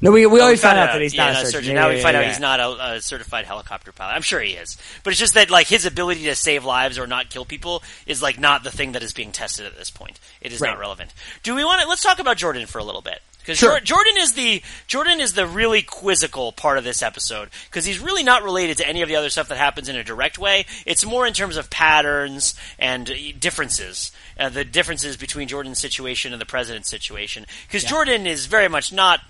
No, 0.00 0.10
we 0.10 0.26
we 0.26 0.40
Oh, 0.40 0.44
always 0.44 0.58
we 0.58 0.62
found 0.62 0.78
out 0.78 0.92
that 0.92 1.00
he's 1.02 1.14
yeah, 1.14 1.32
not 1.32 1.42
a 1.42 1.46
surgeon. 1.46 1.74
Now 1.74 1.86
Yeah, 1.86 1.90
we 1.90 1.96
yeah, 1.98 2.02
find 2.02 2.16
out 2.16 2.24
he's 2.24 2.40
not 2.40 2.60
a, 2.60 2.92
a 2.96 3.00
certified 3.00 3.44
helicopter 3.44 3.92
pilot. 3.92 4.14
I'm 4.14 4.22
sure 4.22 4.40
he 4.40 4.52
is, 4.52 4.76
but 5.04 5.12
it's 5.12 5.20
just 5.20 5.34
that 5.34 5.50
like 5.50 5.66
his 5.68 5.86
ability 5.86 6.24
to 6.24 6.34
save 6.34 6.64
lives 6.64 6.98
or 6.98 7.06
not 7.06 7.30
kill 7.30 7.44
people 7.44 7.82
is 8.06 8.20
like 8.22 8.38
not 8.40 8.64
the 8.64 8.70
thing 8.70 8.92
that 8.92 9.02
is 9.02 9.12
being 9.12 9.32
tested 9.32 9.66
at 9.66 9.76
this 9.76 9.90
point. 9.90 10.18
It 10.40 10.52
is 10.52 10.60
Right. 10.60 10.70
not 10.70 10.78
relevant. 10.80 11.12
Do 11.42 11.54
we 11.54 11.64
want 11.64 11.82
to? 11.82 11.88
Let's 11.88 12.02
talk 12.02 12.18
about 12.18 12.36
Jordan 12.36 12.66
for 12.66 12.78
a 12.78 12.84
little 12.84 13.02
bit. 13.02 13.20
Because 13.42 13.58
Sure. 13.58 13.80
Jordan 13.80 14.14
is 14.18 14.34
the 14.34 14.62
Jordan 14.86 15.20
is 15.20 15.32
the 15.32 15.46
really 15.46 15.82
quizzical 15.82 16.52
part 16.52 16.78
of 16.78 16.84
this 16.84 17.02
episode 17.02 17.50
because 17.68 17.84
he's 17.84 17.98
really 17.98 18.22
not 18.22 18.44
related 18.44 18.76
to 18.78 18.88
any 18.88 19.02
of 19.02 19.08
the 19.08 19.16
other 19.16 19.30
stuff 19.30 19.48
that 19.48 19.58
happens 19.58 19.88
in 19.88 19.96
a 19.96 20.04
direct 20.04 20.38
way. 20.38 20.64
It's 20.86 21.04
more 21.04 21.26
in 21.26 21.32
terms 21.32 21.56
of 21.56 21.68
patterns 21.68 22.54
and 22.78 23.10
uh, 23.10 23.14
differences, 23.38 24.12
uh, 24.38 24.48
the 24.48 24.64
differences 24.64 25.16
between 25.16 25.48
Jordan's 25.48 25.80
situation 25.80 26.32
and 26.32 26.40
the 26.40 26.46
president's 26.46 26.88
situation. 26.88 27.46
Because 27.66 27.82
Jordan 27.82 28.26
is 28.26 28.46
very 28.46 28.68
much 28.68 28.92
not 28.92 29.20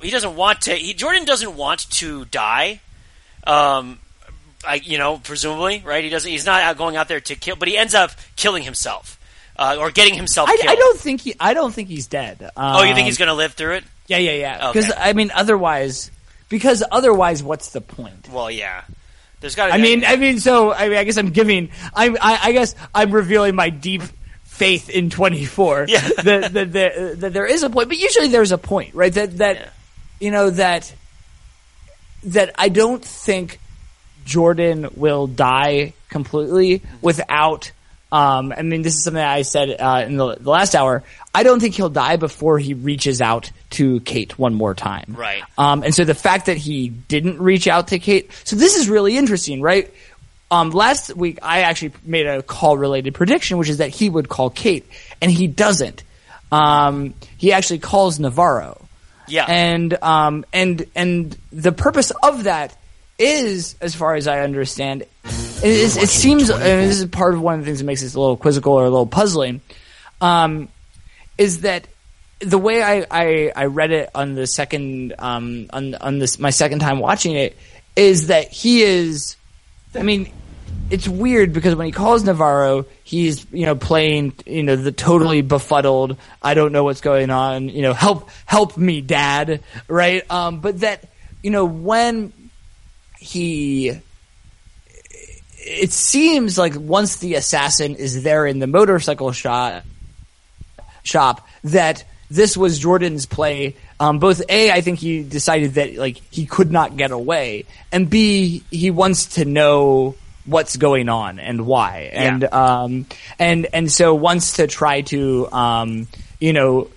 he 0.00 0.10
doesn't 0.10 0.36
want 0.36 0.62
to. 0.62 0.74
He, 0.74 0.94
Jordan 0.94 1.24
doesn't 1.24 1.56
want 1.56 1.90
to 1.90 2.24
die. 2.26 2.80
Um, 3.46 3.98
I, 4.66 4.76
you 4.76 4.96
know, 4.96 5.18
presumably, 5.18 5.82
right? 5.84 6.02
He 6.04 6.10
doesn't. 6.10 6.30
He's 6.30 6.46
not 6.46 6.62
out 6.62 6.78
going 6.78 6.96
out 6.96 7.08
there 7.08 7.20
to 7.20 7.34
kill, 7.34 7.56
but 7.56 7.68
he 7.68 7.76
ends 7.76 7.94
up 7.94 8.12
killing 8.36 8.62
himself 8.62 9.18
uh, 9.56 9.76
or 9.78 9.90
getting 9.90 10.14
himself 10.14 10.48
I, 10.48 10.56
killed. 10.56 10.68
I 10.70 10.74
don't 10.76 10.98
think 10.98 11.20
he. 11.20 11.34
I 11.38 11.54
don't 11.54 11.72
think 11.72 11.88
he's 11.88 12.06
dead. 12.06 12.50
oh, 12.56 12.78
you 12.82 12.88
think 12.94 13.00
Um, 13.00 13.04
he's 13.06 13.18
going 13.18 13.28
to 13.28 13.34
live 13.34 13.54
through 13.54 13.74
it? 13.74 13.84
Yeah, 14.08 14.18
yeah, 14.18 14.32
yeah. 14.32 14.68
Okay. 14.70 14.80
Because 14.80 14.92
I 14.96 15.12
mean, 15.12 15.30
otherwise, 15.34 16.10
because 16.48 16.82
otherwise, 16.90 17.42
what's 17.42 17.70
the 17.70 17.80
point? 17.80 18.28
Well, 18.30 18.50
yeah. 18.50 18.82
There's 19.40 19.54
got 19.54 19.66
to. 19.68 19.74
I 19.74 19.78
mean, 19.78 20.04
I 20.04 20.16
mean, 20.16 20.38
so 20.38 20.72
I 20.72 20.88
mean, 20.88 20.98
I 20.98 21.04
guess 21.04 21.16
I'm 21.16 21.30
giving. 21.30 21.70
I, 21.94 22.08
I, 22.08 22.38
I 22.48 22.52
guess 22.52 22.74
I'm 22.94 23.10
revealing 23.12 23.54
my 23.56 23.70
deep 23.70 24.02
faith 24.44 24.88
in 24.90 25.10
24. 25.10 25.86
Yeah. 25.88 26.00
that, 26.22 26.52
that, 26.52 26.72
that, 26.72 27.20
that 27.20 27.32
there 27.32 27.46
is 27.46 27.62
a 27.62 27.70
point, 27.70 27.88
but 27.88 27.98
usually 27.98 28.28
there's 28.28 28.52
a 28.52 28.58
point, 28.58 28.94
right? 28.94 29.12
That 29.12 29.38
that 29.38 29.56
Yeah. 29.56 29.68
you 30.20 30.30
know 30.30 30.50
that 30.50 30.92
that 32.24 32.54
I 32.56 32.68
don't 32.68 33.04
think 33.04 33.58
Jordan 34.24 34.88
will 34.96 35.26
die 35.26 35.94
completely 36.08 36.82
without. 37.00 37.72
Um, 38.12 38.52
I 38.54 38.60
mean, 38.62 38.82
this 38.82 38.94
is 38.94 39.04
something 39.04 39.22
I 39.22 39.40
said 39.42 39.74
uh, 39.80 40.04
in 40.06 40.18
the, 40.18 40.36
the 40.36 40.50
last 40.50 40.74
hour. 40.74 41.02
I 41.34 41.42
don't 41.44 41.60
think 41.60 41.74
he'll 41.74 41.88
die 41.88 42.16
before 42.16 42.58
he 42.58 42.74
reaches 42.74 43.22
out 43.22 43.50
to 43.70 44.00
Kate 44.00 44.38
one 44.38 44.52
more 44.54 44.74
time. 44.74 45.14
Right. 45.16 45.42
Um, 45.56 45.82
and 45.82 45.94
so 45.94 46.04
the 46.04 46.14
fact 46.14 46.46
that 46.46 46.58
he 46.58 46.90
didn't 46.90 47.40
reach 47.40 47.66
out 47.66 47.88
to 47.88 47.98
Kate, 47.98 48.30
so 48.44 48.54
this 48.54 48.76
is 48.76 48.90
really 48.90 49.16
interesting, 49.16 49.62
right? 49.62 49.90
Um, 50.50 50.70
last 50.70 51.16
week 51.16 51.38
I 51.42 51.62
actually 51.62 51.92
made 52.04 52.26
a 52.26 52.42
call 52.42 52.76
related 52.76 53.14
prediction, 53.14 53.56
which 53.56 53.70
is 53.70 53.78
that 53.78 53.88
he 53.88 54.10
would 54.10 54.28
call 54.28 54.50
Kate, 54.50 54.86
and 55.22 55.30
he 55.30 55.46
doesn't. 55.46 56.04
um, 56.52 57.14
he 57.38 57.52
actually 57.54 57.78
calls 57.78 58.20
Navarro. 58.20 58.78
Yeah. 59.26 59.46
And 59.48 59.94
um 60.02 60.44
and 60.52 60.84
and 60.94 61.38
the 61.50 61.72
purpose 61.72 62.12
of 62.22 62.44
that 62.44 62.76
is, 63.22 63.76
as 63.80 63.94
far 63.94 64.14
as 64.14 64.26
I 64.26 64.40
understand, 64.40 65.02
it, 65.02 65.64
is, 65.64 65.96
it 65.96 66.08
seems 66.08 66.50
and 66.50 66.60
this 66.60 67.00
is 67.00 67.06
part 67.06 67.34
of 67.34 67.40
one 67.40 67.54
of 67.54 67.60
the 67.60 67.66
things 67.66 67.78
that 67.78 67.84
makes 67.84 68.00
this 68.00 68.14
a 68.14 68.20
little 68.20 68.36
quizzical 68.36 68.72
or 68.72 68.84
a 68.84 68.90
little 68.90 69.06
puzzling, 69.06 69.60
um, 70.20 70.68
is 71.38 71.60
that 71.60 71.86
the 72.40 72.58
way 72.58 72.82
I, 72.82 73.06
I, 73.10 73.52
I 73.54 73.64
read 73.66 73.92
it 73.92 74.10
on 74.14 74.34
the 74.34 74.46
second 74.46 75.14
um 75.18 75.68
on 75.72 75.94
on 75.94 76.18
this 76.18 76.40
my 76.40 76.50
second 76.50 76.80
time 76.80 76.98
watching 76.98 77.36
it 77.36 77.56
is 77.94 78.28
that 78.28 78.50
he 78.50 78.82
is, 78.82 79.36
I 79.94 80.02
mean, 80.02 80.32
it's 80.90 81.08
weird 81.08 81.52
because 81.52 81.74
when 81.74 81.86
he 81.86 81.92
calls 81.92 82.24
Navarro, 82.24 82.86
he's 83.04 83.46
you 83.52 83.66
know 83.66 83.74
playing 83.74 84.34
you 84.44 84.62
know 84.62 84.76
the 84.76 84.92
totally 84.92 85.42
befuddled. 85.42 86.16
I 86.42 86.54
don't 86.54 86.72
know 86.72 86.84
what's 86.84 87.00
going 87.00 87.30
on. 87.30 87.68
You 87.68 87.82
know, 87.82 87.92
help 87.92 88.28
help 88.44 88.76
me, 88.76 89.00
Dad. 89.00 89.62
Right. 89.88 90.28
Um, 90.30 90.60
but 90.60 90.80
that 90.80 91.08
you 91.42 91.50
know 91.50 91.64
when 91.64 92.32
he. 93.22 93.98
It 95.64 95.92
seems 95.92 96.58
like 96.58 96.74
once 96.74 97.16
the 97.16 97.34
assassin 97.34 97.94
is 97.94 98.22
there 98.24 98.46
in 98.46 98.58
the 98.58 98.66
motorcycle 98.66 99.30
shop, 99.30 99.84
shop 101.04 101.46
that 101.64 102.04
this 102.30 102.56
was 102.56 102.78
Jordan's 102.78 103.26
play. 103.26 103.76
Um, 104.00 104.18
both 104.18 104.42
A, 104.48 104.72
I 104.72 104.80
think 104.80 104.98
he 104.98 105.22
decided 105.22 105.74
that 105.74 105.94
like 105.94 106.16
he 106.30 106.46
could 106.46 106.72
not 106.72 106.96
get 106.96 107.12
away, 107.12 107.66
and 107.92 108.10
B, 108.10 108.64
he 108.70 108.90
wants 108.90 109.26
to 109.36 109.44
know 109.44 110.16
what's 110.44 110.76
going 110.76 111.08
on 111.08 111.38
and 111.38 111.64
why, 111.66 112.10
and 112.12 112.42
Yeah. 112.42 112.48
um, 112.82 113.06
and 113.38 113.66
and 113.72 113.90
so 113.92 114.14
wants 114.14 114.54
to 114.54 114.66
try 114.66 115.02
to 115.02 115.48
um, 115.52 116.08
you 116.40 116.52
know 116.52 116.88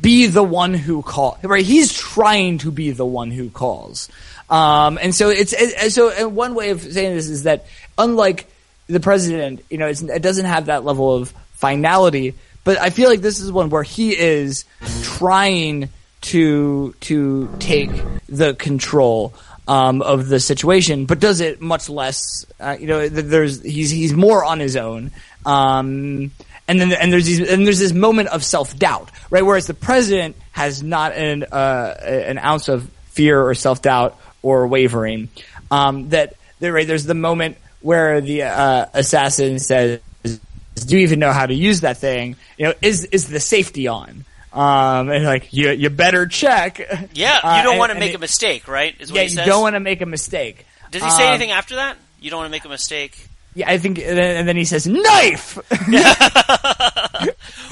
be 0.00 0.26
the 0.26 0.42
one 0.42 0.74
who 0.74 1.00
calls. 1.00 1.38
right. 1.42 1.64
He's 1.64 1.92
trying 1.94 2.58
to 2.58 2.70
be 2.70 2.90
the 2.90 3.06
one 3.06 3.30
who 3.30 3.48
calls, 3.48 4.10
um, 4.52 4.98
and 5.00 5.14
so 5.14 5.30
it's 5.30 5.54
it, 5.56 5.92
so 5.92 6.28
one 6.28 6.54
way 6.54 6.70
of 6.70 6.82
saying 6.82 7.16
this 7.16 7.30
is 7.30 7.44
that 7.44 7.64
unlike 7.96 8.46
the 8.86 9.00
president, 9.00 9.64
you 9.70 9.78
know, 9.78 9.86
it 9.88 10.22
doesn't 10.22 10.44
have 10.44 10.66
that 10.66 10.84
level 10.84 11.14
of 11.14 11.32
finality. 11.54 12.34
But 12.62 12.78
I 12.78 12.90
feel 12.90 13.08
like 13.08 13.22
this 13.22 13.40
is 13.40 13.50
one 13.50 13.70
where 13.70 13.82
he 13.82 14.14
is 14.16 14.66
trying 15.02 15.88
to 16.20 16.94
to 17.00 17.56
take 17.60 17.90
the 18.28 18.52
control 18.54 19.32
um, 19.66 20.02
of 20.02 20.28
the 20.28 20.38
situation, 20.38 21.06
but 21.06 21.18
does 21.18 21.40
it 21.40 21.62
much 21.62 21.88
less. 21.88 22.44
Uh, 22.60 22.76
you 22.78 22.86
know, 22.86 23.08
there's 23.08 23.62
he's 23.62 23.90
he's 23.90 24.12
more 24.12 24.44
on 24.44 24.60
his 24.60 24.76
own. 24.76 25.12
Um, 25.46 26.30
and 26.68 26.78
then 26.78 26.92
and 26.92 27.10
there's 27.10 27.24
these, 27.24 27.40
and 27.40 27.66
there's 27.66 27.78
this 27.78 27.94
moment 27.94 28.28
of 28.28 28.44
self 28.44 28.78
doubt, 28.78 29.10
right? 29.30 29.44
Whereas 29.44 29.66
the 29.66 29.74
president 29.74 30.36
has 30.52 30.82
not 30.82 31.12
an 31.12 31.44
uh, 31.44 31.96
an 32.04 32.36
ounce 32.36 32.68
of 32.68 32.86
fear 33.12 33.42
or 33.42 33.54
self 33.54 33.80
doubt 33.80 34.18
or 34.42 34.66
wavering. 34.66 35.28
Um, 35.70 36.08
that 36.10 36.34
there, 36.60 36.72
right, 36.72 36.86
there's 36.86 37.04
the 37.06 37.14
moment 37.14 37.56
where 37.80 38.20
the 38.20 38.42
uh, 38.42 38.86
assassin 38.94 39.58
says, 39.58 40.00
"Do 40.22 40.96
you 40.96 40.98
even 40.98 41.18
know 41.18 41.32
how 41.32 41.46
to 41.46 41.54
use 41.54 41.80
that 41.80 41.98
thing? 41.98 42.36
You 42.58 42.66
know, 42.68 42.74
is 42.82 43.04
is 43.06 43.28
the 43.28 43.40
safety 43.40 43.88
on?" 43.88 44.24
Um, 44.52 45.08
and 45.10 45.24
like 45.24 45.52
you, 45.52 45.70
you 45.70 45.88
better 45.88 46.26
check. 46.26 46.78
Yeah, 47.14 47.40
Uh, 47.42 47.56
you 47.56 47.62
don't 47.62 47.72
and- 47.72 47.78
want 47.78 47.92
to 47.92 47.98
make 47.98 48.12
it- 48.12 48.16
a 48.16 48.18
mistake, 48.18 48.68
right? 48.68 48.94
Is 49.00 49.10
what 49.10 49.22
Yeah, 49.32 49.40
you 49.44 49.50
don't 49.50 49.62
want 49.62 49.74
to 49.76 49.80
make 49.80 50.02
a 50.02 50.06
mistake. 50.06 50.66
Does 50.90 51.02
he 51.02 51.10
say 51.10 51.22
Um, 51.24 51.30
anything 51.30 51.52
after 51.52 51.76
that? 51.76 51.96
You 52.20 52.30
don't 52.30 52.40
want 52.40 52.48
to 52.48 52.50
make 52.52 52.64
a 52.66 52.68
mistake. 52.68 53.28
Yeah, 53.54 53.70
I 53.70 53.76
think, 53.78 53.98
and 53.98 54.48
then, 54.48 54.56
he 54.56 54.64
says 54.64 54.86
knife. 54.86 55.58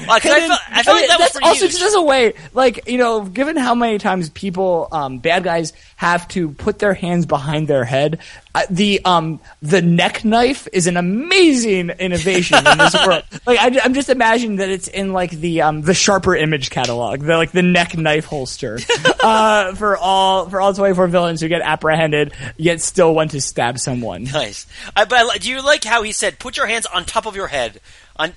Well, 0.07 0.19
'cause 0.19 0.31
I, 0.31 0.39
And 0.39 0.47
felt, 0.47 0.59
I 0.71 0.83
felt 0.83 0.97
like 0.97 1.07
that 1.09 1.19
was 1.19 1.31
that's 1.33 1.39
also 1.45 1.65
huge. 1.65 1.71
just 1.71 1.83
as 1.83 1.93
a 1.93 2.01
way, 2.01 2.33
like 2.53 2.87
you 2.87 2.97
know, 2.97 3.21
given 3.21 3.55
how 3.55 3.75
many 3.75 3.97
times 3.99 4.29
people, 4.29 4.87
um, 4.91 5.19
bad 5.19 5.43
guys, 5.43 5.73
have 6.01 6.27
to 6.27 6.49
put 6.49 6.79
their 6.79 6.95
hands 6.95 7.27
behind 7.27 7.67
their 7.67 7.85
head, 7.85 8.17
uh, 8.55 8.63
the 8.71 8.99
um, 9.05 9.39
the 9.61 9.83
neck 9.83 10.25
knife 10.25 10.67
is 10.73 10.87
an 10.87 10.97
amazing 10.97 11.91
innovation 11.91 12.57
in 12.57 12.77
this 12.79 12.95
world. 13.07 13.23
Like 13.45 13.59
I, 13.59 13.67
am 13.85 13.93
just 13.93 14.09
imagining 14.09 14.55
that 14.55 14.69
it's 14.69 14.87
in 14.87 15.13
like 15.13 15.29
the 15.29 15.61
um, 15.61 15.83
the 15.83 15.93
sharper 15.93 16.35
image 16.35 16.71
catalog, 16.71 17.21
the 17.21 17.37
like 17.37 17.51
the 17.51 17.61
neck 17.61 17.95
knife 17.95 18.25
holster, 18.25 18.79
uh, 19.23 19.75
for 19.75 19.95
all 19.95 20.49
for 20.49 20.59
all 20.59 20.73
24 20.73 21.07
villains 21.07 21.39
who 21.39 21.47
get 21.47 21.61
apprehended 21.61 22.33
yet 22.57 22.81
still 22.81 23.13
want 23.13 23.29
to 23.31 23.39
stab 23.39 23.77
someone. 23.77 24.23
Nice. 24.23 24.65
I, 24.95 25.05
but 25.05 25.19
I, 25.19 25.37
do 25.37 25.51
you 25.51 25.63
like 25.63 25.83
how 25.83 26.01
he 26.01 26.13
said, 26.13 26.39
"Put 26.39 26.57
your 26.57 26.65
hands 26.65 26.87
on 26.87 27.05
top 27.05 27.27
of 27.27 27.35
your 27.35 27.47
head"? 27.47 27.79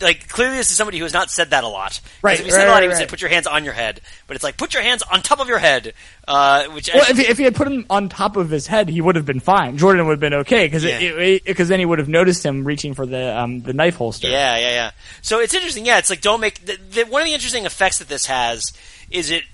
Like 0.01 0.29
clearly, 0.29 0.57
this 0.57 0.71
is 0.71 0.77
somebody 0.77 0.99
who 0.99 1.05
has 1.05 1.13
not 1.13 1.31
said 1.31 1.51
that 1.51 1.65
a 1.65 1.69
lot. 1.69 1.93
'Cause 1.93 2.01
Right, 2.23 2.39
If 2.39 2.45
he 2.45 2.51
said 2.51 2.59
right, 2.59 2.69
a 2.69 2.71
lot, 2.71 2.77
he 2.77 2.81
right, 2.83 2.89
would 2.89 2.97
say, 2.97 3.03
right. 3.05 3.09
"Put 3.11 3.21
your 3.21 3.31
hands 3.31 3.47
on 3.47 3.65
your 3.65 3.73
head," 3.75 4.01
but 4.27 4.35
it's 4.37 4.45
like, 4.45 4.57
"Put 4.57 4.75
your 4.75 4.83
hands 4.83 5.03
on 5.03 5.23
top 5.23 5.41
of 5.41 5.49
your 5.49 5.59
head," 5.59 5.95
uh, 6.29 6.65
which 6.67 6.91
Well, 6.93 7.05
if 7.09 7.17
he, 7.19 7.27
if 7.27 7.39
he 7.39 7.45
had 7.45 7.55
put 7.55 7.69
him 7.69 7.85
on 7.91 8.09
top 8.09 8.37
of 8.37 8.51
his 8.51 8.67
head, 8.67 8.89
he 8.89 9.01
would 9.01 9.17
have 9.17 9.27
been 9.27 9.41
fine. 9.41 9.77
Jordan 9.79 10.07
would 10.07 10.13
have 10.13 10.21
been 10.21 10.35
okay 10.35 10.67
because 10.67 10.85
Yeah. 10.85 11.39
because 11.45 11.69
then 11.69 11.79
he 11.81 11.85
would 11.87 11.99
have 11.99 12.09
noticed 12.09 12.45
him 12.45 12.65
reaching 12.65 12.95
for 12.95 13.07
the 13.07 13.37
um, 13.39 13.61
the 13.63 13.73
knife 13.73 13.97
holster. 13.97 14.29
Yeah, 14.29 14.57
yeah, 14.57 14.71
yeah. 14.71 14.91
So 15.23 15.41
it's 15.41 15.55
interesting. 15.55 15.85
Yeah, 15.87 15.99
it's 15.99 16.11
like 16.11 16.21
don't 16.21 16.41
make 16.41 16.65
the, 16.65 16.77
the, 16.91 17.05
one 17.05 17.23
of 17.23 17.27
the 17.27 17.35
interesting 17.35 17.67
effects 17.67 17.99
that 17.99 18.09
this 18.09 18.27
has 18.27 18.63
is 19.11 19.31
it 19.31 19.45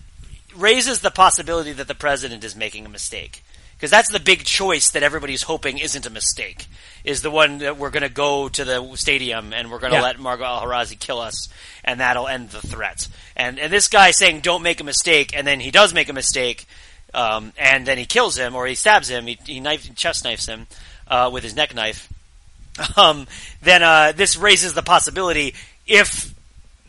raises 0.57 1.01
the 1.01 1.11
possibility 1.11 1.72
that 1.72 1.89
the 1.89 1.95
president 1.95 2.43
is 2.45 2.57
making 2.57 2.85
a 2.85 2.89
mistake 2.89 3.43
because 3.81 3.91
that's 3.91 4.11
the 4.11 4.20
big 4.20 4.45
choice 4.45 4.91
that 4.91 5.03
everybody's 5.03 5.43
hoping 5.43 5.78
isn't 5.78 6.05
a 6.05 6.11
mistake. 6.11 6.66
Is 7.03 7.22
the 7.22 7.31
one 7.31 7.59
that 7.59 7.78
we're 7.78 7.89
going 7.89 8.03
to 8.03 8.11
go 8.11 8.51
to 8.51 8.62
the 8.62 8.95
stadium 8.97 9.55
and 9.55 9.70
we're 9.70 9.78
going 9.78 9.93
to 9.93 9.97
Yeah. 9.99 10.03
let 10.03 10.18
Margot 10.18 10.45
Al-Harazi 10.45 10.99
kill 10.99 11.18
us 11.18 11.49
and 11.83 12.01
that'll 12.01 12.28
end 12.28 12.51
the 12.51 12.61
threat. 12.61 13.09
And 13.35 13.59
and 13.59 13.72
this 13.72 13.89
guy 13.89 14.11
saying 14.11 14.41
don't 14.41 14.62
make 14.62 14.81
a 14.81 14.85
mistake 14.85 15.35
and 15.35 15.47
then 15.47 15.61
he 15.61 15.70
does 15.70 15.95
make 15.95 16.11
a 16.11 16.12
mistake. 16.12 16.66
Um, 17.14 17.55
and 17.59 17.87
then 17.87 17.99
he 17.99 18.05
kills 18.05 18.37
him, 18.39 18.55
or 18.55 18.68
he 18.68 18.76
stabs 18.76 19.09
him. 19.09 19.26
He, 19.26 19.37
he 19.45 19.59
knife, 19.59 19.93
chest 19.97 20.22
knifes 20.22 20.47
him 20.47 20.68
uh, 21.09 21.28
with 21.33 21.43
his 21.43 21.57
neck 21.57 21.74
knife 21.74 22.09
um, 22.97 23.26
then 23.62 23.83
uh, 23.83 24.12
this 24.12 24.37
raises 24.37 24.74
the 24.74 24.83
possibility, 24.83 25.55
if 25.87 26.35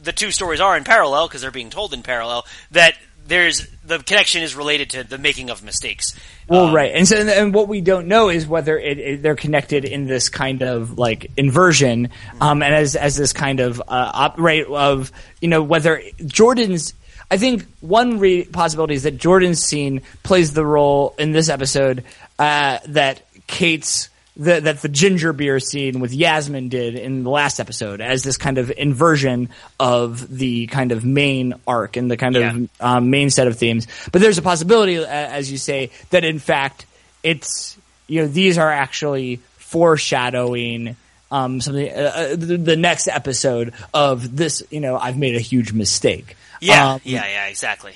the 0.02 0.12
two 0.12 0.32
stories 0.32 0.60
are 0.60 0.78
in 0.78 0.84
parallel, 0.84 1.28
because 1.28 1.42
they're 1.42 1.52
being 1.52 1.70
told 1.70 1.94
in 1.94 2.04
parallel, 2.04 2.46
that 2.72 2.96
there's 3.32 3.66
the 3.86 4.00
connection 4.00 4.44
is 4.44 4.56
related 4.56 4.90
to 4.90 5.04
the 5.06 5.18
making 5.18 5.50
of 5.50 5.64
mistakes. 5.64 6.20
Well, 6.50 6.66
Um, 6.66 6.76
right, 6.76 6.92
and 6.94 7.08
so 7.08 7.16
and 7.16 7.54
what 7.54 7.70
we 7.70 7.80
don't 7.80 8.08
know 8.08 8.28
is 8.28 8.46
whether 8.46 8.78
it, 8.78 9.00
it, 9.00 9.22
they're 9.24 9.38
connected 9.38 9.86
in 9.86 10.06
this 10.06 10.28
kind 10.28 10.62
of 10.62 10.98
like 10.98 11.32
inversion, 11.38 12.10
um, 12.42 12.62
and 12.62 12.76
as 12.76 12.98
as 12.98 13.16
this 13.16 13.32
kind 13.32 13.62
of 13.62 13.80
uh, 13.80 13.84
operate 13.88 14.68
of 14.68 15.12
you 15.40 15.48
know 15.48 15.64
whether 15.64 16.02
Jordan's. 16.26 16.94
I 17.30 17.38
think 17.38 17.66
one 17.80 18.20
re- 18.20 18.44
possibility 18.44 18.94
is 18.96 19.04
that 19.04 19.18
Jordan's 19.18 19.64
scene 19.64 20.02
plays 20.22 20.52
the 20.52 20.66
role 20.66 21.16
in 21.18 21.32
this 21.32 21.48
episode 21.48 22.04
uh, 22.38 22.80
that 22.88 23.22
Kate's 23.48 24.10
the, 24.38 24.60
that 24.62 24.82
the 24.82 24.88
ginger 24.90 25.34
beer 25.34 25.60
scene 25.60 26.00
with 26.00 26.14
Yasmin 26.14 26.70
did 26.70 26.96
in 26.96 27.24
the 27.24 27.30
last 27.30 27.60
episode 27.60 28.00
as 28.02 28.24
this 28.24 28.38
kind 28.38 28.58
of 28.58 28.72
inversion 28.76 29.50
of 29.80 30.28
the 30.38 30.68
kind 30.68 30.92
of 30.92 31.04
main 31.04 31.54
arc 31.68 31.98
and 31.98 32.10
the 32.10 32.18
kind 32.18 32.36
Yeah. 32.36 32.50
of 32.56 32.70
um, 32.80 33.10
main 33.10 33.30
set 33.30 33.48
of 33.48 33.58
themes. 33.58 33.88
But 34.12 34.22
there's 34.22 34.38
a 34.38 34.42
possibility, 34.42 34.98
uh, 35.00 35.06
as 35.08 35.52
you 35.52 35.58
say, 35.58 35.92
that 36.12 36.24
in 36.24 36.40
fact 36.40 36.86
it's 37.24 37.78
you 38.08 38.22
know 38.22 38.28
these 38.28 38.58
are 38.58 38.72
actually 38.72 39.42
foreshadowing 39.58 40.96
um, 41.32 41.62
something 41.62 41.90
uh, 41.90 42.12
uh, 42.16 42.30
the, 42.36 42.58
the 42.58 42.76
next 42.76 43.08
episode 43.08 43.74
of 43.94 44.36
this. 44.36 44.64
You 44.70 44.80
know, 44.82 44.98
I've 44.98 45.18
made 45.18 45.36
a 45.36 45.40
huge 45.40 45.72
mistake. 45.74 46.36
Yeah, 46.60 46.94
Um, 46.94 47.02
yeah, 47.04 47.26
yeah, 47.28 47.46
exactly. 47.48 47.94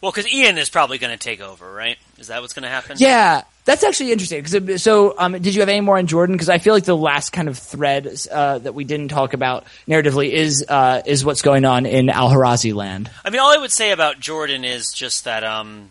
Well, 0.00 0.12
because 0.12 0.32
Ian 0.32 0.58
is 0.58 0.68
probably 0.68 0.98
going 0.98 1.10
to 1.16 1.18
take 1.22 1.40
over, 1.40 1.70
right? 1.72 1.96
Is 2.18 2.28
that 2.28 2.40
what's 2.40 2.52
going 2.52 2.62
to 2.62 2.68
happen? 2.68 2.96
Yeah, 2.98 3.42
that's 3.68 3.84
actually 3.84 4.12
interesting. 4.12 4.42
'Cause 4.42 4.54
it- 4.54 4.80
so, 4.80 5.14
um, 5.18 5.32
did 5.32 5.54
you 5.54 5.60
have 5.60 5.68
any 5.68 5.82
more 5.82 5.98
on 5.98 6.06
Jordan? 6.06 6.34
Because 6.34 6.48
I 6.48 6.56
feel 6.56 6.72
like 6.72 6.84
the 6.86 6.96
last 6.96 7.30
kind 7.34 7.48
of 7.48 7.58
thread 7.58 8.16
uh, 8.32 8.58
that 8.60 8.72
we 8.74 8.84
didn't 8.84 9.08
talk 9.08 9.34
about 9.34 9.66
narratively 9.86 10.30
is 10.32 10.64
uh, 10.66 11.02
is 11.04 11.22
what's 11.22 11.42
going 11.42 11.66
on 11.66 11.84
in 11.84 12.08
Al 12.08 12.30
Harazi 12.30 12.72
land. 12.74 13.10
I 13.26 13.28
mean, 13.30 13.40
all 13.40 13.52
I 13.54 13.58
would 13.58 13.70
say 13.70 13.90
about 13.90 14.20
Jordan 14.20 14.64
is 14.64 14.90
just 14.94 15.24
that, 15.24 15.44
um, 15.44 15.90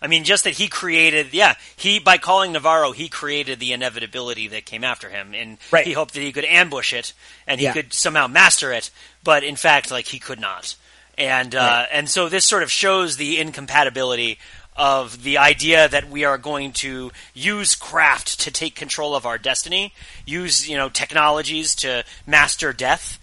I 0.00 0.06
mean, 0.06 0.24
just 0.24 0.44
that 0.44 0.54
he 0.54 0.68
created, 0.68 1.28
yeah, 1.32 1.56
he, 1.76 1.98
by 1.98 2.16
calling 2.16 2.52
Navarro, 2.52 2.92
he 2.92 3.08
created 3.08 3.60
the 3.60 3.72
inevitability 3.74 4.48
that 4.48 4.64
came 4.64 4.82
after 4.82 5.10
him, 5.10 5.34
and 5.34 5.58
Right. 5.70 5.86
he 5.86 5.92
hoped 5.92 6.14
that 6.14 6.20
he 6.20 6.32
could 6.32 6.44
ambush 6.46 6.92
it, 6.94 7.12
and 7.46 7.60
he 7.60 7.64
Yeah. 7.66 7.72
could 7.74 7.92
somehow 7.92 8.26
master 8.28 8.72
it, 8.72 8.90
but 9.24 9.44
in 9.44 9.56
fact, 9.56 9.90
like, 9.90 10.06
he 10.08 10.18
could 10.18 10.40
not. 10.40 10.74
And, 11.18 11.54
uh, 11.54 11.58
Right. 11.58 11.88
and 11.92 12.10
so 12.10 12.28
this 12.28 12.44
sort 12.44 12.62
of 12.62 12.70
shows 12.70 13.16
the 13.16 13.38
incompatibility 13.40 14.38
of 14.76 15.22
the 15.22 15.38
idea 15.38 15.88
that 15.88 16.08
we 16.10 16.24
are 16.24 16.38
going 16.38 16.72
to 16.72 17.10
use 17.34 17.74
craft 17.74 18.40
to 18.40 18.50
take 18.50 18.74
control 18.74 19.14
of 19.14 19.24
our 19.26 19.38
destiny, 19.38 19.92
use, 20.26 20.68
you 20.68 20.76
know, 20.76 20.88
technologies 20.88 21.74
to 21.76 22.04
master 22.26 22.72
death, 22.72 23.18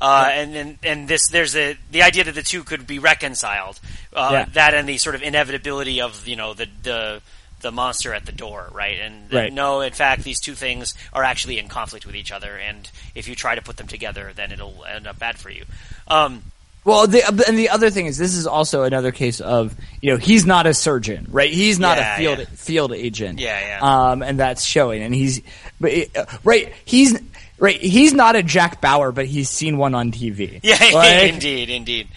uh, 0.00 0.28
and, 0.30 0.54
and 0.54 0.78
and 0.84 1.08
this 1.08 1.28
there's 1.30 1.56
a 1.56 1.76
the 1.90 2.02
idea 2.02 2.22
that 2.24 2.34
the 2.34 2.42
two 2.42 2.62
could 2.62 2.86
be 2.86 2.98
reconciled. 2.98 3.80
Uh, 4.12 4.28
Yeah. 4.32 4.44
That 4.52 4.74
and 4.74 4.88
the 4.88 4.98
sort 4.98 5.14
of 5.14 5.22
inevitability 5.22 6.00
of 6.00 6.28
you 6.28 6.36
know 6.36 6.54
the 6.54 6.68
the 6.82 7.20
the 7.60 7.72
monster 7.72 8.14
at 8.14 8.24
the 8.24 8.30
door, 8.30 8.68
right? 8.70 9.00
And 9.00 9.32
Right. 9.32 9.52
no, 9.52 9.80
in 9.80 9.92
fact, 9.92 10.22
these 10.22 10.38
two 10.40 10.54
things 10.54 10.94
are 11.12 11.24
actually 11.24 11.58
in 11.58 11.66
conflict 11.66 12.06
with 12.06 12.14
each 12.14 12.30
other, 12.30 12.56
and 12.56 12.88
if 13.16 13.26
you 13.26 13.34
try 13.34 13.56
to 13.56 13.62
put 13.62 13.76
them 13.78 13.88
together, 13.88 14.32
then 14.32 14.52
it'll 14.52 14.84
end 14.84 15.08
up 15.08 15.18
bad 15.18 15.38
for 15.38 15.50
you. 15.50 15.64
Um, 16.06 16.44
Well, 16.88 17.06
the, 17.06 17.22
and 17.46 17.58
the 17.58 17.68
other 17.68 17.90
thing 17.90 18.06
is, 18.06 18.16
this 18.16 18.34
is 18.34 18.46
also 18.46 18.82
another 18.84 19.12
case 19.12 19.40
of 19.42 19.76
you 20.00 20.10
know 20.10 20.16
he's 20.16 20.46
not 20.46 20.66
a 20.66 20.72
surgeon, 20.72 21.26
right? 21.30 21.52
He's 21.52 21.78
not 21.78 21.98
Yeah, 21.98 22.14
a 22.14 22.18
field 22.18 22.38
yeah. 22.38 22.44
field 22.54 22.92
agent. 22.94 23.38
Yeah, 23.40 23.60
yeah. 23.60 24.10
Um, 24.10 24.22
and 24.22 24.40
that's 24.40 24.64
showing. 24.64 25.02
And 25.02 25.14
he's, 25.14 25.42
but 25.78 25.92
uh, 26.16 26.24
right, 26.44 26.72
he's 26.86 27.20
right. 27.58 27.78
He's 27.78 28.14
not 28.14 28.36
a 28.36 28.42
Jack 28.42 28.80
Bauer, 28.80 29.12
but 29.12 29.26
he's 29.26 29.50
seen 29.50 29.76
one 29.76 29.94
on 29.94 30.12
TV. 30.12 30.60
Yeah, 30.64 30.78
Like- 30.94 31.32
indeed, 31.34 31.68
indeed. 31.68 32.08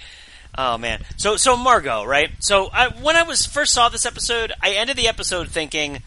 Oh 0.57 0.77
man. 0.77 1.03
So 1.17 1.35
so 1.37 1.57
Margot, 1.57 2.05
right? 2.05 2.29
So 2.39 2.69
I, 2.71 2.87
when 2.89 3.15
I 3.15 3.23
was 3.23 3.45
first 3.45 3.73
saw 3.73 3.89
this 3.89 4.05
episode, 4.05 4.51
I 4.61 4.71
ended 4.75 4.95
the 4.97 5.07
episode 5.09 5.49
thinking 5.49 6.01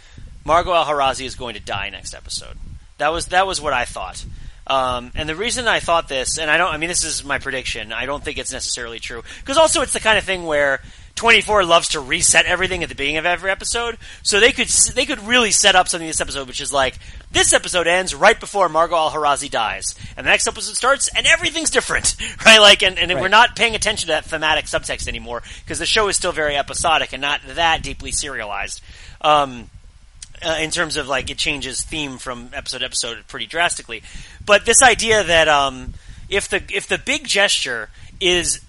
Margot 0.45 0.73
Al-Harazi 0.75 1.25
is 1.27 1.35
going 1.35 1.55
to 1.55 1.61
die 1.61 1.91
next 1.91 2.15
episode. 2.15 2.57
That 2.99 3.13
was 3.13 3.27
that 3.27 3.47
was 3.47 3.61
what 3.61 3.73
I 3.73 3.85
thought. 3.85 4.25
Um, 4.67 5.13
and 5.15 5.29
the 5.29 5.37
reason 5.37 5.69
I 5.69 5.81
thought 5.81 6.09
this, 6.09 6.39
and 6.39 6.51
I 6.51 6.57
don't, 6.57 6.73
I 6.73 6.79
mean, 6.79 6.89
this 6.89 7.05
is 7.05 7.25
my 7.25 7.39
prediction. 7.39 7.93
I 7.93 8.07
don't 8.07 8.25
think 8.25 8.39
it's 8.39 8.53
necessarily 8.53 8.99
true 8.99 9.23
because 9.41 9.59
also 9.59 9.83
it's 9.83 9.93
the 9.93 10.01
kind 10.01 10.17
of 10.17 10.25
thing 10.25 10.45
where 10.45 10.81
24 11.17 11.65
loves 11.65 11.89
to 11.91 12.01
reset 12.01 12.45
everything 12.47 12.83
at 12.83 12.89
the 12.89 12.95
beginning 12.95 13.19
of 13.19 13.27
every 13.27 13.51
episode. 13.51 13.99
So 14.23 14.41
they 14.41 14.53
could 14.53 14.69
they 14.69 15.07
could 15.07 15.21
really 15.21 15.51
set 15.51 15.75
up 15.75 15.89
something 15.89 16.07
this 16.07 16.21
episode, 16.21 16.49
which 16.49 16.61
is 16.61 16.73
like 16.73 16.99
this 17.31 17.53
episode 17.53 17.87
ends 17.87 18.15
right 18.15 18.39
before 18.39 18.69
Margot 18.69 18.97
Al 18.97 19.11
Harazi 19.11 19.51
dies, 19.51 19.95
and 20.17 20.27
the 20.27 20.31
next 20.31 20.47
episode 20.47 20.75
starts 20.75 21.09
and 21.15 21.27
everything's 21.27 21.71
different, 21.71 22.17
right? 22.47 22.59
Like, 22.59 22.83
and, 22.83 22.99
and 22.99 23.13
we're 23.21 23.29
not 23.29 23.57
paying 23.57 23.75
attention 23.75 24.09
to 24.09 24.15
that 24.15 24.25
thematic 24.25 24.65
subtext 24.65 25.09
anymore 25.09 25.43
because 25.65 25.79
the 25.79 25.87
show 25.87 26.09
is 26.09 26.17
still 26.17 26.33
very 26.33 26.57
episodic 26.57 27.13
and 27.13 27.21
not 27.21 27.41
that 27.49 27.83
deeply 27.83 28.11
serialized. 28.11 28.81
Um, 29.21 29.71
uh, 30.45 30.59
in 30.61 30.71
terms 30.71 30.97
of 30.97 31.09
like 31.09 31.31
it 31.31 31.39
changes 31.39 31.83
theme 31.83 32.19
from 32.19 32.51
episode 32.53 32.79
to 32.79 32.85
episode 32.85 33.27
pretty 33.29 33.47
drastically. 33.47 34.03
But 34.45 34.67
this 34.67 34.83
idea 34.83 35.25
that 35.25 35.49
um, 35.49 35.95
if 36.29 36.49
the 36.49 36.63
if 36.73 36.87
the 36.87 36.99
big 36.99 37.27
gesture 37.27 37.89
is 38.21 38.61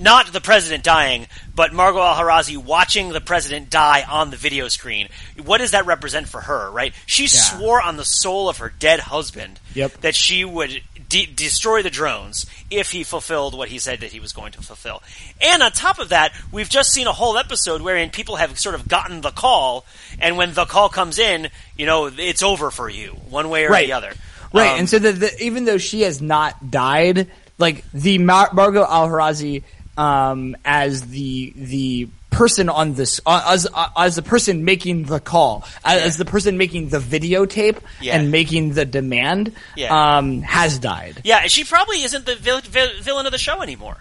not 0.00 0.32
the 0.32 0.40
president 0.40 0.84
dying, 0.84 1.26
but 1.54 1.72
Margot 1.72 1.98
Al-Harazi 2.00 2.56
watching 2.56 3.08
the 3.08 3.20
president 3.20 3.68
die 3.68 4.04
on 4.08 4.30
the 4.30 4.36
video 4.36 4.68
screen. 4.68 5.08
What 5.44 5.58
does 5.58 5.72
that 5.72 5.86
represent 5.86 6.28
for 6.28 6.40
her, 6.40 6.70
right? 6.70 6.94
She 7.06 7.26
swore 7.26 7.82
on 7.82 7.96
the 7.96 8.04
soul 8.04 8.48
of 8.48 8.58
her 8.58 8.72
dead 8.78 9.00
husband 9.00 9.58
Yep. 9.74 9.92
that 10.02 10.14
she 10.14 10.44
would 10.44 10.82
de- 11.08 11.26
destroy 11.26 11.82
the 11.82 11.90
drones 11.90 12.46
if 12.70 12.90
he 12.90 13.02
fulfilled 13.04 13.56
what 13.56 13.68
he 13.68 13.78
said 13.78 14.00
that 14.00 14.12
he 14.12 14.20
was 14.20 14.32
going 14.32 14.52
to 14.52 14.62
fulfill. 14.62 15.02
And 15.40 15.62
on 15.62 15.72
top 15.72 15.98
of 15.98 16.10
that, 16.10 16.32
we've 16.52 16.68
just 16.68 16.90
seen 16.92 17.06
a 17.06 17.12
whole 17.12 17.36
episode 17.38 17.80
wherein 17.82 18.10
people 18.10 18.36
have 18.36 18.58
sort 18.58 18.74
of 18.74 18.86
gotten 18.88 19.20
the 19.20 19.30
call, 19.30 19.84
and 20.20 20.36
when 20.36 20.54
the 20.54 20.64
call 20.64 20.88
comes 20.88 21.18
in, 21.18 21.48
you 21.76 21.86
know, 21.86 22.06
it's 22.16 22.42
over 22.42 22.70
for 22.70 22.88
you, 22.88 23.10
one 23.30 23.48
way 23.50 23.64
or 23.64 23.70
Right. 23.70 23.86
the 23.86 23.92
other. 23.94 24.12
Right, 24.52 24.72
Um, 24.72 24.78
and 24.80 24.88
so 24.88 24.98
the, 24.98 25.12
the, 25.12 25.42
even 25.42 25.64
though 25.64 25.78
she 25.78 26.02
has 26.02 26.22
not 26.22 26.70
died, 26.70 27.28
like 27.58 27.84
the 27.92 28.18
Mar- 28.18 28.50
Margot 28.52 28.84
Al 28.88 29.08
Harazi 29.08 29.62
um, 29.96 30.56
as 30.64 31.02
the 31.08 31.52
the 31.56 32.08
person 32.38 32.68
on 32.68 32.94
this 32.94 33.20
uh, 33.26 33.42
as 33.54 33.66
uh, 33.74 33.88
as 33.96 34.14
the 34.16 34.22
person 34.22 34.64
making 34.64 35.04
the 35.12 35.18
call, 35.20 35.64
as, 35.84 36.02
as 36.02 36.16
the 36.16 36.24
person 36.24 36.56
making 36.56 36.88
the 36.94 36.98
videotape 37.14 37.78
Yeah. 38.00 38.14
and 38.16 38.30
making 38.30 38.74
the 38.78 38.84
demand, 38.84 39.52
Yeah. 39.76 39.90
um, 40.18 40.42
has 40.42 40.78
died. 40.78 41.14
yeah, 41.24 41.46
she 41.48 41.64
probably 41.64 42.02
isn't 42.06 42.24
the 42.30 42.36
vil- 42.36 42.60
vil- 42.62 42.98
villain 43.02 43.26
of 43.26 43.32
the 43.32 43.38
show 43.48 43.60
anymore, 43.62 43.96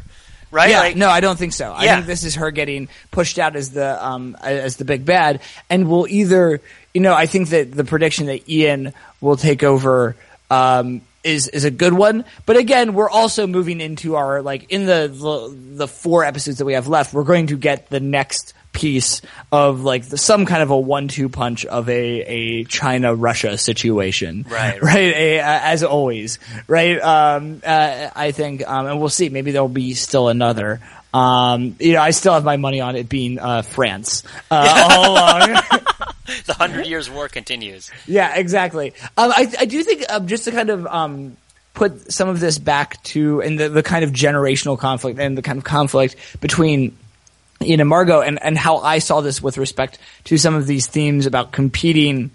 right? 0.51 0.69
Yeah, 0.69 0.79
Like- 0.79 0.95
no, 0.95 1.09
I 1.09 1.19
don't 1.19 1.39
think 1.41 1.53
so. 1.53 1.73
I 1.75 1.87
think 1.87 2.05
this 2.05 2.23
is 2.23 2.35
her 2.35 2.51
getting 2.51 2.87
pushed 3.11 3.39
out 3.39 3.55
as 3.55 3.71
the 3.71 3.89
um 4.09 4.37
as 4.41 4.75
the 4.77 4.85
big 4.85 5.03
bad, 5.05 5.41
and 5.69 5.89
will 5.89 6.07
either 6.07 6.61
you 6.93 7.01
know 7.01 7.13
I 7.13 7.25
think 7.25 7.49
that 7.49 7.71
the 7.73 7.83
prediction 7.83 8.27
that 8.27 8.47
Ian 8.49 8.93
will 9.19 9.37
take 9.37 9.63
over 9.63 10.15
um 10.51 11.01
is 11.27 11.47
is 11.49 11.65
a 11.65 11.71
good 11.71 11.93
one, 11.93 12.23
but 12.45 12.57
again 12.57 12.93
we're 12.93 13.09
also 13.09 13.45
moving 13.45 13.81
into 13.81 14.15
our 14.15 14.41
like 14.41 14.71
in 14.71 14.85
the 14.85 15.07
the, 15.13 15.55
the 15.83 15.87
four 15.87 16.23
episodes 16.23 16.57
that 16.59 16.65
we 16.65 16.73
have 16.73 16.87
left, 16.87 17.13
we're 17.13 17.23
going 17.23 17.47
to 17.47 17.57
get 17.57 17.89
the 17.89 17.99
next 17.99 18.53
piece 18.73 19.21
of 19.51 19.81
like 19.81 20.07
the, 20.07 20.17
some 20.17 20.45
kind 20.45 20.61
of 20.61 20.69
a 20.69 20.77
one-two 20.77 21.29
punch 21.29 21.65
of 21.65 21.89
a 21.89 22.21
a 22.21 22.63
China 22.65 23.13
Russia 23.15 23.57
situation, 23.57 24.45
Right. 24.49 24.81
right? 24.91 25.13
A, 25.15 25.39
uh, 25.39 25.43
as 25.63 25.83
always, 25.83 26.37
right? 26.67 26.99
Um, 27.01 27.61
uh, 27.65 28.09
I 28.15 28.31
think, 28.31 28.67
um, 28.67 28.85
and 28.85 28.99
we'll 28.99 29.09
see. 29.09 29.29
Maybe 29.29 29.51
there'll 29.51 29.67
be 29.67 29.93
still 29.95 30.29
another. 30.29 30.79
Um, 31.13 31.75
you 31.79 31.93
know, 31.93 32.01
I 32.01 32.11
still 32.11 32.33
have 32.33 32.43
my 32.43 32.57
money 32.57 32.79
on 32.81 32.95
it 32.95 33.09
being 33.09 33.39
uh, 33.39 33.63
France 33.63 34.23
uh, 34.51 34.89
all 34.91 35.11
along. 35.11 35.61
the 36.45 36.53
Hundred 36.53 36.85
Years' 36.87 37.09
War 37.09 37.27
continues. 37.27 37.91
yeah, 38.05 38.35
exactly. 38.35 38.93
Um, 39.17 39.31
I, 39.31 39.51
I 39.59 39.65
do 39.65 39.83
think 39.83 40.03
um, 40.09 40.27
just 40.27 40.43
to 40.45 40.51
kind 40.51 40.69
of 40.69 40.85
um, 40.87 41.37
put 41.73 42.11
some 42.11 42.27
of 42.27 42.39
this 42.39 42.57
back 42.57 43.01
to 43.03 43.41
and 43.41 43.59
the, 43.59 43.69
the 43.69 43.83
kind 43.83 44.03
of 44.03 44.11
generational 44.11 44.77
conflict 44.77 45.19
and 45.19 45.37
the 45.37 45.41
kind 45.41 45.57
of 45.57 45.63
conflict 45.63 46.15
between 46.41 46.97
Ian 47.61 47.79
and 47.79 47.89
Margot 47.89 48.21
and, 48.21 48.41
and 48.41 48.57
how 48.57 48.77
I 48.77 48.99
saw 48.99 49.21
this 49.21 49.41
with 49.41 49.57
respect 49.57 49.99
to 50.25 50.37
some 50.37 50.55
of 50.55 50.67
these 50.67 50.87
themes 50.87 51.25
about 51.25 51.51
competing 51.51 52.31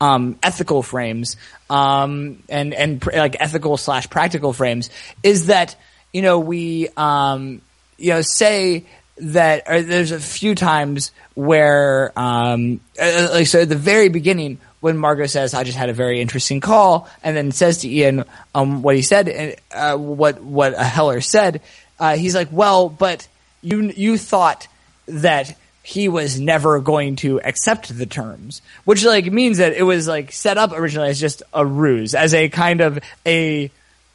um, 0.00 0.38
ethical 0.42 0.82
frames 0.82 1.36
um, 1.70 2.42
and 2.48 2.74
and 2.74 3.00
pr- 3.00 3.12
like 3.12 3.36
ethical 3.40 3.76
slash 3.76 4.08
practical 4.10 4.52
frames 4.52 4.90
is 5.22 5.46
that 5.46 5.76
you 6.12 6.22
know 6.22 6.38
we 6.38 6.88
um, 6.96 7.62
you 7.98 8.10
know 8.10 8.20
say 8.22 8.84
that 9.16 9.62
or 9.66 9.82
there's 9.82 10.10
a 10.10 10.18
few 10.18 10.54
times 10.54 11.12
where 11.34 12.12
um, 12.16 12.80
uh, 13.00 13.28
like 13.32 13.46
so 13.46 13.60
at 13.60 13.68
the 13.68 13.76
very 13.76 14.08
beginning 14.08 14.58
when 14.80 14.96
Margot 14.98 15.26
says 15.26 15.54
I 15.54 15.64
just 15.64 15.78
had 15.78 15.88
a 15.88 15.94
very 15.94 16.20
interesting 16.20 16.60
call 16.60 17.08
and 17.22 17.36
then 17.36 17.52
says 17.52 17.78
to 17.78 17.88
Ian 17.88 18.24
um, 18.54 18.82
what 18.82 18.96
he 18.96 19.02
said 19.02 19.28
and 19.28 19.56
uh, 19.72 19.96
what 19.96 20.42
what 20.42 20.74
Heller 20.74 21.20
said 21.20 21.60
uh, 22.00 22.16
he's 22.16 22.34
like 22.34 22.48
well 22.50 22.88
but 22.88 23.26
you 23.62 23.92
you 23.96 24.18
thought 24.18 24.66
that 25.06 25.56
he 25.84 26.08
was 26.08 26.40
never 26.40 26.80
going 26.80 27.14
to 27.14 27.42
accept 27.42 27.96
the 27.96 28.06
terms, 28.06 28.62
which 28.84 29.04
like 29.04 29.30
means 29.30 29.58
that 29.58 29.74
it 29.74 29.82
was 29.82 30.08
like 30.08 30.32
set 30.32 30.56
up 30.56 30.72
originally 30.72 31.10
as 31.10 31.20
just 31.20 31.42
a 31.52 31.64
ruse, 31.64 32.14
as 32.14 32.32
a 32.32 32.48
kind 32.48 32.80
of 32.80 32.98
a 33.26 33.70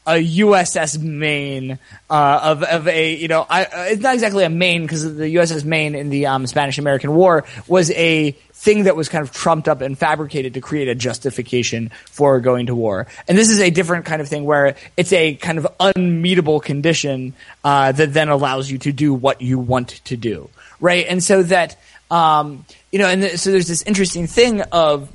a 0.09 0.13
USS 0.13 0.99
Maine 1.01 1.77
uh, 2.09 2.39
of 2.43 2.63
of 2.63 2.87
a 2.87 3.13
you 3.13 3.27
know 3.27 3.45
I, 3.49 3.65
uh, 3.65 3.69
it's 3.89 4.01
not 4.01 4.15
exactly 4.15 4.43
a 4.43 4.49
Maine 4.49 4.81
because 4.81 5.15
the 5.15 5.35
USS 5.35 5.63
Maine 5.63 5.95
in 5.95 6.09
the 6.09 6.25
um, 6.25 6.47
Spanish 6.47 6.77
American 6.77 7.13
War 7.13 7.45
was 7.67 7.91
a 7.91 8.31
thing 8.31 8.83
that 8.83 8.95
was 8.95 9.07
kind 9.07 9.23
of 9.23 9.31
trumped 9.31 9.69
up 9.69 9.81
and 9.81 9.97
fabricated 9.97 10.55
to 10.55 10.61
create 10.61 10.87
a 10.87 10.95
justification 10.95 11.91
for 12.07 12.39
going 12.41 12.65
to 12.65 12.75
war. 12.75 13.07
And 13.27 13.37
this 13.37 13.49
is 13.49 13.61
a 13.61 13.69
different 13.69 14.05
kind 14.05 14.21
of 14.21 14.27
thing 14.27 14.43
where 14.43 14.75
it's 14.97 15.13
a 15.13 15.35
kind 15.35 15.57
of 15.57 15.67
unmeetable 15.79 16.61
condition 16.61 17.33
uh, 17.63 17.93
that 17.93 18.11
then 18.13 18.27
allows 18.29 18.69
you 18.69 18.79
to 18.79 18.91
do 18.91 19.13
what 19.13 19.41
you 19.41 19.59
want 19.59 19.89
to 20.05 20.17
do, 20.17 20.49
right? 20.81 21.05
And 21.07 21.23
so 21.23 21.43
that 21.43 21.77
um, 22.09 22.65
you 22.91 22.97
know, 22.97 23.07
and 23.07 23.21
th- 23.21 23.37
so 23.37 23.51
there's 23.51 23.67
this 23.67 23.83
interesting 23.83 24.25
thing 24.25 24.61
of 24.71 25.09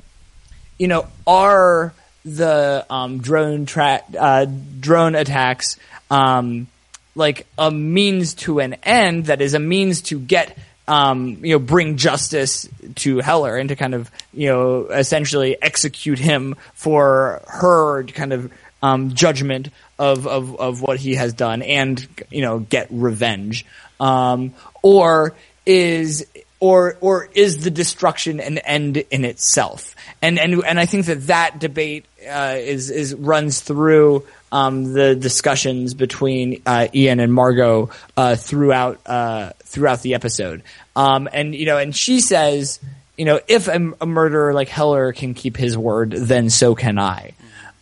you 0.77 0.87
know, 0.87 1.07
are 1.25 1.93
the 2.25 2.85
um, 2.89 3.19
drone 3.19 3.65
tra- 3.65 4.03
uh, 4.17 4.45
drone 4.79 5.15
attacks 5.15 5.77
um, 6.09 6.67
like 7.15 7.45
a 7.57 7.71
means 7.71 8.33
to 8.33 8.59
an 8.59 8.73
end 8.83 9.25
that 9.25 9.41
is 9.41 9.53
a 9.53 9.59
means 9.59 10.01
to 10.01 10.19
get 10.19 10.57
um, 10.87 11.37
you 11.43 11.53
know 11.53 11.59
bring 11.59 11.97
justice 11.97 12.67
to 12.95 13.19
Heller 13.19 13.57
and 13.57 13.69
to 13.69 13.75
kind 13.75 13.93
of 13.93 14.09
you 14.33 14.49
know 14.49 14.85
essentially 14.87 15.55
execute 15.61 16.19
him 16.19 16.55
for 16.73 17.41
her 17.47 18.03
kind 18.03 18.33
of 18.33 18.51
um, 18.81 19.13
judgment 19.13 19.69
of, 19.97 20.27
of 20.27 20.59
of 20.59 20.81
what 20.81 20.99
he 20.99 21.15
has 21.15 21.33
done 21.33 21.61
and 21.61 22.05
you 22.29 22.41
know 22.41 22.59
get 22.59 22.87
revenge 22.89 23.65
um, 23.99 24.53
or 24.81 25.35
is 25.65 26.25
or 26.59 26.97
or 27.01 27.29
is 27.33 27.63
the 27.63 27.71
destruction 27.71 28.39
an 28.39 28.57
end 28.59 28.97
in 28.97 29.25
itself? 29.25 29.95
And 30.21 30.39
and 30.39 30.63
and 30.65 30.79
I 30.79 30.85
think 30.85 31.05
that 31.05 31.27
that 31.27 31.59
debate 31.59 32.05
uh, 32.25 32.55
is 32.57 32.89
is 32.89 33.15
runs 33.15 33.61
through 33.61 34.25
um, 34.51 34.93
the 34.93 35.15
discussions 35.15 35.93
between 35.93 36.61
uh, 36.65 36.87
Ian 36.93 37.19
and 37.19 37.33
Margot 37.33 37.89
uh, 38.15 38.35
throughout 38.35 38.99
uh, 39.05 39.51
throughout 39.63 40.01
the 40.01 40.13
episode. 40.13 40.63
Um, 40.95 41.27
and 41.31 41.53
you 41.53 41.65
know, 41.65 41.77
and 41.77 41.95
she 41.95 42.19
says, 42.21 42.79
you 43.17 43.25
know, 43.25 43.39
if 43.47 43.67
a, 43.67 43.93
a 44.01 44.05
murderer 44.05 44.53
like 44.53 44.69
Heller 44.69 45.13
can 45.13 45.33
keep 45.33 45.57
his 45.57 45.77
word, 45.77 46.11
then 46.11 46.49
so 46.49 46.75
can 46.75 46.97
I. 46.97 47.33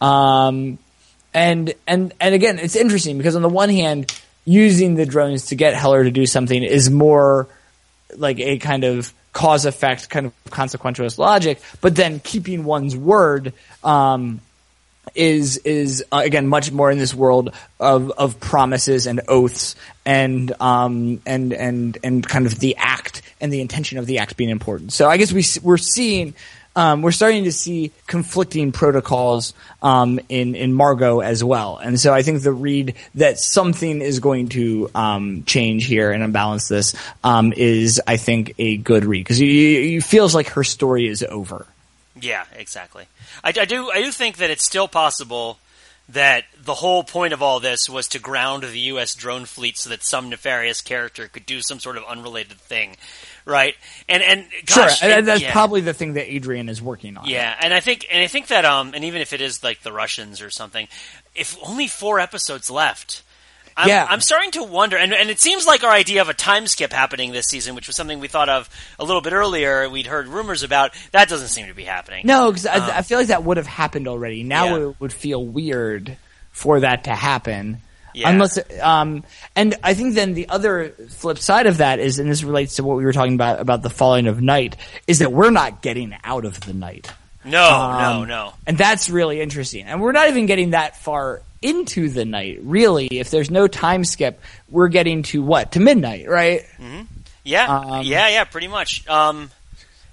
Um, 0.02 0.80
and 1.34 1.74
and 1.88 2.14
and 2.20 2.36
again, 2.36 2.60
it's 2.60 2.76
interesting 2.76 3.18
because 3.18 3.36
on 3.36 3.42
the 3.42 3.50
one 3.50 3.70
hand, 3.70 4.14
using 4.46 4.96
the 4.96 5.06
drones 5.06 5.48
to 5.48 5.56
get 5.56 5.74
Heller 5.74 6.04
to 6.04 6.12
do 6.12 6.26
something 6.26 6.62
is 6.64 6.90
more 6.90 7.48
like 8.16 8.40
a 8.40 8.58
kind 8.58 8.84
of 8.84 9.14
cause 9.34 9.66
effect 9.66 10.10
kind 10.10 10.28
of 10.28 10.34
consequentialist 10.46 11.18
logic, 11.18 11.60
but 11.82 11.96
then 11.96 12.20
keeping 12.20 12.64
one's 12.64 12.96
word 12.96 13.54
um, 13.84 14.40
is 15.16 15.58
is 15.58 16.04
uh, 16.12 16.22
again 16.24 16.48
much 16.48 16.72
more 16.72 16.90
in 16.90 16.98
this 16.98 17.14
world 17.14 17.54
of 17.80 18.12
of 18.12 18.40
promises 18.40 19.06
and 19.06 19.22
oaths 19.28 19.76
and 20.06 20.54
um 20.62 21.22
and 21.26 21.54
and 21.54 21.98
and 22.04 22.28
kind 22.28 22.46
of 22.46 22.60
the 22.60 22.76
act 22.78 23.22
and 23.42 23.52
the 23.52 23.60
intention 23.60 23.98
of 23.98 24.06
the 24.06 24.20
act 24.20 24.38
being 24.38 24.50
important. 24.50 24.94
So 24.94 25.10
I 25.10 25.18
guess 25.18 25.34
we 25.34 25.44
we're 25.62 25.78
seeing 25.78 26.34
um, 26.76 27.02
we're 27.02 27.12
starting 27.12 27.44
to 27.44 27.52
see 27.52 27.92
conflicting 28.08 28.72
protocols 28.72 29.54
um, 29.82 30.20
in 30.30 30.56
in 30.56 30.74
Margot 30.74 31.20
as 31.20 31.44
well. 31.44 31.78
And 31.78 32.00
so 32.00 32.14
I 32.14 32.24
think 32.24 32.42
the 32.42 32.52
read 32.52 32.96
that 33.16 33.40
something 33.40 34.02
is 34.02 34.20
going 34.20 34.50
to 34.50 34.90
um, 34.96 35.44
change 35.46 35.86
here 35.86 36.12
and 36.12 36.24
unbalance 36.24 36.68
this 36.68 36.96
um, 37.24 37.54
is, 37.54 38.02
I 38.08 38.18
think, 38.18 38.56
a 38.58 38.78
good 38.78 39.06
read 39.06 39.22
because 39.22 39.40
it 39.40 40.04
feels 40.04 40.34
like 40.34 40.50
her 40.50 40.64
story 40.64 41.08
is 41.08 41.24
over. 41.24 41.68
Yeah, 42.20 42.46
exactly. 42.56 43.06
I, 43.44 43.50
I 43.50 43.66
do. 43.66 43.92
I 43.92 44.02
do 44.02 44.12
think 44.12 44.38
that 44.38 44.50
it's 44.50 44.64
still 44.64 44.88
possible 44.88 45.60
that 46.10 46.46
the 46.62 46.74
whole 46.74 47.04
point 47.04 47.34
of 47.34 47.42
all 47.42 47.60
this 47.60 47.90
was 47.90 48.08
to 48.10 48.20
ground 48.20 48.64
the 48.64 48.80
U.S. 48.80 49.16
drone 49.16 49.46
fleet 49.46 49.78
so 49.78 49.90
that 49.90 50.04
some 50.04 50.30
nefarious 50.30 50.82
character 50.82 51.28
could 51.28 51.46
do 51.46 51.62
some 51.62 51.80
sort 51.80 51.98
of 51.98 52.04
unrelated 52.06 52.60
thing, 52.60 52.98
right? 53.46 53.76
And 54.10 54.22
and 54.24 54.46
gosh, 54.66 55.00
sure, 55.00 55.10
and 55.10 55.28
that's 55.28 55.42
yeah. 55.42 55.52
probably 55.52 55.82
the 55.82 55.94
thing 55.94 56.14
that 56.14 56.32
Adrian 56.32 56.70
is 56.70 56.82
working 56.82 57.18
on. 57.18 57.26
Yeah, 57.28 57.56
and 57.60 57.74
I 57.74 57.80
think 57.80 58.08
and 58.12 58.22
I 58.24 58.28
think 58.28 58.48
that 58.48 58.66
um 58.66 58.94
and 58.94 59.04
even 59.04 59.22
if 59.22 59.34
it 59.34 59.42
is 59.42 59.64
like 59.64 59.82
the 59.82 59.92
Russians 59.92 60.42
or 60.42 60.50
something, 60.50 60.88
if 61.36 61.58
only 61.64 61.88
four 61.88 62.20
episodes 62.20 62.70
left. 62.70 63.24
I'm, 63.76 63.90
Yeah. 63.90 64.06
I'm 64.08 64.22
starting 64.22 64.52
to 64.52 64.62
wonder, 64.64 64.98
and, 64.98 65.12
and 65.16 65.32
it 65.32 65.40
seems 65.40 65.66
like 65.66 65.84
our 65.84 65.90
idea 65.90 66.22
of 66.22 66.30
a 66.30 66.34
time 66.36 66.68
skip 66.68 66.94
happening 66.94 67.32
this 67.32 67.48
season, 67.48 67.74
which 67.74 67.88
was 67.88 67.96
something 67.96 68.20
we 68.20 68.28
thought 68.28 68.48
of 68.48 68.70
a 69.00 69.04
little 69.04 69.20
bit 69.20 69.34
earlier, 69.34 69.90
we'd 69.90 70.06
heard 70.06 70.28
rumors 70.28 70.62
about, 70.62 70.92
that 71.12 71.28
doesn't 71.28 71.48
seem 71.48 71.66
to 71.66 71.74
be 71.74 71.84
happening. 71.84 72.22
No, 72.28 72.52
because 72.52 72.68
I, 72.68 73.00
I 73.00 73.02
feel 73.02 73.18
like 73.18 73.30
that 73.30 73.44
would 73.44 73.58
have 73.58 73.66
happened 73.66 74.08
already. 74.08 74.44
Now 74.44 74.68
Um, 74.76 74.80
Yeah. 74.80 74.88
it 74.90 74.96
would 75.00 75.12
feel 75.12 75.44
weird 75.44 76.18
for 76.52 76.82
that 76.82 77.06
to 77.06 77.16
happen. 77.16 77.82
Yeah. 78.14 78.30
Unless, 78.30 78.60
um, 78.82 79.24
and 79.56 79.76
I 79.84 79.94
think 79.94 80.14
then 80.16 80.34
the 80.34 80.50
other 80.50 80.90
flip 81.10 81.38
side 81.40 81.66
of 81.66 81.78
that 81.78 82.00
is, 82.00 82.20
and 82.20 82.30
this 82.30 82.44
relates 82.44 82.76
to 82.76 82.84
what 82.84 82.98
we 82.98 83.04
were 83.06 83.14
talking 83.14 83.34
about 83.36 83.60
about 83.60 83.82
the 83.82 83.90
falling 83.90 84.28
of 84.28 84.42
night, 84.42 84.76
is 85.08 85.20
that 85.20 85.32
we're 85.32 85.50
not 85.52 85.82
getting 85.82 86.16
out 86.24 86.46
of 86.46 86.60
the 86.62 86.74
night. 86.74 87.10
No, 87.46 87.52
no, 87.52 88.22
Um, 88.22 88.28
no. 88.28 88.54
And 88.68 88.78
that's 88.78 89.10
really 89.10 89.42
interesting. 89.42 89.86
And 89.86 90.02
we're 90.02 90.12
not 90.14 90.30
even 90.30 90.46
getting 90.46 90.70
that 90.72 90.96
far 90.98 91.42
into 91.62 92.08
the 92.10 92.24
night, 92.24 92.60
really. 92.64 93.08
If 93.08 93.32
there's 93.32 93.52
no 93.52 93.68
time 93.68 94.06
skip, 94.06 94.40
we're 94.70 94.88
getting 94.90 95.24
to 95.24 95.42
what? 95.42 95.74
To 95.74 95.80
midnight, 95.80 96.30
right? 96.30 96.62
Yeah, 97.44 97.68
Um, 97.68 98.04
yeah, 98.04 98.30
yeah, 98.30 98.44
pretty 98.46 98.68
much. 98.70 99.06
Um, 99.10 99.52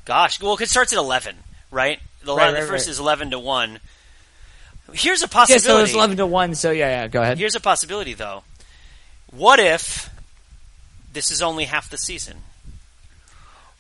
gosh, 0.05 0.40
well, 0.40 0.57
'cause 0.57 0.66
it 0.66 0.70
starts 0.70 0.92
at 0.92 0.98
eleven, 0.98 1.36
right? 1.70 2.01
The, 2.24 2.34
Right, 2.34 2.48
the 2.51 2.55
right, 2.61 2.68
first 2.68 2.86
right. 2.86 2.90
is 2.90 2.98
eleven 2.98 3.30
to 3.30 3.38
one. 3.38 3.78
Here's 4.93 5.22
a 5.22 5.26
Yeah, 5.26 5.28
possibility. 5.32 5.61
so 5.66 5.78
it's 5.84 5.93
11 5.95 6.16
to 6.18 6.26
1, 6.26 6.55
so 6.55 6.70
yeah, 6.70 7.03
yeah, 7.03 7.09
go 7.09 7.22
ahead. 7.22 7.38
Here's 7.38 7.55
a 7.55 7.61
possibility, 7.61 8.14
though. 8.14 8.43
What 9.30 9.59
if 9.61 10.11
this 11.12 11.30
is 11.30 11.41
only 11.43 11.64
half 11.64 11.88
the 11.91 11.99
season? 11.99 12.38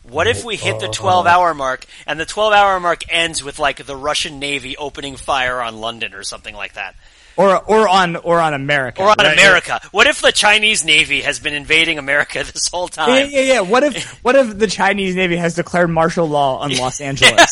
What 0.02 0.26
if 0.26 0.44
we 0.44 0.56
hit 0.56 0.78
the 0.80 0.86
uh-huh. 0.86 0.92
12 0.94 1.26
hour 1.26 1.54
mark 1.54 1.84
and 2.06 2.18
the 2.18 2.24
12 2.24 2.52
hour 2.54 2.80
mark 2.80 3.02
ends 3.12 3.44
with 3.44 3.58
like 3.58 3.84
the 3.84 3.94
Russian 3.94 4.38
Navy 4.38 4.76
opening 4.76 5.16
fire 5.16 5.60
on 5.60 5.80
London 5.80 6.14
or 6.14 6.22
something 6.22 6.54
like 6.54 6.72
that? 6.74 6.94
Or, 7.36 7.56
or 7.62 7.86
on, 7.88 8.16
or 8.16 8.40
on 8.40 8.54
America. 8.54 9.02
Or 9.02 9.08
on 9.10 9.16
right? 9.18 9.32
America. 9.32 9.80
What 9.92 10.06
if 10.06 10.20
the 10.20 10.32
Chinese 10.32 10.84
Navy 10.84 11.20
has 11.22 11.38
been 11.38 11.54
invading 11.54 11.98
America 11.98 12.42
this 12.52 12.68
whole 12.68 12.88
Yeah, 12.96 13.04
time? 13.06 13.28
yeah, 13.30 13.40
yeah. 13.40 13.60
What 13.60 13.82
if 13.84 14.10
what 14.24 14.34
if 14.36 14.58
the 14.58 14.66
Chinese 14.66 15.14
Navy 15.14 15.36
has 15.36 15.54
declared 15.54 15.90
martial 15.90 16.26
law 16.28 16.58
on 16.58 16.74
Los 16.76 17.00
Angeles? 17.00 17.50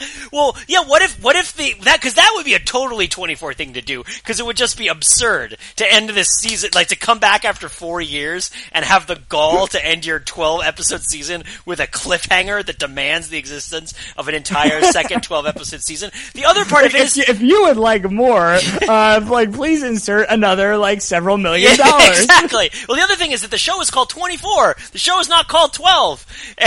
Well, 0.32 0.56
yeah. 0.68 0.84
What 0.84 1.02
if 1.02 1.20
what 1.22 1.34
if 1.36 1.54
the 1.56 1.74
that 1.82 1.96
because 2.00 2.14
that 2.14 2.30
would 2.34 2.44
be 2.44 2.54
a 2.54 2.58
totally 2.58 3.08
twenty 3.08 3.34
four 3.34 3.52
thing 3.54 3.72
to 3.74 3.80
do 3.80 4.04
because 4.04 4.38
it 4.38 4.46
would 4.46 4.56
just 4.56 4.78
be 4.78 4.86
absurd 4.88 5.56
to 5.76 5.92
end 5.92 6.08
this 6.10 6.28
season 6.40 6.70
like 6.74 6.88
to 6.88 6.96
come 6.96 7.18
back 7.18 7.44
after 7.44 7.68
four 7.68 8.00
years 8.00 8.50
and 8.72 8.84
have 8.84 9.06
the 9.06 9.16
gall 9.28 9.66
to 9.68 9.84
end 9.84 10.06
your 10.06 10.20
twelve 10.20 10.62
episode 10.64 11.02
season 11.02 11.42
with 11.66 11.80
a 11.80 11.86
cliffhanger 11.86 12.64
that 12.64 12.78
demands 12.78 13.28
the 13.28 13.38
existence 13.38 13.92
of 14.16 14.28
an 14.28 14.34
entire 14.34 14.82
second 14.92 15.22
twelve 15.22 15.46
episode 15.46 15.80
season. 15.80 16.10
The 16.34 16.44
other 16.44 16.64
part 16.64 16.86
of 16.86 16.94
it 16.94 17.00
if, 17.00 17.06
is 17.06 17.16
you, 17.16 17.24
if 17.26 17.40
you 17.42 17.62
would 17.62 17.76
like 17.76 18.08
more, 18.10 18.58
uh, 18.88 19.20
like 19.28 19.52
please 19.52 19.82
insert 19.82 20.28
another 20.30 20.76
like 20.76 21.00
several 21.02 21.38
million 21.38 21.70
Yeah, 21.72 21.76
dollars. 21.90 22.20
exactly. 22.20 22.70
Well, 22.88 22.96
the 22.96 23.02
other 23.04 23.16
thing 23.16 23.32
is 23.32 23.42
that 23.42 23.50
the 23.50 23.58
show 23.58 23.80
is 23.80 23.90
called 23.90 24.10
24. 24.10 24.76
The 24.92 24.98
show 24.98 25.18
is 25.18 25.28
not 25.28 25.48
called 25.48 25.72
12. 25.72 26.26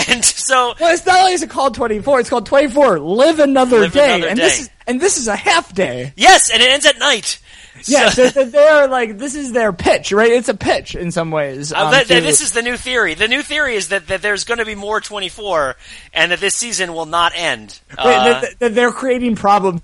And 0.10 0.24
so, 0.26 0.74
Well, 0.80 0.94
it's 0.94 1.06
not 1.06 1.20
only 1.22 1.34
is 1.34 1.44
it 1.44 1.50
called 1.50 1.76
twenty 1.76 2.00
four, 2.00 2.20
it's 2.20 2.30
called 2.30 2.46
twenty 2.46 2.68
four. 2.68 3.00
Live 3.26 3.40
another 3.40 3.80
Live 3.82 3.94
day, 3.94 4.16
another 4.16 4.28
and 4.30 4.38
day. 4.38 4.44
this 4.46 4.60
is 4.62 4.70
and 4.88 5.00
this 5.02 5.18
is 5.18 5.28
a 5.28 5.36
half 5.36 5.74
day. 5.74 6.14
yes, 6.16 6.50
and 6.52 6.62
it 6.62 6.70
ends 6.70 6.86
at 6.86 6.98
night. 7.00 7.40
Yeah, 7.86 8.10
So- 8.10 8.30
they're 8.30 8.88
like 8.88 9.18
this 9.18 9.34
is 9.36 9.52
their 9.52 9.74
pitch, 9.74 10.12
right? 10.12 10.32
It's 10.32 10.48
a 10.50 10.54
pitch 10.54 10.96
in 10.96 11.12
some 11.12 11.32
ways. 11.32 11.74
Uh, 11.74 11.78
um, 11.86 11.92
that- 11.92 12.08
to- 12.08 12.22
this 12.22 12.42
is 12.42 12.52
the 12.52 12.62
new 12.62 12.78
theory. 12.78 13.14
The 13.16 13.28
new 13.28 13.42
theory 13.42 13.76
is 13.76 13.88
that, 13.90 14.08
that 14.08 14.22
there's 14.22 14.44
going 14.44 14.60
to 14.60 14.66
be 14.66 14.76
more 14.76 15.02
24 15.02 15.76
and 16.14 16.32
that 16.32 16.40
this 16.40 16.56
season 16.56 16.94
will 16.94 17.08
not 17.08 17.32
end. 17.36 17.80
Wait, 17.92 17.98
Uh, 17.98 18.24
that- 18.26 18.42
that- 18.42 18.60
that 18.60 18.76
they're 18.76 18.92
creating 18.92 19.36
problems 19.36 19.82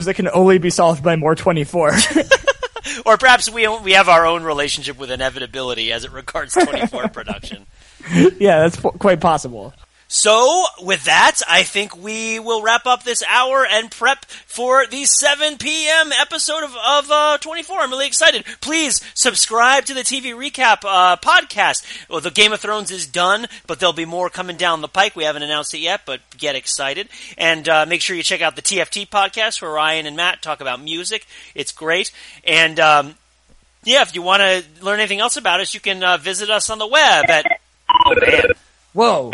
that 0.00 0.14
can 0.14 0.28
only 0.28 0.58
be 0.58 0.70
solved 0.70 1.02
by 1.02 1.16
more 1.16 1.34
twenty 1.34 1.64
four. 1.64 1.92
or 3.06 3.16
perhaps 3.16 3.50
we, 3.50 3.66
we 3.68 3.92
have 3.92 4.08
our 4.08 4.26
own 4.26 4.42
relationship 4.42 4.98
with 4.98 5.10
inevitability 5.10 5.92
as 5.92 6.04
it 6.04 6.12
regards 6.12 6.54
24 6.54 7.08
production. 7.12 7.66
yeah, 8.38 8.60
that's 8.60 8.76
quite 8.80 9.20
possible. 9.20 9.72
So, 10.12 10.64
with 10.82 11.04
that, 11.04 11.36
I 11.48 11.62
think 11.62 11.96
we 11.96 12.40
will 12.40 12.62
wrap 12.62 12.84
up 12.84 13.04
this 13.04 13.22
hour 13.28 13.64
and 13.64 13.92
prep 13.92 14.24
for 14.24 14.84
the 14.84 15.04
7 15.04 15.56
p.m. 15.56 16.10
episode 16.10 16.64
of, 16.64 16.74
of 16.74 17.10
uh, 17.12 17.38
24. 17.38 17.78
I'm 17.78 17.90
really 17.90 18.08
excited. 18.08 18.44
Please 18.60 19.00
subscribe 19.14 19.84
to 19.84 19.94
the 19.94 20.00
TV 20.00 20.34
Recap 20.34 20.78
uh, 20.84 21.14
podcast. 21.18 21.86
Well, 22.10 22.20
the 22.20 22.32
Game 22.32 22.52
of 22.52 22.58
Thrones 22.58 22.90
is 22.90 23.06
done, 23.06 23.46
but 23.68 23.78
there'll 23.78 23.92
be 23.92 24.04
more 24.04 24.28
coming 24.28 24.56
down 24.56 24.80
the 24.80 24.88
pike. 24.88 25.14
We 25.14 25.22
haven't 25.22 25.44
announced 25.44 25.74
it 25.74 25.78
yet, 25.78 26.00
but 26.04 26.22
get 26.36 26.56
excited. 26.56 27.08
And 27.38 27.68
uh, 27.68 27.86
make 27.86 28.00
sure 28.00 28.16
you 28.16 28.24
check 28.24 28.42
out 28.42 28.56
the 28.56 28.62
TFT 28.62 29.08
podcast 29.08 29.62
where 29.62 29.70
Ryan 29.70 30.06
and 30.06 30.16
Matt 30.16 30.42
talk 30.42 30.60
about 30.60 30.82
music. 30.82 31.24
It's 31.54 31.70
great. 31.70 32.10
And 32.42 32.80
um, 32.80 33.14
yeah, 33.84 34.02
if 34.02 34.16
you 34.16 34.22
want 34.22 34.40
to 34.40 34.84
learn 34.84 34.98
anything 34.98 35.20
else 35.20 35.36
about 35.36 35.60
us, 35.60 35.72
you 35.72 35.78
can 35.78 36.02
uh, 36.02 36.16
visit 36.16 36.50
us 36.50 36.68
on 36.68 36.80
the 36.80 36.88
web 36.88 37.30
at. 37.30 37.60
Oh, 38.06 38.14
man. 38.20 38.44
Whoa. 38.92 39.30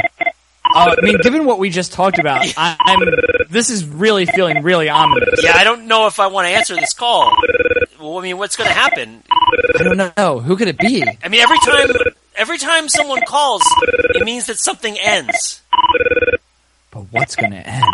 Uh, 0.76 0.94
I 0.98 1.04
mean, 1.04 1.18
given 1.22 1.44
what 1.44 1.58
we 1.58 1.70
just 1.70 1.92
talked 1.92 2.18
about, 2.18 2.46
I, 2.56 2.76
I'm. 2.78 3.00
This 3.48 3.70
is 3.70 3.84
really 3.86 4.26
feeling 4.26 4.62
really 4.62 4.88
ominous. 4.88 5.42
Yeah, 5.42 5.52
I 5.54 5.64
don't 5.64 5.86
know 5.86 6.06
if 6.06 6.20
I 6.20 6.26
want 6.26 6.46
to 6.46 6.50
answer 6.50 6.74
this 6.74 6.92
call. 6.92 7.36
Well, 7.98 8.18
I 8.18 8.22
mean, 8.22 8.38
what's 8.38 8.56
going 8.56 8.68
to 8.68 8.74
happen? 8.74 9.22
I 9.78 9.82
don't 9.82 9.96
know. 10.16 10.40
Who 10.40 10.56
could 10.56 10.68
it 10.68 10.78
be? 10.78 11.02
I 11.22 11.28
mean, 11.28 11.40
every 11.40 11.58
time 11.58 11.88
every 12.36 12.58
time 12.58 12.88
someone 12.88 13.22
calls, 13.26 13.62
it 14.14 14.24
means 14.24 14.46
that 14.46 14.58
something 14.58 14.96
ends. 14.98 15.62
But 16.90 17.06
what's 17.10 17.36
going 17.36 17.52
to 17.52 17.66
end? 17.66 17.84